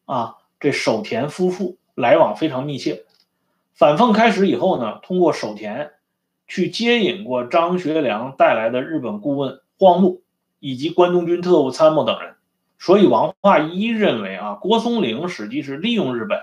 [0.06, 0.36] 啊。
[0.60, 3.04] 这守田夫妇来往非常密切。
[3.74, 5.92] 反奉开始以后呢，通过守田
[6.48, 10.22] 去接引过张学良带来的日本顾问荒木
[10.60, 12.33] 以及关东军特务参谋等人。
[12.84, 16.38] 所以王化一认为啊，郭松龄实际是利用日本，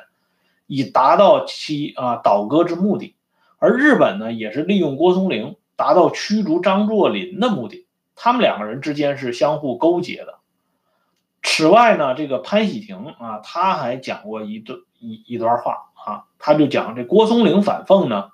[0.67, 3.15] 以达到其啊倒戈之目的，
[3.59, 7.87] 而日本呢也是利用郭松龄达到驱逐张作霖的目的。
[8.17, 10.39] 他们两个人之间是相互勾结的。
[11.43, 18.31] 此外呢，这个潘喜婷啊，他还讲过一段一一段话啊，他就讲这郭松龄反奉呢，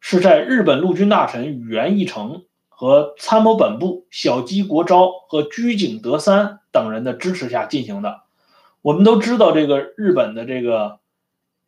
[0.00, 8.22] 是在日本陆军大臣宇垣义成和参谋本部小矶国昭和居井德三等人的支持下进行的。
[8.82, 10.98] 我们都知道这个日本的这个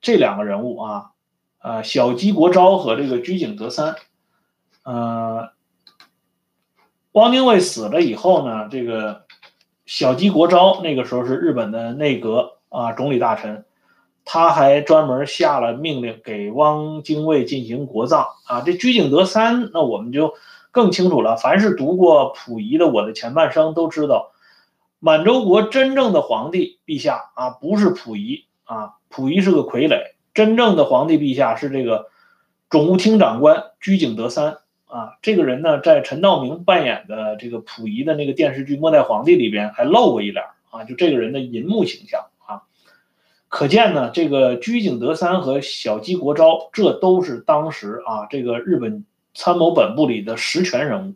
[0.00, 1.10] 这两个人物啊，
[1.62, 3.94] 呃，小矶国昭和这个居井德三，
[4.84, 5.50] 呃，
[7.12, 9.24] 汪精卫死了以后呢，这个
[9.86, 13.64] 小矶国昭那个时候是日本的内阁啊总理大臣。
[14.28, 18.60] 他还专门下了命令给汪精卫进行国葬啊！
[18.60, 20.34] 这居井德三，那我们就
[20.76, 21.38] 更清楚了。
[21.38, 24.32] 凡是读过溥仪的《我的前半生》，都知道
[24.98, 30.12] 满洲国真正的皇帝陛下啊，不是溥仪啊，溥仪是个傀儡。
[30.34, 32.08] 真正的皇帝陛下是这个
[32.68, 35.14] 总务厅长官居井德三啊。
[35.22, 42.68] 这个人呢，在陈道明扮演的这个溥仪的那个电视剧《末代皇帝》里边还露过一脸啊，就这个人的银幕形象啊。
[43.48, 49.06] 可见呢，这个居井德三和小矶国昭，这都是当时啊，这个日本
[49.36, 51.14] 参谋本部里的实权人物。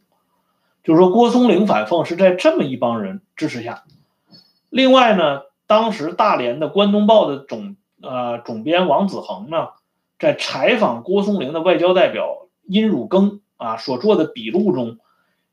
[0.85, 3.83] 就是说，郭松龄反奉是在这么一帮人支持下。
[4.69, 9.71] 另外呢，当时大连的《关东报》的总呃总编王子恒呢，
[10.19, 14.99] 在采访郭松龄的外交代表殷汝耕啊所做的笔录中，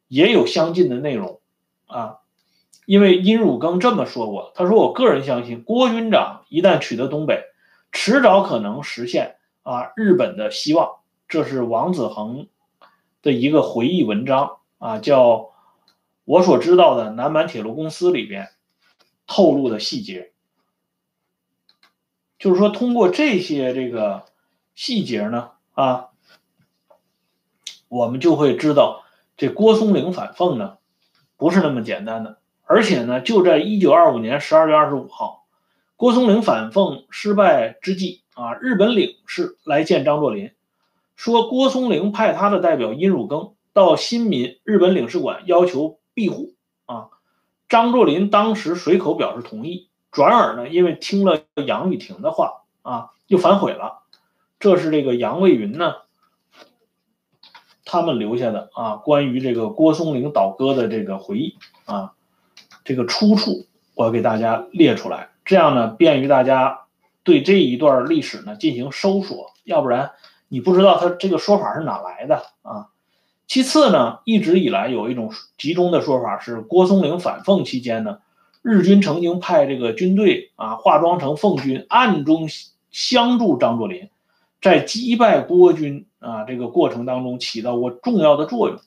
[0.08, 1.40] 也有相近的内容
[1.88, 2.18] 啊。
[2.86, 7.44] 因为殷汝耕这么说过，他说：“我个人相信，郭军长一旦取得东北，
[7.92, 10.92] 迟早可能实现啊日本的希望。”
[11.28, 12.48] 这是王子恒
[13.28, 15.50] 的一个回忆文章啊，叫
[16.24, 18.48] 我所知道的南满铁路公司里边
[19.28, 20.32] 透露的细节。
[22.40, 24.28] 就是说，通过这些这个
[24.76, 26.08] 细节呢，啊，
[27.90, 29.04] 我们就会知道
[29.36, 30.78] 这郭松龄反奉呢，
[31.36, 32.38] 不是那么简单的。
[32.64, 35.46] 而且呢，就在一九二五年十二月二十五号，
[35.98, 40.54] 郭松龄反奉失败之际啊，日本领事来见张作霖，
[41.18, 46.54] 说郭松龄派他的代表殷汝耕到新民日本领事馆要求庇护
[46.86, 47.10] 啊。
[47.68, 54.04] 张作霖当时随口表示同意，转而呢，因为听了杨雨婷的话啊，又反悔了。
[54.60, 55.96] 这是这个杨卫云呢，
[57.84, 62.14] 他们留下的啊，关于这个郭松龄倒戈的这个回忆啊。
[62.86, 63.66] 这个出处
[63.96, 66.86] 我给大家列出来，这样呢便于大家
[67.24, 70.12] 对这一段历史呢进行搜索，要不然
[70.48, 72.90] 你不知道他这个说法是哪来的啊。
[73.48, 78.20] 其次呢，一直以来有一种集中的说法是，郭松龄反奉期间呢，
[78.62, 82.48] 日军曾经派这个军队啊化妆成奉军，暗中
[82.92, 84.10] 相助张作霖，
[84.62, 88.80] 在击败郭军啊这个过程当中起到过重要的作用。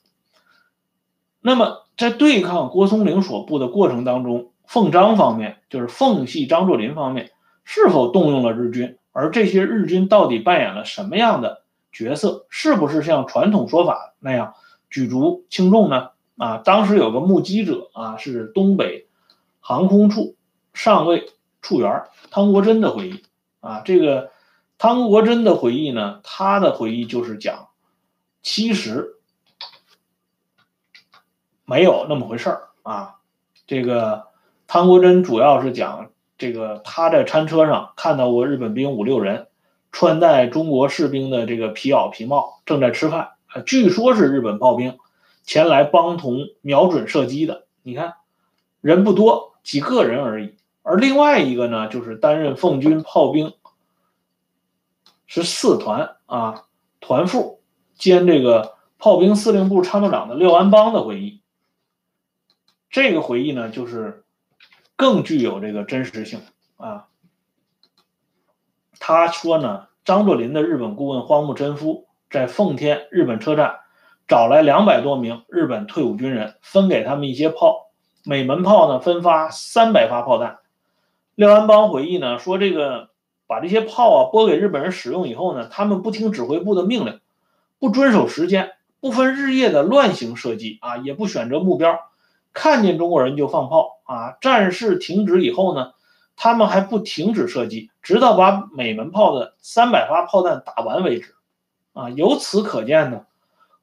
[1.41, 1.79] 那么。
[1.97, 7.31] 在对抗郭松龄所部的过程当中，奉张方面就是奉系张作霖方面
[7.63, 8.97] 是否动用了日军？
[9.13, 12.47] 而这些日军到底扮演了什么样的角色？
[12.49, 14.55] 是不是像传统说法那样
[14.89, 16.11] 举足轻重呢？
[16.37, 19.09] 啊，当时有个目击者啊，是东北
[19.61, 20.37] 航空处
[20.73, 23.23] 上尉处员汤国珍的回忆
[23.61, 23.83] 啊。
[23.85, 24.31] 这个
[24.79, 27.69] 汤国珍的回忆呢，他的回忆就是讲，
[28.43, 29.17] 其实。
[31.67, 33.21] 没有那么回事儿啊，
[33.65, 34.27] 这个
[34.67, 36.11] 汤国珍主要是讲
[36.41, 39.49] 这个他在餐车上看到过日本兵五六人，
[39.93, 44.99] 穿戴中国士兵的这个皮袄皮帽，正在吃饭啊，据说是日本炮兵
[45.45, 47.67] 前来帮同瞄准射击的。
[47.83, 48.15] 你看
[48.81, 50.55] 人不多，几个人而已。
[50.83, 53.53] 而另外一个呢，就是担任奉军炮兵
[55.27, 56.63] 是四团啊
[57.01, 57.61] 团副
[57.97, 61.43] 兼这个炮兵司令部参谋长的廖安邦的回忆。
[62.89, 64.25] 这个回忆呢，就是
[65.01, 66.43] 更具有这个真实性
[66.77, 67.07] 啊。
[68.99, 73.77] 他说呢，张作霖的日本顾问荒木贞夫在奉天日本车站
[74.29, 77.91] 找来两百多名日本退伍军人，分给他们一些炮，
[78.27, 80.59] 每门炮呢分发三百发炮弹。
[81.35, 83.09] 廖安邦回忆呢说，这个
[83.47, 87.21] 把这些炮啊拨给日本人使用以后呢，他们不听指挥部的命令，
[87.79, 92.10] 不遵守时间，不分日夜的乱行射击啊，也不选择目标。
[92.53, 94.37] 看见中国人就放炮啊！
[94.41, 95.93] 战事停止以后呢，
[96.37, 101.35] 他们还不停止射击，直到把每门炮的三百发炮弹打完为止。
[101.93, 103.27] 啊，由此可见呢，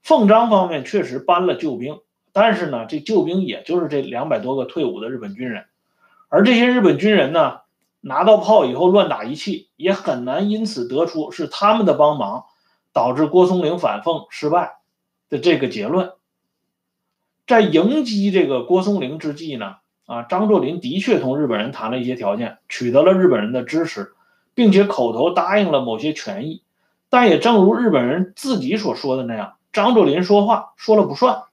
[0.01, 1.99] 奉张方面确实搬了救兵，
[2.31, 5.65] 但是呢，这救兵也就是这两百多个退伍的日本军人，
[6.29, 7.59] 而这些日本军人呢，
[8.01, 12.45] 拿到炮以后乱打一气，也很难因此得出是他们的帮忙
[12.93, 14.77] 导致郭松龄反奉失败
[15.29, 16.13] 的这个结论。
[17.47, 24.11] 在迎击这个郭松龄之际呢，啊，张作霖的确同日本人谈了一些条件，取得了日本人的支持，
[24.53, 26.61] 并且口头答应了某些权益。
[27.09, 31.43] 但也正如日本人自己所说的那样，张作霖说话说了不算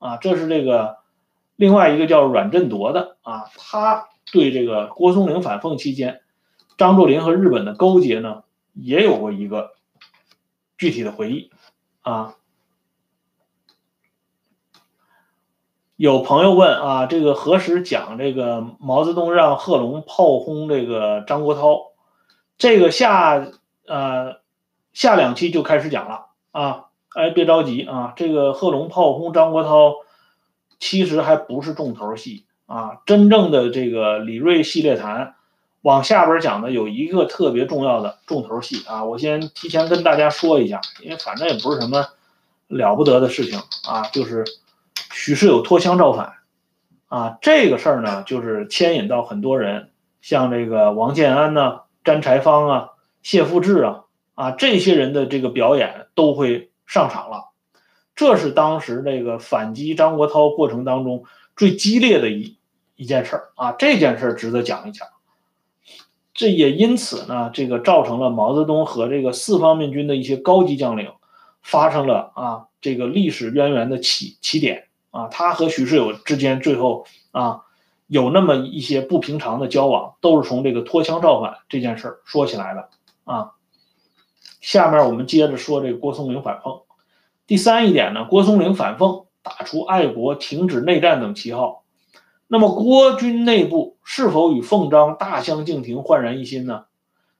[0.00, 0.96] 啊，这是这个
[1.54, 6.22] 另外一个叫阮振铎的啊，他对这个郭松龄反奉期间
[6.76, 8.42] 张作霖和日本的勾结呢，
[8.74, 9.74] 也有过一个
[10.76, 11.50] 具体的回忆
[12.00, 12.34] 啊。
[15.96, 21.86] 有朋友问啊，这个何时讲这个毛泽东让贺龙炮轰这个张国焘？
[22.58, 23.46] 这个下
[23.86, 24.36] 呃
[24.92, 26.84] 下两期就开始讲了啊，
[27.14, 29.94] 哎别着急啊，这个贺龙炮轰张国焘
[30.78, 35.34] 其实还不是重头戏啊，真正的这个李瑞系列谈
[35.80, 42.06] 往下边讲的有一个特别重要的重头戏啊，我先提前跟大家说一下，因为反正也不是什么
[42.68, 43.58] 了不得的事情
[43.88, 44.44] 啊，就是。
[45.12, 46.34] 许世友脱枪造反，
[47.08, 52.88] 啊，这个事儿呢，就是牵引到很多人，像这个王建安呢、詹柴芳啊、
[53.22, 57.50] 谢富治啊，啊，这些人的这个表演都会上场了。
[58.14, 62.56] 这是当时这个反击张国焘过程当中最激烈的一
[62.94, 65.06] 一件事儿啊，这件事儿值得讲一讲。
[66.32, 71.10] 这也因此呢，这个造成了毛泽东和这个四方面军的一些高级将领
[71.62, 74.85] 发生了啊，这个历史渊源的起起点。
[75.16, 77.62] 啊，他和许世友之间最后啊
[78.06, 82.90] 有那么一些不平常的交往，都是从这个脱枪造反这件事儿说起来的
[83.24, 83.52] 啊。
[84.60, 86.82] 下面我们接着说这个郭松龄反奉。
[87.46, 91.84] 第三一点呢，郭松龄反奉打出爱国、停止内战等旗号。
[92.46, 96.84] 那么郭军内部是否与奉章大相径庭、焕然一新呢？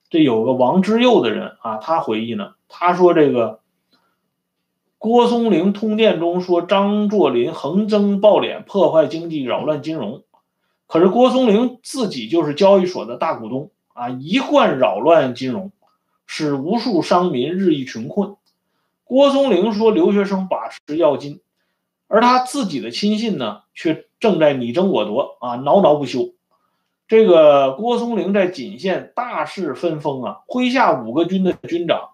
[0.08, 3.60] 这有个王之佑的人啊，他回忆呢，他说这个。
[4.98, 10.22] 郭松龄通电中说张作霖横征暴敛，破坏经济，扰乱金融。
[10.86, 15.70] 可是郭松龄自己就是交易所的大股东啊，一贯扰乱金融，
[16.26, 18.36] 使无数商民日益穷困。
[19.04, 21.40] 郭松龄说留学生把持要金，
[22.08, 26.32] 而他自己的亲信呢，却正在你争我夺啊，挠挠不休。
[27.06, 32.10] 这个郭松龄在锦县大势分封啊，麾下五个军的军长，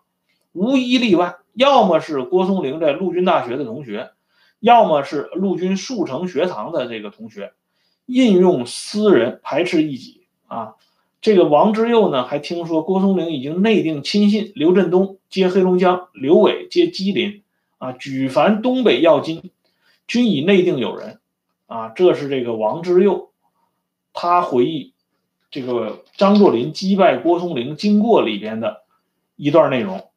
[0.53, 1.37] 无一例外。
[1.55, 4.11] 要么是郭松龄在陆军大学的同学，
[4.61, 7.53] 要么是陆军速成学堂的这个同学，
[8.07, 10.75] 应用私人排斥异己啊。
[11.21, 17.43] 这个王之佑呢，还听说郭松龄已经内定亲信刘振东接黑龙江，刘伟接吉林
[17.79, 19.51] 啊，举凡东北要津，
[20.07, 21.21] 均已内定有人
[21.67, 21.91] 啊。
[21.91, 23.31] 这是这个王之佑，
[24.13, 24.95] 他回忆
[25.51, 28.83] 这个张作霖击败郭松龄经过里边的
[29.37, 30.09] 一段内容。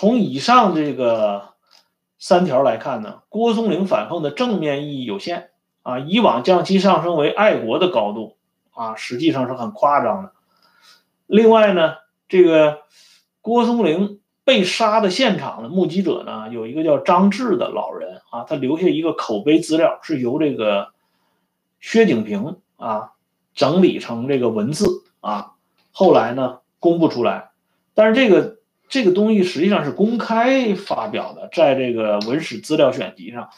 [0.00, 1.50] 从以上这个
[2.18, 5.50] 三条来看呢，郭松龄反奉的正面意义有限
[5.82, 5.98] 啊。
[5.98, 8.38] 以往将其上升为爱国的高度
[8.72, 10.32] 啊，实际上是很夸张的。
[11.26, 11.96] 另外呢，
[12.30, 12.78] 这个
[13.42, 20.94] 郭松龄被杀的现场的目击者呢，有一个叫张志的老人啊，他留下一个口碑资料，是由这个
[21.78, 23.10] 薛景平啊
[23.52, 24.86] 整理成这个文字
[25.20, 25.52] 啊，
[25.92, 27.50] 后来呢公布出来，
[27.92, 28.59] 但是这个。
[28.90, 33.48] 这个东西实际上是公开发表的，在这个文史资料选集上。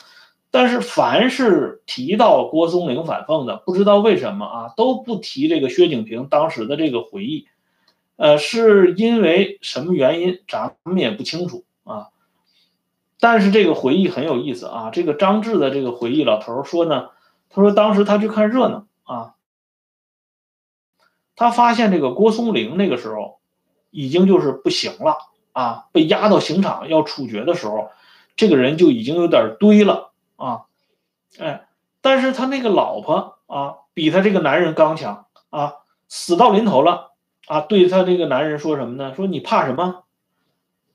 [0.50, 7.48] 但是凡是提到郭松龄反奉的，不知道为什么啊，都不提这个薛景平当时的这个回忆。
[8.16, 12.08] 呃，是因为什么原因，咱们也不清楚啊。
[13.18, 14.90] 但是这个回忆很有意思啊。
[14.90, 17.08] 这个张志的这个回忆，老头说呢，
[17.48, 19.34] 他说当时他去看热闹啊，
[21.34, 23.40] 他发现这个郭松龄那个时候。
[23.92, 25.18] 已经就是不行了
[25.52, 25.86] 啊！
[25.92, 27.90] 被押到刑场要处决的时候，
[28.36, 30.62] 这个人就已经有点堆了啊！
[31.38, 31.68] 哎，
[32.00, 35.74] 但是他那个老婆啊，比他这个男人刚强啊，
[36.08, 37.12] 死到临头了
[37.46, 39.14] 啊，对他这个男人说什么呢？
[39.14, 40.04] 说你怕什么？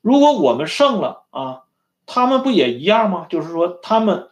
[0.00, 1.62] 如果我们胜了啊，
[2.04, 3.26] 他们不也一样吗？
[3.30, 4.30] 就是说他们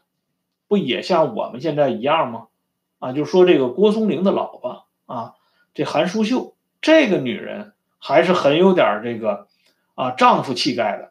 [0.67, 2.49] 不也像我们现在一样吗？
[2.99, 5.35] 啊，就说这个郭松龄的老婆啊，
[5.73, 7.75] 这韩淑秀这个女人。
[8.07, 9.49] 还是很有点这个
[9.97, 11.10] 啊丈夫气概的。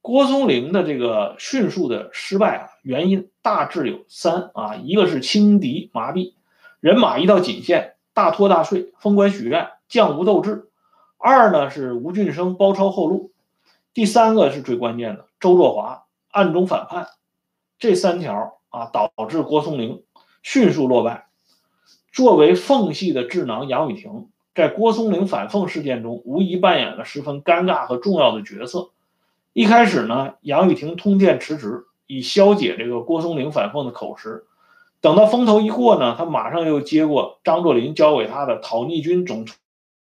[0.00, 6.34] 郭松龄的这个迅速的失败啊，原因大致有三啊，一个是轻敌麻痹，
[6.80, 10.68] 人马一到锦县大拖大睡，封官许愿，将无斗志；
[11.16, 13.30] 二呢是吴俊升包抄后路；
[13.94, 17.06] 第三个是最关键的，周作华暗中反叛。
[17.78, 20.02] 这三条啊，导致郭松龄
[20.42, 21.28] 迅速落败。
[22.10, 24.28] 作为奉系的智囊杨雨婷。
[24.58, 28.90] 在郭松龄反奉事件中，无疑扮演了十分尴尬和重要的角色。
[29.52, 34.46] 一开始呢，杨雨婷通电辞职，以消解这个郭松龄反奉的口实。
[35.00, 39.46] 等到风头一过呢，他马上又接过张作霖交给他的讨逆军总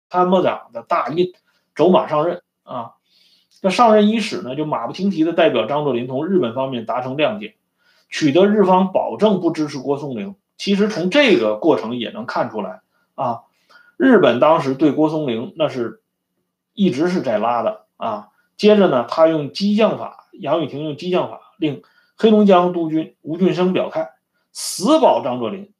[0.08, 1.34] 参谋长的大印，
[1.76, 2.92] 走马上任啊。
[3.60, 7.56] 那上任伊始呢，就马不停蹄地代表张作霖同日本方面达成谅解，
[8.08, 10.36] 取得日方保证不支持郭松龄。
[10.56, 12.80] 其实从这个过程也能看出来
[13.14, 13.42] 啊，
[13.98, 16.02] 日本当时对郭松龄那是
[16.72, 18.28] 一直是在拉的啊。
[18.56, 21.82] 接着呢，他用激将法，杨宇霆用激将法令
[22.16, 24.10] 黑龙江督军吴俊升表态，
[24.52, 25.72] 死保张作霖。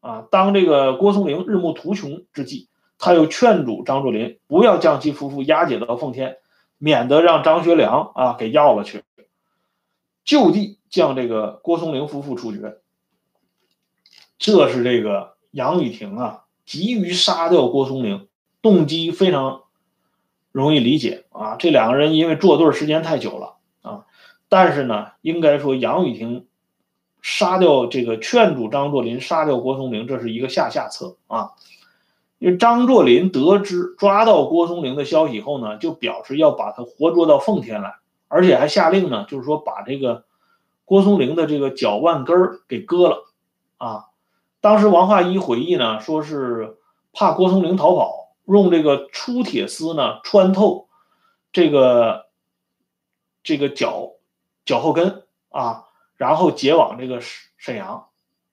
[0.00, 6.36] 啊，当这个郭松龄日暮途穷之际，他又劝阻张作霖不要将其夫妇押解到奉天，
[6.78, 9.02] 免得让张学良啊给要了去，
[10.24, 12.78] 就地将这个郭松龄夫妇处决。
[14.36, 18.28] 这是这个杨雨婷啊，急于杀掉郭松龄，
[18.62, 19.62] 动机非常
[20.52, 21.56] 容易理解啊。
[21.56, 24.06] 这两个人因为作对时间太久了啊，
[24.48, 26.46] 但是呢，应该说杨雨婷。
[27.26, 31.52] 杀掉这个劝阻张作霖杀掉郭松龄，这是一个下下策啊。
[32.38, 37.94] 因为张作霖得知抓到郭松龄的消息后呢，就表示要把他活捉到奉天来，
[38.28, 40.26] 而且还下令呢，就是说把这个
[40.84, 43.24] 郭松龄的这个脚腕根儿给割了
[43.78, 44.04] 啊。
[44.64, 46.78] 当时王化一回忆呢，说是
[47.12, 50.88] 怕郭松龄逃跑，用这个粗铁丝呢穿透
[51.52, 52.24] 这个
[53.42, 54.12] 这个脚
[54.64, 55.84] 脚后跟啊。
[56.16, 58.06] 然后解往这个沈沈阳，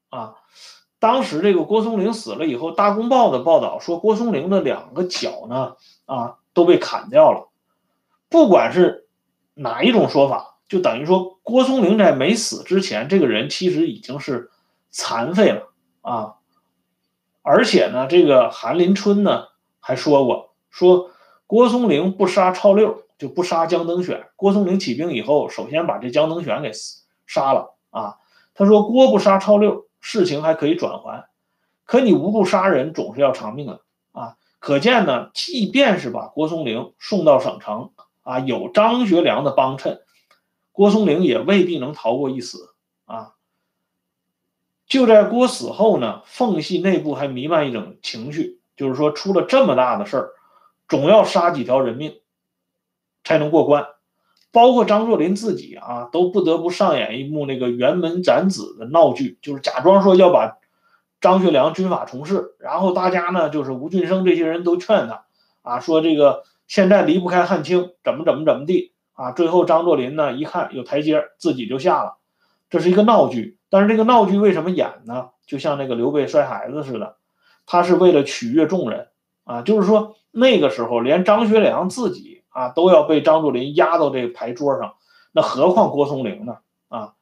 [0.09, 0.35] 啊，
[0.99, 5.75] 当时这个郭松龄死了以后，《大公报》的报道说郭松龄的两个脚呢，
[6.05, 7.49] 啊，都被砍掉了。
[8.29, 9.07] 不管是
[9.53, 14.49] 哪一种说法，就等于说郭松龄在没死之前，这个人其实已经是
[14.89, 15.70] 残废了
[16.01, 16.35] 啊。
[17.41, 19.47] 而且呢，这个韩林春呢
[19.79, 21.11] 还说过，说
[21.47, 24.27] 郭松龄不杀超六，就不杀江登选。
[24.35, 26.71] 郭松龄起兵以后，首先把这江登选给。
[27.27, 28.17] 杀了啊！
[28.53, 31.29] 他说：“郭不杀超六，事情还可以转还。
[31.85, 33.79] 可你无故杀人，总是要偿命的
[34.11, 34.35] 啊！
[34.59, 37.91] 可见呢，即便是把郭松龄送到省城
[38.23, 40.01] 啊，有张学良的帮衬，
[40.73, 43.35] 郭松龄也未必能逃过一死啊！
[44.91, 50.31] 就在郭死后呢，奉系内部还弥漫一种情绪，就是说出了这么大的事儿，
[50.89, 52.19] 总要杀几条人命
[53.23, 53.85] 才能过关。”
[54.51, 60.57] 包括张作霖自己啊，都不得不上演一幕那个辕门斩子的闹剧，就是假装说要把
[61.21, 65.23] 张学良军法重施，然后大家呢，就是吴俊升这些人都劝他
[65.61, 69.31] 啊，说这个现在离不开汉卿，怎么怎么怎么地啊。
[69.31, 72.17] 最后张作霖呢一看有台阶，自己就下了，
[72.71, 73.59] 这是一个闹剧。
[73.69, 75.29] 但是这个闹剧为什么演呢？
[75.45, 77.17] 就像那个刘备摔孩子似的，
[77.67, 79.09] 他是为了取悦众人
[79.43, 82.39] 啊，就是说那个时候连张学良自己。
[82.53, 84.95] 啊，都要被张作霖压到这个牌桌上，
[85.31, 86.57] 那何况郭松龄呢？
[86.89, 87.13] 啊，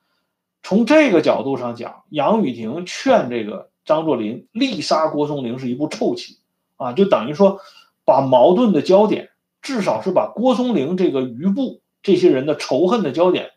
[0.63, 6.39] 从这个角度上讲，杨雨婷劝这个张作霖力杀郭松龄是一部臭棋
[6.77, 7.59] 啊，就等于说
[8.05, 9.29] 把矛盾的焦点，
[9.61, 13.51] 至少是把郭松龄这个余部这些人的仇恨的焦点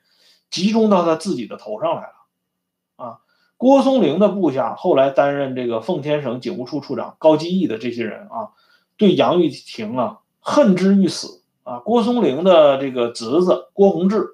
[0.52, 2.14] 集中到他自己的头上来了
[2.94, 3.18] 啊。
[3.56, 8.54] 郭松龄的部下后来担任这个奉天省警务处处长高基义的这些人啊，
[8.96, 11.40] 对杨玉婷啊恨之欲死。
[11.64, 14.30] 啊，郭松龄的这个侄子郭宏志，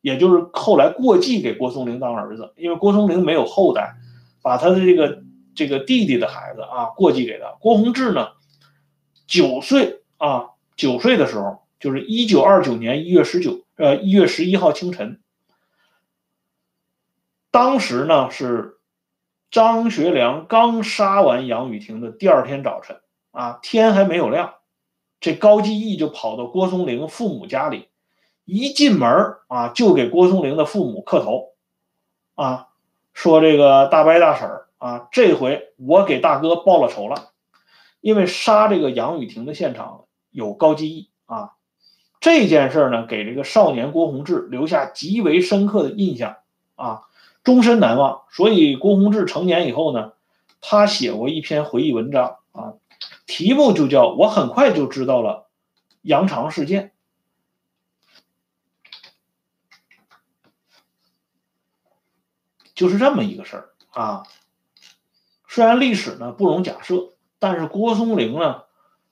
[0.00, 3.94] 也就是后来过继给郭松龄当儿子，因为郭松龄没有后代，
[4.42, 5.22] 把他的这个
[5.54, 7.54] 这个弟弟的孩子啊过继给他。
[7.60, 8.30] 郭宏志呢，
[9.28, 15.20] 九岁啊，九岁的时候，就是一九二九年一月十九，呃，一月十一号清晨，
[17.54, 18.80] 当时呢是
[19.48, 23.00] 张学良刚杀完杨雨婷的第二天早晨
[23.30, 24.54] 啊，天还没有亮。
[25.20, 27.90] 这高继义就跑到郭松龄父母家里，
[28.44, 31.50] 一进门啊，就给郭松龄的父母磕头，
[32.34, 32.70] 啊，
[33.12, 37.30] 说这个大伯大婶啊，这回我给大哥报了仇了，
[38.00, 41.52] 因为杀这个杨雨婷的现场有高继义啊，
[42.18, 46.38] 这件事呢，给这个少年郭宏志留下极为深刻的印象
[46.74, 47.02] 啊，
[47.44, 48.22] 终身难忘。
[48.32, 50.14] 所以郭洪志成年以后呢，
[50.60, 52.74] 他写过一篇回忆文章啊。
[53.26, 55.48] 题目就叫我很快就知道了
[56.02, 56.92] 杨长事件，
[62.74, 64.24] 就是这么一个事儿啊。
[65.48, 68.64] 虽然历史呢不容假设，但是郭松龄呢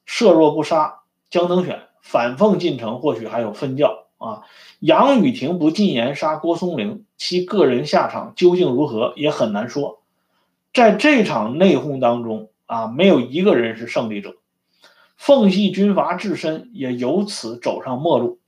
[0.05, 4.43] 设若不杀江登选，反奉进城，或许还有分教啊。
[4.81, 10.03] 杨雨婷不禁言杀郭松龄，其个人下场究竟如何也很难说。
[10.73, 12.49] 在这场内讧当中。
[12.65, 14.37] 啊，没有一个人是胜利者，
[15.19, 18.39] 奉系军阀自身也由此走上末路，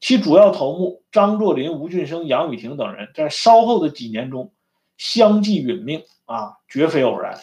[0.00, 4.52] 其主要头目张作霖、吴俊升、杨雨婷等人在稍后的几年中
[4.98, 7.38] 相继殒命啊，绝非偶然。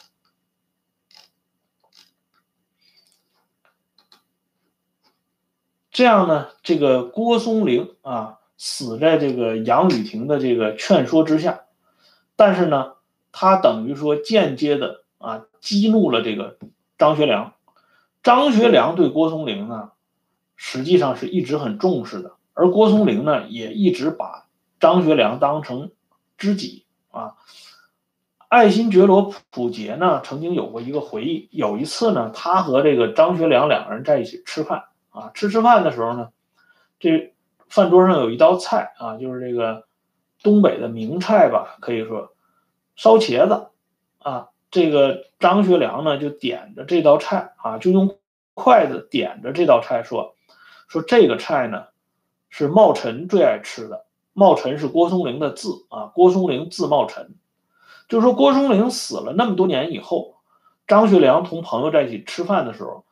[5.98, 11.62] 这样呢，这个郭松龄啊，死在这个杨雨婷的这个劝说之下，
[12.36, 12.94] 但是呢，
[13.32, 16.60] 他等于说间接的啊激怒了这个
[17.00, 17.56] 张学良。
[18.22, 19.90] 张学良对郭松龄呢，
[20.56, 24.46] 实际上是一直很重视的，而郭松龄呢，也一直把
[24.80, 25.90] 张学良当成
[26.38, 27.34] 知己啊。
[28.50, 34.84] 爱新觉罗溥杰呢，曾经有过一个回忆，有一次呢，他和这个张学良两个人在一起吃饭
[35.18, 36.30] 啊，吃吃饭的时候呢，
[37.00, 37.34] 这
[37.68, 39.88] 饭桌上有一道菜啊，就是这个
[40.44, 42.34] 东北的名菜吧，可以说
[42.96, 43.70] 烧茄子
[44.20, 44.50] 啊。
[44.70, 48.18] 这个张学良呢，就点着这道菜啊，就用
[48.54, 50.36] 筷子点着这道菜说
[50.90, 51.86] ：“说这个菜呢，
[52.50, 54.06] 是茂臣最爱吃的。
[54.34, 57.36] 茂臣是郭松龄的字啊，郭松龄字茂臣。
[58.10, 60.36] 就说郭松龄死了那么多年以后，
[60.86, 63.06] 张学良同朋友在一起吃饭的时候，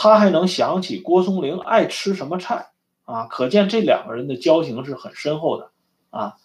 [0.00, 2.68] 他还能想起郭松龄爱吃什么菜
[3.04, 3.26] 啊？
[3.26, 5.70] 可见这两个人的交情是很深厚的
[6.10, 6.36] 啊。”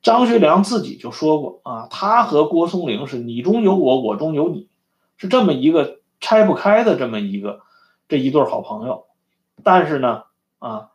[0.00, 4.68] 张学良自己就说过啊，他和郭松龄是你中有我，我中有你，
[5.18, 7.60] 是这么一个拆不开的这么一个
[8.08, 9.04] 这一对好朋友。
[9.62, 10.22] 但是呢，
[10.58, 10.88] 啊，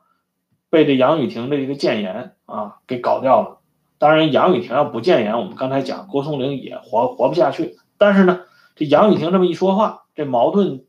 [0.71, 3.59] 被这杨雨婷的这个谏言啊给搞掉了。
[3.99, 7.77] 当然，杨雨婷要不谏言，我们刚才讲郭松龄也活活不下去。
[7.99, 8.41] 但是呢，
[8.75, 10.83] 这杨雨婷这么一说话，这矛盾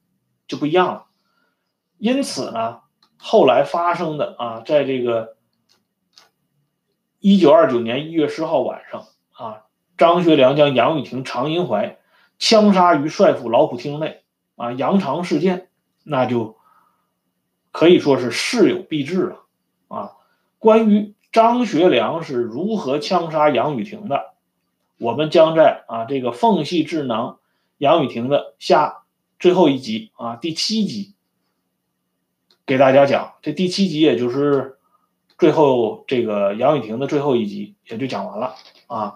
[0.48, 1.06] 就不一样了。
[1.98, 2.80] 因此呢，
[3.16, 5.36] 后来发生的啊，在这个。
[7.20, 9.64] 一九二九年一月十号晚上，啊，
[9.96, 11.98] 张学良将杨雨婷、常荫槐
[12.38, 14.22] 枪杀于帅府老虎厅内，
[14.54, 15.68] 啊，杨长事件，
[16.04, 16.56] 那就
[17.72, 19.40] 可以说是事有必至了，
[19.88, 20.12] 啊，
[20.60, 24.34] 关于张学良是如何枪杀杨雨婷的，
[25.00, 27.40] 我们将在啊这个缝隙智囊
[27.78, 29.02] 杨雨婷的下
[29.38, 31.14] 最后一集啊第七集
[32.66, 34.74] 给大家讲，这第七集也就是。
[35.38, 38.56] 最后，这个杨雨婷的最后一集也就讲完了
[38.88, 39.14] 啊。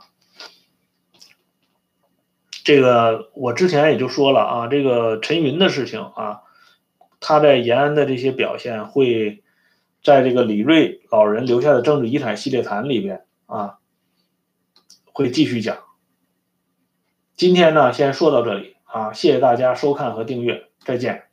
[2.62, 6.42] 这个我之前也就说了啊，这个陈云的事情啊，
[7.18, 9.42] 他在延安的这些表现，会
[10.00, 13.80] 在这个李瑞老人留下的政治遗产系列谈里边啊，
[15.12, 15.76] 会继续讲。
[17.34, 21.24] 今天呢，先说到这里啊，谢谢大家收看和订阅，再见。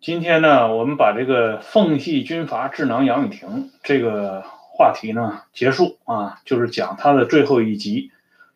[0.00, 8.10] 今天呢，我们把这个奉系军阀智囊杨雨婷这个话题呢结束啊，就是讲他的最后一集，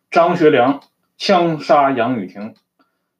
[0.09, 0.81] 张学良
[1.15, 2.55] 枪杀杨雨婷。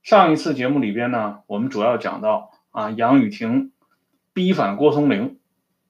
[0.02, 3.72] 上一次节目里边呢，我们主要讲到啊，杨雨婷
[4.34, 5.40] 逼反郭松龄，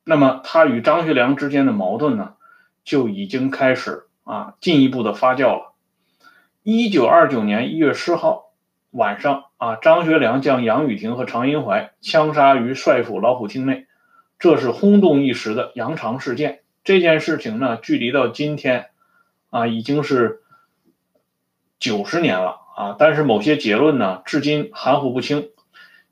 [0.03, 2.35] 那么他与张学良之间的矛盾呢，
[2.83, 5.73] 就已经开始啊进一步的发酵了。
[6.61, 8.51] 一九二九年一月十号
[8.91, 9.45] 晚上。
[9.57, 13.87] 啊，张学良将杨雨婷和常荫槐枪杀于帅府老虎厅内，
[14.37, 16.59] 这是轰动一时的杨长事件。
[16.83, 18.87] 这件事情呢，距离到今天
[19.49, 20.41] 啊，已经是
[21.79, 22.95] 九十年了啊。
[22.99, 25.47] 但是某些结论呢，至今含糊不清。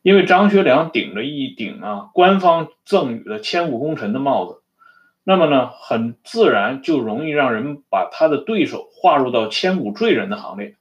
[0.03, 4.61] 因为张学良顶着一顶啊官方赠予的千古功臣的帽子，
[5.23, 10.75] 那么呢，很自然就容易让人把他的对手划入到千古罪人的行列。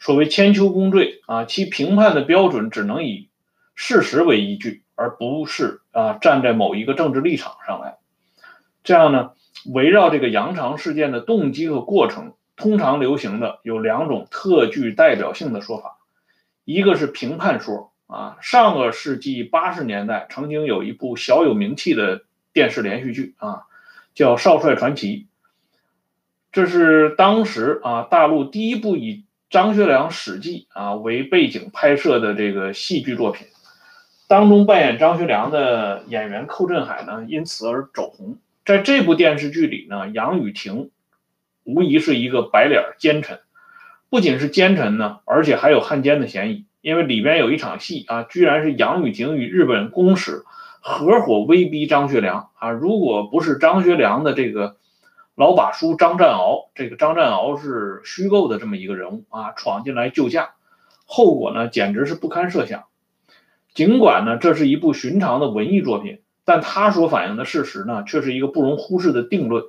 [0.00, 3.28] 所谓千秋功罪啊，其评判的标准只能以
[3.76, 7.98] 事实为依据，而不是啊站在某一个政治立场上来。
[8.82, 9.30] 这样呢，
[9.72, 15.98] 围绕这个杨长事件的动机和过程，通常流行的有两种特具代表性的说法，
[16.64, 23.62] 一个是评判说啊，上个世纪八十年代曾经有一部小有名气的电视连续剧啊，
[24.14, 25.16] 叫《少帅传奇》，
[26.52, 33.46] 这是当时啊大陆第一部以张学良史记啊为背景拍摄的这个戏剧作品，
[34.28, 38.36] 当中扮演张学良的演员寇振海呢，因此而走红。
[38.66, 40.90] 在这部电视剧里呢，杨雨婷
[41.64, 43.40] 无疑是一个白脸奸臣，
[44.10, 46.66] 不仅是奸臣呢，而且还有汉奸的嫌疑。
[46.82, 50.44] 因为里边有一场戏啊，居然是杨雨婷与日本公使
[50.80, 54.76] 合伙威逼张学良啊，如果不是张学良的这个。
[55.34, 60.50] 老把叔张占鳌，这个张占鳌是虚构的这么一个人物啊，闯进来救驾，
[61.06, 62.84] 后果呢简直是不堪设想。
[63.72, 69.64] 尽管呢这是一部寻常的文艺作品，但它所反映的事实呢却是一个不容忽视的定论，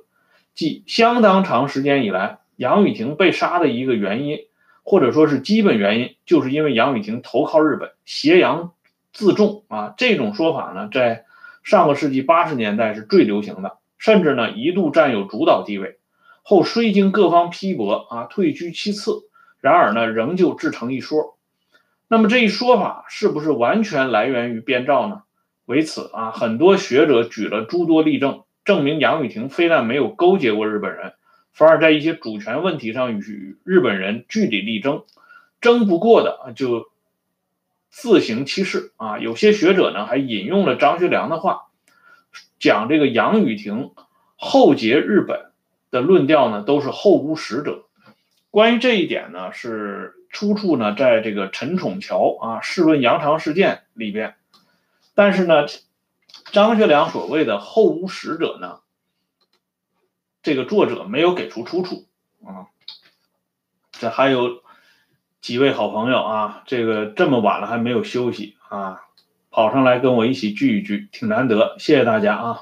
[0.54, 4.40] 即相当长时间以来，杨雨婷被杀的一个原因，
[4.84, 8.72] 或者说是基本原因，就是因为杨雨婷投靠日本，挟洋
[9.12, 9.94] 自重啊。
[9.96, 11.24] 这种说法呢，在
[11.64, 13.78] 上个世纪八十年代是最流行的。
[13.96, 15.96] 甚至呢一度占有主导地位。
[16.42, 19.22] 后虽经各方批驳啊，退居其次，
[19.62, 21.38] 然而呢仍旧制成一说。
[22.06, 25.22] 那么这一说法是不是完全来源于编造呢？
[25.64, 31.14] 为此啊，很多学者举了诸多例证，证明杨雨婷非但没有勾结过日本人，
[31.54, 35.04] 反而在一些主权问题上与日本人据理力争，
[35.60, 36.90] 争不过的就
[37.90, 39.18] 自行其事啊。
[39.18, 41.68] 有些学者呢还引用了张学良的话，
[42.58, 43.92] 讲这个杨雨婷
[44.36, 45.52] 后结日本
[45.92, 47.84] 的论调呢都是后无实者。
[48.50, 54.34] 关于这一点呢，是出处呢在这个陈宠桥啊《试问杨长事件》里边。
[55.14, 55.66] 但是呢，
[56.50, 58.80] 张学良所谓的后无使者呢，
[60.44, 62.06] 这个作者没有给出出处
[62.44, 62.68] 啊。
[63.90, 64.62] 这还有
[65.40, 69.00] 几位好朋友啊，这个这么晚了还没有休息啊，
[69.50, 72.60] 跑上来跟我一起聚一聚，挺难得，谢谢大家啊。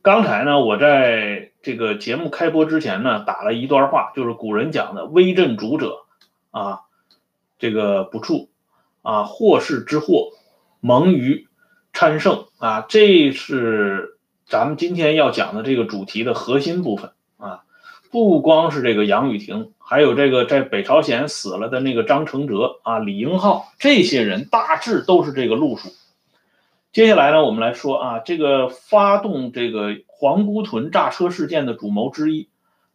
[0.00, 6.06] 刚才呢，我在这个节目开播之前呢，打了一段话，就是古人讲的“威震主者
[6.50, 6.82] 啊，
[7.58, 8.48] 这个不处
[9.02, 10.30] 啊，祸事之祸”。
[10.82, 11.46] 蒙于
[11.92, 14.18] 参圣啊，这是
[14.50, 17.62] 咱们今天要讲的这个主题的核心部分啊。
[18.10, 25.90] 不光是这个杨雨婷，还有这个在北朝鲜死了的那个张承哲啊、李英浩这些人，大致都是这个路数。
[26.92, 32.48] 接下来呢，我们来说啊，这个发动这个皇姑屯炸车事件的主谋之一，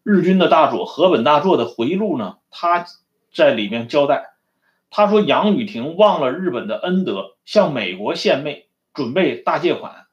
[0.03, 2.85] 日军的大佐河本大作的回忆录呢，他
[3.33, 4.33] 在里面交代。
[4.89, 10.04] 他说：“杨雨婷忘了日本的恩德，向美国献媚，准备大借款。”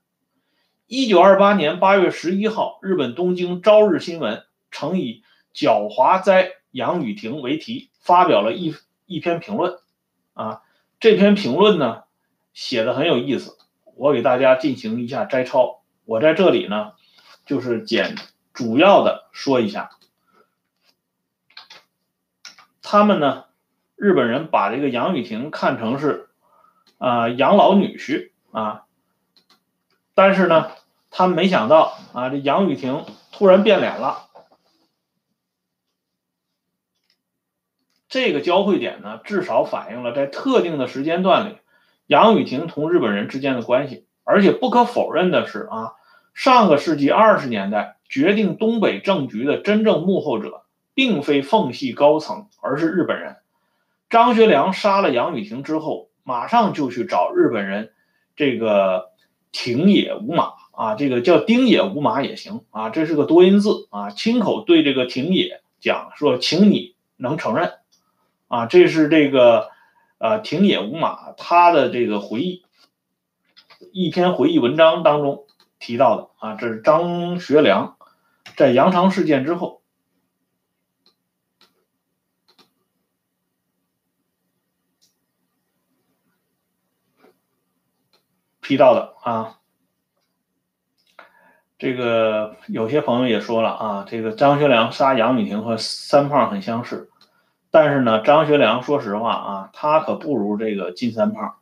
[0.95, 4.37] 一九二八年八月十一号，日本东京《朝日新闻》
[4.71, 5.23] 曾以
[5.57, 8.75] “狡猾哉杨雨婷”为题发表了一
[9.07, 9.79] 一篇评论。
[10.35, 10.61] 啊，
[11.01, 12.03] 这篇评论呢
[12.53, 13.57] 写的很有意思，
[13.97, 15.81] 我给大家进行一下摘抄。
[16.05, 16.93] 我在这里呢
[17.47, 18.15] 就是简
[18.53, 19.93] 主要的说一下，
[22.83, 23.45] 他们呢。
[23.97, 26.29] 日本人把这个杨雨婷看成是，
[26.99, 28.85] 啊养老女婿啊，
[30.13, 30.73] 但是呢，
[31.13, 34.31] 他没想到啊，这杨雨婷突然变脸了。
[38.09, 41.59] 这个交汇点呢，至少反映了在特定的时间段里，
[42.07, 44.07] 杨雨婷同日本人之间的关系。
[44.25, 45.95] 而且不可否认的是啊，
[46.33, 53.37] 上个世纪二十年代决定东北政局的真正幕后者，并非奉系高层，而是日本人。
[54.09, 57.93] 张学良杀了杨雨婷之后，马上就去找日本人，
[58.37, 59.11] 这个
[59.51, 67.75] 挺野无马啊，这个叫丁野无马也行啊，这是个多音字啊，亲口对这个廷野讲说，请你能承认
[68.49, 69.69] 啊，这是这个
[70.19, 72.65] 呃挺野无马他的这个回忆
[73.93, 75.47] 一篇回忆文章当中
[75.79, 77.97] 提到的啊，这是张学良
[78.57, 79.81] 在杨长事件之后。
[88.65, 89.59] 提到的啊，
[91.83, 97.11] 这个有些朋友也说了啊，这个张学良杀杨雨婷和三胖很相似，
[97.73, 101.55] 但是呢，张学良说实话啊，他可不如这个金三胖，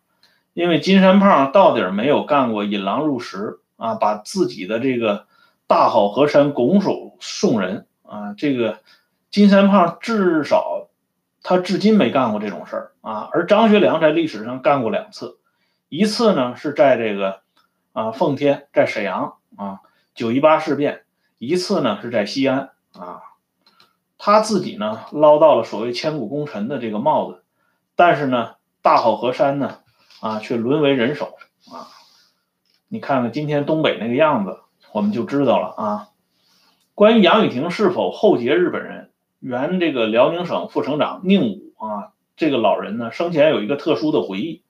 [0.52, 5.24] 因为金三胖到底没有干过引狼入室啊，把自己的这个
[5.66, 8.80] 大好河山拱手送人啊，这个
[9.30, 10.88] 金三胖至少
[11.42, 15.38] 他至今没干过这种事儿啊，而张学良在历史上干过两次。
[15.88, 17.40] 一次呢是在这个
[17.94, 19.80] 啊奉天，在沈阳啊
[20.20, 20.98] 九一八事变；
[21.38, 23.22] 一次呢是在西安啊，
[24.18, 27.42] 他自己呢捞到了所谓千古功臣的这个帽子，
[27.96, 29.78] 但是呢大好河山呢
[30.20, 31.38] 啊却沦为人手
[31.72, 31.88] 啊！
[32.88, 34.58] 你看看今天东北那个样子，
[34.92, 36.08] 我们就知道了啊。
[36.94, 44.62] 关于杨雨婷是否后结日本人，原这个辽宁省副省长宁武啊这个老人呢生前有一个特殊的回忆。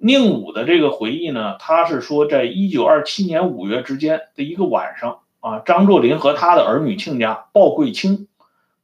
[0.00, 8.28] 宁武的这个回忆呢，他是说，在一九二七年五月之间的一个晚上啊，张作霖和他的儿女亲家鲍贵卿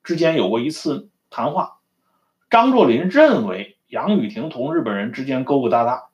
[0.02, 1.78] 之间有过一次谈话。
[2.50, 6.08] 张作霖认为杨雨婷同日本人之间勾勾搭搭，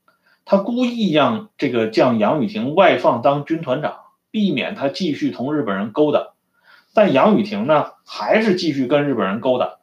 [0.44, 6.34] 他故意让这个将杨雨婷外放当军团长，避免他继续同日本人勾搭。
[6.92, 9.78] 但杨雨婷呢，还是继续跟日本人勾搭，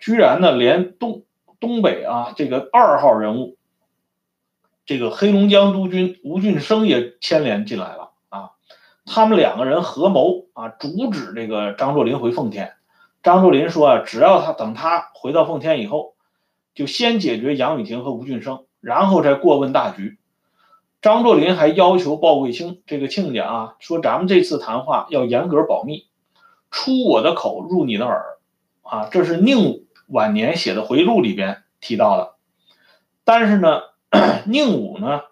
[0.00, 1.22] 居然呢，连东
[1.60, 3.56] 东北啊这个二号人物。
[4.90, 8.50] 这个黑龙江督军吴俊升也牵连进来了啊！
[9.06, 12.72] 他们两个人合谋啊，阻止这个张作霖回奉天。
[13.22, 16.16] 张作霖说啊，只要他等他回到奉天以后，
[16.74, 20.18] 就先解决杨雨婷和吴俊升，然后再过问大局。
[21.00, 26.08] 张作霖还要求鲍贵卿这个亲家啊，说咱们这次谈话要严格保密，
[26.72, 28.38] 出我的口入你的耳
[28.82, 32.34] 啊，这是宁晚年写的回忆录里边提到的。
[33.22, 33.82] 但是呢，
[34.46, 35.22] 宁武呢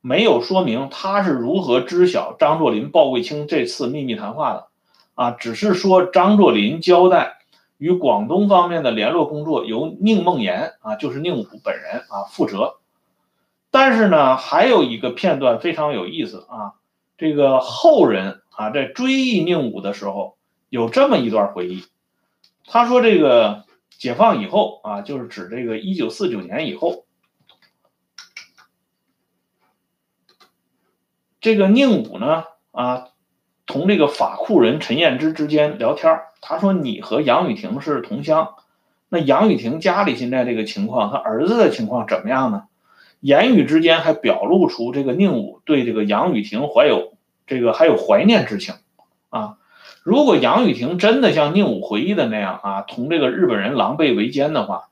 [0.00, 4.68] 没有说明他是如何知晓张作霖、鲍贵卿这次秘密谈话的
[5.14, 7.38] 啊，只是说张作霖交代
[7.78, 12.76] 与广东方面的联络工作由宁梦岩啊，就是宁武本人啊负责。
[13.70, 16.74] 但是呢，还有一个片段非常有意思啊，
[17.18, 20.36] 这个后人啊在追忆宁武的时候，
[20.68, 21.84] 有这么一段回忆。
[22.66, 27.05] 他说，这个解放以后啊，就是指这个一九四九年以后，
[31.46, 32.42] 这个宁武呢
[32.72, 33.04] 啊，
[33.66, 38.54] 同这个法库人陈彦之之间聊天他说：“你和杨雨婷是同乡，
[39.08, 42.64] 那杨雨婷家里现在这个情况，他儿子的情况怎么样呢？”
[43.22, 47.12] 言语之间还表露出这个宁武对这个杨雨婷怀有
[47.46, 48.74] 这个还有怀念之情
[49.30, 49.58] 啊。
[50.02, 54.88] 如果杨雨婷真的像宁武回忆的那样啊，同这个日本人狼狈为奸的话，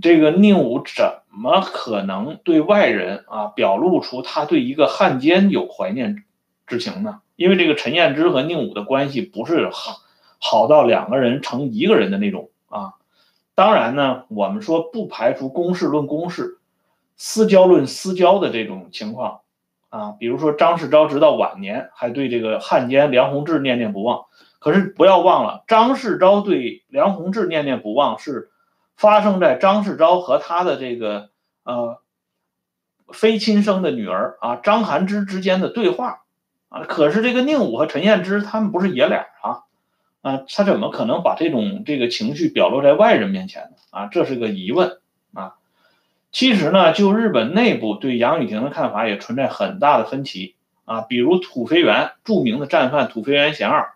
[0.00, 6.24] 这个宁武怎么可能对外人啊表露出他对一个汉奸有怀念
[6.66, 7.20] 之情呢？
[7.36, 9.98] 因为这个陈彦之和宁武的关系不是好
[10.38, 12.94] 好到两个人成一个人的那种啊。
[13.54, 16.58] 当然呢，我们说不排除公事论公事。
[17.16, 19.42] 私交论私交的这种情况，
[19.88, 24.24] 啊，比如说张世钊直到晚年还对这个汉奸梁鸿志念念不忘，
[24.58, 28.50] 可是不要忘了，张世钊对梁鸿志念念不忘是
[28.96, 31.30] 发生在张世钊和他的这个
[31.64, 32.00] 呃
[33.12, 36.20] 非亲生的女儿啊张含之之间的对话
[36.68, 39.62] 啊，可是这个宁武和陈彦之他们不是爷俩啊，
[40.22, 43.76] 啊，他怎么可能把这种这个情绪表露在外人面前呢？
[43.90, 44.98] 啊，这是个疑问
[45.34, 45.54] 啊。
[46.32, 51.02] 其实呢，就日本内部对杨雨婷的看法也存在很大的分歧啊。
[51.02, 53.92] 比如土肥原著名的战犯土肥原贤二，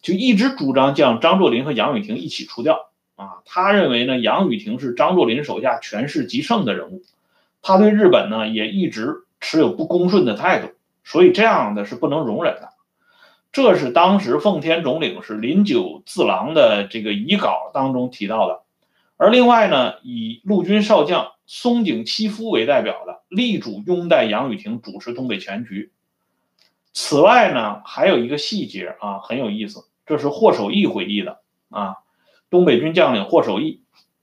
[0.00, 2.91] 就一直主张将张作霖和杨雨婷一起除掉
[3.22, 3.42] 啊。
[3.44, 7.02] 他认为呢，杨雨婷是张作霖手下权势极盛的人物，
[7.62, 10.72] 他对日本呢也一直持有不恭顺的态度，
[11.04, 12.70] 所以这样的是不能容忍的。
[13.52, 18.62] 这是当时奉天总领是林九次郎的这个遗稿当中提到的。
[19.16, 21.32] 而另外呢，以陆军少将。
[21.44, 25.90] 松井七夫为代表的力主拥戴杨雨婷主持东北全局。
[26.94, 31.96] 此外呢，还有一个细节啊，很有意思，这是霍守义回忆的啊。
[32.52, 33.82] 东北军将领霍守义，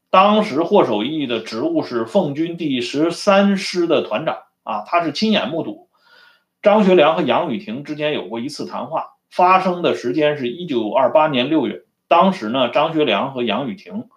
[0.09, 5.90] 当时霍守义的职务是奉军第十三师的团长啊，他是亲眼目睹
[6.61, 11.83] 张学良和杨雨婷之间有过一次谈话，发生的时间是一九二八年六月。
[12.08, 14.08] 当时呢，张学良和杨雨婷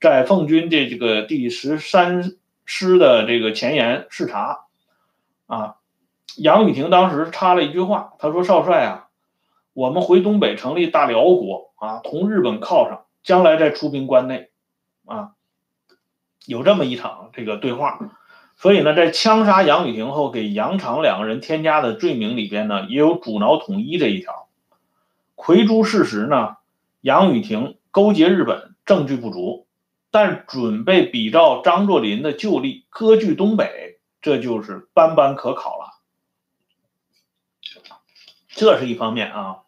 [0.00, 2.34] 在奉军这这个第十三。
[2.70, 4.66] 师的这个前沿视察，
[5.46, 5.76] 啊，
[6.36, 9.08] 杨雨婷当时插了一句话，他说：“少帅啊，
[9.72, 14.50] 我们回东北成立大辽国啊，同日本靠上，将来再出兵关内，
[15.06, 15.32] 啊，
[16.46, 17.98] 有这么一场这个对话。
[18.56, 24.48] 所以呢，在枪杀杨雨婷后，给杨长两个人添加的罪名里边呢，也有主挠统一这一条。
[25.34, 26.56] 魁诸事实呢，
[27.00, 29.66] 杨雨婷勾结日本，证据不足。”
[30.10, 36.00] 但准备比照张作霖的旧例割据东北，这就是斑斑可考了。
[38.48, 39.58] 这是一方面啊，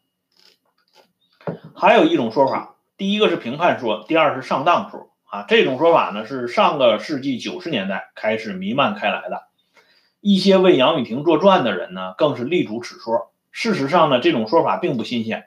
[1.75, 5.47] 还有一种说法，第一个是评判说，第二是上当说啊。
[5.49, 9.45] 这种说法呢，是上个世纪九十年代开始弥漫开来的，
[10.21, 13.33] 一些为杨雨婷作传的人呢，更是力主此说。
[13.53, 15.47] 事实上呢，这种说法并不新鲜。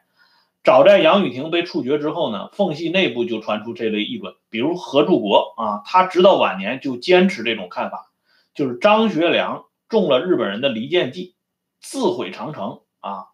[0.63, 8.09] 早在杨雨婷被处决之后呢，奉系内部就传出这类议论，比如何柱国啊，他直到晚年就坚持这种看法，
[8.55, 11.35] 就是张学良中了日本人的离间计，
[11.79, 13.25] 自毁长城啊。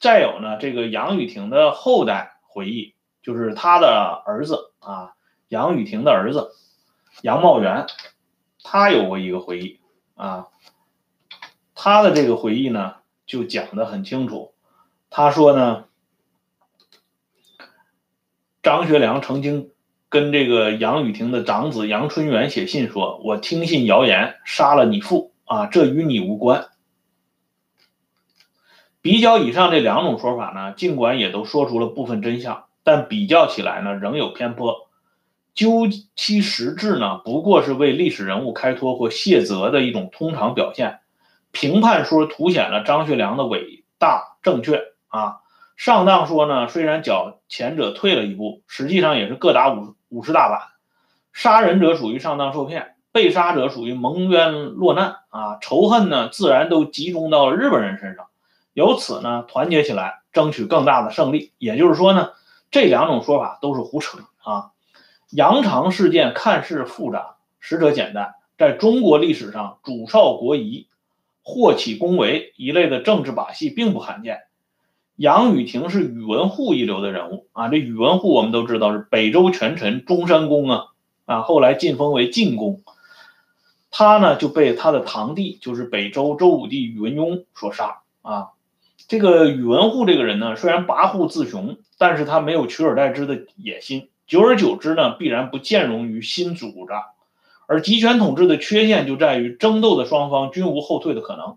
[0.00, 2.96] 再有呢，这个杨雨婷的后代回忆，
[3.28, 5.12] 就是他的儿子啊，
[5.48, 6.52] 杨雨婷的儿子
[7.20, 7.84] 杨茂元，
[8.64, 9.80] 他有过一个回忆
[10.14, 10.46] 啊，
[11.74, 12.94] 他的这个回忆呢
[13.26, 14.54] 就讲得很清楚，
[15.10, 15.84] 他说呢。
[18.60, 19.70] 张学良曾经
[20.08, 26.68] 跟这个杨雨婷的长子杨春元写信说：“我听信谣言，杀了你父啊，这与你无关。”
[29.00, 34.88] 比较以上这两种说法呢，尽管也都说出了部分真相，但比较起来呢，仍有偏颇。
[35.52, 35.86] 究
[36.16, 41.00] 其实质呢，不过是为历史人物开脱或卸责的一种通常表现。
[41.52, 45.40] 评判说凸显了张学良的伟大正确啊。
[45.76, 50.68] 上当说呢，虽然较前者退了一步，实际上也是各打五五十大板。
[51.34, 58.28] 杀人者属于上当受骗，被杀者属于蒙冤落难啊，仇恨呢自然都集中到日本人身上，
[58.72, 61.52] 由此呢团结起来，争取更大的胜利。
[61.58, 62.30] 也就是说呢，
[62.70, 64.70] 这两种说法都是胡扯啊。
[65.30, 68.34] 羊肠事件看似复杂，实则简单。
[68.56, 70.88] 在中国历史上，主少国疑、
[71.42, 74.40] 祸起宫闱一类的政治把戏并不罕见。
[75.16, 80.84] 杨雨婷是宇文护一流的人物啊，这宇文护我们都知道是北周权臣中山公啊，
[81.26, 82.82] 啊后来晋封为晋公，
[83.90, 88.50] 他呢就被他的堂弟就是北周周武帝宇文邕所杀啊。
[89.08, 94.10] 这个宇文护这个人呢，虽然跋扈自雄，但是他没有取而代之的野心。
[94.26, 97.02] 久而久之呢，必然不兼容于新主张，
[97.66, 101.56] 而集权统治的缺陷就在于争斗的双方均无后退的可能，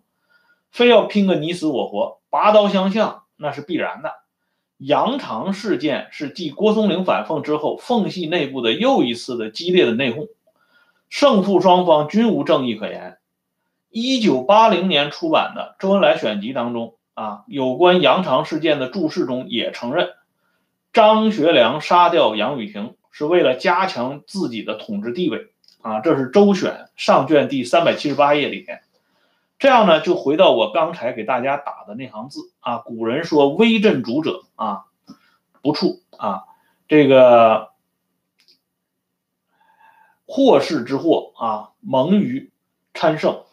[0.72, 4.14] 非要拼个你死我活，拔刀相向那是必然的。
[4.78, 10.30] 杨长事件是继郭松龄反奉之后，奉系内部的又一次的激烈的内讧，
[11.10, 13.18] 胜负双方均无正义可言。
[13.90, 20.10] 一九八零年出版的《周恩来选集》当中啊，有关杨长事件的注释中也承认。
[20.92, 25.52] 张学良杀掉杨雨婷是为了加强自己的统治地位
[25.84, 28.82] 啊，这是周选上卷第三百七十八页里面。
[29.60, 32.80] 这样呢，就回到我刚才给大家打的那行字啊。
[32.80, 34.86] 古人说“威震主者啊，
[35.62, 36.46] 不处啊”，
[36.90, 37.70] 这个
[40.26, 42.50] 祸事之祸啊，蒙于
[42.96, 43.44] 参圣，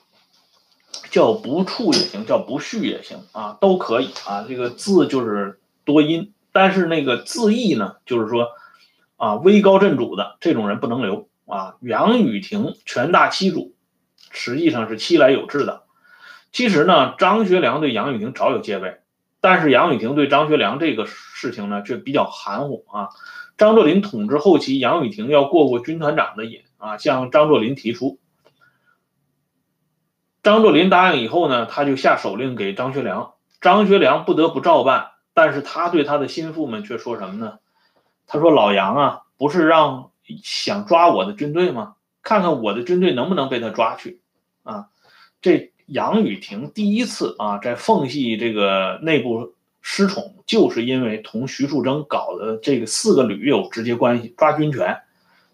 [1.11, 4.45] 叫不处也行，叫不恤也行啊，都可以啊。
[4.49, 6.33] 这个字就是多音。
[6.51, 8.49] 但是那个字义呢，就是说，
[9.17, 11.77] 啊，威高震主的这种人不能留啊。
[11.81, 13.75] 杨雨婷权大欺主，
[14.31, 15.83] 实际上是欺来有志的。
[16.51, 18.97] 其实呢，张学良对杨雨婷早有戒备，
[19.41, 23.11] 但是杨雨婷对张学良这个事情呢，却比较含糊啊。
[23.57, 28.19] 张作霖统治后期，杨雨婷要过过军团长的瘾啊，向张作霖提出。
[30.49, 35.11] 张作霖答应以后呢，他就下手令给张学良，张学良不得不照办。
[35.35, 37.59] 但是他对他的心腹们却说什么呢？
[38.27, 40.11] 他说：“老杨啊，不是让
[40.43, 41.97] 想抓我的军队吗？
[42.23, 44.23] 看看我的军队能不能被他抓去
[44.63, 44.87] 啊！”
[45.43, 49.53] 这杨雨婷第一次啊，在奉系这个内部
[49.83, 54.99] 失宠，就是因为同徐树铮搞的这个四个旅有直接关系，抓军权。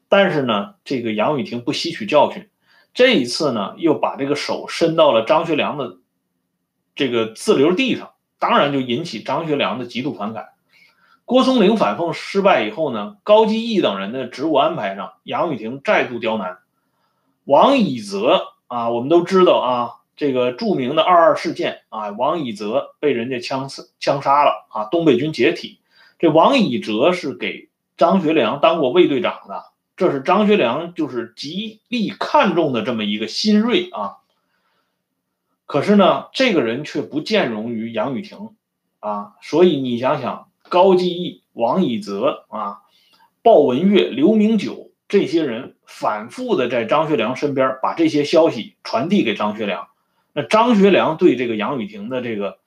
[0.09, 2.49] 但是呢，这个杨雨婷不吸取教训，
[2.95, 5.99] 这一次呢，又把这个手伸到了张学良的
[6.95, 8.13] 这个自留地上。
[8.39, 10.51] 当然就引起张学良的极度反感。
[11.25, 16.59] 郭松龄反奉失败以后呢，高基义等人的职务安排上，杨雨婷再度刁难。
[17.45, 25.81] 王以泽啊，我们都知道啊，这个著名的二二事件啊，王以泽被人家枪刺枪杀了啊，东北军解体。
[26.19, 29.65] 这王以泽是给张学良当过卫队长的，
[29.97, 34.19] 这是张学良就是极力看重的这么一个新锐啊。
[35.67, 38.51] 可是呢，这个人却不兼容于杨雨婷，
[39.01, 42.83] 啊，所以你想想，高继义、王以泽啊、
[43.43, 49.89] 鲍文岳、刘明九这些人反复的在张学良身边把这些消息传递给张学良，
[50.33, 52.59] 那张学良对这个杨雨婷的这个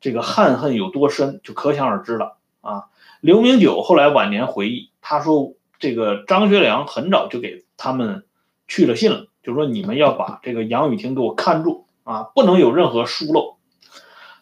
[0.00, 2.86] 这个憾恨有多深，就可想而知了啊。
[3.20, 8.26] 刘明九后来晚年回忆，他说这个张学良很早就给他们
[8.66, 11.86] 去了信了，就说你们要把这个杨雨婷给我看住。
[12.04, 13.58] 啊，不能有任何疏漏。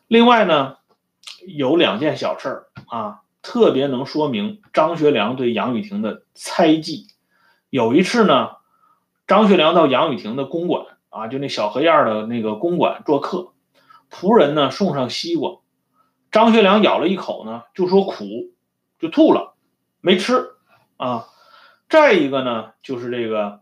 [0.06, 0.76] 另外呢，
[1.48, 7.08] 有两件小事儿啊，特别能说明张学良对杨雨婷的猜忌。
[7.68, 8.50] 有一次呢，
[9.26, 13.48] 张学良到杨雨婷的公馆啊，就那小河沿的那个公馆做客，
[14.12, 15.58] 仆人呢送上西瓜，
[16.30, 18.52] 张学良咬了一口呢，就说苦，
[19.00, 19.54] 就吐了，
[20.00, 20.50] 没吃
[20.96, 21.26] 啊。
[21.88, 23.60] 再一个呢，就是这个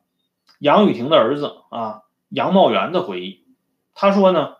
[0.58, 3.44] 杨雨婷的儿子啊，杨茂元的回忆。
[3.94, 4.54] 他说呢，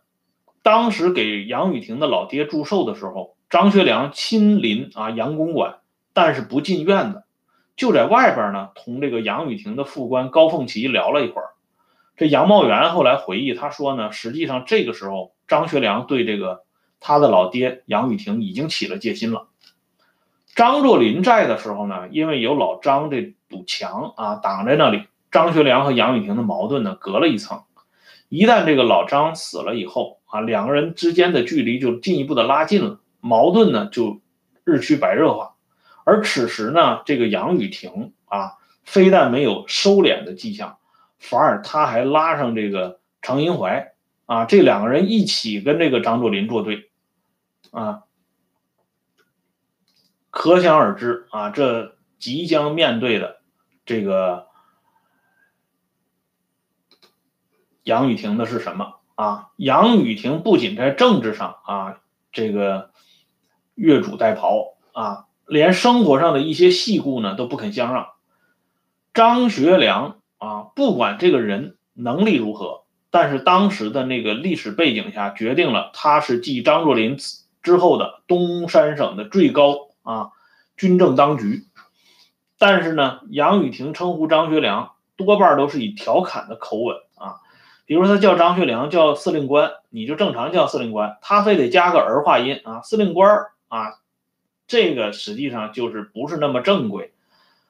[0.63, 5.79] 当时给杨雨婷的老爹祝寿的时候，张学良亲临啊杨公馆，
[6.13, 7.25] 但是不进院子，
[7.75, 11.49] 就在外边呢，同这个杨雨婷的副官高凤岐聊了一会儿。
[12.17, 16.65] 这杨茂元后来回忆，他说呢，实际上这个时候张学良对这个
[17.01, 19.49] 他的老爹杨雨婷已经起了戒心了。
[20.55, 27.63] 张作霖在的时候呢，因为有老张这堵墙啊挡在那里，张学良和杨雨婷的矛盾呢隔了一层。
[28.29, 34.21] 一旦这个老张死了以后啊，两个人之间的距离就进一步的拉近了，矛盾呢就
[34.65, 35.55] 日趋白热化。
[36.05, 38.53] 而此时呢，这个杨雨婷啊，
[38.85, 40.79] 非但没有收敛的迹象，
[41.19, 43.95] 反而他还拉上这个常荫槐
[44.27, 46.91] 啊，这两个人一起跟这个张作霖作对
[47.73, 48.04] 啊，
[50.35, 53.37] 可想而知啊，这即将面对的
[53.87, 54.49] 这个。
[57.85, 59.51] 杨雨婷的是什么啊？
[59.57, 62.01] 杨雨婷不仅在政治上啊，
[62.33, 62.91] 这个
[63.75, 68.09] 越俎代庖啊，连生活上的一些细故呢都不肯相让。
[69.13, 77.19] 张学良啊，不管这个人能力如何，但是当时的那个历史背景下，决定了他是继张作霖
[77.63, 80.31] 之后的东三省的最高啊
[80.77, 81.67] 军政当局。
[82.57, 87.41] 但是呢，杨雨婷称呼张学良多半都是以调侃的口吻啊，
[87.85, 93.99] 比如他叫张学良叫司令官，你就正常叫司令官，他非得加个儿化音啊，司令官啊，
[94.67, 97.13] 这个实际上就是不是那么正规，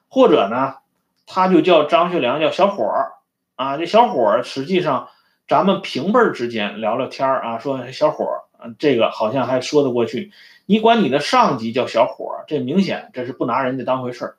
[0.07, 0.75] 或者呢？
[1.27, 3.13] 他就叫张学良，叫小伙儿
[3.55, 5.09] 啊，这小伙儿实际上
[5.47, 8.44] 咱们平辈儿之间聊聊天儿啊，说小伙儿，
[8.79, 10.31] 这个好像还说得过去。
[10.65, 14.37] 你管你的上级叫小伙，这明显这是不拿人家当回事儿。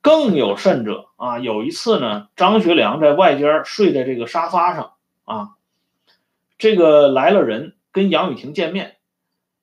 [0.00, 4.92] 更有甚者啊，有一次呢，张学良在外间睡在这个沙发上
[5.24, 5.50] 啊，
[6.58, 8.96] 这个来了人跟杨雨婷见面，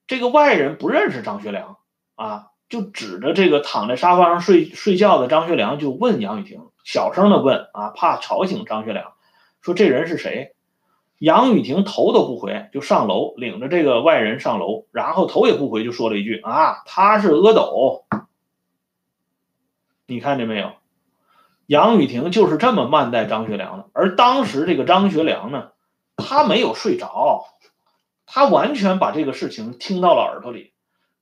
[0.07, 1.77] 这个外人不认识张学良
[2.15, 2.47] 啊。
[2.69, 9.13] 就指着这个躺在沙发上睡睡觉的张学良，就问杨雨婷，小声的问啊，怕吵醒张学良，
[9.61, 10.52] 说这人是谁？
[11.23, 18.03] 杨雨婷头都不回，就上楼领着这个外人上楼，然后头也不回就说了一句啊，他是阿斗。
[20.05, 20.73] 你看见没有？
[21.65, 23.85] 杨雨婷就是这么慢待张学良的。
[23.93, 25.69] 而当时这个张学良呢，
[26.17, 27.45] 他没有睡着，
[28.25, 30.73] 他完全把这个事情听到了耳朵里。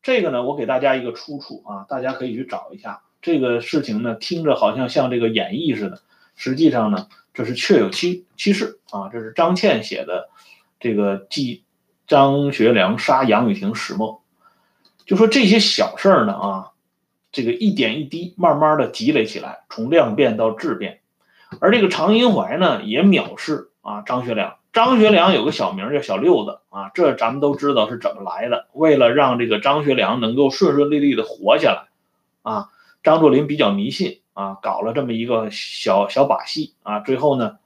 [0.01, 3.03] 这个呢，我给大家一个出处啊，大家可以去找一下。
[3.21, 5.99] 这个事情呢，听着好像像这个演绎似的，
[6.33, 9.10] 实际上呢，这是确有其其事啊。
[9.11, 10.30] 这是张倩写的
[10.80, 11.64] 这个记
[12.08, 14.22] 张学良杀杨雨婷始末，
[15.06, 16.72] 就说这些小事儿呢啊，
[17.32, 21.00] 这个一点一滴，慢慢的积累起来，从量变到质变。
[21.60, 24.56] 而这个常荫槐呢，也藐视啊张学良。
[24.74, 28.69] 张学良有个小名叫小六子啊，这咱们都知道是怎么来的。
[28.72, 31.90] 为了让这个张学良能够顺顺利利的活下来，
[32.42, 32.69] 啊，
[33.03, 37.58] 张作霖比较迷信啊，搞了这么一个小小把戏啊，最后呢，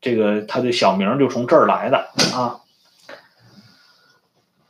[0.00, 2.60] 这个他的小名就从这儿来的啊。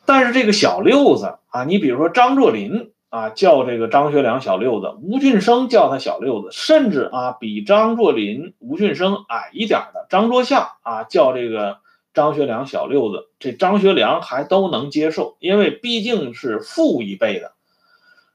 [0.04, 2.92] 但是这个小六子啊，你比如说张作霖。
[3.08, 11.78] 啊，叫这个张学良小六子，吴俊升叫他小六子，甚至啊，比张作霖、吴俊升矮一点的张作相啊，叫这个
[12.12, 17.52] 张学良小六子，这张学良还都能接受，因为毕竟是父一辈的。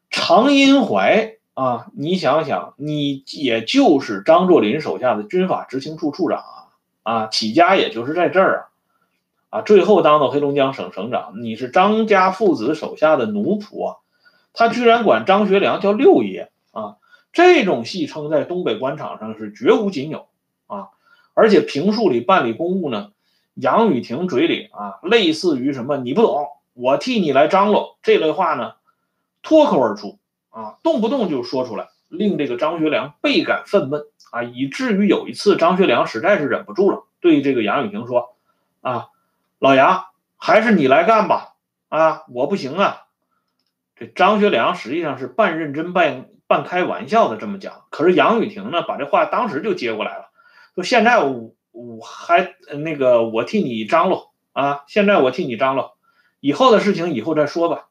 [0.09, 6.67] 常荫槐啊，你想想，你也就是张作霖手下的军法执行处处长啊，
[7.03, 8.69] 啊，起家也就是在这儿
[9.49, 13.97] 啊，啊，最后当到黑龙江省省长，你是张家父子手下的奴仆啊。
[14.53, 16.97] 他居然管张学良叫六爷啊！
[17.31, 20.27] 这种戏称在东北官场上是绝无仅有
[20.67, 20.89] 啊！
[21.33, 23.11] 而且评述里办理公务呢，
[23.53, 28.73] 杨雨婷嘴里啊，类似于什么“你不懂，我替你来张罗”这类话呢，
[29.41, 30.19] 脱口而出
[30.51, 34.43] 啊，动不动就说出来，令这个张学良倍感愤懑啊！
[34.43, 38.35] 以至于有一次，张学良实在是忍不住了，对这个杨雨婷说
[38.81, 39.07] ：“啊，
[39.59, 40.05] 老杨，
[40.37, 41.55] 还是你来干吧！
[41.89, 43.03] 啊，我不行啊！”
[43.95, 50.31] 这张学良实际上是半认真半半开玩笑的这么讲，可是杨雨婷呢，把这话当时就接过来了，
[50.75, 55.95] 说现在我我还那个我替你张罗啊，现在我替你张罗，
[56.41, 57.87] 以后的事情以后再说吧。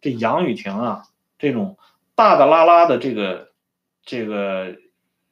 [0.00, 1.02] 这杨雨婷啊，
[1.40, 1.76] 这种
[2.14, 3.50] 大大拉拉的这个
[4.04, 4.76] 这个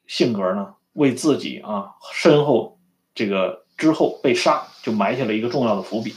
[0.08, 2.80] 性格呢，为自己啊身后
[3.14, 6.14] 这个之后被杀就埋下了一个重要的伏笔。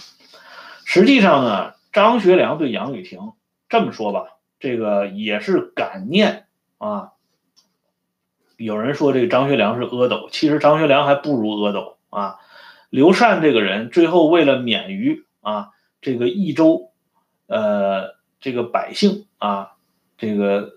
[0.85, 3.33] 实际上呢，张学良对杨雨婷。
[3.69, 4.25] 这么说吧，
[4.59, 6.47] 这个也是感念
[6.77, 7.11] 啊。
[8.57, 12.39] 有人说这个张学良是阿斗，其实张学良还不如阿斗啊。
[12.89, 15.69] 刘禅这个人最后为了免于啊
[16.01, 16.91] 这个益州
[17.47, 19.71] 呃这个百姓啊
[20.21, 20.73] 这个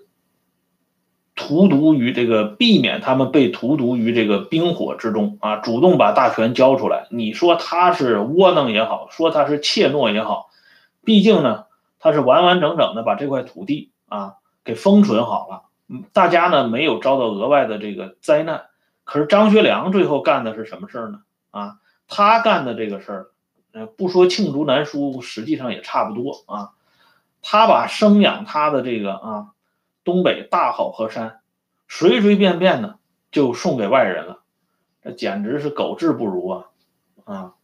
[1.35, 7.09] 荼毒于这个避免他们被荼毒于这个冰火之中啊，主动把大权交出来。
[7.11, 10.49] 你说他是窝囊也好，说他是怯懦也好，
[11.05, 11.67] 毕竟呢。
[11.99, 15.63] 他是完完整整的把这块土地啊给封存好了，
[16.13, 18.67] 大家呢没有遭到额外的这个灾难。
[19.05, 21.21] 可是张学良最后干的是什么事儿呢？
[21.51, 23.27] 啊，他干的这个事儿，
[23.73, 26.74] 呃，不说罄竹难书，实际上也差不多啊。
[27.47, 29.47] 他把生养他的这个啊
[30.03, 31.41] 东北大好河山，
[31.89, 32.99] 随随便便的
[33.31, 34.41] 就送给外人了，
[35.03, 36.65] 这简直是狗志不如啊
[37.25, 37.55] 啊！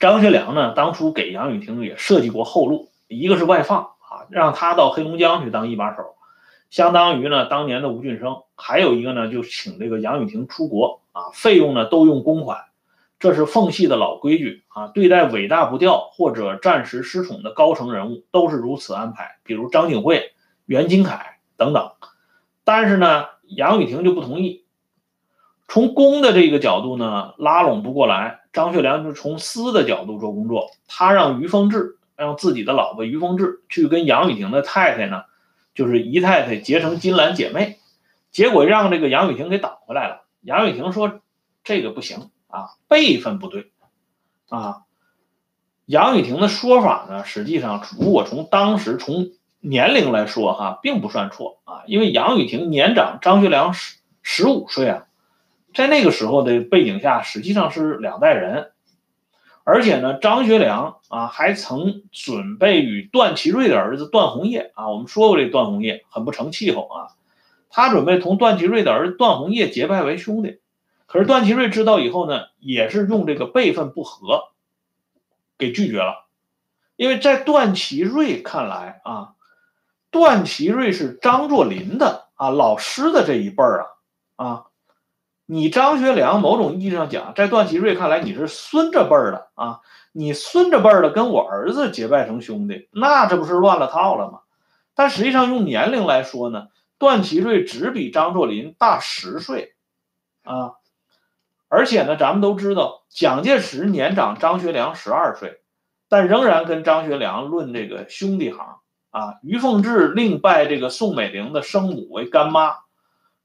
[0.00, 6.16] 张学良呢，当初给杨雨婷也设计过后路，一个是外放啊，让他到黑龙江去当一把手，
[6.70, 8.42] 相当于呢当年的吴俊升。
[8.56, 12.64] 还有一个呢，就请这个杨雨婷出国啊，费用呢都用公款，
[13.24, 14.88] 这是奉系的老规矩啊。
[14.88, 19.38] 对待尾大不掉或者暂时失宠的高层人物，都是如此安排。
[19.44, 20.34] 比如张景惠、
[20.66, 21.92] 袁金凯等等。
[22.64, 24.66] 但是呢，杨雨婷就不同意。
[25.68, 28.40] 从公的这个角度呢，拉拢不过来。
[28.52, 35.22] 张学良就从私的角度做工作，他让于凤至，让自己的老婆于凤至去跟杨雨婷的太太呢，
[35.74, 37.78] 就是姨太太结成金兰姐妹，
[38.30, 40.24] 结果让这个杨雨婷给挡回来了。
[40.42, 41.20] 杨雨婷说
[41.64, 43.72] ：“这个不行啊，辈分不对
[44.48, 44.82] 啊。”
[45.86, 55.04] 杨雨婷的说法呢，实际上如果从当时从年龄来说哈，并不算错啊，因为杨雨婷年长张学良十十五岁啊。
[55.74, 58.70] 在那个时候的背景下，实际上是两代人，
[59.64, 66.98] 而且呢，张学良啊还曾准备与段祺瑞的儿子段宏业啊，我们说过这段宏业很不成气候啊，
[67.68, 70.60] 他准备同段祺瑞的儿子段宏业结拜为兄弟，
[71.14, 74.48] 可是段祺瑞知道以后呢，也是用这个辈分不合
[75.56, 76.26] 给拒绝了，
[76.96, 79.34] 因为在段祺瑞看来啊，
[80.10, 83.86] 段祺瑞是张作霖的啊老师的这一辈儿
[84.34, 84.64] 啊啊。
[85.46, 94.40] 你张学良某种意义上讲，在段祺瑞看来你是孙子辈儿的啊，你孙子辈儿的跟我儿子结拜成兄弟，那这不是乱了套了吗？
[94.96, 96.66] 但实际上用年龄来说呢，
[96.98, 99.76] 段祺瑞只比张作霖大十岁
[100.42, 100.72] 啊，
[101.74, 105.60] 而且呢，咱们都知道蒋介石年长张学良十二岁，
[106.08, 108.76] 但仍然跟张学良论这个兄弟行
[109.10, 109.34] 啊。
[109.42, 112.76] 于凤至另拜这个宋美龄的生母为干妈。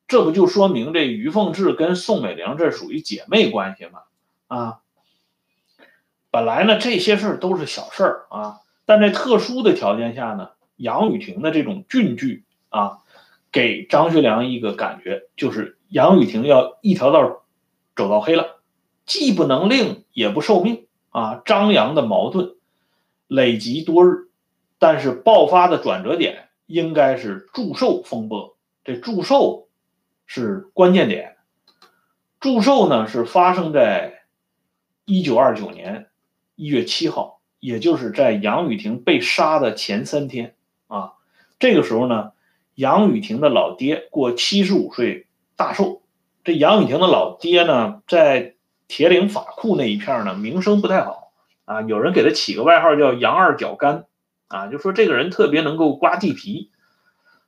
[0.07, 3.99] 这不就说明这于凤至跟宋美龄这属于姐妹关系吗？
[4.47, 4.79] 啊，
[6.29, 12.99] 本来呢这些事儿都是小事儿啊，但在特殊的条件下呢，杨雨婷的这种俊举啊，
[13.51, 17.43] 给张学良一个感觉，就是杨雨婷要一条道
[17.99, 18.61] 走到黑了，
[19.05, 21.41] 既不能令也不受命啊。
[21.43, 22.55] 张扬的矛盾
[23.27, 24.29] 累积多日，
[24.79, 28.55] 但是爆发的转折点应该是祝寿风波。
[28.83, 29.65] 这祝寿。
[30.31, 31.37] 是关键点，
[32.39, 34.25] 祝寿呢是发生在
[35.05, 36.11] 一九二九年
[36.53, 40.53] 一月七号，也就是在杨雨婷被杀的前三天
[40.85, 41.13] 啊。
[41.57, 42.33] 这个时候呢，
[42.75, 45.98] 杨雨婷的老爹过七十五岁大寿。
[46.43, 48.55] 这杨雨婷的老爹呢，在
[48.87, 51.31] 铁岭法库那一片呢，名声不太好
[51.65, 51.81] 啊。
[51.81, 54.05] 有人给他起个外号叫“杨二脚干”，
[54.47, 56.71] 啊，就说这个人特别能够刮地皮。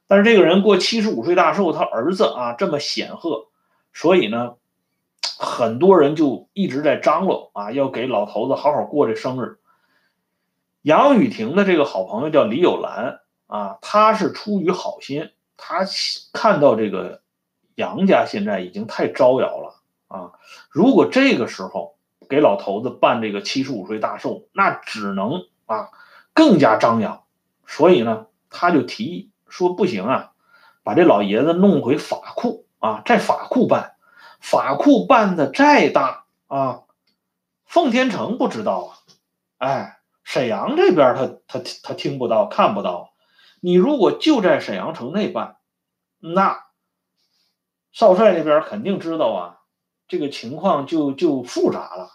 [0.07, 3.47] 但是这个人过七十五岁大寿，他儿子啊这么显赫，
[3.93, 4.55] 所以呢，
[5.39, 9.57] 很多人就一直在张罗啊，要给老头子好好过这生日。
[10.81, 15.85] 杨雨婷的这个好朋友叫李有兰啊，他是出于好心，他
[16.33, 17.21] 看到这个
[17.75, 20.31] 杨家现在已经太招摇了啊，
[20.69, 21.95] 如果这个时候
[22.29, 25.89] 给老头子办这个七十五岁大寿，那只能啊
[26.33, 27.23] 更加张扬，
[27.65, 29.27] 所以呢，他就提议。
[29.49, 30.31] 说不行啊，
[30.81, 33.95] 把这老爷子弄回法库啊，在法库办，
[34.39, 36.83] 法库办的再大啊，
[37.65, 38.95] 奉天城不知道啊，
[39.57, 43.11] 哎，沈阳这边他他他听不到看不到，
[43.59, 45.57] 你如果就在沈阳城内办，
[46.21, 46.63] 那
[47.91, 49.57] 少帅那边肯定知道啊，
[50.07, 52.11] 这个情况就就复杂了。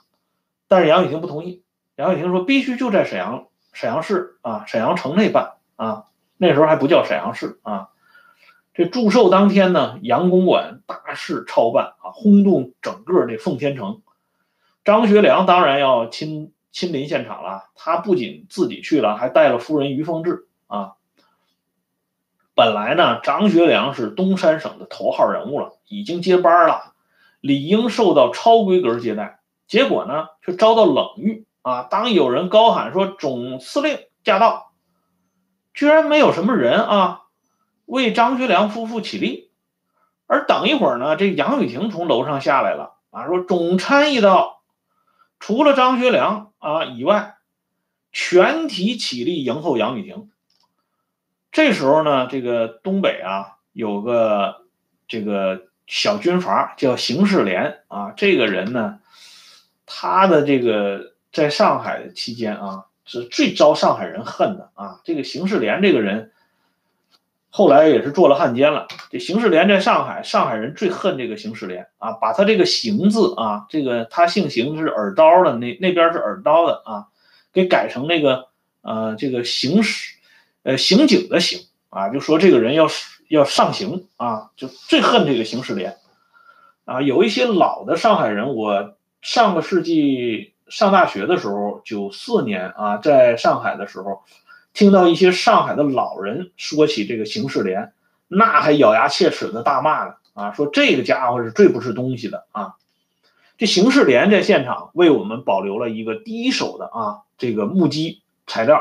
[0.68, 1.62] 但是杨雨婷不同意，
[1.96, 6.06] 杨雨婷说必须就在沈阳沈阳市啊，沈阳城内办啊。
[6.38, 7.88] 那时候还不叫沈阳市啊，
[8.74, 14.02] 这祝寿当天呢，杨公馆大事操办啊，轰动整个这奉天城。
[14.84, 20.94] 张学良当然要亲亲临现场了，他不仅自己去了，还带了夫人于凤至啊。
[22.56, 26.94] 本来呢，张学良是东三省的头号人物了，已经接班了，
[27.42, 31.82] 理应受到超规格接待，结果呢，却遭到冷遇啊。
[31.82, 34.72] 当有人高喊说“总司令驾到”。
[35.74, 37.24] 居然没有什么人啊，
[37.84, 39.50] 为张学良夫妇起立。
[40.26, 44.62] 而等一会儿呢，这杨雨婷从楼上下来了啊，说总参议到，
[45.38, 47.34] 除了张学良啊以外，
[48.12, 50.30] 全体起立迎候杨雨婷。
[51.56, 54.66] 这时候呢，这个东北啊有个
[55.08, 58.98] 这个小军阀叫邢世廉啊，这个人呢，
[59.86, 62.84] 他的这个在上海期间啊。
[63.08, 65.00] 是最招上海人恨的啊！
[65.04, 66.32] 这个邢世廉这个人，
[67.50, 68.88] 后来也是做了汉奸了。
[69.12, 77.06] 这邢世廉在上海，上海人最恨这个邢世廉啊，把他这个邢字啊，这个他姓邢是耳刀的，那那边是耳刀的啊，
[77.52, 78.48] 给改成那个
[78.82, 80.15] 呃这个邢使，
[80.66, 82.88] 呃刑警的刑啊，就说这个人要
[83.28, 85.96] 要上刑啊，就最恨这个刑事连
[86.84, 87.00] 啊。
[87.00, 94.24] 有一些老的上海人，我上个世纪上大学的时候，九四年啊，在上海的时候，
[94.74, 97.92] 听到一些上海的老人说起这个刑事连，
[98.26, 102.74] 那还咬牙切齿的大骂呢啊，说这个家伙是最不是东西的啊。
[103.56, 108.80] 这刑事连在现场为我们保留了一个第一手的啊这个目击材料，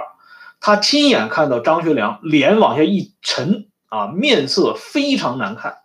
[0.65, 5.83] 他亲眼看到张学良脸往下一沉啊，面色非常难看。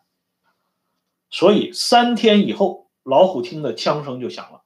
[1.29, 4.63] 所以三天以后，老虎厅的枪声就响了。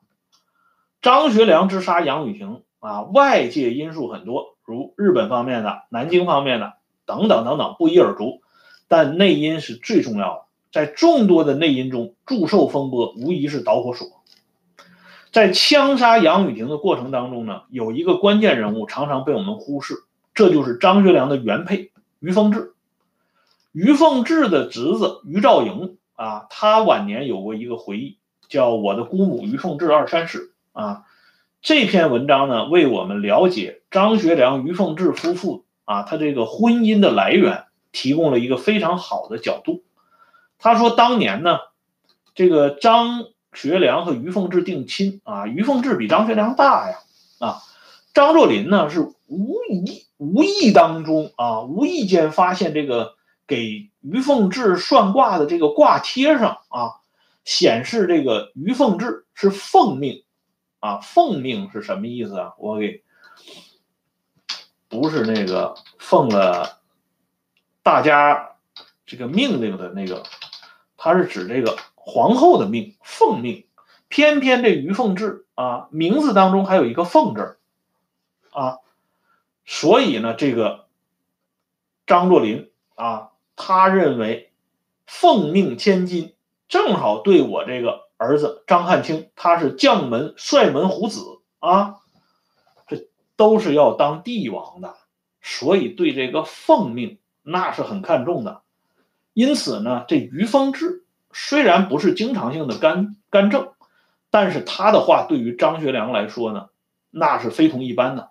[1.03, 6.75] 张学良之杀杨雨婷啊，外界因素很多，如日本方面的、南京方面的
[7.07, 8.41] 等等等等，不一而足。
[8.87, 10.43] 但内因是最重要的。
[10.71, 14.07] 在众多的内因中，祝寿风波无疑是导火索。
[15.35, 21.91] 在枪杀杨雨婷的过程当中呢，有一个关键人物常常被我们忽视，这就是张学良的原配
[22.21, 22.75] 于凤至。
[23.73, 31.03] 于凤至的侄子于兆莹啊，他晚年有过一个回忆，叫《我的姑母于凤至二三事》啊。
[31.63, 39.83] 这篇文章呢，为我们了解张学良、于凤至夫妇啊，他这个婚姻的来源提供了一个非常好的角度。
[40.61, 41.59] 他说：“当年呢，
[42.37, 46.99] 这个张学良和于凤至定亲啊，于凤至比张学良大呀，
[47.39, 47.63] 啊，
[48.13, 53.15] 张作霖呢是无意无意当中啊，无意间发现这个
[53.47, 57.01] 给于凤至算卦的这个卦贴上啊，
[57.45, 60.25] 显示这个于凤至是奉命，
[60.81, 62.53] 啊，奉命是什么意思啊？
[62.59, 63.03] 我给
[64.89, 66.81] 不是那个奉了
[67.83, 68.51] 大家
[69.07, 70.23] 这个命令的那个。”
[70.97, 71.77] 它是指这个
[72.07, 73.67] 皇后的命，奉命。
[74.09, 77.57] 偏偏这于凤至啊，名字当中还有一个凤字
[78.53, 78.79] 啊，
[79.65, 80.87] 所以呢，这个
[82.07, 84.53] 张作霖啊，他认为
[85.05, 86.35] 奉命千金，
[86.69, 91.97] 正好对我这个儿子张汉卿，他是将门帅门虎子啊，
[92.87, 94.95] 这都是要当帝王的，
[95.41, 98.63] 所以对这个奉命那是很看重的。
[99.33, 101.04] 因此呢，这于凤至
[101.35, 103.73] 虽然不是经常性的干干政，
[104.31, 106.69] 但是他的话对于张学良来说呢，
[107.11, 108.31] 那是非同一般的。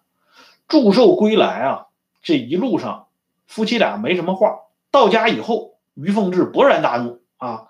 [0.69, 1.87] 祝寿归来啊，
[2.23, 3.07] 这一路上
[3.45, 4.61] 夫妻俩没什么话。
[4.89, 7.67] 到家以后，于凤至勃然大怒啊，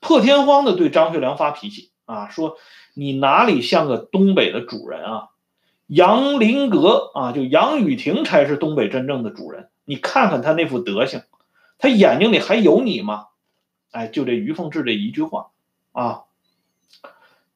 [0.00, 2.56] 破天荒的对张学良发脾气啊，说
[2.94, 5.28] 你哪里像个东北的主人啊？
[5.88, 9.68] 杨林阁啊，就杨雨婷才是东北真正的主人。
[9.84, 11.22] 你看看他那副德行。
[11.78, 13.26] 他眼睛里还有你吗？
[13.90, 15.50] 哎，就这于凤至这一句话
[15.92, 16.24] 啊，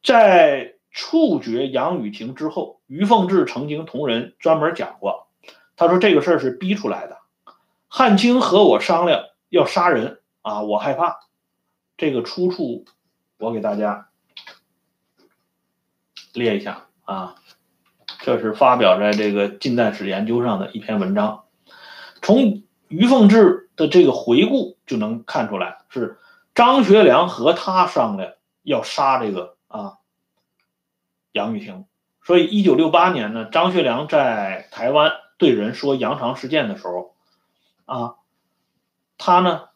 [0.03, 5.27] 在处决杨雨婷之后，于凤至曾经同人专门讲过，
[5.75, 7.17] 他说这个事儿是逼出来的。
[7.87, 11.19] 汉卿和我商量要杀人啊，我害怕。
[11.97, 12.85] 这个出处
[13.37, 14.09] 我给大家
[16.33, 17.35] 列一下啊，
[18.21, 21.43] 这是发表在这个近代史研究上的一篇文章，
[22.21, 23.69] 从于凤至。
[23.77, 26.19] 的这个回顾就能看出来，是
[26.53, 29.93] 张学良和他商量要杀这个啊
[31.31, 31.85] 杨玉婷，
[32.21, 37.15] 所以一九六八年呢，张学良在台湾对人说杨长事件的时候，
[37.85, 38.15] 啊，
[39.17, 39.69] 他呢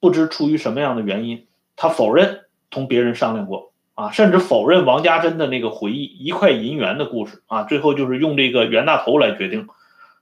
[0.00, 1.46] 不知出于什么样的原因，
[1.76, 9.68] 他否认同别人商量过啊，甚至否认王家珍的那个回忆一块银元的故事啊，最后就是用这个袁大头来决定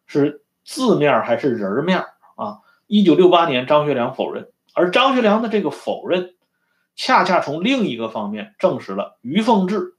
[0.04, 2.04] 是字面还是人面。
[2.36, 6.36] 啊，一九六八年，张学良否认，而张学良的这个否认，
[6.94, 9.96] 恰恰从另一个方面证实了于凤至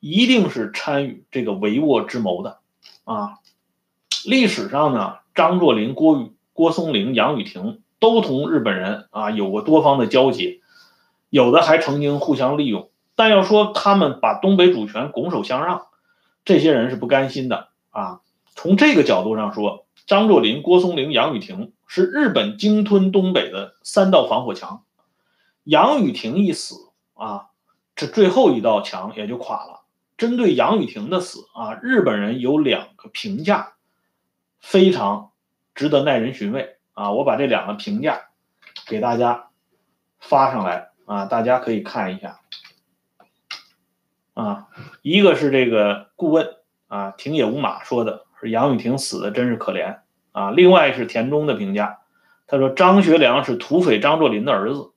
[0.00, 2.60] 一定是参与这个帷幄之谋的。
[3.04, 3.34] 啊，
[4.24, 10.62] 历史上呢，张作霖、郭雨、郭松龄、杨雨婷都同日本人啊有过多方的交集，
[11.28, 12.90] 有的还曾经互相利用。
[13.14, 15.82] 但要说他们把东北主权拱手相让，
[16.44, 18.22] 这些人是不甘心的啊。
[18.54, 19.82] 从这个角度上说。
[20.06, 24.84] 张作霖、郭松龄、杨雨婷是日本鲸吞东北的三道防火墙，
[25.62, 26.74] 杨雨婷一死
[27.14, 27.46] 啊，
[27.96, 29.84] 这最后一道墙也就垮了。
[30.18, 33.76] 针对杨雨婷的死啊，日本人有两个评价，
[34.60, 35.30] 非常
[35.74, 37.12] 值得耐人寻味啊。
[37.12, 38.28] 我把这两个评价
[38.86, 39.48] 给大家
[40.20, 42.40] 发上来啊，大家可以看一下
[44.34, 44.66] 啊。
[45.00, 46.56] 一个是这个顾问
[46.88, 48.26] 啊，庭野无马说的。
[48.50, 49.98] 杨雨婷死的真是可怜
[50.32, 50.50] 啊！
[50.50, 52.00] 另外是田中的评价，
[52.46, 54.92] 他说张学良是土匪张作霖的儿子，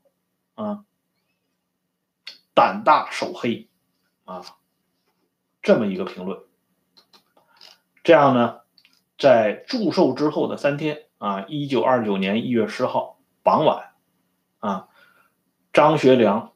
[0.56, 0.84] 啊，
[2.54, 3.68] 胆大手黑，
[4.26, 4.42] 啊，
[5.62, 6.40] 这么一个评论。
[8.04, 8.62] 这样呢，
[9.18, 13.92] 在祝寿之后的三天啊，一九二九年一月十号傍晚，
[14.60, 14.88] 啊，
[15.74, 16.54] 张学良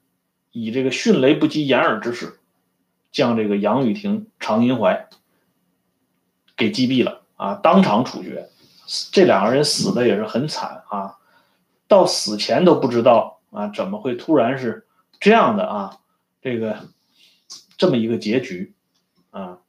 [0.51, 2.39] 以这个迅雷不及掩耳之势，
[3.11, 5.09] 将这个杨雨婷、常荫槐
[6.55, 8.47] 给击毙了啊，当场处决。
[9.11, 11.15] 这两个人死的也是很惨啊，
[11.87, 14.85] 到死前都不知道啊，怎么会突然是
[15.19, 15.97] 这样的啊？
[16.41, 16.77] 这个
[17.77, 18.73] 这么一个结局
[19.29, 19.59] 啊。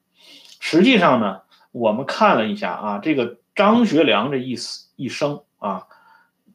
[0.59, 5.87] 实际上呢，我们看了一下啊，这个张学良这一死一生啊，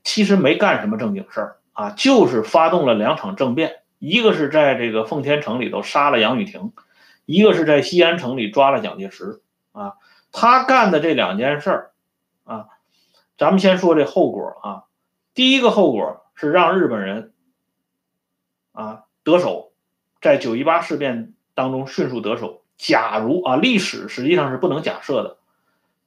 [0.03, 6.73] 其实没干什么正经事儿啊，就是发动了两场政变，一个是在这个奉天城里头杀了杨雨婷，
[7.25, 9.41] 一个是在西安城里抓了蒋介石
[9.72, 9.93] 啊。
[10.40, 11.91] 他干的这两件事儿。
[12.43, 12.67] 啊，
[13.40, 14.83] 咱们先说这后果啊。
[15.33, 17.33] 第一个后果是让日本人
[18.72, 19.72] 啊得手，
[20.22, 22.61] 在九一八事变当中迅速得手。
[22.77, 25.38] 假如啊，历史实际上是不能假设的，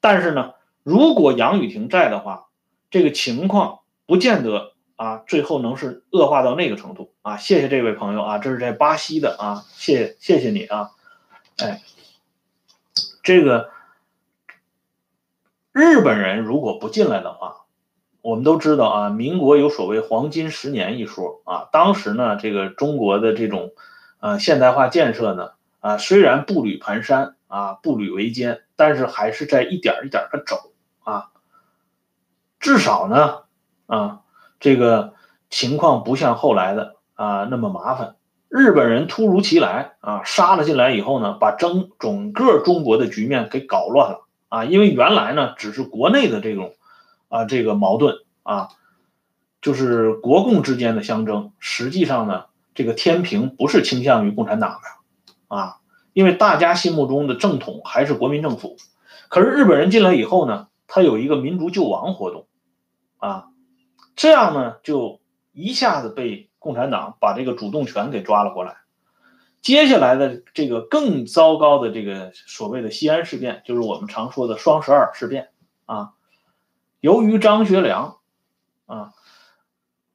[0.00, 2.46] 但是呢，如果杨雨婷在的话，
[2.88, 7.36] 这个情况不见得啊，最后能是恶化到那个程度啊。
[7.36, 10.92] 谢谢这位朋友啊，这是在巴西的啊，谢谢谢你啊，
[11.58, 11.82] 哎，
[13.24, 13.72] 这个。
[15.80, 17.62] 日本人如果不进来的话，
[18.20, 21.70] 我们都知道啊，民国有所谓“黄金十年”一说啊。
[21.72, 23.72] 当时呢，这个中国的这种
[24.20, 30.70] 呃现代化建设呢啊，虽然步履蹒跚啊，步履维艰，但是还是在一点一点的走
[31.02, 31.30] 啊。
[32.58, 33.38] 至少呢
[33.86, 34.20] 啊，
[34.60, 35.14] 这个
[35.48, 38.16] 情况不像后来的啊那么麻烦。
[38.50, 44.26] 日本人突如其来啊，杀了进来以后呢，把整整个中国的局面给搞乱了。
[44.50, 46.74] 啊，因为原来呢只是国内的这种
[47.28, 48.68] 啊这个矛盾啊，
[49.62, 51.52] 就是国共之间的相争。
[51.58, 55.76] 实际上呢，这个天平不是倾向于共产党的啊，
[56.12, 58.76] 因为大家心目中的正统还是国民政府。
[59.28, 62.48] 可是日本人进来以后呢，他有一个民族救亡活动
[63.18, 63.46] 啊，
[64.16, 65.20] 这样呢就
[65.52, 68.79] 一下子被共产党把这个主动权给抓了过来。
[69.62, 75.50] 接下来的这个更糟糕的这个所谓的西安事变，就是我们常说的双十二事变
[75.84, 76.12] 啊。
[77.00, 78.16] 由于张学良
[78.86, 79.12] 啊，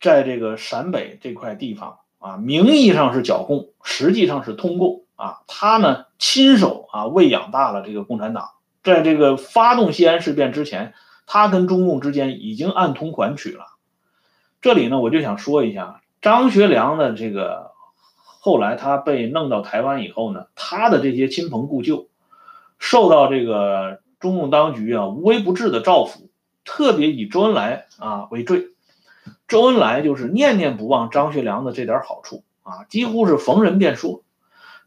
[0.02, 5.42] 在这个陕北这块地方啊，名义上是剿共，实际上是通共啊。
[5.46, 8.50] 他呢，亲手啊喂养大了这个共产党。
[8.84, 10.96] 在这个发动西安事变之前，
[11.28, 13.66] 他跟中共之间已经暗通款曲了。
[14.60, 17.75] 这里呢，我就想说一下张学良的这个。
[18.46, 22.10] 后来他被弄到台湾以后呢，他的这些亲朋故旧，
[22.78, 26.30] 受到这个中共当局啊无微不至的照拂，
[26.64, 28.68] 特别以周恩来啊为最。
[29.48, 34.22] 周恩来就是念念不忘张学良的这点好处啊，几乎是逢人便说。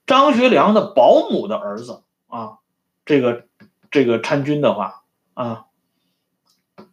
[0.06, 2.58] 张学良的保姆的儿子啊，
[3.04, 3.46] 这个
[3.90, 5.02] 这个参军的话
[5.34, 5.64] 啊，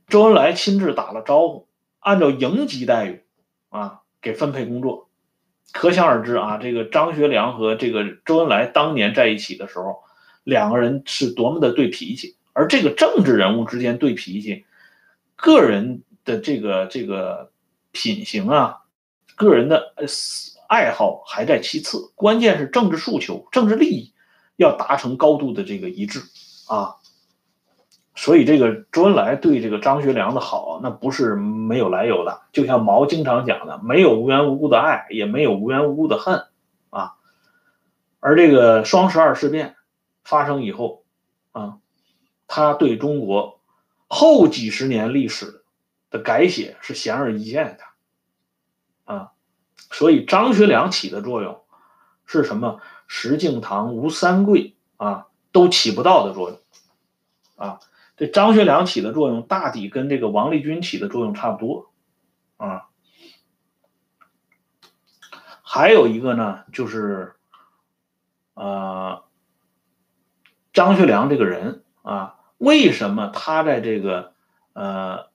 [0.08, 1.68] 周恩来亲自打了招呼，
[2.00, 3.24] 按照营级待遇
[3.70, 5.05] 啊给分配工作。
[5.72, 10.04] 可想而知啊，这个张学良和这个周恩来当年在一起的时候，
[10.44, 12.36] 两个人是多么的对脾气。
[12.54, 14.66] 而这个政治人物之间对脾气，
[15.36, 17.52] 个人的这个这个
[17.92, 18.84] 品行啊，
[19.36, 19.94] 个人的
[20.70, 24.14] 爱好还在其次，关键是政治诉求、政治利益
[24.56, 26.22] 要达成高度的这个一致
[26.70, 26.96] 啊。
[28.18, 32.44] 所以，这个周恩来对这个张学良的好，那不是没有来由的。
[32.54, 36.46] 就像毛经常讲的，没有无缘无故的爱，也没有无缘无故的恨，
[36.90, 37.16] 啊。
[38.22, 39.76] 而这个双十二事变
[40.24, 41.04] 发生以后，
[41.52, 41.80] 啊，
[42.48, 43.60] 他对中国
[44.08, 45.66] 后几十年历史
[46.10, 49.32] 的改写是显而易见的，啊。
[49.92, 51.62] 所以，张学良起的作用
[52.26, 52.80] 是什么？
[53.08, 56.60] 石敬瑭、吴三桂啊，都起不到的作用，
[57.58, 57.82] 啊。
[58.18, 61.92] 这张学良起的作用，大抵跟这个王立军起的作用差不多，
[62.58, 62.88] 啊，
[65.62, 67.34] 还有一个呢，就是，
[68.54, 69.24] 呃，
[70.72, 74.34] 张学良这个人啊，为什么他在这个
[74.72, 75.28] 呃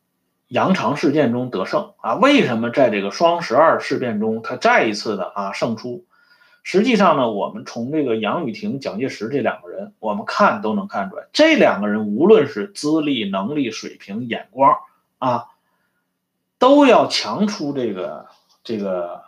[0.49, 2.15] 杨长事件中得胜啊？
[2.15, 6.07] 为什么在这个双十二事变中他再一次的啊胜出？
[6.63, 14.77] 实际上呢，我们从这个杨雨婷、蒋介石这两个人，我们看都能看出来，这两个人无论是资历、能力、水平、眼光
[15.19, 15.47] 啊，
[16.59, 18.27] 都要强出这个
[18.63, 19.23] 这个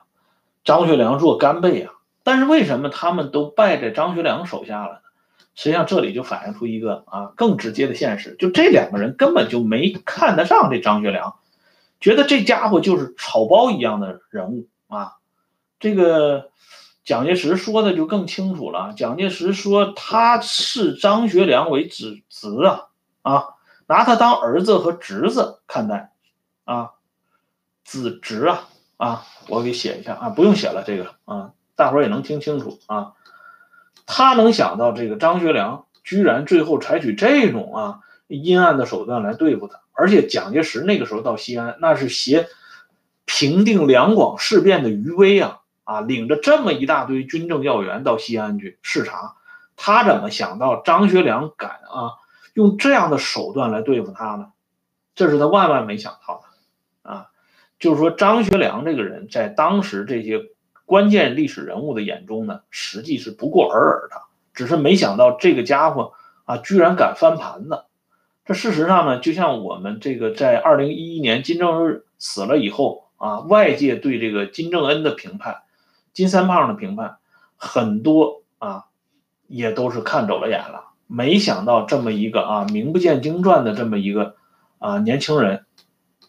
[0.62, 1.94] 张学良若干倍啊。
[2.22, 5.00] 但是为什么他们都败在张学良手下了呢？
[5.54, 11.36] 实际上这里就反映出一个啊更直接的现实，就这两个人根本就没看得上这张学良，
[11.98, 15.14] 觉得这家伙就是草包一样的人物啊，
[15.80, 16.50] 这个。
[17.04, 18.94] 蒋介石说的就更清楚了。
[18.96, 22.88] 蒋介石说他视张学良为子侄啊
[23.22, 23.44] 啊，
[23.86, 26.12] 拿他当儿子和侄子看待，
[26.64, 26.90] 啊，
[27.84, 33.12] 子侄啊啊，我给写一下啊，不用写了这个啊，大伙儿也能听清楚啊。
[34.06, 42.48] 他能想到这个张学良居然最后采取这种啊阴暗的手段来对付他，而且蒋介石那个时候到西安，那是携
[43.24, 49.36] 平定两广事变的余威啊啊，领着这么一大堆军政要员到西安去视察，
[49.76, 52.18] 他怎么想到张学良敢啊
[52.54, 54.52] 用这样的手段来对付他呢？
[55.14, 57.28] 这是他万万没想到的啊！
[57.78, 60.50] 就是说张学良这个人在当时这些。
[60.84, 64.16] 关键历史人物的眼中呢，实际是不过尔尔的，
[64.52, 66.12] 只是没想到这个家伙
[66.44, 67.84] 啊，居然敢翻盘子。
[68.44, 75.62] 这事实上呢，就像我们这个在二零一一年金正日死了以后啊，外界对这个金正恩的评判、
[76.12, 77.18] 金三胖的评判，
[77.56, 78.84] 很多啊，
[79.46, 80.92] 也都是看走了眼了。
[81.06, 84.36] 没想到这么一个啊名不见经传的这么一个
[84.78, 85.66] 啊年轻人，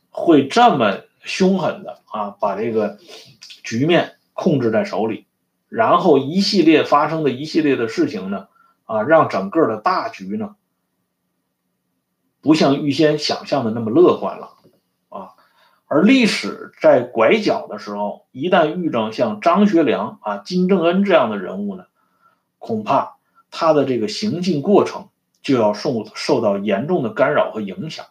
[0.09, 2.97] 会这么凶狠的啊把这个
[3.63, 4.15] 局面。
[4.35, 5.27] 控制在手里，
[5.69, 8.47] 然后一系列发生的一系列的事情呢，
[8.85, 10.55] 啊，让整个的大局呢，
[12.41, 14.52] 不像预先想象的那么乐观了，
[15.93, 21.85] 而历史在拐角的时候，一旦遇上像张学良啊、金正恩这样的人物呢，
[22.57, 23.17] 恐怕
[23.51, 25.09] 他的这个行进过程
[25.43, 28.07] 就要受受到严重的干扰和影响。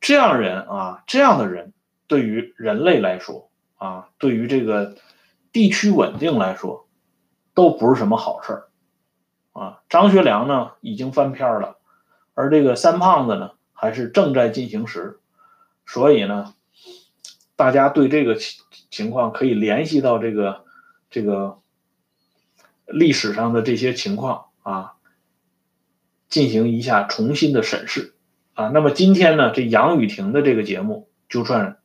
[0.00, 1.72] 这样人啊，这样的人
[2.06, 4.96] 对于人类来说啊，对于这个。
[5.52, 6.86] 地区稳定来说，
[7.54, 8.68] 都不是什么好事儿，
[9.52, 11.76] 啊，张学良呢已经翻篇了，
[12.34, 15.18] 而这个三胖子呢还是正在进行时，
[15.84, 16.54] 所以呢，
[17.60, 20.64] 大家对这个情情况可以联系到这个
[21.10, 21.58] 这个
[22.86, 24.94] 历史上的这些情况啊，
[26.30, 28.14] 进行一下重新的审视，
[28.54, 31.76] 啊，那么今天呢，这杨雨婷的这个节目就算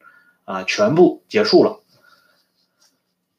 [0.45, 1.81] 啊全部结束了。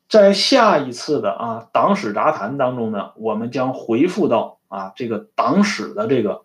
[0.06, 6.44] 在下一次的啊党史杂谈当中呢，我们将回复到啊这个党史的这个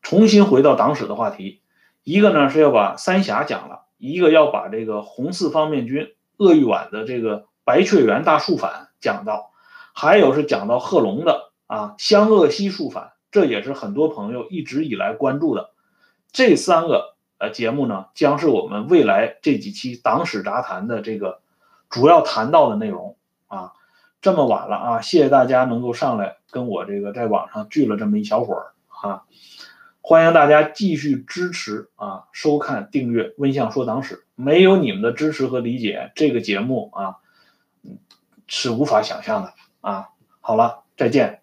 [0.00, 1.60] 重新回到党史的话题。
[2.04, 9.50] 一个呢是要把三峡讲了，一个要把这个红四方面军鄂豫皖的这个白雀园大肃反讲到，
[9.94, 15.70] 还有是讲到贺龙的啊湘鄂西肃反，这也是很多朋友一直以来关注的。
[16.32, 21.40] 这三个呃节目呢，将是我们未来这几期党史杂谈的这个。
[21.88, 23.16] 主要谈到的内容
[23.46, 23.70] 啊，
[24.20, 29.22] 这么晚了啊，谢谢大家能够上来跟我这个在网上聚了这么一小会儿啊，
[30.08, 37.16] 欢迎大家继续支持啊，收看订阅《温相说党史》，没有你们的支持和理解，这个节目啊
[38.46, 40.10] 是无法想象的啊。
[40.40, 41.40] 好了，再见。